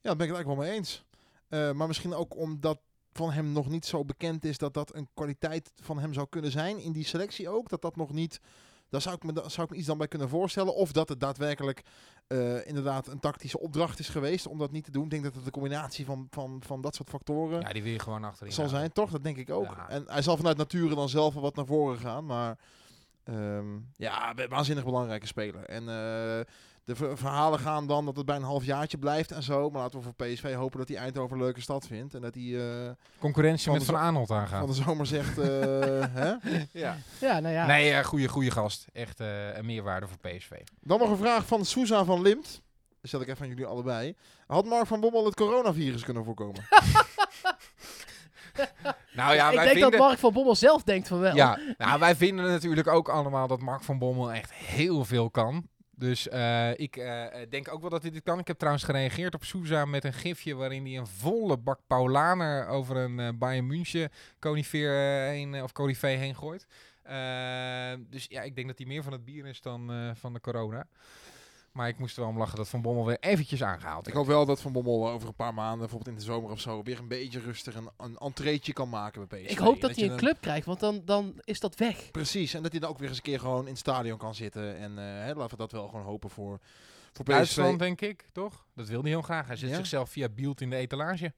Ja, 0.00 0.12
daar 0.12 0.16
ben 0.16 0.26
ik 0.26 0.32
het 0.32 0.44
eigenlijk 0.44 0.46
wel 0.46 0.68
mee 0.68 0.78
eens. 0.78 1.04
Eh, 1.48 1.72
maar 1.72 1.86
misschien 1.86 2.14
ook 2.14 2.36
omdat 2.36 2.78
van 3.12 3.30
hem 3.32 3.52
nog 3.52 3.68
niet 3.68 3.86
zo 3.86 4.04
bekend 4.04 4.44
is 4.44 4.58
dat 4.58 4.74
dat 4.74 4.94
een 4.94 5.08
kwaliteit 5.14 5.72
van 5.82 5.98
hem 5.98 6.12
zou 6.12 6.26
kunnen 6.30 6.50
zijn. 6.50 6.78
In 6.78 6.92
die 6.92 7.04
selectie 7.04 7.48
ook. 7.48 7.68
Dat 7.68 7.82
dat 7.82 7.96
nog 7.96 8.12
niet... 8.12 8.40
Daar 8.88 9.00
zou 9.00 9.14
ik 9.14 9.22
me, 9.22 9.32
daar 9.32 9.50
zou 9.50 9.66
ik 9.66 9.72
me 9.72 9.78
iets 9.78 9.86
dan 9.86 9.98
bij 9.98 10.08
kunnen 10.08 10.28
voorstellen. 10.28 10.74
Of 10.74 10.92
dat 10.92 11.08
het 11.08 11.20
daadwerkelijk 11.20 11.82
eh, 12.26 12.66
inderdaad 12.66 13.06
een 13.06 13.20
tactische 13.20 13.60
opdracht 13.60 13.98
is 13.98 14.08
geweest 14.08 14.46
om 14.46 14.58
dat 14.58 14.70
niet 14.70 14.84
te 14.84 14.90
doen. 14.90 15.04
Ik 15.04 15.10
denk 15.10 15.22
dat 15.22 15.34
het 15.34 15.46
een 15.46 15.50
combinatie 15.52 16.04
van, 16.04 16.26
van, 16.30 16.62
van 16.66 16.80
dat 16.80 16.94
soort 16.94 17.08
factoren 17.08 17.60
Ja, 17.60 17.72
die 17.72 17.82
wil 17.82 17.92
je 17.92 17.98
gewoon 17.98 18.24
achterin 18.24 18.52
zal 18.52 18.68
zijn, 18.68 18.92
toch? 18.92 19.10
Dat 19.10 19.22
denk 19.24 19.36
ik 19.36 19.50
ook. 19.50 19.64
Ja. 19.64 19.88
En 19.88 20.04
hij 20.06 20.22
zal 20.22 20.36
vanuit 20.36 20.56
nature 20.56 20.94
dan 20.94 21.08
zelf 21.08 21.34
wel 21.34 21.42
wat 21.42 21.56
naar 21.56 21.66
voren 21.66 21.98
gaan. 21.98 22.26
Maar 22.26 22.58
ehm, 23.24 23.76
ja, 23.96 24.34
wa- 24.34 24.48
waanzinnig 24.48 24.84
belangrijke 24.84 25.26
speler. 25.26 25.64
En 25.64 25.88
eh, 25.88 26.40
de 26.86 26.96
ver- 26.96 27.18
verhalen 27.18 27.58
gaan 27.58 27.86
dan 27.86 28.04
dat 28.04 28.16
het 28.16 28.26
bij 28.26 28.36
een 28.36 28.42
halfjaartje 28.42 28.98
blijft 28.98 29.32
en 29.32 29.42
zo. 29.42 29.70
Maar 29.70 29.82
laten 29.82 29.98
we 29.98 30.04
voor 30.04 30.26
PSV 30.26 30.54
hopen 30.54 30.78
dat 30.78 30.88
hij 30.88 30.96
Eindhoven 30.96 31.36
een 31.36 31.42
leuke 31.42 31.60
stad 31.60 31.86
vindt. 31.86 32.14
En 32.14 32.20
dat 32.20 32.34
hij 32.34 32.84
eh, 32.84 32.90
Concurrentie 33.18 33.64
Van 33.64 33.74
met 33.74 33.84
Van 33.84 33.96
Aanholt 33.96 34.26
van 34.28 34.36
aangaan. 34.36 34.66
de 34.66 34.72
zomer 34.72 35.06
zegt... 35.06 35.38
eh, 35.38 35.46
hè? 36.12 36.34
Ja. 36.72 36.96
Ja, 37.20 37.40
nou 37.40 37.54
ja. 37.54 37.66
Nee, 37.66 37.92
eh, 37.92 38.04
goede, 38.04 38.28
goede 38.28 38.50
gast. 38.50 38.86
Echt 38.92 39.20
eh, 39.20 39.56
een 39.56 39.66
meerwaarde 39.66 40.06
voor 40.06 40.18
PSV. 40.18 40.50
Dan 40.80 40.98
nog 40.98 41.10
een 41.10 41.16
vraag 41.16 41.46
van 41.46 41.64
Souza 41.64 42.04
van 42.04 42.22
Limt. 42.22 42.62
Dat 43.00 43.08
stel 43.10 43.20
ik 43.20 43.28
even 43.28 43.42
aan 43.42 43.48
jullie 43.48 43.66
allebei. 43.66 44.14
Had 44.46 44.64
Mark 44.64 44.86
van 44.86 45.00
Bommel 45.00 45.24
het 45.24 45.34
coronavirus 45.34 46.02
kunnen 46.04 46.24
voorkomen? 46.24 46.64
Nou 49.12 49.34
ja, 49.34 49.48
ik 49.48 49.54
wij 49.54 49.64
denk 49.64 49.78
vinden... 49.78 49.90
dat 49.90 50.00
Mark 50.08 50.18
van 50.18 50.32
Bommel 50.32 50.54
zelf 50.54 50.82
denkt 50.82 51.08
van 51.08 51.18
wel. 51.18 51.34
Ja, 51.34 51.58
nou, 51.78 51.98
wij 52.00 52.16
vinden 52.16 52.44
natuurlijk 52.44 52.86
ook 52.88 53.08
allemaal 53.08 53.46
dat 53.46 53.60
Mark 53.60 53.82
van 53.82 53.98
Bommel 53.98 54.32
echt 54.32 54.52
heel 54.52 55.04
veel 55.04 55.30
kan. 55.30 55.68
Dus 55.98 56.28
eh, 56.28 56.78
ik 56.78 56.96
eh, 56.96 57.24
denk 57.48 57.72
ook 57.72 57.80
wel 57.80 57.90
dat 57.90 58.02
hij 58.02 58.10
dit 58.10 58.22
kan. 58.22 58.38
Ik 58.38 58.46
heb 58.46 58.56
trouwens 58.58 58.84
gereageerd 58.84 59.34
op 59.34 59.44
Souza 59.44 59.84
met 59.84 60.04
een 60.04 60.12
gifje 60.12 60.54
waarin 60.54 60.84
hij 60.86 60.96
een 60.96 61.06
volle 61.06 61.56
bak 61.58 61.80
Paulaner 61.86 62.66
over 62.66 62.96
een 62.96 63.20
eh, 63.20 63.28
Bayern 63.34 63.66
München 63.66 64.10
conifeer 64.38 64.90
eh, 64.90 65.28
heen, 65.28 65.54
eh, 65.54 65.62
of 65.62 65.72
conifee 65.72 66.16
heen 66.16 66.34
gooit. 66.34 66.66
Eh, 67.02 67.92
dus 68.10 68.26
ja, 68.28 68.42
ik 68.42 68.54
denk 68.54 68.66
dat 68.66 68.78
hij 68.78 68.86
meer 68.86 69.02
van 69.02 69.12
het 69.12 69.24
bier 69.24 69.46
is 69.46 69.60
dan 69.60 69.90
eh, 69.92 70.10
van 70.14 70.32
de 70.32 70.40
corona. 70.40 70.86
Maar 71.76 71.88
ik 71.88 71.98
moest 71.98 72.16
er 72.16 72.22
wel 72.22 72.30
om 72.30 72.38
lachen 72.38 72.56
dat 72.56 72.68
Van 72.68 72.82
Bommel 72.82 73.06
weer 73.06 73.18
eventjes 73.20 73.62
aangehaald 73.62 74.06
Ik 74.06 74.12
hoop 74.12 74.26
wel 74.26 74.46
dat 74.46 74.60
Van 74.60 74.72
Bommel 74.72 75.08
over 75.08 75.28
een 75.28 75.34
paar 75.34 75.54
maanden, 75.54 75.78
bijvoorbeeld 75.78 76.08
in 76.10 76.14
de 76.18 76.24
zomer 76.24 76.50
of 76.50 76.60
zo, 76.60 76.82
weer 76.82 76.98
een 76.98 77.08
beetje 77.08 77.40
rustig 77.40 77.74
een, 77.74 77.88
een 77.96 78.16
entreetje 78.16 78.72
kan 78.72 78.88
maken 78.88 79.28
bij 79.28 79.40
PSV. 79.40 79.50
Ik 79.50 79.58
hoop 79.58 79.80
dat 79.80 79.94
hij 79.94 80.02
een 80.02 80.08
dan- 80.08 80.18
club 80.18 80.40
krijgt, 80.40 80.66
want 80.66 80.80
dan, 80.80 81.02
dan 81.04 81.40
is 81.44 81.60
dat 81.60 81.74
weg. 81.76 82.10
Precies, 82.10 82.54
en 82.54 82.62
dat 82.62 82.70
hij 82.70 82.80
dan 82.80 82.90
ook 82.90 82.98
weer 82.98 83.08
eens 83.08 83.16
een 83.16 83.22
keer 83.22 83.40
gewoon 83.40 83.62
in 83.62 83.68
het 83.70 83.78
stadion 83.78 84.18
kan 84.18 84.34
zitten. 84.34 84.76
En 84.76 84.98
eh, 84.98 85.04
hè, 85.04 85.34
laten 85.34 85.50
we 85.50 85.56
dat 85.56 85.72
wel 85.72 85.88
gewoon 85.88 86.04
hopen 86.04 86.30
voor, 86.30 86.58
voor 87.12 87.24
PSV. 87.24 87.34
Duitsland, 87.34 87.78
denk 87.78 88.00
ik, 88.00 88.24
toch? 88.32 88.66
Dat 88.74 88.88
wil 88.88 89.00
hij 89.00 89.10
heel 89.10 89.22
graag. 89.22 89.46
Hij 89.46 89.56
zet 89.56 89.68
Ja? 89.70 89.76
zichzelf 89.76 90.10
via 90.10 90.28
Bielt 90.28 90.60
in 90.60 90.70
de 90.70 90.76
etalage. 90.76 91.32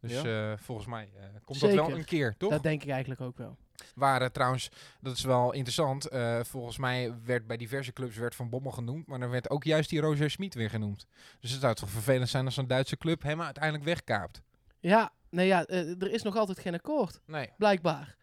Dus 0.00 0.22
Ja? 0.22 0.50
eh, 0.52 0.58
volgens 0.58 0.86
mij 0.86 1.10
eh, 1.16 1.24
komt 1.44 1.60
dat 1.60 1.72
wel 1.74 1.90
een 1.90 2.04
keer, 2.04 2.34
toch? 2.36 2.50
Dat 2.50 2.62
denk 2.62 2.82
ik 2.82 2.88
eigenlijk 2.90 3.20
ook 3.20 3.36
wel. 3.36 3.56
Waar 3.94 4.22
eh, 4.22 4.28
trouwens, 4.28 4.68
dat 5.00 5.16
is 5.16 5.24
wel 5.24 5.52
interessant. 5.52 6.06
eh, 6.08 6.40
volgens 6.44 6.78
mij 6.78 7.14
werd 7.24 7.46
bij 7.46 7.56
diverse 7.56 7.92
clubs 7.92 8.16
werd 8.16 8.34
Van 8.34 8.48
Bommel 8.50 8.72
genoemd. 8.72 9.06
Maar 9.06 9.18
dan 9.20 9.30
werd 9.30 9.50
ook 9.50 9.64
juist 9.64 9.90
die 9.90 10.00
Roger 10.00 10.30
Smit 10.30 10.54
weer 10.54 10.70
genoemd. 10.70 11.06
Dus 11.40 11.50
het 11.50 11.60
zou 11.60 11.74
toch 11.74 11.90
vervelend 11.90 12.28
zijn 12.28 12.44
als 12.44 12.56
een 12.56 12.66
Duitse 12.68 12.96
club 12.96 13.22
hem 13.22 13.42
uiteindelijk 13.42 13.84
wegkaapt. 13.84 14.42
Ja, 14.80 15.12
nee 15.30 15.46
ja, 15.46 15.64
eh, 15.64 16.02
er 16.02 16.10
is 16.10 16.22
nog 16.22 16.36
altijd 16.36 16.58
geen 16.58 16.74
akkoord, 16.74 17.20
Nee, 17.26 17.50
blijkbaar. 17.58 18.16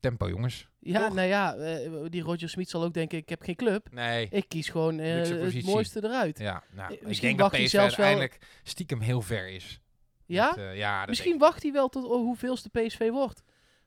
tempo 0.00 0.28
jongens. 0.28 0.68
Ja, 0.78 1.06
Toch? 1.06 1.14
nou 1.14 1.28
ja, 1.28 1.52
die 2.08 2.22
Roger 2.22 2.48
Smit 2.48 2.68
zal 2.70 2.82
ook 2.84 2.94
denken, 2.94 3.18
ik 3.18 3.28
heb 3.28 3.42
geen 3.42 3.56
club. 3.56 3.86
Nee. 3.90 4.28
Ik 4.30 4.48
kies 4.48 4.68
gewoon 4.68 4.98
het 4.98 5.64
mooiste 5.64 6.04
eruit. 6.04 6.38
Ja, 6.38 6.62
nou, 6.72 6.92
Eh, 6.92 7.00
ik 7.00 7.06
misschien 7.06 7.26
denk 7.28 7.38
dat 7.38 7.46
wacht 7.50 7.56
hij 7.56 7.64
PSV 7.66 7.74
zelfs 7.76 7.96
wel- 7.96 8.06
uiteindelijk 8.06 8.46
stiekem 8.62 9.00
heel 9.00 9.22
ver 9.22 9.48
is. 9.48 9.80
Ja? 10.26 10.52
Met, 10.56 10.76
ja, 10.76 11.04
Misschien 11.06 11.38
wacht 11.38 11.62
hij 11.62 11.72
wel 11.72 11.88
tot 11.88 12.04
oh, 12.04 12.10
hoeveelste 12.22 12.68
PSV 12.70 13.10
wordt. 13.10 13.42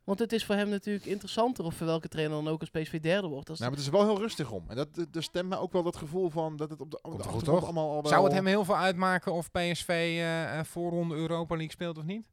Want 0.08 0.20
het 0.20 0.32
is 0.32 0.46
voor 0.46 0.56
hem 0.56 0.70
natuurlijk 0.70 1.06
interessanter 1.06 1.66
of 1.66 1.76
voor 1.76 1.88
welke 1.88 2.08
trainer 2.08 2.36
dan 2.44 2.48
ook 2.54 2.60
als 2.60 2.70
PSV 2.70 3.00
derde 3.00 3.28
wordt. 3.28 3.50
Als 3.50 3.60
Nou, 3.60 3.72
maar 3.72 3.80
het 3.80 3.88
is 3.88 3.94
er 3.94 4.00
wel 4.00 4.14
heel 4.14 4.22
rustig 4.22 4.52
om. 4.52 4.66
En 4.68 4.76
dat, 4.76 4.96
dat 4.96 5.14
dat 5.14 5.24
stemt 5.24 5.50
mij 5.50 5.58
ook 5.58 5.72
wel 5.72 5.84
dat 5.84 5.96
gevoel 5.96 6.30
van 6.30 6.58
dat 6.58 6.70
het 6.70 6.82
op 6.82 6.92
de, 6.92 7.02
op 7.02 7.18
de 7.18 7.24
goed, 7.24 7.48
allemaal 7.48 7.90
al 7.90 8.02
wel... 8.02 8.12
Zou 8.12 8.24
het 8.24 8.34
hem 8.34 8.46
heel 8.46 8.66
veel 8.66 8.78
uitmaken 8.78 9.34
of 9.34 9.52
PSV 9.52 9.88
eh, 9.90 10.60
eh, 10.60 10.66
voorronde 10.66 11.16
Europa 11.16 11.56
League 11.56 11.72
speelt 11.72 11.98
of 11.98 12.04
niet? 12.04 12.26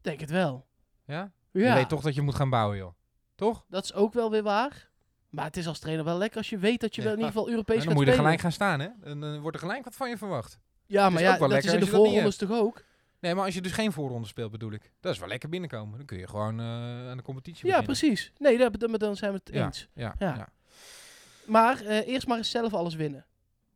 denk 0.00 0.20
het 0.20 0.30
wel. 0.30 0.66
Ja? 1.04 1.32
Ja, 1.50 1.68
Je 1.68 1.74
weet 1.74 1.88
toch 1.88 2.02
dat 2.02 2.14
je 2.14 2.22
moet 2.22 2.34
gaan 2.34 2.50
bouwen, 2.50 2.76
joh. 2.76 2.92
Toch? 3.34 3.64
dat 3.68 3.84
is 3.84 3.94
ook 3.94 4.12
wel 4.12 4.30
weer 4.30 4.42
waar. 4.42 4.90
Maar 5.28 5.44
het 5.44 5.56
is 5.56 5.66
als 5.66 5.78
trainer 5.78 6.04
wel 6.04 6.18
lekker 6.18 6.38
als 6.38 6.50
je 6.50 6.58
weet 6.58 6.80
dat 6.80 6.94
je 6.94 7.00
Ja. 7.00 7.06
wel 7.06 7.16
in 7.16 7.22
ieder 7.22 7.32
geval 7.32 7.46
En 7.46 7.52
Europees 7.52 7.76
dan 7.76 7.86
gaat 7.86 7.94
moet 7.94 8.04
je 8.04 8.10
er 8.10 8.18
gelijk 8.18 8.40
gaan 8.40 8.52
staan, 8.52 8.80
hè? 8.80 8.88
En 9.02 9.20
dan 9.20 9.40
wordt 9.40 9.56
er 9.56 9.62
gelijk 9.62 9.84
wat 9.84 9.94
van 9.94 10.08
je 10.08 10.16
verwacht. 10.16 10.58
Ja, 10.86 11.10
maar 11.10 11.20
is 11.20 11.26
ja, 11.26 11.32
ook 11.32 11.38
wel 11.38 11.48
dat 11.48 11.58
is 11.58 11.64
lekker 11.64 11.82
in 11.82 11.90
de 11.90 11.96
voorrondes 11.96 12.36
toch 12.36 12.50
ook? 12.50 12.84
Nee, 13.20 13.34
maar 13.34 13.44
als 13.44 13.54
je 13.54 13.60
dus 13.62 13.72
geen 13.72 13.92
voorronde 13.92 14.26
speelt, 14.28 14.50
bedoel 14.50 14.72
ik. 14.72 14.92
Dat 15.00 15.12
is 15.12 15.18
wel 15.18 15.28
lekker 15.28 15.48
binnenkomen. 15.48 15.96
Dan 15.96 16.06
kun 16.06 16.18
je 16.18 16.26
gewoon 16.28 16.60
eh, 16.60 16.66
aan 17.10 17.16
de 17.16 17.22
competitie 17.22 17.66
Ja, 17.68 17.76
beginnen. 17.82 17.98
precies. 17.98 18.32
Nee, 18.38 18.98
dan 18.98 19.16
zijn 19.16 19.32
we 19.32 19.40
het 19.44 19.54
Ja. 19.54 19.64
eens. 19.64 19.88
Ja, 19.94 20.14
Ja. 20.18 20.48
Maar 21.46 21.80
eh, 21.80 22.06
eerst 22.08 22.26
maar 22.26 22.36
eens 22.38 22.50
zelf 22.50 22.74
alles 22.74 22.94
winnen. 22.94 23.26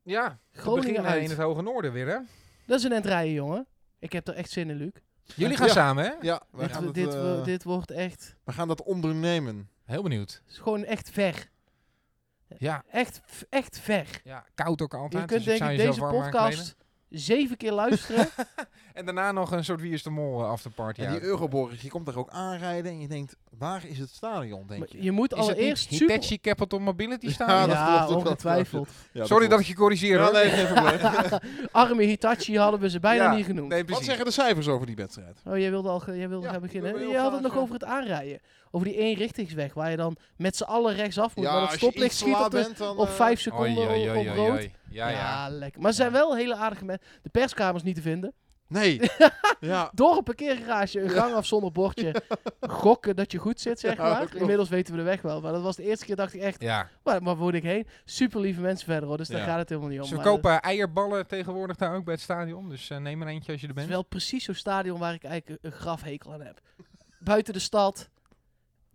ja 0.02 0.38
Groningen 0.52 0.86
beginnen 0.86 1.10
uit. 1.12 1.22
in 1.22 1.30
het 1.30 1.38
hoge 1.38 1.62
noorden 1.62 1.92
weer, 1.92 2.06
hè? 2.06 2.18
Dat 2.66 2.78
is 2.78 2.84
een 2.84 2.92
end 2.92 3.06
rijden, 3.06 3.32
jongen. 3.32 3.66
Ik 3.98 4.12
heb 4.12 4.28
er 4.28 4.34
echt 4.34 4.50
zin 4.50 4.70
in, 4.70 4.76
Luc. 4.76 4.90
Jullie 5.34 5.56
gaan 5.56 5.66
Ja. 5.66 5.72
samen, 5.72 6.04
hè? 6.04 6.10
Ja, 6.20 6.42
we 6.50 6.58
Dit, 6.62 6.72
gaan, 6.72 6.84
dat, 6.84 6.94
dit, 6.94 7.14
eh, 7.14 7.44
dit 7.44 7.64
wordt 7.64 7.90
echt... 7.90 8.36
we 8.44 8.52
gaan 8.52 8.68
dat 8.68 8.82
ondernemen. 8.82 9.68
Heel 9.84 10.02
benieuwd. 10.02 10.40
Het 10.44 10.52
is 10.52 10.58
gewoon 10.58 10.84
echt 10.84 11.10
ver. 11.10 11.50
Ja, 12.58 12.84
Echt, 12.90 13.20
echt 13.48 13.78
ver. 13.80 14.20
ja 14.24 14.44
koud 14.54 14.82
ook 14.82 14.94
altijd. 14.94 15.22
Je 15.22 15.28
kunt 15.36 15.44
dus 15.44 15.58
denk 15.58 15.70
ik 15.70 15.76
deze 15.76 16.00
podcast 16.00 16.76
zeven 17.12 17.56
keer 17.56 17.72
luisteren. 17.72 18.28
En 18.92 19.04
daarna 19.04 19.32
nog 19.32 19.52
een 19.52 19.64
soort 19.64 19.80
Wie 19.80 19.92
is 19.92 20.02
de 20.02 20.10
Mol 20.10 20.40
eh, 20.42 20.50
afterparty. 20.50 21.00
En 21.00 21.12
die. 21.12 21.22
Euroborg, 21.22 21.82
je 21.82 21.88
komt 21.88 22.06
daar 22.06 22.16
ook 22.16 22.30
aanrijden 22.30 22.90
en 22.92 23.00
je 23.00 23.08
denkt, 23.08 23.36
waar 23.58 23.82
is 23.86 23.98
het 23.98 24.08
stadion, 24.10 24.64
denk 24.66 24.80
Maar 24.80 24.88
je? 24.90 25.02
je 25.02 25.10
moet 25.12 25.34
allereerst 25.34 25.92
super... 25.94 26.14
Hitachi 26.14 26.40
Capital 26.40 26.78
Mobility 26.78 27.26
Ja, 27.26 27.32
staan? 27.32 27.68
dat 27.68 27.76
ja, 27.76 27.98
dat 27.98 28.06
klopt, 28.08 28.24
ongetwijfeld. 28.26 28.88
Ja, 29.12 29.24
Sorry 29.26 29.48
dat 29.48 29.60
ik 29.60 29.66
je 29.66 29.74
corrigeer, 29.74 30.18
Ja, 30.18 30.24
hoor. 30.24 30.32
nee, 30.32 30.50
geen 30.50 30.66
probleem. 30.74 31.40
Arme 31.72 32.02
Hitachi 32.02 32.58
hadden 32.58 32.80
we 32.80 32.90
ze 32.90 33.00
bijna 33.00 33.22
Ja, 33.24 33.34
niet 33.34 33.44
genoemd. 33.46 33.68
Nee, 33.68 33.78
Wat 33.78 33.86
precies. 33.86 34.06
zeggen 34.06 34.24
de 34.24 34.30
cijfers 34.30 34.68
over 34.68 34.86
die 34.86 34.96
wedstrijd? 34.96 35.40
Oh, 35.46 35.58
jij 35.58 35.70
wilde 35.70 35.88
al 35.88 36.02
jij 36.14 36.28
wilde 36.28 36.46
Ja, 36.46 36.52
gaan 36.52 36.60
beginnen. 36.60 37.08
Je 37.08 37.16
had 37.18 37.32
het 37.32 37.42
nog 37.42 37.52
eh, 37.54 37.58
over 37.60 37.74
het 37.74 37.84
aanrijden. 37.84 38.40
Over 38.74 38.86
die 38.88 38.96
eenrichtingsweg 38.96 39.74
waar 39.74 39.90
je 39.90 39.96
dan 39.96 40.16
met 40.36 40.56
z'n 40.56 40.62
allen 40.62 40.94
rechtsaf 40.94 41.36
moet. 41.36 41.44
ja, 41.44 41.52
maar 41.52 41.60
dat 41.60 41.72
stoplicht 41.72 42.14
schiet 42.14 42.34
op, 42.34 42.50
bent, 42.50 42.76
dan... 42.76 42.96
op 42.96 43.06
eh, 43.06 43.12
vijf 43.14 43.40
seconden 43.40 43.76
Oei, 43.88 43.88
oei, 43.88 44.10
op 44.10 44.16
oei, 44.16 44.28
rood. 44.28 44.50
oei. 44.50 44.72
Ja, 44.90 45.08
ja. 45.08 45.48
lekker. 45.50 45.80
Maar 45.80 45.90
ze 45.90 45.96
zijn 45.96 46.12
wel 46.12 46.36
hele 46.36 46.54
aardige 46.56 46.84
mensen. 46.84 47.06
De 47.22 47.28
perskamers 47.30 47.82
niet 47.82 47.94
te 47.94 48.02
vinden. 48.02 48.32
Nee. 48.68 49.00
ja. 49.60 49.90
Door 49.94 50.16
een 50.16 50.22
parkeergarage, 50.22 51.00
een 51.00 51.10
gang 51.10 51.34
af 51.34 51.46
zonder 51.46 51.72
bordje. 51.72 52.22
Gokken 52.60 53.16
dat 53.16 53.32
je 53.32 53.38
goed 53.38 53.60
zit, 53.60 53.80
zeg 53.80 53.96
Ja, 53.96 54.02
maar. 54.02 54.36
Inmiddels 54.36 54.68
weten 54.68 54.92
we 54.92 54.98
de 54.98 55.04
weg 55.06 55.22
wel. 55.22 55.40
Maar 55.40 55.52
dat 55.52 55.62
was 55.62 55.76
de 55.76 55.82
eerste 55.82 56.04
keer 56.04 56.16
dacht 56.16 56.34
ik 56.34 56.40
echt, 56.40 56.62
Ja. 56.62 56.88
waar, 57.02 57.22
waar 57.22 57.36
moet 57.36 57.54
ik 57.54 57.62
heen? 57.62 57.86
Super 58.04 58.40
lieve 58.40 58.60
mensen 58.60 58.86
verder 58.86 59.08
hoor, 59.08 59.16
dus 59.16 59.28
daar 59.28 59.40
Ja. 59.40 59.46
gaat 59.46 59.58
het 59.58 59.68
helemaal 59.68 59.90
niet 59.90 60.00
om. 60.00 60.06
Ze 60.06 60.14
Maar 60.14 60.22
verkopen 60.22 60.60
eierballen 60.60 61.26
tegenwoordig 61.26 61.76
daar 61.76 61.94
ook 61.94 62.04
bij 62.04 62.14
het 62.14 62.22
stadion. 62.22 62.68
Dus 62.68 62.90
eh, 62.90 62.98
neem 62.98 63.22
er 63.22 63.28
eentje 63.28 63.52
als 63.52 63.60
je 63.60 63.66
er 63.66 63.72
Het 63.72 63.82
is 63.82 63.88
bent. 63.88 63.88
wel 64.00 64.08
precies 64.08 64.44
zo'n 64.44 64.54
stadion 64.54 64.98
waar 64.98 65.14
ik 65.14 65.24
eigenlijk 65.24 65.62
een, 65.64 65.70
een 65.70 65.78
grafhekel 65.78 66.32
aan 66.32 66.40
heb. 66.42 66.60
Buiten 67.18 67.52
de 67.52 67.58
stad. 67.60 68.08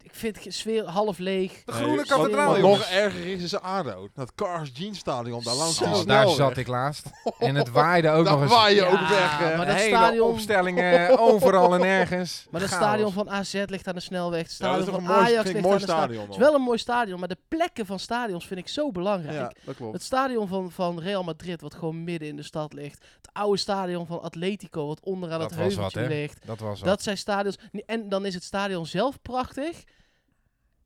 Ik 0.08 0.16
vind 0.16 0.44
de 0.44 0.52
sfeer 0.52 0.84
half 0.90 1.18
leeg. 1.18 1.64
De 1.66 1.72
groene 1.72 2.06
kathedraal, 2.06 2.52
Wat 2.52 2.60
nog 2.62 2.82
erger 2.82 3.26
is, 3.26 3.44
is 3.44 3.60
ADO. 3.60 4.08
Dat 4.14 4.36
Cars 4.36 4.70
Jeans 4.74 5.00
Stadion, 5.00 5.44
daar 5.44 5.56
langs 5.56 5.78
Zo. 5.78 5.84
Oh, 5.84 6.06
daar 6.06 6.28
zat 6.30 6.58
ik 6.58 6.68
laatst. 6.68 7.06
En 7.40 7.56
het 7.56 7.70
waaide 7.82 8.10
ook 8.10 8.26
nog 8.26 8.42
eens. 8.42 8.52
waai 8.52 8.76
je 8.76 8.82
Ja, 8.82 8.88
ook 8.88 9.00
weg. 9.10 9.42
eh. 9.42 9.58
maar 9.58 9.66
dat 9.66 9.76
Hele 9.76 9.96
stadion- 9.96 10.30
opstellingen 10.30 11.20
overal 11.20 11.74
en 11.74 11.80
nergens. 11.80 12.46
Maar 12.52 12.62
het 12.62 12.70
stadion 12.70 13.12
van 13.12 13.30
AZ 13.30 13.64
ligt 13.66 13.88
aan 13.88 13.96
de 13.96 14.02
snelweg. 14.02 14.40
Het 14.40 14.48
dat 14.48 14.56
stadion 14.56 14.80
is 14.80 14.86
toch 14.86 14.96
van 15.04 15.16
Ajax 15.16 15.52
ligt 15.52 15.66
aan 15.66 15.72
de 15.72 15.80
stadion. 15.80 16.22
Het 16.22 16.32
is 16.32 16.38
wel 16.38 16.54
een 16.56 16.62
mooi 16.62 16.78
stadion, 16.78 17.20
maar 17.20 17.28
de 17.28 17.38
plekken 17.48 17.86
van 17.86 18.00
stadions 18.00 18.48
vind 18.48 18.60
ik 18.60 18.68
zo 18.68 18.92
belangrijk. 18.92 19.38
Ja, 19.38 19.52
dat 19.64 19.76
klopt. 19.76 19.94
Het 19.94 20.04
stadion 20.04 20.48
van, 20.48 20.72
van 20.72 21.00
Real 21.00 21.24
Madrid, 21.24 21.62
wat 21.62 21.76
gewoon 21.76 22.04
midden 22.04 22.28
in 22.28 22.36
de 22.36 22.44
stad 22.44 22.74
ligt. 22.74 23.06
Het 23.22 23.30
oude 23.34 23.58
stadion 23.58 24.06
van 24.08 24.22
Atletico, 24.22 24.88
wat 24.88 25.00
onderaan 25.04 25.40
Dat 25.40 25.50
het 25.50 25.60
heuveltje 25.60 26.08
ligt. 26.08 26.40
Dat 26.46 26.60
was 26.60 26.80
wat. 26.80 26.90
Dat 26.90 27.04
zijn 27.04 27.18
stadions. 27.18 27.58
En 27.86 28.10
dan 28.10 28.26
is 28.26 28.34
het 28.34 28.44
stadion 28.44 28.86
zelf 28.86 29.22
prachtig. 29.22 29.84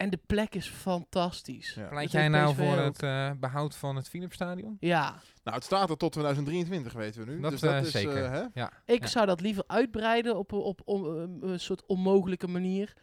En 0.01 0.09
de 0.09 0.19
plek 0.25 0.55
is 0.55 0.67
fantastisch. 0.69 1.73
Ja. 1.73 1.87
Pleit 1.87 2.11
jij 2.11 2.27
nou 2.27 2.55
voor 2.55 2.77
het 2.77 3.03
eh, 3.03 3.31
behoud 3.39 3.75
van 3.75 3.95
het 3.95 4.09
Philipsstadion? 4.09 4.77
Ja, 4.79 5.15
Nou, 5.43 5.55
het 5.55 5.65
staat 5.65 5.89
er 5.89 5.97
tot 5.97 6.11
2023, 6.11 6.93
weten 6.93 7.25
we 7.25 7.31
nu. 7.31 7.39
Dat, 7.41 7.51
dus 7.51 7.59
dat 7.59 7.71
eh, 7.73 7.81
is, 7.81 7.91
zeker. 7.91 8.23
eh, 8.23 8.31
hè? 8.31 8.43
Ja. 8.53 8.71
ik 8.85 9.01
Ja. 9.01 9.07
zou 9.07 9.25
dat 9.25 9.41
liever 9.41 9.63
uitbreiden 9.67 10.37
op, 10.37 10.53
op, 10.53 10.81
op 10.85 11.03
een- 11.05 11.39
een 11.41 11.59
soort 11.59 11.85
onmogelijke 11.85 12.47
manier. 12.47 12.93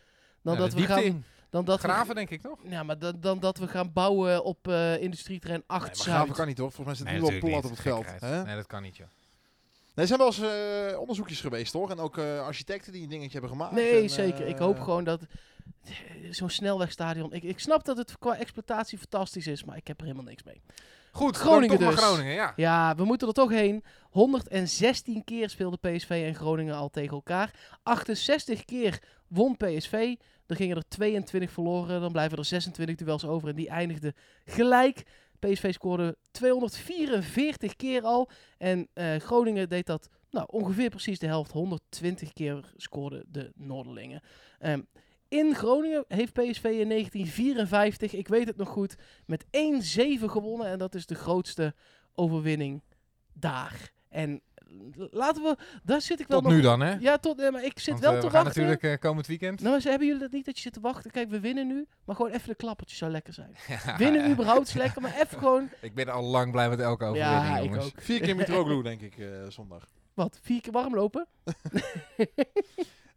Dan 0.43 0.55
Ja, 0.55 0.61
dat 0.61 0.73
we 0.73 0.83
gaan. 0.83 1.03
in. 1.03 1.25
Dan 1.51 1.65
dat 1.65 1.81
we, 1.83 1.89
Graven, 1.89 2.15
denk 2.15 2.31
ik, 2.31 2.41
toch? 2.43 2.59
ja, 2.65 2.83
maar 2.83 2.99
dan, 2.99 3.17
dan 3.21 3.41
dat 3.41 3.59
we 3.59 3.69
gaan 3.69 3.93
bouwen 3.93 4.45
op 4.45 4.69
eh 4.69 5.03
industrieterrein 5.03 5.63
8 5.67 5.83
Nee, 5.87 5.91
maar. 5.97 6.17
Graven 6.17 6.35
kan 6.35 6.47
niet, 6.47 6.57
toch? 6.57 6.75
Volgens 6.75 7.03
mij 7.03 7.13
zit 7.13 7.21
nu 7.23 7.33
al 7.35 7.39
plat 7.49 7.65
op 7.65 7.71
het 7.71 7.81
veld. 7.81 8.07
Hè? 8.21 8.45
Nee, 8.45 8.55
dat 8.57 8.67
kan 8.67 8.83
niet, 8.83 8.97
joh. 8.97 9.07
Nee, 9.95 10.07
er 10.07 10.07
zijn 10.07 10.19
wel 10.19 10.27
eens 10.27 10.93
eh, 10.93 10.99
onderzoekjes 11.01 11.41
geweest, 11.41 11.73
toch? 11.73 11.91
En 11.91 11.99
ook 11.99 12.19
eh, 12.19 12.41
architecten 12.41 12.93
die 12.93 13.03
een 13.03 13.09
dingetje 13.09 13.33
hebben 13.33 13.51
gemaakt. 13.51 13.73
Nee, 13.73 14.03
En, 14.03 14.11
zeker. 14.11 14.47
Ik 14.47 14.59
hoop 14.59 14.81
gewoon 14.81 15.05
dat 15.05 15.21
zo'n 16.31 16.51
snelwegstadion. 16.51 17.33
Ik, 17.33 17.43
ik 17.43 17.59
snap 17.59 17.85
dat 17.85 17.97
het 17.97 18.19
qua 18.19 18.37
exploitatie 18.37 18.99
fantastisch 18.99 19.47
is, 19.47 19.65
maar 19.65 19.77
ik 19.77 19.87
heb 19.87 19.99
er 19.99 20.07
helemaal 20.07 20.27
niks 20.27 20.43
mee. 20.43 20.63
Goed, 21.13 21.37
Groningen 21.37 21.79
dus. 21.79 21.95
Groningen, 21.95 22.35
ja. 22.35 22.53
Ja, 22.57 22.95
we 22.95 23.05
moeten 23.05 23.29
er 23.29 23.35
toch 23.35 23.51
heen. 23.51 23.85
116 24.11 25.25
keer 25.25 25.51
speelde 25.51 25.77
PSV 25.77 26.23
en 26.27 26.35
Groningen 26.35 26.75
al 26.75 26.89
tegen 26.89 27.15
elkaar. 27.15 27.55
68 27.83 28.65
keer 28.65 29.03
won 29.29 29.57
PSV. 29.57 30.15
Er 30.47 30.57
gingen 30.57 30.77
er 30.77 30.89
22 30.89 31.51
verloren. 31.51 32.01
Dan 32.01 32.13
blijven 32.13 32.39
er 32.39 32.45
26 32.45 32.97
duels 32.97 33.25
over 33.25 33.49
en 33.49 33.55
die 33.55 33.69
eindigden 33.69 34.15
gelijk. 34.45 35.03
PSV 35.39 35.73
scoorde 35.73 36.17
244 36.31 37.77
keer 37.77 38.03
al. 38.03 38.31
En 38.59 38.89
eh, 38.93 39.17
Groningen 39.17 39.69
deed 39.69 39.87
dat 39.87 40.09
nou, 40.31 40.47
ongeveer 40.51 40.91
precies 40.91 41.19
de 41.19 41.27
helft. 41.27 41.51
120 41.51 42.33
keer 42.33 42.73
scoorden 42.77 43.25
de 43.29 43.53
Noorderlingen. 43.55 44.21
Ehm, 44.59 44.81
in 45.29 45.55
Groningen 45.55 46.05
heeft 46.09 46.33
PSV 46.33 46.65
in 46.65 46.89
1954, 46.89 48.13
ik 48.13 48.29
weet 48.29 48.47
het 48.47 48.57
nog 48.57 48.69
goed, 48.69 48.97
met 49.27 49.45
1-7 49.45 49.49
gewonnen. 50.25 50.67
En 50.67 50.79
dat 50.79 50.95
is 50.95 51.07
de 51.07 51.15
grootste 51.15 51.75
overwinning 52.15 52.83
daar. 53.33 53.93
En 54.09 54.43
laten 55.11 55.43
we, 55.43 55.57
daar 55.83 56.01
zit 56.01 56.21
ik 56.21 56.27
wel 56.27 56.41
Tot 56.41 56.49
nog... 56.49 56.57
nu 56.57 56.65
dan, 56.65 56.81
hè? 56.81 56.95
Ja, 56.99 57.19
tot, 57.19 57.41
eh, 57.41 57.51
maar 57.51 57.65
ik 57.65 57.79
zit 57.79 57.89
Want, 57.89 58.01
wel 58.01 58.13
eh, 58.15 58.21
te 58.21 58.27
we 58.27 58.33
gaan 58.33 58.45
natuurlijk 58.45 58.83
eh, 58.83 58.99
komend 58.99 59.27
weekend. 59.27 59.61
Nou, 59.61 59.73
maar 59.73 59.83
hebben 59.83 60.07
jullie 60.07 60.23
dat 60.23 60.33
niet 60.33 60.45
dat 60.45 60.57
je 60.57 60.63
zit 60.63 60.73
te 60.73 60.81
wachten? 60.81 61.11
Kijk, 61.11 61.31
we 61.31 61.41
winnen 61.41 61.67
nu, 61.67 61.87
maar 62.05 62.17
gewoon 62.17 62.31
even 62.31 62.49
de 62.49 62.55
klappertjes 62.55 62.99
zou 62.99 63.11
lekker 63.11 63.33
zijn. 63.33 63.57
Ja, 63.87 63.97
Winnen 63.97 64.31
überhaupt 64.31 64.69
is 64.69 64.75
lekker, 64.75 65.03
maar 65.03 65.15
even 65.15 65.39
gewoon... 65.45 65.71
Ik 65.81 65.95
ben 65.95 66.09
al 66.09 66.23
lang 66.23 66.53
blij 66.53 66.69
met 66.69 66.81
elke 66.81 67.05
overwinning, 67.05 67.47
Ja, 67.47 67.57
ik 67.57 67.65
jongens. 67.65 67.85
ook. 67.85 67.93
Vier 67.97 68.21
keer 68.21 68.37
Mitroglou, 68.43 68.83
denk 68.83 69.01
ik, 69.01 69.19
eh, 69.19 69.27
zondag. 69.49 69.89
Wat, 70.15 70.39
vier 70.43 70.61
keer 70.61 70.73
warm 70.73 70.95
lopen? 70.95 71.27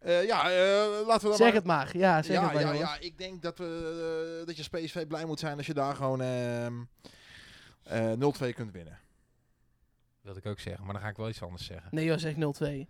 Eh, 0.02 0.24
ja, 0.24 0.50
eh, 0.50 1.06
laten 1.06 1.22
we 1.22 1.28
dan 1.28 1.36
Zeg 1.36 1.46
maar... 1.46 1.54
het 1.54 1.64
maar. 1.64 1.96
Ja, 1.96 2.22
zeg 2.22 2.36
ja, 2.36 2.42
het 2.42 2.52
maar, 2.52 2.62
ja, 2.62 2.72
ja, 2.72 2.98
ik 2.98 3.18
denk 3.18 3.42
dat, 3.42 3.58
we, 3.58 4.38
eh, 4.40 4.46
dat 4.46 4.56
je 4.56 4.78
PSV 4.78 5.06
blij 5.06 5.24
moet 5.24 5.40
zijn 5.40 5.56
als 5.56 5.66
je 5.66 5.74
daar 5.74 5.94
gewoon 5.94 6.20
ehm 6.20 6.82
eh 7.82 8.12
0-2 8.12 8.54
kunt 8.54 8.72
winnen. 8.72 8.98
Wilde 10.20 10.38
ik 10.38 10.46
ook 10.46 10.60
zeggen, 10.60 10.84
maar 10.84 10.92
dan 10.92 11.02
ga 11.02 11.08
ik 11.08 11.16
wel 11.16 11.28
iets 11.28 11.42
anders 11.42 11.64
zeggen. 11.64 11.88
Nee 11.90 12.04
joh, 12.04 12.18
zeg 12.18 12.34
0-2. 12.34 12.88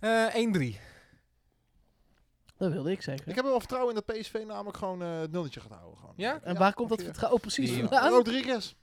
Eh 0.00 0.34
1-3. 0.34 0.78
Dat 2.56 2.72
wilde 2.72 2.90
ik 2.90 3.02
zeggen. 3.02 3.28
Ik 3.28 3.34
heb 3.34 3.44
er 3.44 3.50
wel 3.50 3.60
vertrouwen 3.60 3.94
in 3.94 4.02
dat 4.04 4.16
PSV 4.16 4.42
namelijk 4.46 4.76
gewoon 4.76 5.02
eh, 5.02 5.20
het 5.20 5.32
nulletje 5.32 5.60
gaat 5.60 5.70
houden. 5.70 5.98
Gewoon. 5.98 6.14
Ja? 6.16 6.40
En 6.42 6.56
waar 6.56 6.74
komt 6.74 6.88
dat 6.88 7.02
vertrouwen 7.02 7.40
precies 7.40 7.72
vandaan? 7.72 8.10
Rodriguez, 8.10 8.74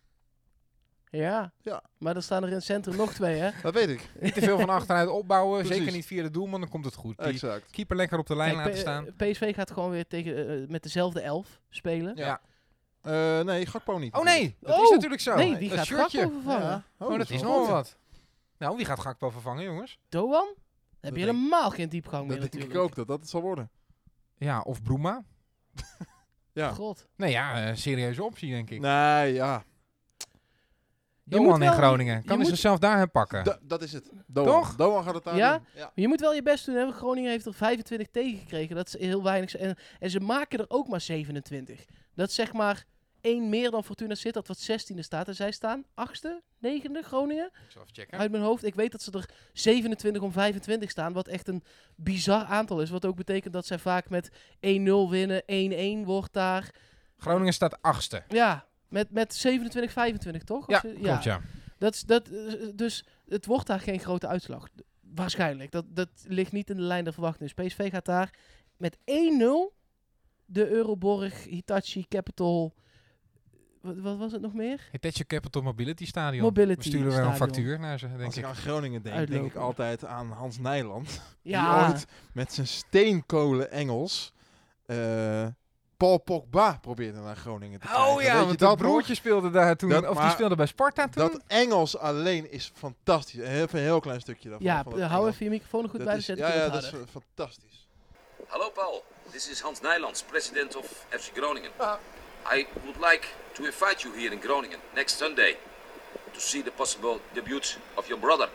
Ja. 1.09 1.51
Ja. 1.61 1.83
Maar 1.97 2.13
dan 2.13 2.23
staan 2.23 2.41
er 2.43 2.47
in 2.49 2.55
het 2.55 2.63
centrum 2.63 2.95
nog 2.95 3.13
twee, 3.13 3.37
hè? 3.39 3.49
dat 3.61 3.73
weet 3.73 3.89
ik. 3.89 4.09
Niet 4.19 4.33
te 4.33 4.41
veel 4.41 4.59
van 4.59 4.69
achteruit 4.69 5.09
opbouwen. 5.09 5.59
Precies. 5.59 5.77
Zeker 5.77 5.93
niet 5.93 6.05
via 6.05 6.23
de 6.23 6.31
doelman, 6.31 6.59
dan 6.59 6.69
komt 6.69 6.85
het 6.85 6.95
goed. 6.95 7.17
Die 7.17 7.27
Exact. 7.27 7.71
keeper 7.71 7.95
lekker 7.95 8.19
op 8.19 8.27
de 8.27 8.35
lijn 8.35 8.53
Kijk, 8.53 8.65
laten 8.65 8.79
staan. 8.79 9.05
eh, 9.17 9.31
PSV 9.31 9.55
gaat 9.55 9.71
gewoon 9.71 9.89
weer 9.89 10.07
tegen, 10.07 10.61
eh, 10.61 10.67
met 10.69 10.83
dezelfde 10.83 11.21
elf 11.21 11.61
spelen. 11.69 12.15
Ja. 12.15 12.25
Ja. 12.25 12.41
Eh, 13.39 13.45
nee, 13.45 13.65
Gakpo 13.65 13.97
niet. 13.97 14.13
Oh 14.13 14.23
nee, 14.23 14.55
dat 14.59 14.75
Oh, 14.77 14.83
is 14.83 14.89
natuurlijk 14.89 15.21
zo. 15.21 15.35
nee, 15.35 15.55
wie 15.55 15.69
Dat 15.69 15.77
gaat 15.77 15.87
shirtje. 15.87 16.19
Gakpo 16.19 16.33
vervangen? 16.33 16.67
Ja. 16.67 16.83
Oh, 17.05 17.17
dat 17.17 17.29
is 17.29 17.41
nog 17.41 17.69
wat. 17.69 17.97
Nou, 18.57 18.75
wie 18.75 18.85
gaat 18.85 18.99
Gakpo 18.99 19.29
vervangen, 19.29 19.63
jongens? 19.63 19.97
Doan? 20.09 20.29
Dan 20.29 20.55
heb 20.99 21.15
je 21.15 21.19
helemaal 21.19 21.69
geen 21.69 21.89
diepgang 21.89 22.27
meer 22.27 22.39
Dat 22.39 22.51
denk 22.51 22.53
natuurlijk. 22.53 22.79
ik 22.79 22.85
ook, 22.89 22.95
dat 22.95 23.07
dat 23.07 23.19
het 23.19 23.29
zal 23.29 23.41
worden. 23.41 23.69
Ja, 24.37 24.61
of 24.61 24.81
Bruma. 24.83 25.23
Ja. 26.53 26.71
God. 26.71 27.07
Nee, 27.15 27.31
ja, 27.31 27.65
eh, 27.69 27.75
serieuze 27.75 28.23
optie, 28.23 28.51
denk 28.51 28.69
ik. 28.69 28.79
Nee, 28.79 29.33
ja. 29.33 29.63
Je 31.28 31.36
moet 31.39 31.47
Doan 31.47 31.61
in 31.63 31.71
Groningen. 31.71 32.23
Kan 32.26 32.38
hij 32.39 32.47
zichzelf 32.47 32.80
daar 32.80 32.97
herpakken? 32.97 33.43
Da- 33.43 33.59
dat 33.61 33.82
is 33.82 33.93
het. 33.93 34.09
Doan. 34.28 34.45
Toch? 34.45 34.76
Doan 34.76 35.03
gaat 35.03 35.13
het 35.13 35.23
daar 35.23 35.36
Ja? 35.38 35.51
doen. 35.57 35.67
Ja. 35.73 35.82
Maar 35.82 35.91
je 35.95 36.07
moet 36.07 36.19
wel 36.19 36.34
je 36.34 36.41
best 36.41 36.65
doen. 36.65 36.76
Hè? 36.76 36.91
Groningen 36.91 37.32
heeft 37.32 37.45
er 37.45 37.53
25 37.53 38.07
tegengekregen. 38.11 38.76
Dat 38.76 38.88
is 38.88 38.97
heel 38.99 39.23
weinig. 39.23 39.55
En, 39.55 39.76
en 39.99 40.09
ze 40.09 40.19
maken 40.19 40.59
er 40.59 40.65
ook 40.67 40.88
maar 40.88 41.01
27. 41.01 41.86
Dat 42.15 42.30
is 42.30 42.36
zeg 42.36 42.53
maar 42.53 42.86
één 43.21 43.49
meer 43.49 43.71
dan 43.71 43.84
Fortuna 43.84 44.15
Sittard, 44.15 44.47
wat 44.47 44.57
16e 44.71 44.99
staat. 44.99 45.28
En 45.28 45.36
zij 45.36 45.51
staan 45.51 45.84
8e, 45.95 46.30
9e 46.59 47.03
Groningen. 47.03 47.45
Ik 47.45 47.71
zal 47.71 47.82
even 47.82 47.95
checken. 47.95 48.17
Uit 48.17 48.32
mijn 48.32 48.43
hoofd. 48.43 48.63
Ik 48.63 48.76
weet 48.76 48.91
dat 48.91 49.01
ze 49.01 49.11
er 49.11 49.30
27 49.53 50.21
om 50.21 50.32
25 50.32 50.89
staan. 50.89 51.13
Wat 51.13 51.28
echt 51.28 51.47
een 51.47 51.63
bizar 51.95 52.43
aantal 52.43 52.82
is. 52.82 52.89
Wat 52.89 53.05
ook 53.05 53.15
betekent 53.15 53.53
dat 53.53 53.65
zij 53.65 53.80
vaak 53.80 54.09
met 54.09 54.30
1-0 54.30 55.09
winnen. 55.09 55.43
1-1 56.03 56.05
wordt 56.05 56.34
daar. 56.34 56.69
Groningen 57.17 57.53
staat 57.53 57.82
achtste. 57.82 58.23
Ja, 58.28 58.65
met, 58.95 59.11
met 59.11 59.33
27, 59.33 59.91
25 59.91 60.43
toch? 60.43 60.67
Ja, 60.69 60.75
Of 60.75 60.81
klopt 61.01 61.23
ja. 61.23 61.41
Dat, 61.77 61.93
is- 61.93 62.01
dat, 62.03 62.27
eh, 62.27 62.53
dus 62.75 63.05
het 63.27 63.45
wordt 63.45 63.67
daar 63.67 63.79
geen 63.79 63.99
grote 63.99 64.27
uitslag. 64.27 64.67
Waarschijnlijk. 65.15 65.71
Dat, 65.71 65.85
dat 65.89 66.09
ligt 66.27 66.51
niet 66.51 66.69
in 66.69 66.75
de 66.75 66.81
lijn 66.81 67.03
der 67.03 67.13
verwachting. 67.13 67.51
Dus 67.53 67.65
PSV 67.65 67.89
gaat 67.91 68.05
daar 68.05 68.29
met 68.77 68.97
1-0 68.97 69.73
de 70.45 70.67
Euroborg, 70.69 71.43
Hitachi, 71.43 72.05
Capital 72.07 72.73
Wat, 73.81 73.97
wat 73.97 74.17
was 74.17 74.31
het 74.31 74.41
nog 74.41 74.53
meer? 74.53 74.87
Hitachi 74.91 75.25
Capital 75.25 75.61
Mobility 75.61 76.05
Stadion. 76.05 76.43
Mobility 76.43 76.89
We 76.89 76.95
sturen 76.95 77.15
weer 77.15 77.25
een 77.25 77.35
factuur 77.35 77.79
naar 77.79 77.99
ze, 77.99 78.07
denk 78.07 78.21
Als 78.23 78.37
ik 78.37 78.43
ik. 78.43 78.49
aan 78.49 78.55
Groningen 78.55 79.01
denk, 79.01 79.27
denk 79.27 79.45
ik 79.45 79.55
altijd 79.55 80.05
aan 80.05 80.31
Hans 80.31 80.57
Nijland. 80.59 81.21
Ja, 81.41 81.79
Die 81.85 81.93
ooit 81.93 82.05
met 82.33 82.53
zijn 82.53 82.67
steenkolen 82.67 83.71
Engels 83.71 84.33
eh, 84.85 85.47
Paul 85.97 86.17
Pogba 86.17 86.77
probeerde 86.81 87.19
naar 87.19 87.35
Groningen 87.35 87.79
te 87.79 87.87
krijgen. 87.87 88.07
Oh 88.13 88.21
ja, 88.21 88.35
Weet 88.37 88.45
want 88.45 88.59
dat 88.59 88.69
nog? 88.69 88.77
broertje 88.77 89.15
speelde 89.15 89.49
daar 89.51 89.75
toen, 89.75 89.89
Dat- 89.89 90.07
of 90.07 90.17
die 90.17 90.29
speelde 90.29 90.55
bij 90.55 90.65
Sparta 90.65 91.07
toen. 91.07 91.23
Dat 91.31 91.41
Engels 91.47 91.97
alleen 91.97 92.51
is 92.51 92.71
fantastisch. 92.75 93.39
Even 93.39 93.79
een 93.79 93.85
heel 93.85 93.99
klein 93.99 94.21
stukje 94.21 94.49
daarvan. 94.49 94.67
ja 94.67 94.83
van 94.83 94.93
p- 94.93 94.99
hou 94.99 95.09
Engels. 95.11 95.33
even 95.33 95.45
je 95.45 95.51
microfoon 95.51 95.83
er 95.83 95.89
goed 95.89 95.99
Dat 95.99 96.07
bij, 96.07 96.17
dan 96.17 96.19
is- 96.19 96.25
zet 96.25 96.37
ik 96.37 96.43
Ja, 96.47 96.53
ja, 96.63 96.69
dat 96.69 96.83
is 96.83 96.91
eh, 96.91 96.99
fantastisch. 97.11 97.87
Hello, 98.47 98.69
Paul. 98.69 99.03
This 99.31 99.49
is 99.49 99.59
Hans 99.61 99.81
Nijlands, 99.81 100.23
president 100.23 100.75
of 100.75 100.85
FC 101.09 101.31
Groningen. 101.33 101.71
I 102.55 102.67
would 102.83 102.97
like 103.11 103.27
to 103.53 103.63
invite 103.63 103.95
you 104.07 104.19
here 104.21 104.33
in 104.35 104.41
Groningen 104.41 104.79
next 104.93 105.17
Sunday 105.17 105.57
to 106.31 106.39
see 106.39 106.63
the 106.63 106.71
possible 106.71 107.19
debut 107.33 107.77
of 107.93 108.07
your 108.07 108.21
brother, 108.21 108.49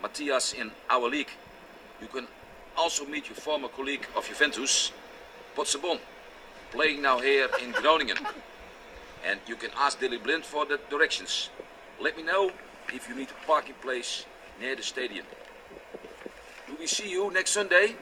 Matthias, 0.00 0.52
in 0.54 0.72
our 0.86 1.08
league. 1.08 1.30
You 1.98 2.10
can 2.10 2.26
also 2.74 3.04
meet 3.06 3.26
your 3.26 3.40
former 3.40 3.70
colleague 3.76 4.06
of 4.14 4.26
Juventus, 4.28 4.92
Potsebon, 5.54 5.98
playing 6.70 7.02
now 7.02 7.18
here 7.18 7.48
in 7.62 7.72
Groningen. 7.72 8.16
And 9.24 9.38
you 9.46 9.56
can 9.56 9.70
ask 9.76 10.00
Dilly 10.00 10.18
Blind 10.18 10.44
for 10.44 10.64
the 10.66 10.80
directions. 10.88 11.50
Let 12.00 12.16
me 12.16 12.22
know 12.22 12.50
if 12.92 13.08
you 13.08 13.14
need 13.14 13.28
a 13.30 13.46
parking 13.46 13.74
place 13.82 14.24
near 14.60 14.76
the 14.76 14.82
stadium. 14.82 15.26
Do 16.66 16.76
we 16.78 16.86
see 16.86 17.10
you 17.10 17.30
next 17.30 17.50
Sunday? 17.50 17.96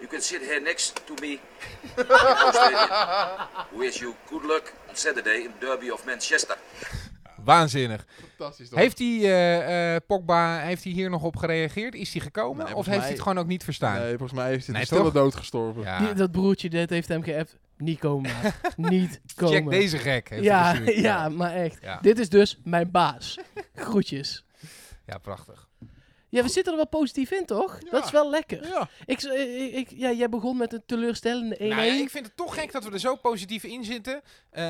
You 0.00 0.06
can 0.06 0.20
sit 0.20 0.42
here 0.42 0.60
next 0.60 1.06
to 1.06 1.14
me. 1.22 1.40
Wish 3.72 4.00
you 4.00 4.14
good 4.28 4.44
luck 4.44 4.72
on 4.88 4.94
Saturday 4.94 5.44
in 5.44 5.52
the 5.58 5.66
Derby 5.66 5.90
of 5.90 6.06
Manchester. 6.06 6.56
Waanzinnig. 7.44 8.00
Fantastisch 8.36 8.68
toch? 8.68 8.78
Heeft 8.78 8.98
hij, 8.98 9.06
eh, 9.22 9.94
eh, 9.94 10.00
Pogba, 10.06 10.58
heeft 10.58 10.84
hij 10.84 10.92
hier 10.92 11.10
nog 11.10 11.22
op 11.22 11.36
gereageerd? 11.36 11.94
Is 11.94 12.12
hij 12.12 12.22
gekomen? 12.22 12.64
Nee, 12.64 12.74
of 12.74 12.86
heeft 12.86 13.00
hij 13.00 13.08
het 13.10 13.20
gewoon 13.20 13.38
ook 13.38 13.46
niet 13.46 13.64
verstaan? 13.64 13.98
Nee, 14.00 14.08
volgens 14.08 14.32
mij 14.32 14.48
heeft 14.48 14.66
hij 14.66 14.74
Nee, 14.74 14.84
stille 14.84 15.02
toch? 15.02 15.12
dood 15.12 15.34
gestorven. 15.34 15.82
Ja. 15.82 15.98
Die- 15.98 16.14
dat 16.14 16.30
broertje 16.32 16.70
dit 16.70 16.90
heeft 16.90 17.08
hem 17.08 17.22
geappt. 17.22 17.56
Niet 17.78 17.98
komen. 17.98 18.30
Niet 18.76 19.20
komen. 19.34 19.54
Check 19.54 19.70
deze 19.70 19.98
gek. 19.98 20.40
Ja, 20.40 20.74
gestuurd. 20.74 20.96
ja, 20.98 21.28
maar 21.28 21.52
echt. 21.54 21.78
Ja. 21.82 21.98
Dit 22.00 22.18
is 22.18 22.28
dus 22.28 22.60
mijn 22.64 22.90
baas. 22.90 23.38
Groetjes. 23.74 24.44
Ja, 25.06 25.18
prachtig. 25.18 25.65
Ja, 26.36 26.42
we 26.42 26.48
zitten 26.48 26.72
er 26.72 26.78
wel 26.78 26.88
positief 27.00 27.30
in, 27.30 27.46
toch? 27.46 27.78
Dat 27.90 28.04
is 28.04 28.10
wel 28.10 28.30
lekker. 28.30 28.66
Ja. 28.68 28.88
Ik, 29.06 29.22
ik, 29.22 29.72
ik- 29.74 29.90
ja, 29.98 30.12
jij 30.12 30.28
begon 30.28 30.56
met 30.56 30.72
een 30.72 30.82
teleurstellende 30.86 31.56
1-1. 31.56 31.58
Nou 31.58 31.70
ja, 31.82 31.92
ik 32.02 32.10
vind 32.10 32.26
het 32.26 32.36
toch 32.36 32.54
gek 32.54 32.72
dat 32.72 32.84
we 32.84 32.90
er 32.90 33.00
zo 33.00 33.14
positief 33.16 33.64
in 33.64 33.84
zitten. 33.84 34.20
eh, 34.50 34.64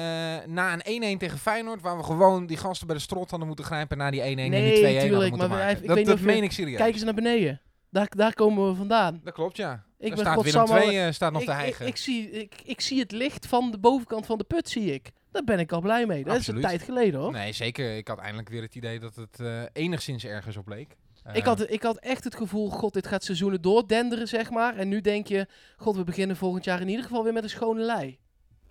na 0.46 0.78
een 0.84 1.14
1-1 1.16 1.18
tegen 1.18 1.38
Feyenoord, 1.38 1.80
waar 1.82 1.96
we 1.96 2.02
gewoon 2.02 2.46
die 2.46 2.56
gasten 2.56 2.86
bij 2.86 2.96
de 2.96 3.02
strot 3.02 3.30
hadden 3.30 3.46
moeten 3.48 3.64
grijpen 3.64 3.98
na 3.98 4.10
die 4.10 4.20
1-1 4.20 4.24
en 4.24 4.34
Nee, 4.34 4.74
die 4.74 4.82
2-1 4.82 4.82
hadden 4.84 5.08
tuurlijk, 5.08 5.36
maar 5.36 5.48
maken. 5.48 5.70
ik 5.70 5.86
dat 5.86 5.86
weet 5.86 5.96
niet 5.96 6.06
dat 6.16 6.20
meen 6.20 6.42
ik 6.42 6.52
serieus. 6.52 6.76
Kijk 6.78 6.94
eens 6.94 7.02
naar 7.04 7.14
beneden. 7.14 7.60
Daar, 7.90 8.06
daar 8.16 8.34
komen 8.34 8.68
we 8.68 8.74
vandaan. 8.74 9.20
Dat 9.24 9.34
klopt, 9.34 9.56
ja. 9.56 9.72
Ik 9.98 10.06
Ik 10.08 10.14
ben 10.14 10.18
staat 10.18 10.42
Willem 10.42 10.60
godsamme- 10.60 10.84
2 10.84 11.00
eh, 11.00 11.12
staat 11.12 11.32
nog 11.32 11.40
ik, 11.42 11.46
te 11.48 11.52
ik, 11.54 11.58
hijgen. 11.60 11.86
ik, 11.86 11.96
zie, 11.96 12.30
ik, 12.30 12.54
ik 12.64 12.80
zie 12.80 12.98
het 13.00 13.12
licht 13.12 13.46
van 13.46 13.70
de 13.70 13.78
bovenkant 13.78 14.26
van 14.26 14.38
de 14.38 14.44
put, 14.44 14.68
zie 14.68 14.92
ik. 14.94 15.10
Daar 15.30 15.44
ben 15.44 15.58
ik 15.58 15.72
al 15.72 15.80
blij 15.80 16.06
mee. 16.06 16.24
Dat 16.24 16.36
Absoluut. 16.36 16.64
is 16.64 16.70
een 16.70 16.76
tijd 16.78 16.88
geleden, 16.88 17.20
hoor. 17.20 17.32
Nee, 17.32 17.52
zeker. 17.52 17.96
Ik 17.96 18.08
had 18.08 18.18
eindelijk 18.18 18.48
weer 18.48 18.62
het 18.62 18.74
idee 18.74 18.98
dat 19.00 19.14
het 19.14 19.40
eh, 19.40 19.62
enigszins 19.72 20.24
ergens 20.24 20.56
op 20.56 20.68
leek. 20.68 20.96
Ik, 21.33 21.45
had, 21.45 21.70
ik 21.70 21.83
had 21.83 21.97
echt 21.97 22.24
het 22.24 22.37
gevoel, 22.37 22.70
god, 22.70 22.93
dit 22.93 23.07
gaat 23.07 23.24
seizoenen 23.24 23.62
doordenderen, 23.62 24.29
zeg 24.29 24.51
maar. 24.51 24.77
En 24.77 24.89
nu 24.89 25.01
denk 25.01 25.27
je, 25.27 25.47
god, 25.77 25.97
we 25.97 26.05
beginnen 26.05 26.37
volgend 26.37 26.64
jaar 26.64 26.81
in 26.81 26.89
ieder 26.89 27.05
geval 27.05 27.24
weer 27.24 27.33
met 27.33 27.43
een 27.43 27.51
schone 27.51 27.81
lei. 27.81 28.18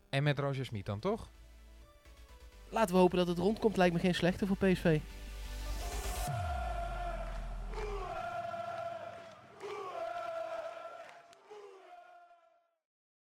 En 0.09 0.23
met 0.23 0.39
Roger 0.39 0.65
Smit 0.65 0.85
dan, 0.85 0.99
toch? 0.99 1.29
Laten 2.69 2.95
we 2.95 3.01
hopen 3.01 3.17
dat 3.17 3.27
het 3.27 3.37
rondkomt. 3.37 3.77
Lijkt 3.77 3.93
me 3.93 3.99
geen 3.99 4.15
slechte 4.15 4.47
voor 4.47 4.57
PSV. 4.57 4.99